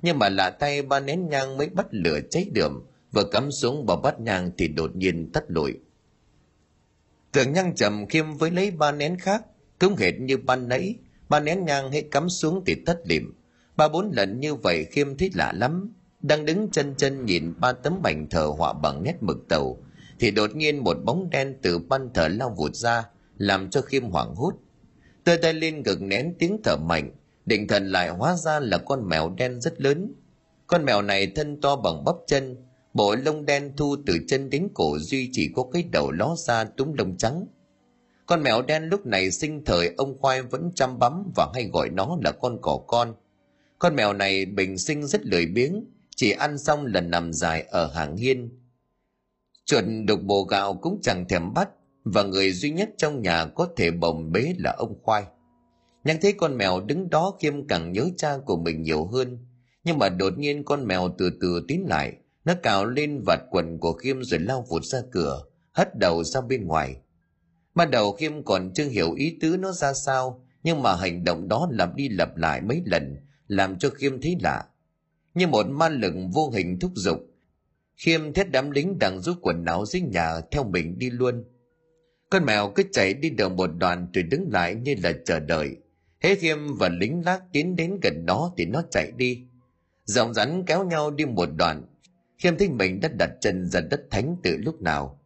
Nhưng 0.01 0.19
mà 0.19 0.29
lạ 0.29 0.49
tay 0.49 0.81
ba 0.81 0.99
nén 0.99 1.29
nhang 1.29 1.57
mới 1.57 1.69
bắt 1.69 1.87
lửa 1.91 2.19
cháy 2.29 2.45
đượm 2.53 2.83
vừa 3.11 3.23
cắm 3.23 3.51
xuống 3.51 3.85
vào 3.85 3.97
bát 3.97 4.19
nhang 4.19 4.51
thì 4.57 4.67
đột 4.67 4.95
nhiên 4.95 5.31
tắt 5.31 5.43
lụi. 5.47 5.73
Tưởng 7.31 7.53
nhang 7.53 7.75
trầm 7.75 8.07
khiêm 8.07 8.33
với 8.33 8.51
lấy 8.51 8.71
ba 8.71 8.91
nén 8.91 9.19
khác 9.19 9.45
cũng 9.79 9.95
hệt 9.95 10.13
như 10.19 10.37
ban 10.37 10.67
nãy. 10.67 10.95
Ba 11.29 11.39
nén 11.39 11.65
nhang 11.65 11.91
hết 11.91 12.03
cắm 12.11 12.29
xuống 12.29 12.63
thì 12.65 12.75
tắt 12.85 12.97
lịm. 13.03 13.33
Ba 13.75 13.87
bốn 13.87 14.11
lần 14.11 14.39
như 14.39 14.55
vậy 14.55 14.85
khiêm 14.85 15.17
thấy 15.17 15.29
lạ 15.33 15.51
lắm. 15.55 15.93
Đang 16.21 16.45
đứng 16.45 16.69
chân 16.71 16.95
chân 16.97 17.25
nhìn 17.25 17.53
ba 17.59 17.71
tấm 17.71 18.01
bành 18.01 18.29
thờ 18.29 18.45
họa 18.57 18.73
bằng 18.73 19.03
nét 19.03 19.15
mực 19.21 19.37
tàu, 19.49 19.77
thì 20.19 20.31
đột 20.31 20.55
nhiên 20.55 20.83
một 20.83 20.97
bóng 21.05 21.29
đen 21.29 21.55
từ 21.61 21.79
ban 21.79 22.13
thờ 22.13 22.27
lao 22.27 22.53
vụt 22.57 22.75
ra 22.75 23.03
làm 23.39 23.69
cho 23.69 23.81
khiêm 23.81 24.03
hoảng 24.03 24.35
hốt. 24.35 24.53
Tơi 25.23 25.37
tay 25.37 25.53
lên 25.53 25.83
ngực 25.83 26.01
nén 26.01 26.35
tiếng 26.39 26.61
thở 26.63 26.77
mạnh, 26.77 27.11
định 27.45 27.67
thần 27.67 27.91
lại 27.91 28.09
hóa 28.09 28.35
ra 28.35 28.59
là 28.59 28.77
con 28.77 29.09
mèo 29.09 29.29
đen 29.37 29.61
rất 29.61 29.81
lớn. 29.81 30.13
Con 30.67 30.85
mèo 30.85 31.01
này 31.01 31.27
thân 31.35 31.61
to 31.61 31.75
bằng 31.75 32.03
bắp 32.05 32.15
chân, 32.27 32.55
bộ 32.93 33.15
lông 33.15 33.45
đen 33.45 33.73
thu 33.77 33.95
từ 34.05 34.17
chân 34.27 34.49
đến 34.49 34.67
cổ 34.73 34.97
duy 34.99 35.29
chỉ 35.31 35.51
có 35.55 35.63
cái 35.73 35.83
đầu 35.91 36.11
ló 36.11 36.35
ra 36.35 36.63
túm 36.63 36.93
lông 36.93 37.17
trắng. 37.17 37.45
Con 38.25 38.43
mèo 38.43 38.61
đen 38.61 38.83
lúc 38.83 39.05
này 39.05 39.31
sinh 39.31 39.65
thời 39.65 39.93
ông 39.97 40.19
khoai 40.19 40.41
vẫn 40.41 40.71
chăm 40.75 40.99
bắm 40.99 41.31
và 41.35 41.47
hay 41.53 41.69
gọi 41.73 41.89
nó 41.89 42.17
là 42.23 42.31
con 42.31 42.57
cỏ 42.61 42.79
con. 42.87 43.13
Con 43.79 43.95
mèo 43.95 44.13
này 44.13 44.45
bình 44.45 44.77
sinh 44.77 45.07
rất 45.07 45.25
lười 45.25 45.45
biếng, 45.45 45.85
chỉ 46.15 46.31
ăn 46.31 46.57
xong 46.57 46.85
lần 46.85 47.09
nằm 47.09 47.33
dài 47.33 47.61
ở 47.61 47.87
hàng 47.87 48.17
hiên. 48.17 48.49
Chuột 49.65 49.83
đục 50.07 50.19
bồ 50.23 50.43
gạo 50.43 50.73
cũng 50.73 50.99
chẳng 51.01 51.27
thèm 51.27 51.53
bắt 51.53 51.69
và 52.03 52.23
người 52.23 52.51
duy 52.51 52.69
nhất 52.69 52.89
trong 52.97 53.21
nhà 53.21 53.45
có 53.45 53.67
thể 53.75 53.91
bồng 53.91 54.31
bế 54.31 54.53
là 54.57 54.75
ông 54.77 54.95
khoai. 55.03 55.23
Nhắc 56.03 56.17
thấy 56.21 56.33
con 56.33 56.57
mèo 56.57 56.81
đứng 56.81 57.09
đó 57.09 57.37
khiêm 57.39 57.67
càng 57.67 57.91
nhớ 57.91 58.09
cha 58.17 58.37
của 58.45 58.57
mình 58.57 58.81
nhiều 58.81 59.05
hơn. 59.05 59.37
Nhưng 59.83 59.97
mà 59.97 60.09
đột 60.09 60.37
nhiên 60.37 60.63
con 60.63 60.87
mèo 60.87 61.15
từ 61.17 61.31
từ 61.41 61.65
tiến 61.67 61.85
lại. 61.89 62.13
Nó 62.45 62.53
cào 62.63 62.85
lên 62.85 63.21
vạt 63.25 63.39
quần 63.51 63.77
của 63.79 63.93
khiêm 63.93 64.23
rồi 64.23 64.39
lao 64.39 64.65
vụt 64.69 64.83
ra 64.83 64.99
cửa, 65.11 65.43
hất 65.71 65.97
đầu 65.97 66.23
ra 66.23 66.41
bên 66.41 66.67
ngoài. 66.67 66.95
Ban 67.75 67.91
đầu 67.91 68.11
khiêm 68.11 68.43
còn 68.43 68.71
chưa 68.73 68.85
hiểu 68.85 69.13
ý 69.13 69.37
tứ 69.41 69.57
nó 69.57 69.71
ra 69.71 69.93
sao, 69.93 70.45
nhưng 70.63 70.81
mà 70.83 70.95
hành 70.95 71.23
động 71.23 71.47
đó 71.47 71.67
lặp 71.71 71.95
đi 71.95 72.09
lặp 72.09 72.37
lại 72.37 72.61
mấy 72.61 72.81
lần, 72.85 73.17
làm 73.47 73.79
cho 73.79 73.89
khiêm 73.89 74.21
thấy 74.21 74.37
lạ. 74.41 74.65
Như 75.33 75.47
một 75.47 75.67
ma 75.69 75.89
lực 75.89 76.13
vô 76.33 76.49
hình 76.49 76.79
thúc 76.79 76.91
giục, 76.95 77.17
khiêm 77.95 78.33
thét 78.33 78.51
đám 78.51 78.71
lính 78.71 78.99
đang 78.99 79.21
rút 79.21 79.37
quần 79.41 79.65
áo 79.65 79.85
dưới 79.85 80.01
nhà 80.01 80.41
theo 80.51 80.63
mình 80.63 80.99
đi 80.99 81.09
luôn 81.09 81.43
con 82.29 82.45
mèo 82.45 82.71
cứ 82.75 82.83
chạy 82.91 83.13
đi 83.13 83.29
được 83.29 83.51
một 83.51 83.69
đoạn 83.77 84.07
rồi 84.13 84.23
đứng 84.23 84.49
lại 84.51 84.75
như 84.75 84.95
là 85.03 85.11
chờ 85.25 85.39
đợi. 85.39 85.77
Hễ 86.19 86.35
khiêm 86.35 86.57
và 86.77 86.89
lính 86.89 87.25
lác 87.25 87.41
tiến 87.53 87.75
đến 87.75 87.99
gần 88.03 88.25
nó 88.25 88.51
thì 88.57 88.65
nó 88.65 88.81
chạy 88.91 89.11
đi. 89.17 89.47
Dòng 90.05 90.33
rắn 90.33 90.63
kéo 90.65 90.83
nhau 90.83 91.11
đi 91.11 91.25
một 91.25 91.49
đoạn. 91.57 91.83
Khiêm 92.37 92.57
thấy 92.57 92.69
mình 92.69 92.99
đã 92.99 93.09
đặt 93.09 93.29
chân 93.41 93.65
ra 93.65 93.81
đất 93.81 94.01
thánh 94.11 94.35
từ 94.43 94.57
lúc 94.57 94.81
nào. 94.81 95.19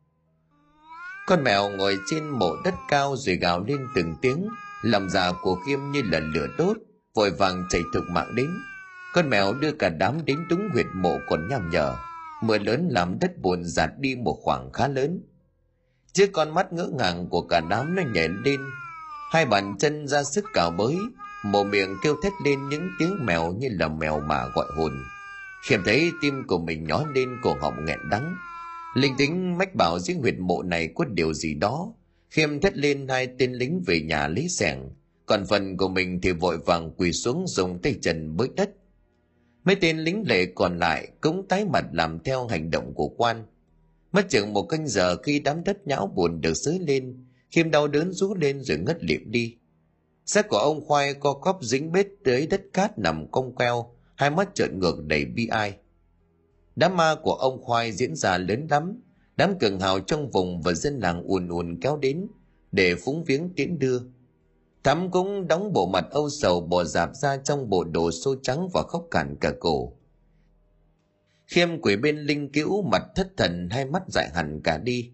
Con 1.28 1.43
mèo 1.43 1.70
ngồi 1.70 1.97
trên 2.10 2.30
mộ 2.30 2.56
đất 2.64 2.74
cao 2.89 3.16
rồi 3.18 3.36
gào 3.36 3.64
lên 3.64 3.80
từng 3.95 4.16
tiếng. 4.22 4.47
Lòng 4.84 5.10
già 5.10 5.32
của 5.41 5.56
khiêm 5.68 5.80
như 5.91 6.01
là 6.06 6.20
lửa 6.20 6.47
đốt, 6.58 6.78
vội 7.14 7.32
vàng 7.32 7.64
chạy 7.70 7.82
thực 7.93 8.04
mạng 8.10 8.36
đến. 8.36 8.49
Con 9.14 9.30
mèo 9.30 9.54
đưa 9.54 9.72
cả 9.72 9.89
đám 9.89 10.26
đến 10.26 10.38
đúng 10.49 10.70
huyệt 10.74 10.86
mộ 10.95 11.20
còn 11.30 11.47
nham 11.49 11.70
nhở. 11.70 11.95
Mưa 12.43 12.58
lớn 12.58 12.88
làm 12.91 13.20
đất 13.20 13.32
bùn 13.41 13.64
giạt 13.64 13.89
đi 13.99 14.16
một 14.16 14.39
khoảng 14.41 14.72
khá 14.72 14.88
lớn 14.88 15.22
trước 16.14 16.30
con 16.34 16.53
mắt 16.53 16.74
ngỡ 16.74 16.89
ngàng 16.97 17.28
của 17.30 17.41
cả 17.41 17.61
đám 17.70 17.95
nó 17.95 18.03
nhảy 18.14 18.30
lên. 18.45 18.59
Hai 19.32 19.45
bàn 19.45 19.76
chân 19.80 20.07
ra 20.07 20.24
sức 20.24 20.45
cào 20.53 20.72
bới 20.72 20.95
một 21.43 21.64
miệng 21.64 21.95
kêu 22.03 22.16
thét 22.24 22.34
lên 22.45 22.70
những 22.70 22.89
tiếng 22.99 23.26
mèo 23.26 23.53
như 23.53 23.68
là 23.72 23.88
mèo 23.88 24.20
mà 24.20 24.47
gọi 24.55 24.66
hồn. 24.78 24.91
Khiêm 25.64 25.84
thấy 25.86 26.11
tim 26.22 26.43
của 26.47 26.57
mình 26.57 26.84
nhói 26.84 27.03
lên 27.16 27.30
cổ 27.43 27.55
họng 27.61 27.86
nghẹn 27.86 27.99
đắng. 28.11 28.36
Linh 28.95 29.16
tính 29.18 29.57
mách 29.57 29.76
bảo 29.76 29.99
riêng 29.99 30.20
huyệt 30.20 30.39
mộ 30.39 30.64
này 30.64 30.89
có 30.95 31.05
điều 31.05 31.34
gì 31.34 31.53
đó. 31.53 31.93
Khiêm 32.30 32.59
thét 32.59 32.78
lên 32.78 33.07
hai 33.07 33.28
tên 33.39 33.53
lính 33.53 33.84
về 33.88 34.01
nhà 34.01 34.28
lấy 34.28 34.49
sẻng. 34.49 34.89
Còn 35.26 35.45
phần 35.45 35.78
của 35.78 35.88
mình 35.88 36.22
thì 36.22 36.32
vội 36.32 36.57
vàng 36.57 36.91
quỳ 36.97 37.11
xuống 37.11 37.45
dùng 37.47 37.80
tay 37.82 37.95
trần 38.01 38.38
bới 38.38 38.49
đất. 38.55 38.70
Mấy 39.64 39.76
tên 39.76 39.97
lính 39.97 40.24
lệ 40.28 40.45
còn 40.55 40.78
lại 40.78 41.07
cũng 41.22 41.47
tái 41.47 41.66
mặt 41.66 41.86
làm 41.91 42.20
theo 42.20 42.47
hành 42.47 42.72
động 42.72 42.93
của 42.93 43.07
quan 43.07 43.45
mất 44.14 44.30
chừng 44.30 44.53
một 44.53 44.64
canh 44.64 44.88
giờ 44.88 45.18
khi 45.18 45.39
đám 45.39 45.64
đất 45.64 45.88
nhão 45.88 46.07
buồn 46.07 46.41
được 46.41 46.53
xới 46.53 46.80
lên 46.80 47.26
khiêm 47.51 47.72
đau 47.72 47.88
đớn 47.88 48.11
rú 48.11 48.34
lên 48.34 48.61
rồi 48.61 48.78
ngất 48.78 49.03
liệm 49.03 49.32
đi. 49.32 49.57
Xác 50.26 50.49
của 50.49 50.57
ông 50.57 50.86
khoai 50.86 51.14
co 51.14 51.34
cóp 51.34 51.57
dính 51.61 51.91
bết 51.91 52.07
tới 52.24 52.47
đất 52.47 52.61
cát 52.74 52.99
nằm 52.99 53.32
cong 53.32 53.55
queo, 53.55 53.95
hai 54.16 54.30
mắt 54.30 54.49
trợn 54.55 54.80
ngược 54.80 55.03
đầy 55.05 55.26
bi 55.26 55.47
ai. 55.47 55.76
Đám 56.76 56.97
ma 56.97 57.16
của 57.24 57.34
ông 57.34 57.64
khoai 57.64 57.91
diễn 57.91 58.16
ra 58.16 58.38
lớn 58.38 58.68
lắm, 58.70 59.01
đám 59.36 59.59
cường 59.59 59.80
hào 59.80 59.99
trong 59.99 60.32
vùng 60.32 60.61
và 60.61 60.74
dân 60.74 60.99
làng 60.99 61.24
ùn 61.24 61.47
ùn 61.47 61.80
kéo 61.82 61.97
đến 61.97 62.28
để 62.72 62.95
phúng 62.95 63.24
viếng 63.24 63.53
tiễn 63.55 63.80
đưa. 63.80 63.99
Thắm 64.84 65.11
cũng 65.11 65.47
đóng 65.47 65.74
bộ 65.74 65.86
mặt 65.86 66.05
âu 66.11 66.30
sầu 66.30 66.61
bò 66.61 66.84
dạp 66.84 67.16
ra 67.16 67.38
trong 67.38 67.70
bộ 67.70 67.84
đồ 67.84 68.11
xô 68.11 68.36
trắng 68.41 68.70
và 68.74 68.84
khóc 68.84 69.07
cạn 69.11 69.36
cả 69.41 69.53
cổ 69.59 69.93
khiêm 71.48 71.82
quỷ 71.82 71.96
bên 71.96 72.18
linh 72.18 72.52
cữu 72.52 72.82
mặt 72.82 73.04
thất 73.16 73.28
thần, 73.38 73.70
hai 73.72 73.86
mắt 73.86 74.04
dại 74.08 74.30
hẳn 74.34 74.62
cả 74.64 74.78
đi. 74.78 75.12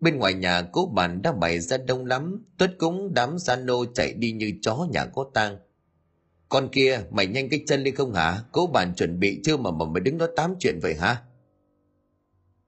Bên 0.00 0.16
ngoài 0.16 0.34
nhà, 0.34 0.62
cố 0.72 0.86
bàn 0.94 1.22
đã 1.22 1.32
bày 1.32 1.60
ra 1.60 1.76
đông 1.76 2.06
lắm, 2.06 2.44
tuất 2.58 2.70
cũng 2.78 3.14
đám 3.14 3.38
gia 3.38 3.56
nô 3.56 3.84
chạy 3.94 4.12
đi 4.14 4.32
như 4.32 4.52
chó 4.62 4.86
nhà 4.92 5.04
có 5.04 5.30
tang. 5.34 5.58
Con 6.48 6.68
kia, 6.72 7.00
mày 7.10 7.26
nhanh 7.26 7.48
cái 7.48 7.60
chân 7.66 7.82
lên 7.82 7.94
không 7.94 8.14
hả? 8.14 8.42
Cố 8.52 8.66
bàn 8.66 8.94
chuẩn 8.94 9.20
bị 9.20 9.40
chưa 9.44 9.56
mà 9.56 9.70
mà 9.70 9.84
mày 9.84 10.00
đứng 10.00 10.18
đó 10.18 10.26
tám 10.36 10.54
chuyện 10.60 10.78
vậy 10.82 10.94
hả? 10.94 11.22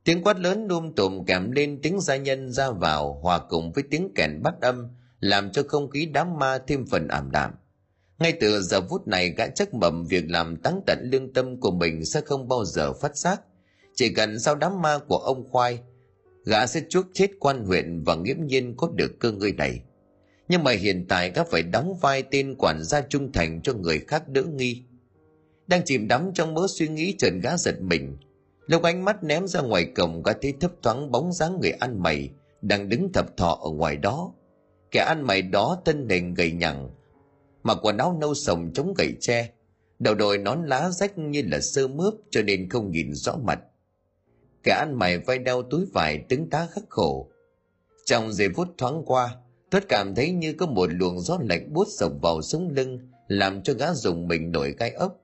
Tiếng 0.05 0.23
quát 0.25 0.39
lớn 0.39 0.69
đum 0.69 0.93
tùm 0.93 1.25
kèm 1.25 1.51
lên 1.51 1.79
tiếng 1.83 2.01
gia 2.01 2.17
nhân 2.17 2.53
ra 2.53 2.71
vào, 2.71 3.21
hòa 3.23 3.41
cùng 3.49 3.73
với 3.73 3.85
tiếng 3.91 4.13
kèn 4.15 4.43
bắt 4.43 4.55
âm, 4.61 4.89
làm 5.21 5.53
cho 5.53 5.63
không 5.69 5.91
khí 5.91 6.07
đám 6.07 6.39
ma 6.39 6.59
thêm 6.67 6.87
phần 6.87 7.09
ảm 7.09 7.31
đạm 7.31 7.51
ngay 8.19 8.33
từ 8.41 8.63
giờ 8.63 8.81
phút 8.89 9.09
này, 9.09 9.35
gã 9.37 9.49
chắc 9.49 9.75
mầm 9.75 10.05
việc 10.05 10.25
làm 10.29 10.57
táng 10.57 10.81
tận 10.87 10.99
lương 11.13 11.33
tâm 11.33 11.61
của 11.61 11.71
mình 11.71 12.05
sẽ 12.05 12.21
không 12.21 12.49
bao 12.49 12.65
giờ 12.65 12.93
phát 12.93 13.17
giác. 13.17 13.41
Chỉ 13.95 14.09
cần 14.15 14.39
sau 14.39 14.55
đám 14.55 14.83
ma 14.83 14.99
của 15.09 15.19
ông 15.19 15.51
khoai, 15.51 15.79
gã 16.45 16.67
sẽ 16.67 16.81
chuốc 16.89 17.07
chết 17.13 17.31
quan 17.41 17.65
huyện 17.65 18.03
và 18.05 18.15
nghiễm 18.15 18.37
nhiên 18.47 18.75
có 18.77 18.91
được 18.95 19.21
cơ 19.21 19.33
ngơi 19.33 19.53
này. 19.53 19.81
Nhưng 20.49 20.65
mà 20.65 20.73
hiện 20.73 21.07
tại 21.09 21.33
gã 21.35 21.45
phải 21.45 21.63
đóng 21.63 21.95
vai 22.01 22.23
tên 22.23 22.55
quản 22.59 22.85
gia 22.85 23.01
trung 23.01 23.33
thành 23.33 23.61
cho 23.63 23.73
người 23.73 24.01
khác 24.09 24.29
đỡ 24.29 24.43
nghi. 24.43 24.83
Đang 25.67 25.85
chìm 25.85 26.09
đắm 26.09 26.31
trong 26.35 26.55
mớ 26.55 26.67
suy 26.69 26.89
nghĩ 26.89 27.15
trần 27.19 27.41
gã 27.41 27.57
giật 27.57 27.81
mình. 27.81 28.17
Lúc 28.67 28.83
ánh 28.83 29.05
mắt 29.05 29.25
ném 29.25 29.47
ra 29.47 29.61
ngoài 29.61 29.85
cổng, 29.97 30.23
gã 30.23 30.33
thấy 30.43 30.55
thấp 30.61 30.73
thoáng 30.83 31.11
bóng 31.11 31.33
dáng 31.33 31.59
người 31.61 31.71
ăn 31.71 32.03
mày 32.03 32.31
đang 32.63 32.89
đứng 32.89 33.13
thập 33.13 33.37
thọ 33.37 33.59
ở 33.63 33.71
ngoài 33.71 33.97
đó. 33.97 34.33
Kẻ 34.91 35.01
ăn 35.01 35.23
mày 35.23 35.43
đó 35.43 35.83
thân 35.85 36.09
hình 36.09 36.35
gầy 36.35 36.53
nhẳng 36.53 36.91
mặc 37.67 37.79
quần 37.83 37.97
áo 37.97 38.17
nâu 38.21 38.35
sồng 38.35 38.71
chống 38.75 38.95
gậy 38.95 39.13
tre. 39.21 39.51
Đầu 39.99 40.15
đội 40.15 40.39
nón 40.39 40.67
lá 40.67 40.91
rách 40.91 41.19
như 41.19 41.43
là 41.47 41.61
sơ 41.61 41.89
mướp 41.89 42.15
cho 42.31 42.43
nên 42.43 42.69
không 42.69 42.91
nhìn 42.91 43.15
rõ 43.15 43.37
mặt. 43.37 43.59
Kẻ 44.63 44.73
ăn 44.73 44.99
mày 44.99 45.19
vai 45.19 45.39
đeo 45.39 45.63
túi 45.63 45.87
vải 45.95 46.25
đứng 46.29 46.51
tá 46.51 46.69
khắc 46.73 46.85
khổ. 46.89 47.31
Trong 48.05 48.33
giây 48.33 48.49
phút 48.57 48.69
thoáng 48.79 49.03
qua, 49.07 49.37
tuất 49.71 49.89
cảm 49.89 50.15
thấy 50.15 50.33
như 50.33 50.53
có 50.53 50.67
một 50.67 50.87
luồng 50.93 51.21
gió 51.21 51.39
lạnh 51.49 51.73
buốt 51.73 51.89
sộc 51.99 52.13
vào 52.23 52.43
sống 52.43 52.69
lưng, 52.69 52.99
làm 53.29 53.63
cho 53.63 53.75
gã 53.75 53.95
dùng 53.95 54.29
mình 54.29 54.53
nổi 54.53 54.75
gai 54.79 54.91
ốc. 54.91 55.21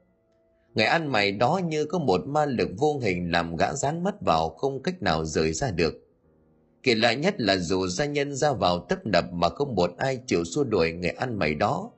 Người 0.75 0.87
ăn 0.87 1.13
mày 1.13 1.33
đó 1.33 1.61
như 1.69 1.85
có 1.85 1.99
một 1.99 2.27
ma 2.27 2.45
lực 2.45 2.69
vô 2.79 2.99
hình 3.03 3.31
làm 3.33 3.57
gã 3.57 3.75
dán 3.75 4.05
mắt 4.05 4.15
vào 4.21 4.49
không 4.49 4.83
cách 4.83 5.03
nào 5.03 5.25
rời 5.25 5.53
ra 5.53 5.71
được. 5.71 5.95
Kỳ 6.83 6.95
lạ 6.95 7.13
nhất 7.13 7.41
là 7.41 7.57
dù 7.57 7.87
gia 7.87 8.05
nhân 8.05 8.35
ra 8.35 8.53
vào 8.53 8.87
tấp 8.89 9.07
nập 9.07 9.33
mà 9.33 9.49
không 9.49 9.75
một 9.75 9.91
ai 9.99 10.21
chịu 10.27 10.45
xua 10.45 10.65
đuổi 10.65 10.93
người 10.93 11.11
ăn 11.11 11.39
mày 11.39 11.55
đó 11.55 11.91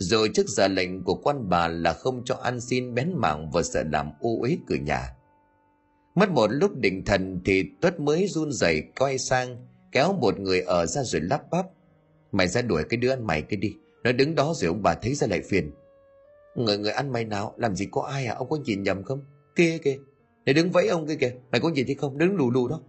rồi 0.00 0.30
trước 0.34 0.48
giờ 0.48 0.68
lệnh 0.68 1.04
của 1.04 1.14
quan 1.14 1.48
bà 1.48 1.68
là 1.68 1.92
không 1.92 2.22
cho 2.24 2.34
ăn 2.34 2.60
xin 2.60 2.94
bén 2.94 3.12
mảng 3.16 3.50
và 3.50 3.62
sợ 3.62 3.84
làm 3.92 4.10
u 4.20 4.42
uế 4.42 4.56
cửa 4.66 4.76
nhà. 4.76 5.16
Mất 6.14 6.30
một 6.30 6.46
lúc 6.50 6.76
định 6.76 7.04
thần 7.04 7.40
thì 7.44 7.64
tuất 7.80 8.00
mới 8.00 8.26
run 8.28 8.52
rẩy 8.52 8.82
quay 8.98 9.18
sang, 9.18 9.66
kéo 9.92 10.12
một 10.12 10.40
người 10.40 10.60
ở 10.60 10.86
ra 10.86 11.02
rồi 11.02 11.22
lắp 11.22 11.42
bắp. 11.50 11.66
Mày 12.32 12.48
ra 12.48 12.62
đuổi 12.62 12.84
cái 12.88 12.96
đứa 12.96 13.10
ăn 13.10 13.26
mày 13.26 13.42
cái 13.42 13.56
đi, 13.56 13.74
nó 14.04 14.12
đứng 14.12 14.34
đó 14.34 14.52
rồi 14.56 14.68
ông 14.68 14.82
bà 14.82 14.94
thấy 14.94 15.14
ra 15.14 15.26
lại 15.26 15.40
phiền. 15.48 15.70
Người 16.54 16.78
người 16.78 16.92
ăn 16.92 17.12
mày 17.12 17.24
nào, 17.24 17.54
làm 17.56 17.76
gì 17.76 17.88
có 17.90 18.02
ai 18.02 18.26
à 18.26 18.34
ông 18.34 18.48
có 18.48 18.56
nhìn 18.64 18.82
nhầm 18.82 19.02
không? 19.02 19.20
Kia 19.56 19.78
kìa 19.78 19.96
để 20.44 20.52
đứng 20.52 20.70
vẫy 20.70 20.88
ông 20.88 21.06
kia 21.06 21.16
kìa, 21.20 21.32
mày 21.52 21.60
có 21.60 21.68
nhìn 21.68 21.86
thấy 21.86 21.94
không? 21.94 22.18
Đứng 22.18 22.36
lù 22.36 22.50
lù 22.50 22.68
đó. 22.68 22.80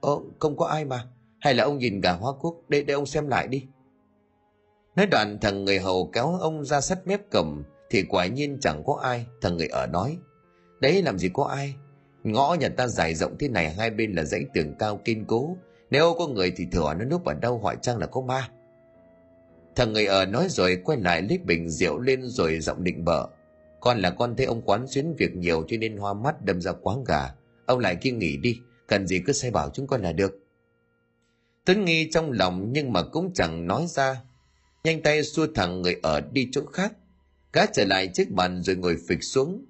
Ờ 0.00 0.16
không 0.38 0.56
có 0.56 0.66
ai 0.66 0.84
mà. 0.84 1.04
Hay 1.40 1.54
là 1.54 1.64
ông 1.64 1.78
nhìn 1.78 2.00
gà 2.00 2.12
hoa 2.12 2.32
quốc 2.40 2.54
để 2.68 2.82
để 2.82 2.94
ông 2.94 3.06
xem 3.06 3.28
lại 3.28 3.48
đi 3.48 3.66
nói 4.98 5.06
đoạn 5.06 5.38
thằng 5.40 5.64
người 5.64 5.78
hầu 5.78 6.10
kéo 6.12 6.38
ông 6.40 6.64
ra 6.64 6.80
sát 6.80 7.06
mép 7.06 7.20
cầm, 7.30 7.64
thì 7.90 8.02
quả 8.02 8.26
nhiên 8.26 8.58
chẳng 8.60 8.82
có 8.86 9.00
ai, 9.02 9.26
thằng 9.40 9.56
người 9.56 9.66
ở 9.68 9.86
nói. 9.86 10.18
Đấy 10.80 11.02
làm 11.02 11.18
gì 11.18 11.30
có 11.32 11.44
ai? 11.44 11.74
Ngõ 12.24 12.56
nhà 12.60 12.68
ta 12.68 12.86
dài 12.86 13.14
rộng 13.14 13.36
thế 13.38 13.48
này, 13.48 13.70
hai 13.70 13.90
bên 13.90 14.12
là 14.12 14.24
dãy 14.24 14.44
tường 14.54 14.74
cao 14.78 15.00
kiên 15.04 15.24
cố. 15.24 15.56
Nếu 15.90 16.14
có 16.18 16.26
người 16.26 16.52
thì 16.56 16.66
thừa 16.72 16.94
nó 16.98 17.04
núp 17.04 17.24
ở 17.24 17.34
đâu 17.34 17.58
hỏi 17.58 17.76
chăng 17.82 17.98
là 17.98 18.06
có 18.06 18.20
ma. 18.20 18.48
Thằng 19.76 19.92
người 19.92 20.06
ở 20.06 20.26
nói 20.26 20.46
rồi 20.50 20.82
quay 20.84 20.98
lại 20.98 21.22
lít 21.22 21.44
bình 21.44 21.68
rượu 21.68 22.00
lên 22.00 22.22
rồi 22.22 22.60
giọng 22.60 22.84
định 22.84 23.04
bợ. 23.04 23.28
Con 23.80 23.98
là 23.98 24.10
con 24.10 24.36
thấy 24.36 24.46
ông 24.46 24.62
quán 24.62 24.86
xuyến 24.86 25.14
việc 25.18 25.36
nhiều 25.36 25.64
cho 25.68 25.76
nên 25.76 25.96
hoa 25.96 26.14
mắt 26.14 26.44
đâm 26.44 26.60
ra 26.60 26.72
quán 26.72 27.04
gà. 27.04 27.34
Ông 27.66 27.78
lại 27.78 27.96
kia 27.96 28.10
nghỉ 28.10 28.36
đi, 28.36 28.60
cần 28.86 29.06
gì 29.06 29.22
cứ 29.26 29.32
sai 29.32 29.50
bảo 29.50 29.70
chúng 29.70 29.86
con 29.86 30.02
là 30.02 30.12
được. 30.12 30.38
Tuấn 31.64 31.84
nghi 31.84 32.10
trong 32.10 32.32
lòng 32.32 32.72
nhưng 32.72 32.92
mà 32.92 33.02
cũng 33.02 33.32
chẳng 33.34 33.66
nói 33.66 33.86
ra 33.88 34.22
nhanh 34.84 35.02
tay 35.02 35.22
xua 35.22 35.46
thẳng 35.54 35.82
người 35.82 35.96
ở 36.02 36.20
đi 36.20 36.48
chỗ 36.52 36.66
khác, 36.72 36.92
gã 37.52 37.66
trở 37.66 37.84
lại 37.84 38.08
chiếc 38.08 38.30
bàn 38.30 38.62
rồi 38.62 38.76
ngồi 38.76 38.96
phịch 39.08 39.24
xuống. 39.24 39.64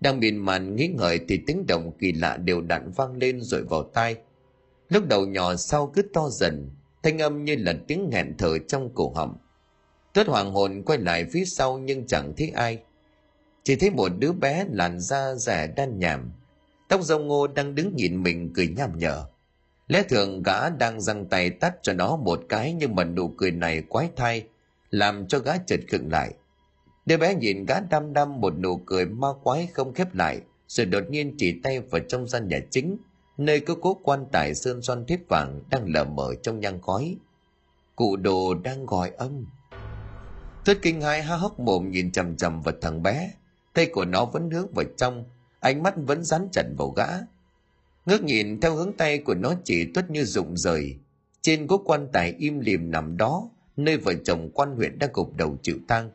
Đang 0.00 0.20
miên 0.20 0.36
man 0.36 0.76
nghĩ 0.76 0.88
ngợi 0.88 1.20
thì 1.28 1.40
tiếng 1.46 1.66
động 1.66 1.92
kỳ 1.98 2.12
lạ 2.12 2.36
đều 2.36 2.60
đặn 2.60 2.90
vang 2.96 3.16
lên 3.16 3.40
rồi 3.40 3.62
vào 3.62 3.82
tai. 3.82 4.16
Lúc 4.88 5.08
đầu 5.08 5.26
nhỏ 5.26 5.56
sau 5.56 5.86
cứ 5.86 6.02
to 6.12 6.28
dần, 6.30 6.70
thanh 7.02 7.18
âm 7.18 7.44
như 7.44 7.56
là 7.56 7.74
tiếng 7.88 8.10
nghẹn 8.10 8.34
thở 8.38 8.58
trong 8.58 8.90
cổ 8.94 9.12
họng. 9.14 9.36
Tuất 10.12 10.26
hoàng 10.26 10.52
hồn 10.52 10.82
quay 10.86 10.98
lại 10.98 11.26
phía 11.32 11.44
sau 11.44 11.78
nhưng 11.78 12.06
chẳng 12.06 12.32
thấy 12.36 12.48
ai. 12.54 12.78
Chỉ 13.62 13.76
thấy 13.76 13.90
một 13.90 14.08
đứa 14.18 14.32
bé 14.32 14.66
làn 14.70 15.00
da 15.00 15.34
rẻ 15.34 15.66
đan 15.76 15.98
nhảm, 15.98 16.32
tóc 16.88 17.02
râu 17.02 17.18
ngô 17.18 17.46
đang 17.46 17.74
đứng 17.74 17.96
nhìn 17.96 18.22
mình 18.22 18.52
cười 18.54 18.68
nham 18.68 18.98
nhở 18.98 19.26
lẽ 19.88 20.02
thường 20.02 20.42
gã 20.42 20.70
đang 20.70 21.00
giăng 21.00 21.26
tay 21.26 21.50
tắt 21.50 21.74
cho 21.82 21.92
nó 21.92 22.16
một 22.16 22.40
cái 22.48 22.72
nhưng 22.72 22.94
mà 22.94 23.04
nụ 23.04 23.28
cười 23.28 23.50
này 23.50 23.82
quái 23.88 24.10
thai, 24.16 24.46
làm 24.90 25.26
cho 25.26 25.38
gã 25.38 25.56
chợt 25.56 25.80
khựng 25.88 26.10
lại. 26.10 26.34
Đứa 27.06 27.16
bé 27.16 27.34
nhìn 27.34 27.64
gã 27.64 27.80
đăm 27.80 28.12
đăm 28.12 28.40
một 28.40 28.58
nụ 28.58 28.76
cười 28.76 29.06
ma 29.06 29.28
quái 29.42 29.66
không 29.66 29.94
khép 29.94 30.14
lại, 30.14 30.40
rồi 30.68 30.86
đột 30.86 31.04
nhiên 31.10 31.34
chỉ 31.38 31.60
tay 31.62 31.80
vào 31.80 32.00
trong 32.08 32.26
gian 32.26 32.48
nhà 32.48 32.58
chính, 32.70 32.96
nơi 33.38 33.60
có 33.60 33.74
cố 33.80 33.94
quan 34.02 34.26
tài 34.32 34.54
sơn 34.54 34.82
son 34.82 35.04
thép 35.06 35.20
vàng 35.28 35.60
đang 35.70 35.84
lờ 35.88 36.04
mờ 36.04 36.34
trong 36.42 36.60
nhang 36.60 36.80
khói. 36.80 37.16
Cụ 37.96 38.16
đồ 38.16 38.54
đang 38.54 38.86
gọi 38.86 39.10
âm. 39.16 39.46
Thất 40.64 40.78
kinh 40.82 41.00
hai 41.00 41.22
há 41.22 41.36
hốc 41.36 41.60
mồm 41.60 41.90
nhìn 41.90 42.12
chằm 42.12 42.36
chằm 42.36 42.62
vào 42.62 42.74
thằng 42.82 43.02
bé, 43.02 43.30
tay 43.74 43.86
của 43.86 44.04
nó 44.04 44.24
vẫn 44.24 44.50
hướng 44.50 44.74
vào 44.74 44.84
trong, 44.96 45.24
ánh 45.60 45.82
mắt 45.82 45.94
vẫn 45.96 46.24
dán 46.24 46.48
chặt 46.52 46.64
vào 46.78 46.90
gã 46.90 47.06
ngước 48.06 48.22
nhìn 48.22 48.60
theo 48.60 48.74
hướng 48.74 48.92
tay 48.92 49.18
của 49.18 49.34
nó 49.34 49.54
chỉ 49.64 49.84
tuất 49.94 50.10
như 50.10 50.24
rụng 50.24 50.56
rời. 50.56 50.96
Trên 51.40 51.66
cố 51.66 51.78
quan 51.78 52.08
tài 52.12 52.34
im 52.38 52.60
lìm 52.60 52.90
nằm 52.90 53.16
đó, 53.16 53.50
nơi 53.76 53.96
vợ 53.96 54.12
chồng 54.24 54.50
quan 54.54 54.76
huyện 54.76 54.98
đang 54.98 55.10
gục 55.12 55.36
đầu 55.36 55.58
chịu 55.62 55.76
tang. 55.88 56.10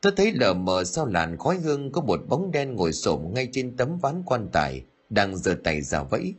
Tôi 0.00 0.12
thấy 0.16 0.32
lờ 0.32 0.54
mờ 0.54 0.84
sau 0.84 1.06
làn 1.06 1.36
khói 1.36 1.58
hương 1.58 1.92
có 1.92 2.00
một 2.00 2.20
bóng 2.28 2.50
đen 2.50 2.74
ngồi 2.74 2.92
xổm 2.92 3.20
ngay 3.34 3.48
trên 3.52 3.76
tấm 3.76 3.98
ván 3.98 4.22
quan 4.26 4.48
tài, 4.52 4.84
đang 5.10 5.36
giơ 5.36 5.56
tay 5.64 5.82
giả 5.82 6.02
vẫy. 6.02 6.34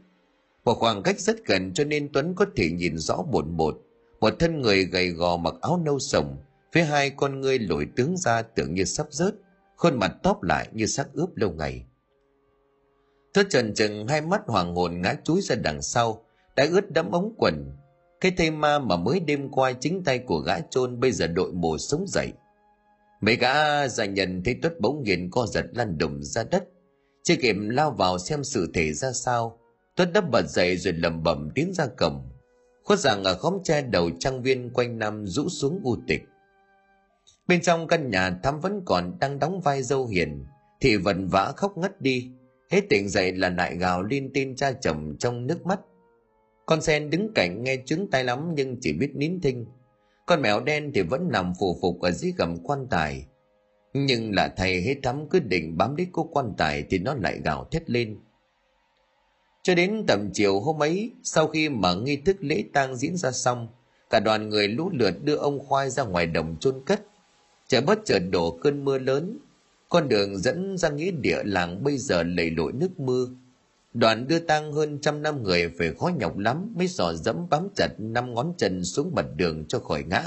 Một 0.65 0.73
khoảng 0.73 1.03
cách 1.03 1.19
rất 1.19 1.45
gần 1.45 1.73
cho 1.73 1.83
nên 1.83 2.09
tuấn 2.13 2.35
có 2.35 2.45
thể 2.55 2.71
nhìn 2.71 2.97
rõ 2.97 3.23
bột 3.31 3.45
bột. 3.47 3.81
Một 4.19 4.33
thân 4.39 4.61
người 4.61 4.85
gầy 4.85 5.09
gò 5.09 5.37
mặc 5.37 5.53
áo 5.61 5.81
nâu 5.85 5.99
sồng 5.99 6.37
phía 6.71 6.83
hai 6.83 7.09
con 7.09 7.41
ngươi 7.41 7.59
lồi 7.59 7.87
tướng 7.95 8.17
ra 8.17 8.41
tưởng 8.41 8.73
như 8.73 8.83
sắp 8.83 9.07
rớt, 9.09 9.35
khuôn 9.75 9.99
mặt 9.99 10.15
tóp 10.23 10.43
lại 10.43 10.69
như 10.71 10.85
xác 10.85 11.13
ướp 11.13 11.37
lâu 11.37 11.51
ngày 11.51 11.85
tôi 13.39 13.45
trần 13.49 13.73
trừng, 13.73 14.07
hai 14.07 14.21
mắt 14.21 14.41
hoàng 14.47 14.75
hồn 14.75 15.01
ngã 15.01 15.15
chúi 15.23 15.41
ra 15.41 15.55
đằng 15.55 15.81
sau 15.81 16.23
đã 16.55 16.67
ướt 16.71 16.91
đẫm 16.91 17.11
ống 17.11 17.33
quần. 17.37 17.77
Cái 18.21 18.31
thây 18.37 18.51
ma 18.51 18.79
mà 18.79 18.97
mới 18.97 19.19
đêm 19.19 19.49
qua 19.49 19.73
chính 19.73 20.03
tay 20.03 20.19
của 20.19 20.39
gã 20.39 20.59
chôn 20.59 20.99
bây 20.99 21.11
giờ 21.11 21.27
đội 21.27 21.51
mồ 21.51 21.77
sống 21.77 22.05
dậy. 22.07 22.33
Mấy 23.21 23.35
gã 23.35 23.87
già 23.87 24.05
nhận 24.05 24.41
thấy 24.45 24.55
tuất 24.61 24.79
bỗng 24.79 25.03
nhiên 25.03 25.29
co 25.31 25.45
giật 25.45 25.65
lăn 25.71 25.97
đùng 25.97 26.23
ra 26.23 26.43
đất. 26.43 26.63
Chưa 27.23 27.35
kịp 27.41 27.55
lao 27.59 27.91
vào 27.91 28.17
xem 28.17 28.43
sự 28.43 28.71
thể 28.73 28.93
ra 28.93 29.11
sao, 29.11 29.59
tuất 29.95 30.13
đắp 30.13 30.29
bật 30.31 30.45
dậy 30.49 30.77
rồi 30.77 30.93
lầm 30.93 31.23
bầm 31.23 31.49
tiến 31.55 31.73
ra 31.73 31.85
cầm. 31.97 32.21
Khuất 32.83 32.99
rằng 32.99 33.23
ở 33.23 33.37
khóm 33.37 33.57
tre 33.63 33.81
đầu 33.81 34.09
trang 34.19 34.41
viên 34.41 34.69
quanh 34.73 34.99
năm 34.99 35.27
rũ 35.27 35.49
xuống 35.49 35.81
u 35.83 35.97
tịch. 36.07 36.21
Bên 37.47 37.61
trong 37.61 37.87
căn 37.87 38.09
nhà 38.09 38.39
thắm 38.43 38.59
vẫn 38.59 38.81
còn 38.85 39.19
đang 39.19 39.39
đóng 39.39 39.61
vai 39.61 39.83
dâu 39.83 40.07
hiền, 40.07 40.45
thì 40.81 40.95
vần 40.95 41.27
vã 41.27 41.53
khóc 41.55 41.77
ngất 41.77 42.01
đi 42.01 42.31
hết 42.69 42.81
tỉnh 42.89 43.09
dậy 43.09 43.31
là 43.31 43.49
lại 43.49 43.77
gào 43.77 44.03
lên 44.03 44.31
tin 44.33 44.55
cha 44.55 44.71
chồng 44.71 45.15
trong 45.19 45.47
nước 45.47 45.65
mắt. 45.65 45.79
Con 46.65 46.81
sen 46.81 47.09
đứng 47.09 47.33
cạnh 47.35 47.63
nghe 47.63 47.75
chứng 47.85 48.07
tay 48.11 48.23
lắm 48.23 48.51
nhưng 48.55 48.77
chỉ 48.81 48.93
biết 48.93 49.11
nín 49.15 49.41
thinh. 49.41 49.65
Con 50.25 50.41
mèo 50.41 50.59
đen 50.59 50.91
thì 50.93 51.01
vẫn 51.01 51.29
nằm 51.31 51.53
phù 51.59 51.77
phục 51.81 52.01
ở 52.01 52.11
dưới 52.11 52.33
gầm 52.37 52.57
quan 52.63 52.87
tài. 52.89 53.25
Nhưng 53.93 54.35
là 54.35 54.47
thầy 54.47 54.81
hết 54.81 54.95
thắm 55.03 55.29
cứ 55.29 55.39
định 55.39 55.77
bám 55.77 55.95
đít 55.95 56.07
cô 56.11 56.23
quan 56.23 56.53
tài 56.57 56.83
thì 56.89 56.99
nó 56.99 57.13
lại 57.13 57.39
gào 57.43 57.65
thét 57.71 57.89
lên. 57.89 58.17
Cho 59.63 59.75
đến 59.75 60.03
tầm 60.07 60.29
chiều 60.33 60.59
hôm 60.59 60.83
ấy, 60.83 61.11
sau 61.23 61.47
khi 61.47 61.69
mà 61.69 61.93
nghi 61.93 62.15
thức 62.15 62.37
lễ 62.39 62.63
tang 62.73 62.95
diễn 62.95 63.17
ra 63.17 63.31
xong, 63.31 63.67
cả 64.09 64.19
đoàn 64.19 64.49
người 64.49 64.67
lũ 64.67 64.89
lượt 64.93 65.23
đưa 65.23 65.35
ông 65.35 65.59
khoai 65.59 65.89
ra 65.89 66.03
ngoài 66.03 66.25
đồng 66.25 66.55
chôn 66.59 66.81
cất. 66.85 67.01
Trời 67.67 67.81
bất 67.81 67.99
chợt 68.05 68.19
đổ 68.31 68.57
cơn 68.61 68.85
mưa 68.85 68.97
lớn 68.97 69.37
con 69.89 70.09
đường 70.09 70.37
dẫn 70.37 70.77
ra 70.77 70.89
nghĩa 70.89 71.11
địa 71.11 71.43
làng 71.43 71.83
bây 71.83 71.97
giờ 71.97 72.23
lầy 72.23 72.51
lội 72.51 72.71
nước 72.73 72.99
mưa. 72.99 73.27
Đoàn 73.93 74.27
đưa 74.27 74.39
tang 74.39 74.73
hơn 74.73 74.99
trăm 75.01 75.21
năm 75.21 75.43
người 75.43 75.69
phải 75.77 75.93
khó 75.93 76.11
nhọc 76.19 76.37
lắm 76.37 76.73
mới 76.77 76.87
dò 76.87 77.13
dẫm 77.13 77.49
bám 77.49 77.67
chặt 77.75 77.87
năm 77.97 78.33
ngón 78.33 78.53
chân 78.57 78.83
xuống 78.83 79.11
mặt 79.15 79.25
đường 79.35 79.65
cho 79.67 79.79
khỏi 79.79 80.03
ngã. 80.03 80.23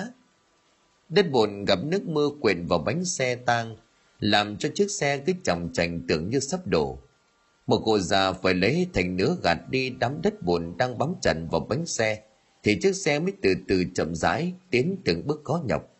Đất 1.08 1.30
bùn 1.30 1.64
gặp 1.64 1.78
nước 1.84 2.02
mưa 2.08 2.28
quyện 2.40 2.66
vào 2.66 2.78
bánh 2.78 3.04
xe 3.04 3.36
tang, 3.36 3.76
làm 4.20 4.56
cho 4.56 4.68
chiếc 4.74 4.90
xe 4.90 5.18
cứ 5.18 5.32
chồng 5.44 5.70
chành 5.72 6.00
tưởng 6.08 6.30
như 6.30 6.40
sắp 6.40 6.66
đổ. 6.66 6.98
Một 7.66 7.82
cô 7.84 7.98
già 7.98 8.32
phải 8.32 8.54
lấy 8.54 8.86
thành 8.94 9.16
nứa 9.16 9.36
gạt 9.42 9.58
đi 9.70 9.90
đám 9.90 10.22
đất 10.22 10.42
bùn 10.42 10.76
đang 10.76 10.98
bám 10.98 11.14
chặt 11.22 11.34
vào 11.50 11.60
bánh 11.60 11.86
xe, 11.86 12.22
thì 12.62 12.78
chiếc 12.82 12.96
xe 12.96 13.18
mới 13.18 13.32
từ 13.42 13.54
từ 13.68 13.84
chậm 13.94 14.14
rãi 14.14 14.52
tiến 14.70 14.96
từng 15.04 15.26
bước 15.26 15.40
khó 15.44 15.60
nhọc. 15.64 15.91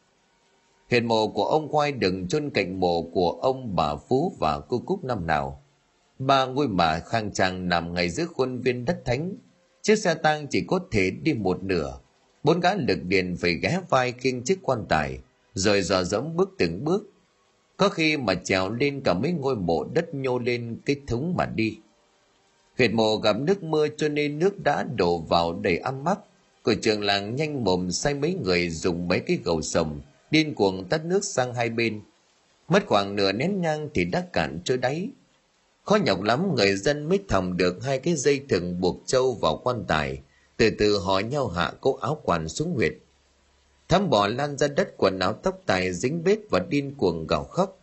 Hiện 0.92 1.06
mộ 1.06 1.28
của 1.28 1.44
ông 1.44 1.68
Khoai 1.68 1.92
đừng 1.92 2.28
chôn 2.28 2.50
cạnh 2.50 2.80
mộ 2.80 3.02
của 3.02 3.30
ông 3.30 3.76
bà 3.76 3.96
Phú 3.96 4.32
và 4.40 4.60
cô 4.68 4.78
Cúc 4.78 5.04
năm 5.04 5.26
nào. 5.26 5.62
Ba 6.18 6.46
ngôi 6.46 6.68
mả 6.68 6.98
khang 6.98 7.32
trang 7.32 7.68
nằm 7.68 7.94
ngay 7.94 8.08
giữa 8.08 8.24
khuôn 8.24 8.58
viên 8.58 8.84
đất 8.84 9.02
thánh. 9.04 9.34
Chiếc 9.82 9.96
xe 9.96 10.14
tang 10.14 10.46
chỉ 10.46 10.64
có 10.68 10.80
thể 10.90 11.10
đi 11.10 11.32
một 11.34 11.62
nửa. 11.62 11.98
Bốn 12.42 12.60
gã 12.60 12.74
lực 12.74 12.98
điền 13.04 13.36
phải 13.36 13.54
ghé 13.54 13.80
vai 13.88 14.12
kinh 14.12 14.42
chiếc 14.42 14.58
quan 14.62 14.84
tài, 14.88 15.18
rồi 15.54 15.82
dò 15.82 16.04
dẫm 16.04 16.36
bước 16.36 16.50
từng 16.58 16.84
bước. 16.84 17.12
Có 17.76 17.88
khi 17.88 18.16
mà 18.16 18.34
trèo 18.34 18.70
lên 18.70 19.00
cả 19.04 19.14
mấy 19.14 19.32
ngôi 19.32 19.56
mộ 19.56 19.84
đất 19.84 20.14
nhô 20.14 20.38
lên 20.38 20.78
cái 20.86 20.96
thúng 21.06 21.34
mà 21.36 21.46
đi. 21.46 21.78
Huyệt 22.78 22.92
mộ 22.92 23.16
gặp 23.16 23.36
nước 23.40 23.62
mưa 23.62 23.86
cho 23.96 24.08
nên 24.08 24.38
nước 24.38 24.62
đã 24.64 24.86
đổ 24.96 25.18
vào 25.18 25.52
đầy 25.52 25.78
âm 25.78 26.04
mắc. 26.04 26.18
Của 26.62 26.74
trường 26.82 27.02
làng 27.02 27.36
nhanh 27.36 27.64
mồm 27.64 27.90
say 27.90 28.14
mấy 28.14 28.34
người 28.34 28.70
dùng 28.70 29.08
mấy 29.08 29.20
cái 29.20 29.38
gầu 29.44 29.62
sồng 29.62 30.00
điên 30.32 30.54
cuồng 30.54 30.88
tắt 30.88 31.04
nước 31.04 31.24
sang 31.24 31.54
hai 31.54 31.70
bên. 31.70 32.00
Mất 32.68 32.86
khoảng 32.86 33.16
nửa 33.16 33.32
nén 33.32 33.60
nhang 33.60 33.88
thì 33.94 34.04
đã 34.04 34.26
cạn 34.32 34.60
trôi 34.64 34.78
đáy. 34.78 35.08
Khó 35.84 35.96
nhọc 35.96 36.22
lắm, 36.22 36.54
người 36.54 36.76
dân 36.76 37.08
mới 37.08 37.18
thòng 37.28 37.56
được 37.56 37.84
hai 37.84 37.98
cái 37.98 38.14
dây 38.14 38.40
thừng 38.48 38.80
buộc 38.80 39.02
trâu 39.06 39.34
vào 39.34 39.60
quan 39.64 39.84
tài, 39.88 40.22
từ 40.56 40.70
từ 40.78 40.98
họ 40.98 41.18
nhau 41.18 41.48
hạ 41.48 41.72
cố 41.80 41.96
áo 41.96 42.20
quần 42.24 42.48
xuống 42.48 42.74
huyệt. 42.74 42.92
Thắm 43.88 44.10
bỏ 44.10 44.28
lan 44.28 44.58
ra 44.58 44.68
đất, 44.68 44.94
quần 44.96 45.18
áo 45.18 45.32
tóc 45.32 45.60
tài 45.66 45.92
dính 45.92 46.24
bết 46.24 46.38
và 46.50 46.58
điên 46.68 46.94
cuồng 46.94 47.26
gào 47.26 47.44
khóc. 47.44 47.78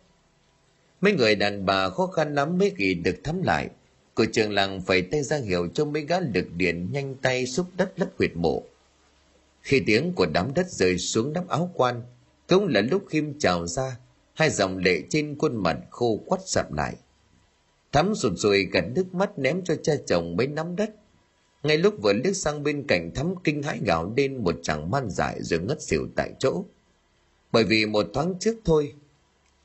Mấy 1.00 1.12
người 1.12 1.34
đàn 1.34 1.66
bà 1.66 1.88
khó 1.88 2.06
khăn 2.06 2.34
lắm 2.34 2.58
mới 2.58 2.72
ghi 2.76 2.94
được 2.94 3.16
thắm 3.24 3.42
lại. 3.42 3.68
Cửa 4.14 4.26
trường 4.32 4.52
làng 4.52 4.80
phải 4.80 5.02
tay 5.02 5.22
ra 5.22 5.36
hiệu 5.36 5.68
cho 5.74 5.84
mấy 5.84 6.02
gã 6.02 6.20
lực 6.20 6.46
điện 6.56 6.88
nhanh 6.92 7.14
tay 7.14 7.46
xúc 7.46 7.66
đất 7.76 7.92
lấp 7.96 8.08
huyệt 8.18 8.30
mộ. 8.34 8.62
Khi 9.62 9.82
tiếng 9.86 10.12
của 10.12 10.26
đám 10.26 10.54
đất 10.54 10.66
rơi 10.70 10.98
xuống 10.98 11.32
đắp 11.32 11.48
áo 11.48 11.70
quan 11.74 12.02
cũng 12.50 12.68
là 12.68 12.80
lúc 12.80 13.02
khiêm 13.08 13.38
trào 13.38 13.66
ra, 13.66 13.96
hai 14.34 14.50
dòng 14.50 14.76
lệ 14.76 15.02
trên 15.10 15.38
khuôn 15.38 15.56
mặt 15.56 15.78
khô 15.90 16.20
quắt 16.26 16.40
sập 16.46 16.72
lại. 16.72 16.94
Thắm 17.92 18.14
sụt 18.14 18.32
sùi 18.36 18.64
gần 18.64 18.92
nước 18.94 19.14
mắt 19.14 19.38
ném 19.38 19.64
cho 19.64 19.74
cha 19.82 19.92
chồng 20.06 20.36
mấy 20.36 20.46
nắm 20.46 20.76
đất. 20.76 20.90
Ngay 21.62 21.78
lúc 21.78 21.94
vừa 22.02 22.12
liếc 22.12 22.36
sang 22.36 22.62
bên 22.62 22.84
cạnh 22.88 23.10
thắm 23.14 23.34
kinh 23.44 23.62
hãi 23.62 23.78
gào 23.84 24.12
lên 24.16 24.44
một 24.44 24.54
chàng 24.62 24.90
man 24.90 25.10
dại 25.10 25.42
rồi 25.42 25.60
ngất 25.60 25.82
xỉu 25.82 26.06
tại 26.16 26.30
chỗ. 26.38 26.64
Bởi 27.52 27.64
vì 27.64 27.86
một 27.86 28.06
thoáng 28.14 28.34
trước 28.40 28.56
thôi, 28.64 28.92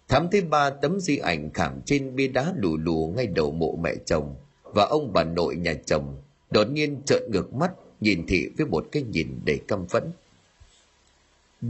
thắm 0.08 0.28
thấy 0.32 0.42
ba 0.42 0.70
tấm 0.70 1.00
di 1.00 1.18
ảnh 1.18 1.50
khảm 1.54 1.82
trên 1.86 2.16
bia 2.16 2.28
đá 2.28 2.54
lù 2.58 2.78
lù 2.78 3.14
ngay 3.16 3.28
đầu 3.28 3.52
mộ 3.52 3.76
mẹ 3.82 3.96
chồng 4.06 4.36
và 4.64 4.86
ông 4.86 5.14
bà 5.14 5.24
nội 5.24 5.56
nhà 5.56 5.74
chồng 5.86 6.22
đột 6.52 6.70
nhiên 6.72 7.02
trợn 7.06 7.24
ngược 7.32 7.54
mắt, 7.54 7.72
nhìn 8.02 8.26
thị 8.28 8.50
với 8.58 8.68
một 8.68 8.86
cái 8.92 9.04
nhìn 9.04 9.40
đầy 9.46 9.60
căm 9.68 9.88
phẫn 9.88 10.04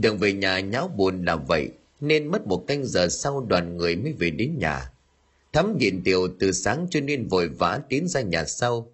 đường 0.00 0.18
về 0.18 0.32
nhà 0.32 0.60
nháo 0.60 0.88
buồn 0.88 1.24
là 1.24 1.36
vậy, 1.36 1.70
nên 2.00 2.26
mất 2.26 2.46
một 2.46 2.64
canh 2.66 2.84
giờ 2.84 3.08
sau 3.08 3.40
đoàn 3.40 3.76
người 3.76 3.96
mới 3.96 4.12
về 4.12 4.30
đến 4.30 4.58
nhà. 4.58 4.90
Thắm 5.52 5.76
nhìn 5.78 6.02
tiểu 6.04 6.28
từ 6.38 6.52
sáng 6.52 6.86
cho 6.90 7.00
nên 7.00 7.28
vội 7.28 7.48
vã 7.48 7.80
tiến 7.88 8.08
ra 8.08 8.20
nhà 8.20 8.44
sau. 8.44 8.92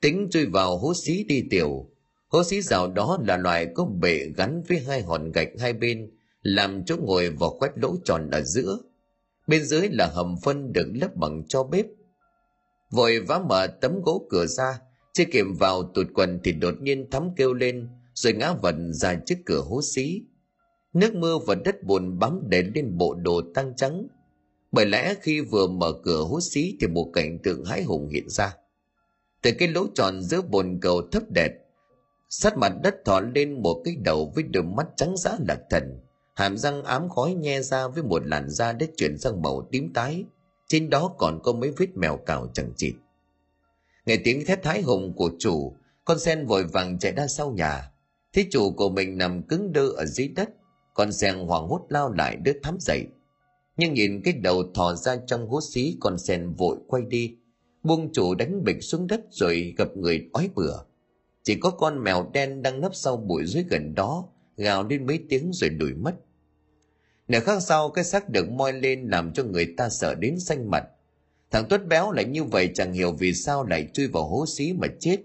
Tính 0.00 0.28
chui 0.30 0.46
vào 0.46 0.78
hố 0.78 0.94
xí 0.94 1.24
đi 1.24 1.44
tiểu. 1.50 1.86
Hố 2.28 2.44
xí 2.44 2.62
rào 2.62 2.92
đó 2.92 3.18
là 3.26 3.36
loại 3.36 3.66
có 3.74 3.84
bệ 3.84 4.18
gắn 4.36 4.62
với 4.68 4.78
hai 4.78 5.02
hòn 5.02 5.32
gạch 5.32 5.48
hai 5.58 5.72
bên, 5.72 6.10
làm 6.42 6.84
chỗ 6.84 6.96
ngồi 6.96 7.30
vào 7.30 7.50
khoét 7.50 7.70
lỗ 7.78 7.96
tròn 8.04 8.30
ở 8.30 8.42
giữa. 8.42 8.78
Bên 9.46 9.64
dưới 9.64 9.88
là 9.88 10.06
hầm 10.06 10.36
phân 10.42 10.72
được 10.72 10.92
lấp 10.94 11.16
bằng 11.16 11.42
cho 11.48 11.62
bếp. 11.64 11.86
Vội 12.90 13.20
vã 13.20 13.38
mở 13.48 13.66
tấm 13.66 14.02
gỗ 14.02 14.26
cửa 14.30 14.46
ra, 14.46 14.78
chưa 15.12 15.24
kịp 15.32 15.44
vào 15.58 15.82
tụt 15.94 16.06
quần 16.14 16.40
thì 16.44 16.52
đột 16.52 16.74
nhiên 16.80 17.10
thắm 17.10 17.30
kêu 17.36 17.54
lên, 17.54 17.88
rồi 18.14 18.32
ngã 18.32 18.52
vật 18.52 18.74
ra 18.90 19.14
trước 19.26 19.38
cửa 19.46 19.60
hố 19.60 19.82
xí 19.82 20.22
nước 20.92 21.14
mưa 21.14 21.38
và 21.46 21.54
đất 21.54 21.82
bùn 21.82 22.18
bám 22.18 22.40
đến 22.48 22.72
lên 22.74 22.98
bộ 22.98 23.14
đồ 23.14 23.42
tăng 23.54 23.76
trắng. 23.76 24.06
Bởi 24.72 24.86
lẽ 24.86 25.14
khi 25.22 25.40
vừa 25.40 25.66
mở 25.66 25.92
cửa 26.04 26.24
hút 26.24 26.42
xí 26.42 26.76
thì 26.80 26.86
một 26.86 27.10
cảnh 27.12 27.38
tượng 27.38 27.64
hãi 27.64 27.82
hùng 27.82 28.08
hiện 28.08 28.28
ra. 28.28 28.56
Từ 29.42 29.50
cái 29.58 29.68
lỗ 29.68 29.86
tròn 29.94 30.22
giữa 30.22 30.42
bồn 30.42 30.78
cầu 30.82 31.02
thấp 31.12 31.22
đẹp, 31.30 31.52
sát 32.30 32.58
mặt 32.58 32.72
đất 32.82 32.94
thò 33.04 33.20
lên 33.20 33.62
một 33.62 33.82
cái 33.84 33.96
đầu 33.96 34.32
với 34.34 34.44
đôi 34.44 34.62
mắt 34.62 34.86
trắng 34.96 35.16
dã 35.16 35.36
lạc 35.48 35.60
thần. 35.70 36.00
Hàm 36.34 36.56
răng 36.56 36.82
ám 36.82 37.08
khói 37.08 37.34
nhe 37.34 37.60
ra 37.60 37.88
với 37.88 38.02
một 38.02 38.26
làn 38.26 38.50
da 38.50 38.72
đã 38.72 38.86
chuyển 38.96 39.18
sang 39.18 39.42
màu 39.42 39.68
tím 39.70 39.92
tái. 39.92 40.24
Trên 40.68 40.90
đó 40.90 41.14
còn 41.18 41.40
có 41.42 41.52
mấy 41.52 41.70
vết 41.70 41.96
mèo 41.96 42.16
cào 42.16 42.50
chẳng 42.54 42.72
chịt. 42.76 42.94
Nghe 44.06 44.16
tiếng 44.24 44.46
thét 44.46 44.62
thái 44.62 44.82
hùng 44.82 45.12
của 45.16 45.30
chủ, 45.38 45.76
con 46.04 46.18
sen 46.18 46.46
vội 46.46 46.64
vàng 46.64 46.98
chạy 46.98 47.12
ra 47.12 47.26
sau 47.26 47.50
nhà. 47.50 47.90
Thấy 48.32 48.46
chủ 48.50 48.70
của 48.70 48.88
mình 48.88 49.18
nằm 49.18 49.42
cứng 49.42 49.72
đơ 49.72 49.88
ở 49.88 50.04
dưới 50.04 50.28
đất 50.28 50.48
con 50.94 51.12
sen 51.12 51.34
hoảng 51.34 51.68
hốt 51.68 51.86
lao 51.88 52.12
lại 52.12 52.36
đứa 52.36 52.52
thắm 52.62 52.76
dậy. 52.80 53.06
Nhưng 53.76 53.94
nhìn 53.94 54.22
cái 54.24 54.34
đầu 54.34 54.62
thò 54.74 54.94
ra 54.94 55.16
trong 55.26 55.48
hố 55.48 55.60
xí, 55.60 55.96
con 56.00 56.18
sen 56.18 56.52
vội 56.52 56.76
quay 56.86 57.02
đi. 57.02 57.36
Buông 57.82 58.12
chủ 58.12 58.34
đánh 58.34 58.64
bịch 58.64 58.82
xuống 58.82 59.06
đất 59.06 59.20
rồi 59.30 59.74
gặp 59.76 59.96
người 59.96 60.28
ói 60.32 60.50
bừa. 60.54 60.76
Chỉ 61.42 61.54
có 61.54 61.70
con 61.70 62.04
mèo 62.04 62.30
đen 62.32 62.62
đang 62.62 62.80
nấp 62.80 62.94
sau 62.94 63.16
bụi 63.16 63.46
dưới 63.46 63.64
gần 63.70 63.94
đó, 63.94 64.28
gào 64.56 64.88
lên 64.88 65.06
mấy 65.06 65.20
tiếng 65.28 65.50
rồi 65.52 65.70
đuổi 65.70 65.94
mất. 65.94 66.14
Nửa 67.28 67.40
khác 67.40 67.62
sau, 67.62 67.90
cái 67.90 68.04
xác 68.04 68.28
được 68.28 68.50
moi 68.50 68.72
lên 68.72 69.08
làm 69.08 69.32
cho 69.32 69.44
người 69.44 69.74
ta 69.76 69.88
sợ 69.88 70.14
đến 70.14 70.40
xanh 70.40 70.70
mặt. 70.70 70.84
Thằng 71.50 71.64
tuất 71.68 71.86
béo 71.86 72.12
lại 72.12 72.24
như 72.24 72.44
vậy, 72.44 72.70
chẳng 72.74 72.92
hiểu 72.92 73.12
vì 73.12 73.34
sao 73.34 73.64
lại 73.64 73.88
chui 73.92 74.06
vào 74.06 74.24
hố 74.24 74.46
xí 74.46 74.72
mà 74.72 74.88
chết. 75.00 75.20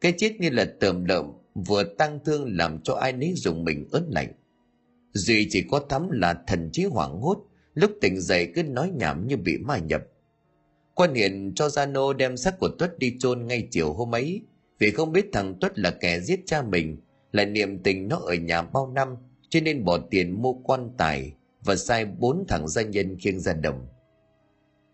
Cái 0.00 0.14
chết 0.18 0.36
như 0.40 0.50
là 0.50 0.64
tờm 0.80 1.04
lợm, 1.04 1.32
vừa 1.54 1.84
tăng 1.84 2.18
thương 2.24 2.56
làm 2.56 2.82
cho 2.82 2.94
ai 2.94 3.12
nấy 3.12 3.32
dùng 3.36 3.64
mình 3.64 3.88
ớn 3.92 4.10
lạnh 4.10 4.32
duy 5.14 5.46
chỉ 5.50 5.64
có 5.70 5.80
thắm 5.88 6.10
là 6.10 6.34
thần 6.46 6.70
trí 6.72 6.84
hoảng 6.84 7.20
hốt, 7.20 7.38
lúc 7.74 7.90
tỉnh 8.00 8.20
dậy 8.20 8.52
cứ 8.54 8.62
nói 8.62 8.90
nhảm 8.94 9.26
như 9.26 9.36
bị 9.36 9.58
ma 9.58 9.78
nhập. 9.78 10.02
Quan 10.94 11.14
hiền 11.14 11.52
cho 11.54 11.68
gia 11.68 11.86
nô 11.86 12.12
đem 12.12 12.36
xác 12.36 12.58
của 12.58 12.68
tuất 12.78 12.98
đi 12.98 13.16
chôn 13.18 13.46
ngay 13.46 13.68
chiều 13.70 13.92
hôm 13.92 14.14
ấy, 14.14 14.42
vì 14.78 14.90
không 14.90 15.12
biết 15.12 15.26
thằng 15.32 15.54
tuất 15.60 15.78
là 15.78 15.90
kẻ 15.90 16.20
giết 16.20 16.40
cha 16.46 16.62
mình, 16.62 16.96
là 17.32 17.44
niềm 17.44 17.78
tình 17.82 18.08
nó 18.08 18.16
ở 18.16 18.34
nhà 18.34 18.62
bao 18.62 18.92
năm, 18.94 19.16
cho 19.48 19.60
nên 19.60 19.84
bỏ 19.84 19.98
tiền 20.10 20.42
mua 20.42 20.52
quan 20.52 20.90
tài 20.96 21.32
và 21.64 21.76
sai 21.76 22.04
bốn 22.04 22.44
thằng 22.48 22.68
gia 22.68 22.82
nhân 22.82 23.16
khiêng 23.20 23.40
ra 23.40 23.52
đồng. 23.52 23.86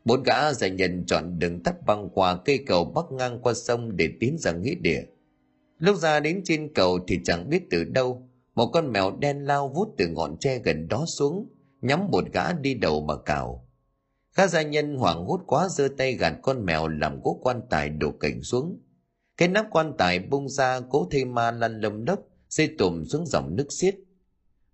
Bốn 0.05 0.23
gã 0.23 0.53
gia 0.53 0.69
nhân 0.69 1.05
chọn 1.07 1.39
đường 1.39 1.63
tắt 1.63 1.87
băng 1.87 2.09
qua 2.15 2.37
cây 2.45 2.65
cầu 2.67 2.85
bắc 2.85 3.13
ngang 3.13 3.39
qua 3.43 3.55
sông 3.55 3.97
để 3.97 4.09
tiến 4.21 4.39
ra 4.39 4.53
nghĩa 4.53 4.75
địa. 4.75 5.03
Lúc 5.79 5.97
ra 5.97 6.21
đến 6.21 6.41
trên 6.45 6.75
cầu 6.75 6.99
thì 7.09 7.21
chẳng 7.25 7.51
biết 7.51 7.63
từ 7.71 7.85
đâu 7.85 8.30
một 8.61 8.71
con 8.73 8.93
mèo 8.93 9.17
đen 9.17 9.45
lao 9.45 9.69
vút 9.69 9.89
từ 9.99 10.09
ngọn 10.09 10.37
tre 10.41 10.59
gần 10.59 10.89
đó 10.89 11.05
xuống, 11.07 11.49
nhắm 11.81 12.11
một 12.11 12.25
gã 12.33 12.53
đi 12.53 12.75
đầu 12.75 13.03
mà 13.03 13.15
cào. 13.27 13.69
Gã 14.37 14.47
gia 14.47 14.63
nhân 14.63 14.97
hoảng 14.97 15.25
hốt 15.25 15.41
quá 15.47 15.69
giơ 15.69 15.89
tay 15.99 16.13
gạt 16.15 16.35
con 16.43 16.65
mèo 16.65 16.89
làm 16.89 17.21
gỗ 17.21 17.41
quan 17.43 17.61
tài 17.71 17.89
đổ 17.89 18.11
cảnh 18.21 18.43
xuống. 18.43 18.81
Cái 19.37 19.49
nắp 19.49 19.67
quan 19.71 19.93
tài 19.99 20.19
bung 20.19 20.49
ra, 20.49 20.81
cố 20.91 21.09
thây 21.11 21.25
ma 21.25 21.51
lăn 21.51 21.81
lầm 21.81 22.05
đốc 22.05 22.21
xây 22.49 22.69
tùm 22.79 23.05
xuống 23.05 23.27
dòng 23.27 23.57
nước 23.57 23.67
xiết. 23.71 23.95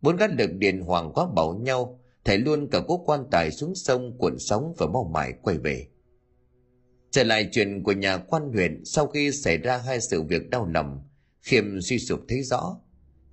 Bốn 0.01 0.17
gã 0.17 0.27
lực 0.27 0.51
điện 0.53 0.81
hoàng 0.81 1.13
quá 1.15 1.27
bảo 1.37 1.55
nhau, 1.55 2.01
thảy 2.25 2.39
luôn 2.39 2.69
cả 2.71 2.81
cố 2.87 3.05
quan 3.07 3.21
tài 3.31 3.51
xuống 3.51 3.75
sông, 3.75 4.19
cuộn 4.19 4.39
sóng 4.39 4.75
và 4.79 4.87
mau 4.87 5.11
mải 5.15 5.33
quay 5.43 5.59
về. 5.59 5.87
Trở 7.11 7.25
lại 7.25 7.49
chuyện 7.53 7.83
của 7.83 7.93
nhà 7.93 8.17
quan 8.17 8.53
huyện, 8.53 8.85
sau 8.85 9.07
khi 9.07 9.33
xảy 9.33 9.59
ra 9.59 9.77
hai 9.79 10.01
sự 10.01 10.23
việc 10.23 10.51
đau 10.51 10.67
lòng, 10.67 11.09
khiêm 11.43 11.81
suy 11.81 11.99
sụp 11.99 12.21
thấy 12.29 12.43
rõ 12.43 12.81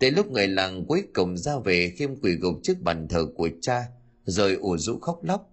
tới 0.04 0.12
lúc 0.12 0.32
người 0.32 0.47
làng 0.47 0.86
cuối 0.86 1.04
cùng 1.14 1.38
ra 1.38 1.54
về 1.66 1.89
khiêm 1.89 2.16
quỳ 2.16 2.32
gục 2.32 2.60
trước 2.64 2.82
bàn 2.82 3.08
thờ 3.08 3.26
của 3.36 3.49
cha, 3.62 3.84
rồi 4.26 4.54
ủ 4.54 4.78
rũ 4.78 4.99
khóc 4.99 5.24
lóc. 5.24 5.49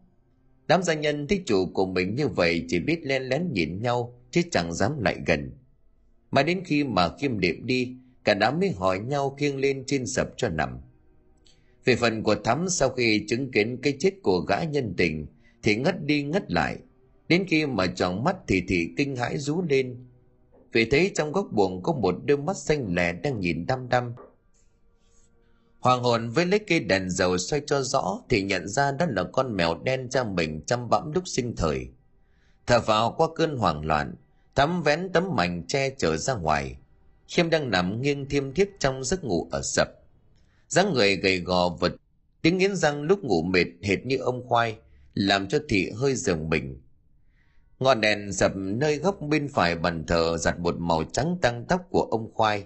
Đám 0.66 0.82
gia 0.82 0.94
nhân 0.94 1.26
thích 1.26 1.42
chủ 1.46 1.66
của 1.74 1.86
mình 1.86 2.14
như 2.14 2.28
vậy 2.28 2.64
chỉ 2.68 2.78
biết 2.78 3.01
len 3.03 3.22
lén 3.22 3.53
nhìn 3.53 3.82
nhau, 3.82 4.20
chứ 4.30 4.42
chẳng 4.51 4.74
dám 4.74 5.03
lại 5.03 5.16
gần. 5.26 5.53
Mà 6.30 6.42
đến 6.42 6.62
khi 6.64 6.84
mà 6.84 7.16
khiêm 7.18 7.40
điệp 7.40 7.57
đi, 7.62 7.96
cả 8.24 8.34
đám 8.34 8.61
mới 8.61 8.70
hỏi 8.70 8.98
nhau 8.98 9.30
khiêng 9.38 9.57
lên 9.57 9.84
trên 9.86 10.07
sập 10.07 10.28
cho 10.36 10.48
nằm. 10.48 10.78
Về 11.84 11.96
phần 11.96 12.22
của 12.22 12.34
thắm 12.34 12.68
sau 12.68 12.88
khi 12.88 13.24
chứng 13.28 13.51
kiến 13.51 13.76
cái 13.82 13.96
chết 13.98 14.14
của 14.22 14.40
gã 14.40 14.64
nhân 14.64 14.94
tình, 14.96 15.26
thì 15.62 15.76
ngất 15.76 16.05
đi 16.05 16.22
ngất 16.22 16.53
lại. 16.53 16.76
Đến 17.28 17.44
khi 17.48 17.66
mà 17.66 17.86
tròn 17.86 18.24
mắt 18.24 18.36
thì 18.48 18.62
thì 18.68 18.88
kinh 18.96 19.16
hãi 19.16 19.38
rú 19.38 19.62
lên. 19.68 19.96
Vì 20.72 20.84
thấy 20.84 21.11
trong 21.14 21.32
góc 21.32 21.48
buồng 21.53 21.82
có 21.82 21.92
một 21.92 22.14
đôi 22.24 22.38
mắt 22.38 22.57
xanh 22.57 22.94
lẻ 22.94 23.12
đang 23.12 23.40
nhìn 23.40 23.66
đăm 23.66 23.88
đăm 23.88 24.12
hoàng 25.80 26.02
hồn 26.02 26.30
với 26.30 26.46
lấy 26.46 26.58
cây 26.58 26.80
đèn 26.80 27.10
dầu 27.10 27.38
xoay 27.38 27.62
cho 27.66 27.82
rõ 27.82 28.18
thì 28.28 28.42
nhận 28.42 28.68
ra 28.68 28.92
đó 28.92 29.06
là 29.08 29.24
con 29.32 29.56
mèo 29.56 29.74
đen 29.84 30.08
cha 30.10 30.24
mình 30.24 30.60
chăm 30.66 30.88
bẵm 30.88 31.12
lúc 31.12 31.28
sinh 31.28 31.56
thời. 31.56 31.88
Thở 32.66 32.80
vào 32.80 33.14
qua 33.16 33.28
cơn 33.34 33.56
hoảng 33.56 33.84
loạn 33.84 34.14
thắm 34.54 34.82
vén 34.82 35.10
tấm 35.12 35.36
mảnh 35.36 35.62
che 35.68 35.90
trở 35.98 36.16
ra 36.16 36.34
ngoài. 36.34 36.76
Khiêm 37.28 37.50
đang 37.50 37.70
nằm 37.70 38.02
nghiêng 38.02 38.28
thiêm 38.28 38.54
thiếp 38.54 38.68
trong 38.78 39.04
giấc 39.04 39.24
ngủ 39.24 39.48
ở 39.50 39.62
sập. 39.62 39.88
Dáng 40.68 40.92
người 40.92 41.16
gầy 41.16 41.38
gò 41.38 41.68
vật, 41.68 41.92
tiếng 42.42 42.58
nghiến 42.58 42.76
răng 42.76 43.02
lúc 43.02 43.24
ngủ 43.24 43.42
mệt 43.42 43.66
hệt 43.82 44.06
như 44.06 44.16
ông 44.16 44.48
khoai, 44.48 44.76
làm 45.14 45.48
cho 45.48 45.58
thị 45.68 45.90
hơi 45.96 46.14
giường 46.14 46.48
mình. 46.48 46.80
Ngọn 47.78 48.00
đèn 48.00 48.32
dập 48.32 48.52
nơi 48.54 48.96
góc 48.96 49.20
bên 49.20 49.48
phải 49.48 49.76
bàn 49.76 50.04
thờ 50.06 50.36
giặt 50.38 50.58
một 50.58 50.74
màu 50.78 51.04
trắng 51.12 51.36
tăng 51.42 51.64
tóc 51.64 51.86
của 51.90 52.02
ông 52.02 52.34
khoai 52.34 52.64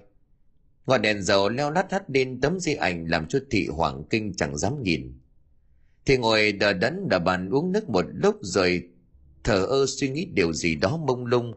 ngọn 0.86 1.02
đèn 1.02 1.22
dầu 1.22 1.48
leo 1.48 1.70
lắt 1.70 1.92
hắt 1.92 2.10
lên 2.10 2.40
tấm 2.40 2.60
di 2.60 2.74
ảnh 2.74 3.06
làm 3.08 3.26
cho 3.28 3.38
thị 3.50 3.66
hoảng 3.66 4.04
kinh 4.10 4.34
chẳng 4.36 4.56
dám 4.56 4.82
nhìn. 4.82 5.18
Thì 6.06 6.16
ngồi 6.16 6.52
đờ 6.52 6.72
đẫn 6.72 7.08
đờ 7.08 7.18
bàn 7.18 7.50
uống 7.50 7.72
nước 7.72 7.88
một 7.88 8.04
lúc 8.14 8.36
rồi 8.40 8.88
thở 9.44 9.64
ơ 9.64 9.86
suy 9.86 10.08
nghĩ 10.08 10.24
điều 10.24 10.52
gì 10.52 10.74
đó 10.74 10.96
mông 10.96 11.26
lung. 11.26 11.52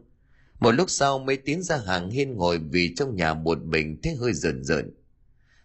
Một 0.60 0.70
lúc 0.70 0.90
sau 0.90 1.18
mới 1.18 1.36
tiến 1.36 1.62
ra 1.62 1.76
hàng 1.76 2.10
hiên 2.10 2.36
ngồi 2.36 2.58
vì 2.58 2.94
trong 2.96 3.16
nhà 3.16 3.34
một 3.34 3.58
mình 3.64 4.02
thấy 4.02 4.14
hơi 4.14 4.32
rợn 4.32 4.64
rợn. 4.64 4.94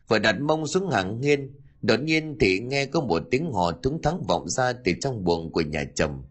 Vừa 0.08 0.20
đặt 0.20 0.42
mông 0.42 0.68
xuống 0.68 0.90
hàng 0.90 1.22
hiên, 1.22 1.56
đột 1.82 2.00
nhiên 2.00 2.38
thì 2.40 2.60
nghe 2.60 2.86
có 2.86 3.02
một 3.02 3.24
tiếng 3.32 3.52
hò 3.52 3.72
thúng 3.72 4.02
thắng 4.02 4.24
vọng 4.28 4.50
ra 4.50 4.74
từ 4.74 4.92
trong 5.02 5.24
buồng 5.24 5.52
của 5.52 5.62
nhà 5.62 5.84
chồng. 5.96 6.24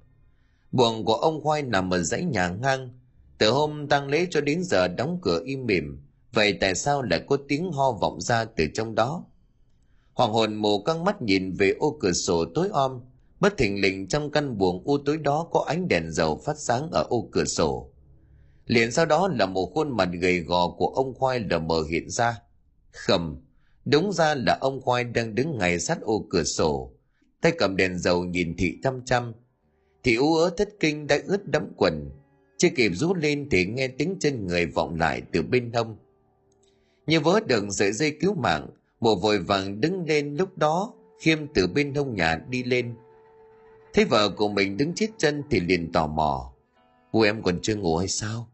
Buồng 0.72 1.04
của 1.04 1.14
ông 1.14 1.40
khoai 1.40 1.62
nằm 1.62 1.90
ở 1.90 2.02
dãy 2.02 2.24
nhà 2.24 2.48
ngang. 2.48 2.90
Từ 3.38 3.50
hôm 3.50 3.88
tang 3.88 4.08
lễ 4.08 4.26
cho 4.30 4.40
đến 4.40 4.62
giờ 4.64 4.88
đóng 4.88 5.18
cửa 5.22 5.42
im 5.44 5.66
mỉm 5.66 5.98
vậy 6.32 6.58
tại 6.60 6.74
sao 6.74 7.02
lại 7.02 7.24
có 7.26 7.38
tiếng 7.48 7.72
ho 7.72 7.92
vọng 7.92 8.20
ra 8.20 8.44
từ 8.44 8.66
trong 8.74 8.94
đó? 8.94 9.24
Hoàng 10.14 10.32
hồn 10.32 10.54
mù 10.54 10.82
căng 10.82 11.04
mắt 11.04 11.22
nhìn 11.22 11.52
về 11.52 11.74
ô 11.78 11.96
cửa 12.00 12.12
sổ 12.12 12.44
tối 12.54 12.68
om. 12.72 13.00
Bất 13.40 13.56
thình 13.58 13.80
lình 13.80 14.08
trong 14.08 14.30
căn 14.30 14.58
buồng 14.58 14.82
u 14.84 14.98
tối 14.98 15.18
đó 15.18 15.48
có 15.50 15.64
ánh 15.68 15.88
đèn 15.88 16.10
dầu 16.10 16.40
phát 16.44 16.58
sáng 16.58 16.90
ở 16.90 17.06
ô 17.08 17.28
cửa 17.32 17.44
sổ. 17.44 17.90
Liền 18.66 18.92
sau 18.92 19.06
đó 19.06 19.28
là 19.28 19.46
một 19.46 19.70
khuôn 19.74 19.96
mặt 19.96 20.08
gầy 20.12 20.40
gò 20.40 20.68
của 20.68 20.86
ông 20.86 21.14
khoai 21.14 21.40
lờ 21.40 21.58
mờ 21.58 21.82
hiện 21.90 22.10
ra. 22.10 22.38
Khầm, 22.90 23.36
đúng 23.84 24.12
ra 24.12 24.34
là 24.34 24.58
ông 24.60 24.80
khoai 24.80 25.04
đang 25.04 25.34
đứng 25.34 25.58
ngay 25.58 25.78
sát 25.78 26.00
ô 26.00 26.26
cửa 26.30 26.44
sổ. 26.44 26.92
Tay 27.40 27.52
cầm 27.58 27.76
đèn 27.76 27.98
dầu 27.98 28.24
nhìn 28.24 28.56
thị 28.56 28.78
chăm 28.82 29.04
chăm. 29.04 29.32
Thị 30.02 30.14
ú 30.14 30.34
ớ 30.34 30.50
thất 30.56 30.68
kinh 30.80 31.06
đã 31.06 31.18
ướt 31.26 31.46
đẫm 31.46 31.72
quần. 31.76 32.10
Chưa 32.58 32.68
kịp 32.76 32.92
rú 32.94 33.14
lên 33.14 33.48
thì 33.50 33.66
nghe 33.66 33.88
tiếng 33.88 34.16
chân 34.20 34.46
người 34.46 34.66
vọng 34.66 34.94
lại 35.00 35.22
từ 35.32 35.42
bên 35.42 35.72
hông 35.72 35.96
như 37.06 37.20
vớ 37.20 37.40
được 37.40 37.64
sợi 37.70 37.92
dây 37.92 38.16
cứu 38.20 38.34
mạng 38.34 38.68
mụ 39.00 39.16
vội 39.16 39.38
vàng 39.38 39.80
đứng 39.80 40.04
lên 40.06 40.36
lúc 40.36 40.58
đó, 40.58 40.92
khiêm 41.20 41.38
từ 41.54 41.66
bên 41.66 41.94
hông 41.94 42.14
nhà 42.14 42.40
đi 42.48 42.62
lên. 42.62 42.94
Thấy 43.94 44.04
vợ 44.04 44.28
của 44.28 44.48
mình 44.48 44.76
đứng 44.76 44.94
chết 44.94 45.08
chân 45.18 45.42
thì 45.50 45.60
liền 45.60 45.92
tò 45.92 46.06
mò, 46.06 46.52
cô 47.12 47.20
em 47.20 47.42
còn 47.42 47.58
chưa 47.62 47.76
ngủ 47.76 47.96
hay 47.96 48.08
sao? 48.08 48.48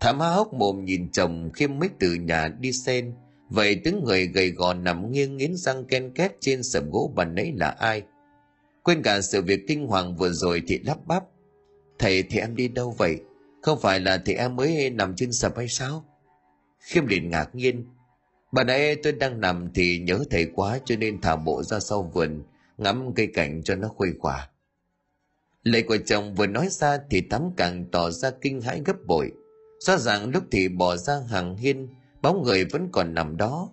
Thảm 0.00 0.20
há 0.20 0.28
hốc 0.28 0.54
mồm 0.54 0.84
nhìn 0.84 1.10
chồng 1.12 1.50
khiêm 1.54 1.78
mới 1.78 1.88
từ 1.98 2.14
nhà 2.14 2.48
đi 2.60 2.72
sen 2.72 3.14
vậy 3.48 3.80
tiếng 3.84 4.04
người 4.04 4.26
gầy 4.26 4.50
gò 4.50 4.74
nằm 4.74 5.12
nghiêng 5.12 5.36
nghiến 5.36 5.56
răng 5.56 5.84
ken 5.84 6.12
két 6.14 6.36
trên 6.40 6.62
sầm 6.62 6.90
gỗ 6.90 7.12
bàn 7.14 7.34
nấy 7.34 7.52
là 7.56 7.68
ai? 7.70 8.02
Quên 8.82 9.02
cả 9.02 9.20
sự 9.20 9.42
việc 9.42 9.60
kinh 9.68 9.86
hoàng 9.86 10.16
vừa 10.16 10.30
rồi 10.30 10.62
thì 10.66 10.78
lắp 10.78 11.06
bắp. 11.06 11.24
Thầy, 11.98 12.22
thì 12.22 12.38
em 12.38 12.56
đi 12.56 12.68
đâu 12.68 12.94
vậy? 12.98 13.16
Không 13.62 13.80
phải 13.80 14.00
là 14.00 14.22
thì 14.26 14.34
em 14.34 14.56
mới 14.56 14.90
nằm 14.90 15.16
trên 15.16 15.32
sập 15.32 15.56
hay 15.56 15.68
sao? 15.68 16.04
Khiêm 16.86 17.06
liền 17.06 17.30
ngạc 17.30 17.54
nhiên. 17.54 17.84
Bà 18.52 18.64
nãy 18.64 18.96
tôi 19.02 19.12
đang 19.12 19.40
nằm 19.40 19.68
thì 19.74 19.98
nhớ 19.98 20.18
thầy 20.30 20.46
quá 20.54 20.78
cho 20.84 20.96
nên 20.96 21.20
thả 21.20 21.36
bộ 21.36 21.62
ra 21.62 21.80
sau 21.80 22.02
vườn, 22.14 22.42
ngắm 22.78 23.14
cây 23.14 23.26
cảnh 23.34 23.62
cho 23.62 23.74
nó 23.74 23.88
khuây 23.88 24.10
khỏa. 24.18 24.48
Lời 25.62 25.82
của 25.82 25.96
chồng 26.06 26.34
vừa 26.34 26.46
nói 26.46 26.68
ra 26.70 26.98
thì 27.10 27.20
tắm 27.20 27.42
càng 27.56 27.84
tỏ 27.92 28.10
ra 28.10 28.30
kinh 28.40 28.60
hãi 28.60 28.82
gấp 28.84 28.96
bội. 29.06 29.32
Rõ 29.80 29.96
ràng 29.96 30.30
lúc 30.30 30.44
thì 30.50 30.68
bỏ 30.68 30.96
ra 30.96 31.14
hàng 31.28 31.56
hiên, 31.56 31.88
bóng 32.22 32.42
người 32.42 32.64
vẫn 32.64 32.88
còn 32.92 33.14
nằm 33.14 33.36
đó. 33.36 33.68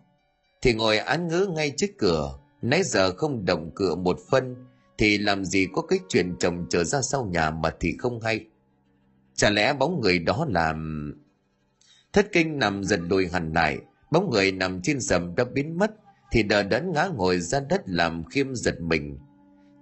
Thì 0.61 0.73
ngồi 0.73 0.97
án 0.97 1.27
ngữ 1.27 1.47
ngay 1.55 1.73
trước 1.77 1.89
cửa, 1.97 2.39
nãy 2.61 2.83
giờ 2.83 3.11
không 3.11 3.45
động 3.45 3.71
cửa 3.75 3.95
một 3.95 4.19
phân, 4.29 4.55
thì 4.97 5.17
làm 5.17 5.45
gì 5.45 5.67
có 5.73 5.81
cái 5.81 5.99
chuyện 6.09 6.35
chồng 6.39 6.65
trở 6.69 6.83
ra 6.83 7.01
sau 7.01 7.25
nhà 7.25 7.49
mà 7.49 7.73
thì 7.79 7.95
không 7.99 8.21
hay. 8.21 8.45
Chả 9.35 9.49
lẽ 9.49 9.73
bóng 9.73 10.01
người 10.01 10.19
đó 10.19 10.45
làm 10.49 11.09
thất 12.13 12.31
kinh 12.31 12.59
nằm 12.59 12.83
giật 12.83 12.99
đùi 13.09 13.27
hẳn 13.27 13.53
lại, 13.53 13.77
bóng 14.11 14.29
người 14.29 14.51
nằm 14.51 14.81
trên 14.81 15.01
sầm 15.01 15.35
đã 15.35 15.43
biến 15.53 15.77
mất, 15.77 15.91
thì 16.31 16.43
đờ 16.43 16.63
đẫn 16.63 16.91
ngã 16.91 17.09
ngồi 17.15 17.39
ra 17.39 17.59
đất 17.69 17.81
làm 17.85 18.23
khiêm 18.23 18.55
giật 18.55 18.81
mình. 18.81 19.17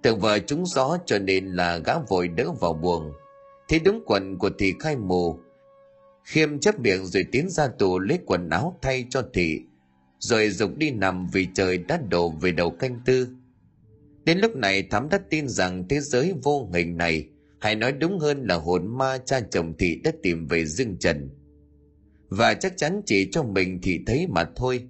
Tưởng 0.02 0.20
vợ 0.20 0.38
trúng 0.38 0.66
gió 0.66 0.98
cho 1.06 1.18
nên 1.18 1.46
là 1.46 1.78
gã 1.78 1.98
vội 2.08 2.28
đỡ 2.28 2.52
vào 2.60 2.72
buồng. 2.72 3.12
Thấy 3.68 3.78
đúng 3.78 4.02
quần 4.06 4.38
của 4.38 4.50
thị 4.58 4.74
khai 4.80 4.96
mù, 4.96 5.38
khiêm 6.24 6.58
chấp 6.58 6.80
miệng 6.80 7.06
rồi 7.06 7.24
tiến 7.32 7.48
ra 7.48 7.68
tù 7.78 7.98
lấy 7.98 8.18
quần 8.26 8.50
áo 8.50 8.78
thay 8.82 9.06
cho 9.10 9.22
thị, 9.32 9.60
rồi 10.18 10.50
dục 10.50 10.70
đi 10.76 10.90
nằm 10.90 11.26
vì 11.32 11.48
trời 11.54 11.78
đã 11.78 12.00
đổ 12.10 12.30
về 12.30 12.52
đầu 12.52 12.70
canh 12.70 13.00
tư. 13.06 13.28
Đến 14.24 14.38
lúc 14.38 14.56
này 14.56 14.82
thắm 14.82 15.08
đã 15.08 15.20
tin 15.30 15.48
rằng 15.48 15.88
thế 15.88 16.00
giới 16.00 16.34
vô 16.42 16.68
hình 16.74 16.96
này, 16.96 17.28
hay 17.60 17.74
nói 17.74 17.92
đúng 17.92 18.18
hơn 18.18 18.46
là 18.46 18.54
hồn 18.54 18.98
ma 18.98 19.18
cha 19.18 19.40
chồng 19.40 19.74
thị 19.78 20.00
đã 20.04 20.12
tìm 20.22 20.46
về 20.46 20.66
dương 20.66 20.96
trần 20.98 21.28
và 22.36 22.54
chắc 22.54 22.76
chắn 22.76 23.02
chỉ 23.06 23.28
cho 23.32 23.42
mình 23.42 23.78
thì 23.82 24.00
thấy 24.06 24.26
mà 24.26 24.44
thôi. 24.56 24.88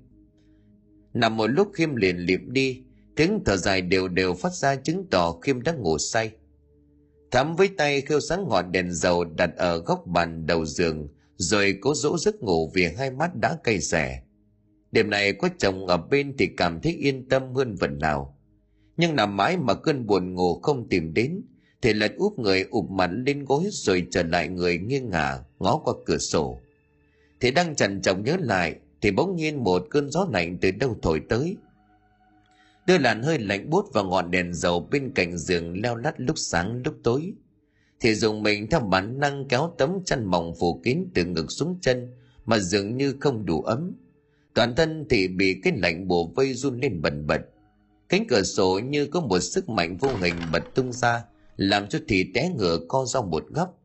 Nằm 1.15 1.37
một 1.37 1.47
lúc 1.47 1.71
khiêm 1.75 1.97
liền 1.97 2.17
liệm 2.17 2.53
đi, 2.53 2.83
tiếng 3.17 3.43
thở 3.45 3.57
dài 3.57 3.81
đều 3.81 4.09
đều 4.09 4.35
phát 4.35 4.53
ra 4.53 4.77
chứng 4.77 5.07
tỏ 5.11 5.33
khiêm 5.33 5.63
đã 5.63 5.73
ngủ 5.73 5.99
say. 5.99 6.31
Thắm 7.31 7.57
với 7.57 7.69
tay 7.77 8.01
khêu 8.01 8.21
sáng 8.21 8.49
ngọn 8.49 8.73
đèn 8.73 8.93
dầu 8.93 9.25
đặt 9.25 9.51
ở 9.57 9.79
góc 9.79 10.07
bàn 10.07 10.47
đầu 10.47 10.65
giường, 10.65 11.09
rồi 11.37 11.79
cố 11.81 11.95
dỗ 11.95 12.19
giấc 12.19 12.43
ngủ 12.43 12.71
vì 12.75 12.87
hai 12.99 13.11
mắt 13.11 13.31
đã 13.35 13.57
cay 13.65 13.79
rẻ 13.79 14.23
đêm 14.93 15.11
này 15.11 15.33
có 15.33 15.49
chồng 15.59 15.87
ở 15.87 15.97
bên 15.97 16.35
thì 16.39 16.47
cảm 16.57 16.81
thấy 16.81 16.93
yên 16.93 17.29
tâm 17.29 17.55
hơn 17.55 17.77
phần 17.81 17.99
nào. 17.99 18.39
Nhưng 18.97 19.17
nằm 19.17 19.37
mãi 19.37 19.57
mà 19.57 19.75
cơn 19.75 20.07
buồn 20.07 20.35
ngủ 20.35 20.61
không 20.61 20.89
tìm 20.89 21.15
đến, 21.15 21.43
thì 21.83 21.93
lật 21.93 22.13
úp 22.17 22.39
người 22.39 22.67
ụp 22.71 22.91
mặt 22.91 23.11
lên 23.13 23.45
gối 23.45 23.65
rồi 23.71 24.07
trở 24.11 24.23
lại 24.23 24.49
người 24.49 24.79
nghiêng 24.79 25.11
ngả, 25.11 25.39
ngó 25.59 25.81
qua 25.85 25.95
cửa 26.07 26.19
sổ 26.19 26.61
thì 27.43 27.51
đang 27.51 27.75
trần 27.75 28.03
trọng 28.03 28.25
nhớ 28.25 28.37
lại, 28.41 28.77
thì 29.01 29.11
bỗng 29.11 29.37
nhiên 29.37 29.65
một 29.65 29.87
cơn 29.91 30.11
gió 30.11 30.27
lạnh 30.33 30.59
từ 30.61 30.71
đâu 30.71 30.97
thổi 31.03 31.21
tới. 31.29 31.57
Đưa 32.87 32.99
làn 32.99 33.23
hơi 33.23 33.39
lạnh 33.39 33.71
bút 33.71 33.93
vào 33.93 34.05
ngọn 34.05 34.31
đèn 34.31 34.55
dầu 34.55 34.89
bên 34.91 35.13
cạnh 35.15 35.39
giường 35.39 35.83
leo 35.83 35.97
lắt 35.97 36.21
lúc 36.21 36.39
sáng, 36.39 36.83
lúc 36.85 36.95
tối. 37.03 37.33
Thì 38.01 38.15
dùng 38.15 38.43
mình 38.43 38.71
theo 38.71 38.81
bản 38.81 39.21
năng 39.21 39.49
kéo 39.49 39.75
tấm 39.79 39.99
chăn 40.05 40.25
mỏng 40.25 40.55
phủ 40.61 40.81
kín 40.85 41.05
từ 41.15 41.25
ngực 41.25 41.47
xuống 41.53 41.79
chân, 41.81 42.11
mà 42.45 42.59
dường 42.59 42.97
như 42.97 43.15
không 43.21 43.47
đủ 43.47 43.63
ấm. 43.63 43.93
Toàn 44.55 44.75
thân 44.75 45.07
thì 45.11 45.29
bị 45.29 45.61
cái 45.63 45.73
lạnh 45.77 46.09
bổ 46.09 46.33
vây 46.35 46.55
run 46.55 46.81
lên 46.81 47.03
bần 47.03 47.27
bật. 47.27 47.41
Cánh 48.09 48.27
cửa 48.29 48.43
sổ 48.43 48.79
như 48.79 49.07
có 49.07 49.21
một 49.21 49.41
sức 49.41 49.69
mạnh 49.69 49.97
vô 49.97 50.09
hình 50.23 50.35
bật 50.53 50.63
tung 50.75 50.93
ra, 50.93 51.25
làm 51.57 51.89
cho 51.89 51.99
thị 52.09 52.31
té 52.35 52.49
ngựa 52.57 52.79
co 52.89 53.05
ra 53.05 53.21
một 53.21 53.47
góc 53.49 53.82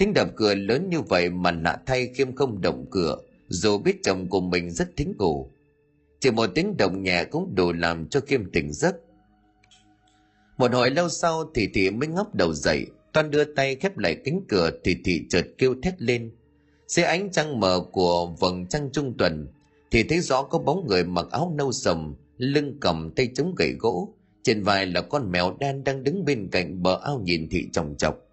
tiếng 0.00 0.14
đập 0.14 0.28
cửa 0.36 0.54
lớn 0.54 0.88
như 0.90 1.00
vậy 1.00 1.30
mà 1.30 1.50
lạ 1.50 1.78
thay 1.86 2.08
khiêm 2.14 2.34
không 2.34 2.60
động 2.60 2.86
cửa, 2.90 3.18
dù 3.48 3.78
biết 3.78 3.96
chồng 4.02 4.28
của 4.28 4.40
mình 4.40 4.70
rất 4.70 4.88
thính 4.96 5.14
ngủ 5.18 5.50
chỉ 6.20 6.30
một 6.30 6.50
tiếng 6.54 6.76
động 6.76 7.02
nhẹ 7.02 7.24
cũng 7.24 7.54
đủ 7.54 7.72
làm 7.72 8.08
cho 8.08 8.20
khiêm 8.20 8.50
tỉnh 8.52 8.72
giấc. 8.72 8.96
Một 10.58 10.72
hồi 10.72 10.90
lâu 10.90 11.08
sau, 11.08 11.50
thì 11.54 11.68
thị 11.74 11.90
mới 11.90 12.08
ngóc 12.08 12.34
đầu 12.34 12.52
dậy, 12.52 12.86
toan 13.12 13.30
đưa 13.30 13.44
tay 13.44 13.74
khép 13.74 13.98
lại 13.98 14.16
cánh 14.24 14.40
cửa 14.48 14.70
thì 14.84 14.96
thị 15.04 15.22
chợt 15.30 15.46
kêu 15.58 15.74
thét 15.82 16.02
lên. 16.02 16.30
Dưới 16.86 17.04
ánh 17.04 17.30
trăng 17.30 17.60
mờ 17.60 17.80
của 17.92 18.26
vầng 18.40 18.66
trăng 18.66 18.88
trung 18.92 19.14
tuần 19.18 19.48
thì 19.90 20.02
thấy 20.02 20.20
rõ 20.20 20.42
có 20.42 20.58
bóng 20.58 20.86
người 20.86 21.04
mặc 21.04 21.26
áo 21.30 21.52
nâu 21.56 21.72
sầm, 21.72 22.14
lưng 22.36 22.76
cầm 22.80 23.10
tay 23.16 23.28
chống 23.34 23.54
gậy 23.54 23.72
gỗ, 23.78 24.14
trên 24.42 24.62
vai 24.62 24.86
là 24.86 25.00
con 25.00 25.32
mèo 25.32 25.56
đen 25.60 25.84
đang 25.84 26.04
đứng 26.04 26.24
bên 26.24 26.48
cạnh 26.52 26.82
bờ 26.82 27.00
ao 27.04 27.20
nhìn 27.24 27.48
thị 27.50 27.68
chồng 27.72 27.94
chọc 27.98 28.29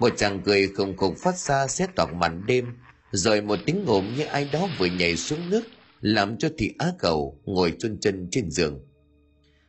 một 0.00 0.12
chàng 0.16 0.40
cười 0.44 0.68
khùng 0.68 0.96
khục 0.96 1.16
phát 1.16 1.38
ra 1.38 1.66
xét 1.66 1.96
toạc 1.96 2.14
màn 2.14 2.46
đêm, 2.46 2.66
rồi 3.12 3.40
một 3.40 3.58
tiếng 3.66 3.84
ngồm 3.84 4.14
như 4.16 4.24
ai 4.24 4.48
đó 4.52 4.68
vừa 4.78 4.86
nhảy 4.86 5.16
xuống 5.16 5.50
nước, 5.50 5.62
làm 6.00 6.36
cho 6.36 6.48
thị 6.58 6.72
á 6.78 6.92
cầu 6.98 7.40
ngồi 7.44 7.74
chôn 7.78 7.98
chân 8.00 8.28
trên 8.30 8.50
giường. 8.50 8.80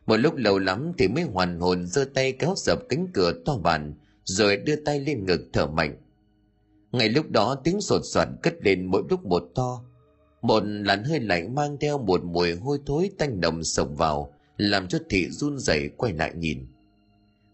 Một 0.06 0.16
lúc 0.16 0.36
lâu 0.36 0.58
lắm 0.58 0.92
thì 0.98 1.08
mới 1.08 1.24
hoàn 1.24 1.60
hồn 1.60 1.86
giơ 1.86 2.04
tay 2.14 2.32
kéo 2.32 2.54
sập 2.56 2.78
cánh 2.88 3.06
cửa 3.14 3.32
to 3.44 3.56
bàn, 3.56 3.94
rồi 4.24 4.56
đưa 4.56 4.76
tay 4.76 5.00
lên 5.00 5.26
ngực 5.26 5.40
thở 5.52 5.66
mạnh. 5.66 5.96
Ngay 6.92 7.08
lúc 7.08 7.30
đó 7.30 7.54
tiếng 7.64 7.80
sột 7.80 8.00
soạt 8.04 8.28
cất 8.42 8.54
lên 8.62 8.86
mỗi 8.86 9.02
lúc 9.10 9.24
một 9.24 9.42
to. 9.54 9.84
Một 10.42 10.62
làn 10.66 11.04
hơi 11.04 11.20
lạnh 11.20 11.54
mang 11.54 11.76
theo 11.80 11.98
một 11.98 12.24
mùi 12.24 12.54
hôi 12.54 12.78
thối 12.86 13.10
tanh 13.18 13.40
nồng 13.40 13.64
sộc 13.64 13.88
vào, 13.96 14.34
làm 14.56 14.88
cho 14.88 14.98
thị 15.10 15.28
run 15.30 15.58
rẩy 15.58 15.88
quay 15.96 16.12
lại 16.12 16.32
nhìn. 16.36 16.66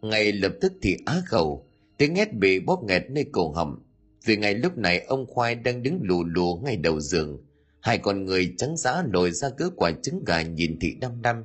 Ngay 0.02 0.32
lập 0.32 0.52
tức 0.60 0.72
thị 0.82 0.96
á 1.06 1.22
khẩu 1.26 1.67
tiếng 1.98 2.14
hét 2.14 2.34
bị 2.34 2.60
bóp 2.60 2.84
nghẹt 2.84 3.10
nơi 3.10 3.24
cổ 3.32 3.52
họng. 3.52 3.82
Vì 4.24 4.36
ngay 4.36 4.54
lúc 4.54 4.78
này, 4.78 5.00
ông 5.00 5.26
khoai 5.26 5.54
đang 5.54 5.82
đứng 5.82 5.98
lù 6.02 6.24
lù 6.24 6.56
ngay 6.64 6.76
đầu 6.76 7.00
giường. 7.00 7.38
Hai 7.80 7.98
con 7.98 8.24
người 8.24 8.54
trắng 8.58 8.76
giã 8.76 9.02
lồi 9.12 9.30
ra 9.30 9.48
cứ 9.50 9.70
quả 9.76 9.90
trứng 10.02 10.24
gà 10.24 10.42
nhìn 10.42 10.78
thị 10.80 10.96
đăm 11.00 11.22
đăm. 11.22 11.44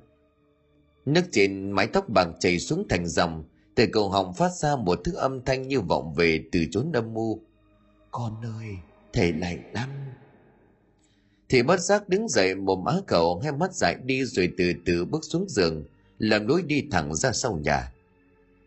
Nước 1.06 1.24
trên 1.32 1.72
mái 1.72 1.88
tóc 1.88 2.10
bạc 2.10 2.28
chảy 2.40 2.60
xuống 2.60 2.86
thành 2.90 3.08
dòng, 3.08 3.44
từ 3.76 3.86
cầu 3.92 4.10
họng 4.10 4.34
phát 4.34 4.52
ra 4.52 4.76
một 4.76 5.00
thứ 5.04 5.16
âm 5.16 5.46
thanh 5.46 5.68
như 5.68 5.82
vọng 5.82 6.14
về 6.14 6.44
từ 6.52 6.66
chốn 6.72 6.92
âm 6.92 7.14
mưu 7.14 7.40
con 8.14 8.42
ơi, 8.60 8.68
thầy 9.14 9.34
lạnh 9.34 9.72
lắm 9.74 9.90
thì 11.50 11.64
bất 11.64 11.80
giác 11.80 12.10
đứng 12.10 12.30
dậy 12.30 12.56
mồm 12.56 12.86
á 12.86 12.96
cầu 13.08 13.40
hai 13.44 13.52
mắt 13.52 13.74
dại 13.74 13.96
đi 14.06 14.26
rồi 14.26 14.54
từ 14.58 14.74
từ 14.86 15.06
bước 15.06 15.24
xuống 15.24 15.50
giường 15.50 15.86
làm 16.18 16.48
lối 16.48 16.62
đi 16.62 16.88
thẳng 16.92 17.16
ra 17.16 17.32
sau 17.32 17.58
nhà 17.64 17.93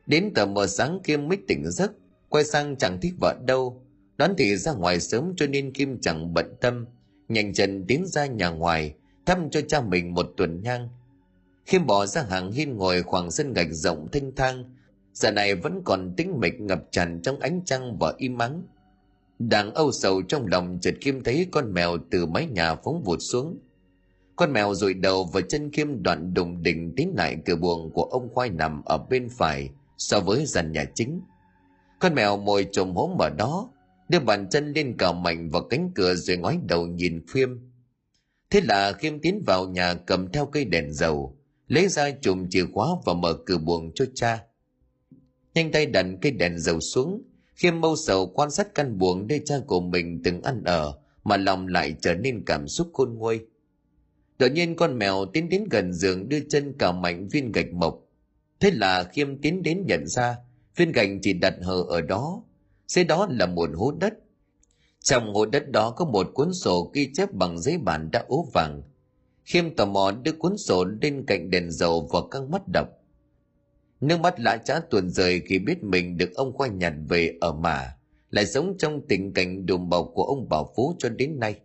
đến 0.06 0.34
tờ 0.34 0.46
mờ 0.46 0.66
sáng 0.66 1.00
kim 1.04 1.28
mới 1.28 1.38
tỉnh 1.48 1.70
giấc, 1.70 1.92
quay 2.28 2.44
sang 2.44 2.76
chẳng 2.76 3.00
thích 3.00 3.14
vợ 3.20 3.34
đâu. 3.46 3.82
Đoán 4.16 4.34
thì 4.38 4.56
ra 4.56 4.72
ngoài 4.72 5.00
sớm 5.00 5.32
cho 5.36 5.46
nên 5.46 5.72
kim 5.72 6.00
chẳng 6.00 6.34
bận 6.34 6.54
tâm. 6.60 6.86
Nhanh 7.28 7.52
chân 7.52 7.84
tiến 7.86 8.06
ra 8.06 8.26
nhà 8.26 8.48
ngoài, 8.48 8.94
thăm 9.26 9.50
cho 9.50 9.60
cha 9.68 9.80
mình 9.80 10.14
một 10.14 10.26
tuần 10.36 10.62
nhang. 10.62 10.88
Kim 11.66 11.86
bỏ 11.86 12.06
ra 12.06 12.22
hàng 12.22 12.52
hiên 12.52 12.76
ngồi 12.76 13.02
khoảng 13.02 13.30
sân 13.30 13.52
gạch 13.52 13.70
rộng 13.70 14.08
thanh 14.12 14.32
thang, 14.36 14.64
giờ 15.12 15.30
này 15.30 15.54
vẫn 15.54 15.82
còn 15.84 16.14
tĩnh 16.16 16.40
mịch 16.40 16.60
ngập 16.60 16.84
tràn 16.90 17.20
trong 17.22 17.40
ánh 17.40 17.60
trăng 17.64 17.98
và 17.98 18.14
im 18.18 18.38
mắng. 18.38 18.62
đang 19.38 19.74
âu 19.74 19.92
sầu 19.92 20.22
trong 20.22 20.46
lòng, 20.46 20.78
chợt 20.82 20.94
kim 21.00 21.22
thấy 21.22 21.46
con 21.50 21.72
mèo 21.72 21.98
từ 22.10 22.26
mái 22.26 22.46
nhà 22.46 22.74
phóng 22.74 23.02
vụt 23.02 23.18
xuống. 23.20 23.58
Con 24.36 24.52
mèo 24.52 24.74
rụi 24.74 24.94
đầu 24.94 25.24
và 25.32 25.40
chân 25.40 25.70
kim 25.70 26.02
đoạn 26.02 26.34
đùng 26.34 26.62
đỉnh 26.62 26.92
tiến 26.96 27.14
lại 27.16 27.36
cửa 27.44 27.56
buồng 27.56 27.90
của 27.90 28.02
ông 28.02 28.28
khoai 28.34 28.50
nằm 28.50 28.82
ở 28.84 28.98
bên 28.98 29.28
phải 29.28 29.70
so 29.98 30.20
với 30.20 30.46
dàn 30.46 30.72
nhà 30.72 30.84
chính. 30.94 31.20
Con 31.98 32.14
mèo 32.14 32.36
mồi 32.36 32.68
trồm 32.72 32.94
hốm 32.94 33.10
ở 33.18 33.30
đó, 33.30 33.70
đưa 34.08 34.20
bàn 34.20 34.48
chân 34.50 34.72
lên 34.72 34.96
cào 34.98 35.12
mạnh 35.12 35.50
vào 35.50 35.62
cánh 35.62 35.90
cửa 35.94 36.14
rồi 36.14 36.36
ngoái 36.36 36.58
đầu 36.68 36.86
nhìn 36.86 37.26
khiêm. 37.28 37.58
Thế 38.50 38.60
là 38.60 38.92
khiêm 38.92 39.18
tiến 39.18 39.42
vào 39.46 39.68
nhà 39.68 39.94
cầm 39.94 40.32
theo 40.32 40.46
cây 40.46 40.64
đèn 40.64 40.92
dầu, 40.92 41.38
lấy 41.68 41.88
ra 41.88 42.10
chùm 42.20 42.48
chìa 42.50 42.66
khóa 42.72 42.88
và 43.04 43.14
mở 43.14 43.38
cửa 43.46 43.58
buồng 43.58 43.92
cho 43.94 44.04
cha. 44.14 44.42
Nhanh 45.54 45.72
tay 45.72 45.86
đặt 45.86 46.06
cây 46.22 46.32
đèn 46.32 46.58
dầu 46.58 46.80
xuống, 46.80 47.22
khiêm 47.54 47.80
mâu 47.80 47.96
sầu 47.96 48.26
quan 48.26 48.50
sát 48.50 48.74
căn 48.74 48.98
buồng 48.98 49.26
nơi 49.26 49.40
cha 49.44 49.54
của 49.66 49.80
mình 49.80 50.20
từng 50.24 50.42
ăn 50.42 50.62
ở, 50.64 50.98
mà 51.24 51.36
lòng 51.36 51.66
lại 51.66 51.96
trở 52.00 52.14
nên 52.14 52.42
cảm 52.46 52.68
xúc 52.68 52.90
khôn 52.92 53.14
nguôi. 53.14 53.40
Đột 54.38 54.52
nhiên 54.52 54.76
con 54.76 54.98
mèo 54.98 55.24
tiến 55.32 55.48
đến 55.48 55.64
gần 55.70 55.92
giường 55.92 56.28
đưa 56.28 56.40
chân 56.40 56.72
cào 56.78 56.92
mạnh 56.92 57.28
viên 57.28 57.52
gạch 57.52 57.72
mộc 57.72 58.05
thế 58.60 58.70
là 58.70 59.04
khiêm 59.04 59.40
tiến 59.40 59.62
đến 59.62 59.86
nhận 59.86 60.06
ra, 60.06 60.36
viên 60.76 60.92
gạch 60.92 61.08
chỉ 61.22 61.32
đặt 61.32 61.54
hờ 61.62 61.82
ở 61.88 62.00
đó. 62.00 62.42
Dưới 62.86 63.04
đó 63.04 63.28
là 63.30 63.46
một 63.46 63.70
hố 63.74 63.92
đất. 64.00 64.14
Trong 65.00 65.34
hố 65.34 65.46
đất 65.46 65.70
đó 65.70 65.90
có 65.90 66.04
một 66.04 66.30
cuốn 66.34 66.52
sổ 66.52 66.90
ghi 66.94 67.10
chép 67.14 67.32
bằng 67.32 67.60
giấy 67.60 67.78
bản 67.78 68.08
đã 68.12 68.24
ố 68.28 68.46
vàng. 68.54 68.82
Khiêm 69.44 69.74
tò 69.76 69.84
mò 69.84 70.10
đưa 70.22 70.32
cuốn 70.32 70.56
sổ 70.56 70.84
lên 70.84 71.24
cạnh 71.26 71.50
đèn 71.50 71.70
dầu 71.70 72.08
và 72.12 72.20
căng 72.30 72.50
mắt 72.50 72.62
đọc. 72.68 72.88
Nước 74.00 74.20
mắt 74.20 74.40
lã 74.40 74.56
trá 74.56 74.80
tuồn 74.80 75.10
rời 75.10 75.42
khi 75.46 75.58
biết 75.58 75.82
mình 75.84 76.16
được 76.16 76.34
ông 76.34 76.52
khoai 76.52 76.70
nhặt 76.70 76.92
về 77.08 77.38
ở 77.40 77.52
mà 77.52 77.96
lại 78.30 78.46
sống 78.46 78.74
trong 78.78 79.00
tình 79.08 79.32
cảnh 79.32 79.66
đùm 79.66 79.88
bọc 79.88 80.10
của 80.14 80.22
ông 80.22 80.48
bảo 80.48 80.72
phú 80.76 80.94
cho 80.98 81.08
đến 81.08 81.40
nay. 81.40 81.60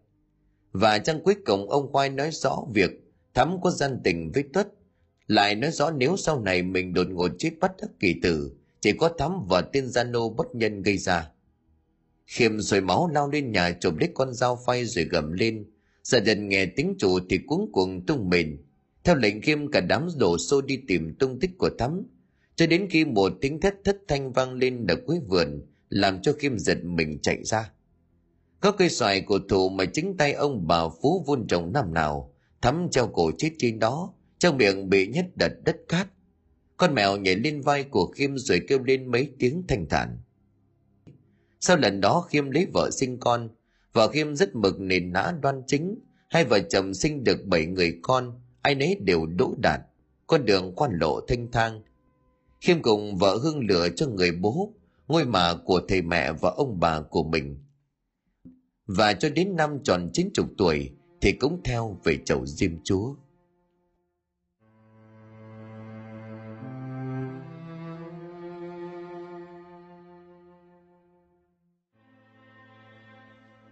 Và 0.72 1.00
trang 1.00 1.24
cuối 1.24 1.36
cùng 1.46 1.70
ông 1.70 1.92
khoai 1.92 2.10
nói 2.10 2.32
rõ 2.32 2.58
việc 2.74 2.92
thắm 3.34 3.58
có 3.62 3.70
gian 3.70 4.00
tình 4.04 4.32
với 4.32 4.44
tuất 4.54 4.68
lại 5.32 5.56
nói 5.56 5.72
rõ 5.72 5.92
nếu 5.92 6.18
sau 6.18 6.42
này 6.42 6.64
mình 6.64 6.94
đột 6.94 7.08
ngột 7.10 7.32
chết 7.38 7.52
bắt 7.60 7.72
các 7.78 7.90
kỳ 8.00 8.16
tử, 8.22 8.52
chỉ 8.80 8.92
có 8.94 9.10
thắm 9.18 9.32
và 9.48 9.62
tên 9.62 9.88
gia 9.88 10.04
nô 10.04 10.30
bất 10.30 10.56
nhân 10.56 10.82
gây 10.82 10.98
ra. 10.98 11.30
Khiêm 12.26 12.60
rồi 12.60 12.82
máu 12.82 13.10
lao 13.14 13.30
lên 13.30 13.52
nhà 13.52 13.72
chụp 13.72 13.98
lấy 14.00 14.10
con 14.14 14.34
dao 14.34 14.60
phay 14.66 14.86
rồi 14.86 15.06
gầm 15.06 15.32
lên. 15.32 15.66
Gia 16.04 16.20
đình 16.20 16.50
nghe 16.50 16.66
tiếng 16.66 16.96
chủ 17.00 17.20
thì 17.30 17.38
cuống 17.48 17.72
cuồng 17.72 18.06
tung 18.06 18.30
mình 18.30 18.58
theo 19.04 19.16
lệnh 19.16 19.42
khiêm, 19.42 19.72
cả 19.72 19.82
đám 19.82 20.08
đổ 20.18 20.38
xô 20.38 20.62
đi 20.62 20.80
tìm 20.88 21.16
tung 21.20 21.40
tích 21.40 21.52
của 21.58 21.70
thắm. 21.80 22.04
Cho 22.56 22.68
đến 22.68 22.88
khi 22.90 23.06
một 23.06 23.34
tiếng 23.42 23.62
thét 23.62 23.74
thất 23.84 23.98
thanh 24.08 24.34
vang 24.34 24.54
lên 24.54 24.88
ở 24.88 24.96
cuối 25.08 25.20
vườn, 25.28 25.62
làm 25.90 26.22
cho 26.22 26.34
khiêm 26.34 26.60
giật 26.60 26.84
mình 26.84 27.20
chạy 27.22 27.44
ra. 27.44 27.72
Có 28.60 28.72
cây 28.72 28.90
xoài 28.90 29.22
của 29.22 29.40
thủ 29.50 29.70
mà 29.70 29.86
chính 29.86 30.18
tay 30.18 30.34
ông 30.34 30.68
bà 30.68 30.82
phú 31.02 31.24
vun 31.28 31.48
trồng 31.48 31.74
năm 31.74 31.94
nào, 31.94 32.34
thắm 32.62 32.88
treo 32.92 33.08
cổ 33.08 33.32
chết 33.38 33.52
trên 33.58 33.80
đó 33.80 34.14
trong 34.42 34.58
miệng 34.58 34.90
bị 34.90 35.08
nhét 35.08 35.26
đật 35.36 35.52
đất 35.66 35.78
cát, 35.88 36.08
con 36.78 36.96
mèo 36.96 37.18
nhảy 37.18 37.36
lên 37.36 37.62
vai 37.62 37.84
của 37.84 38.06
khiêm 38.06 38.38
rồi 38.38 38.62
kêu 38.68 38.80
lên 38.84 39.12
mấy 39.12 39.32
tiếng 39.40 39.64
thanh 39.68 39.90
thản. 39.90 40.18
Sau 41.60 41.78
lần 41.78 42.02
đó 42.02 42.22
khiêm 42.22 42.50
lấy 42.50 42.68
vợ 42.74 42.90
sinh 42.92 43.20
con, 43.20 43.50
vợ 43.94 44.08
khiêm 44.08 44.36
rất 44.36 44.56
mực 44.56 44.80
nền 44.80 45.14
nã 45.14 45.34
đoan 45.42 45.62
chính, 45.68 46.00
hai 46.30 46.46
vợ 46.46 46.60
chồng 46.60 46.94
sinh 46.94 47.24
được 47.24 47.46
bảy 47.46 47.66
người 47.66 48.00
con, 48.02 48.42
ai 48.62 48.76
nấy 48.76 48.96
đều 48.96 49.26
đỗ 49.26 49.54
đạt, 49.58 49.82
con 50.28 50.46
đường 50.46 50.76
quan 50.76 50.92
lộ 51.02 51.22
thanh 51.28 51.52
thang. 51.52 51.82
Khiêm 52.62 52.82
cùng 52.82 53.18
vợ 53.18 53.38
hương 53.38 53.68
lửa 53.68 53.88
cho 53.96 54.08
người 54.08 54.32
bố, 54.32 54.74
ngôi 55.08 55.26
mà 55.26 55.54
của 55.66 55.82
thầy 55.88 56.02
mẹ 56.02 56.32
và 56.34 56.50
ông 56.50 56.80
bà 56.80 57.02
của 57.02 57.24
mình. 57.24 57.58
Và 58.86 59.14
cho 59.14 59.30
đến 59.30 59.56
năm 59.56 59.80
tròn 59.84 60.10
chín 60.14 60.30
chục 60.34 60.48
tuổi 60.58 60.92
thì 61.22 61.32
cũng 61.32 61.62
theo 61.64 62.00
về 62.04 62.18
chầu 62.26 62.46
diêm 62.46 62.72
chúa. 62.84 63.16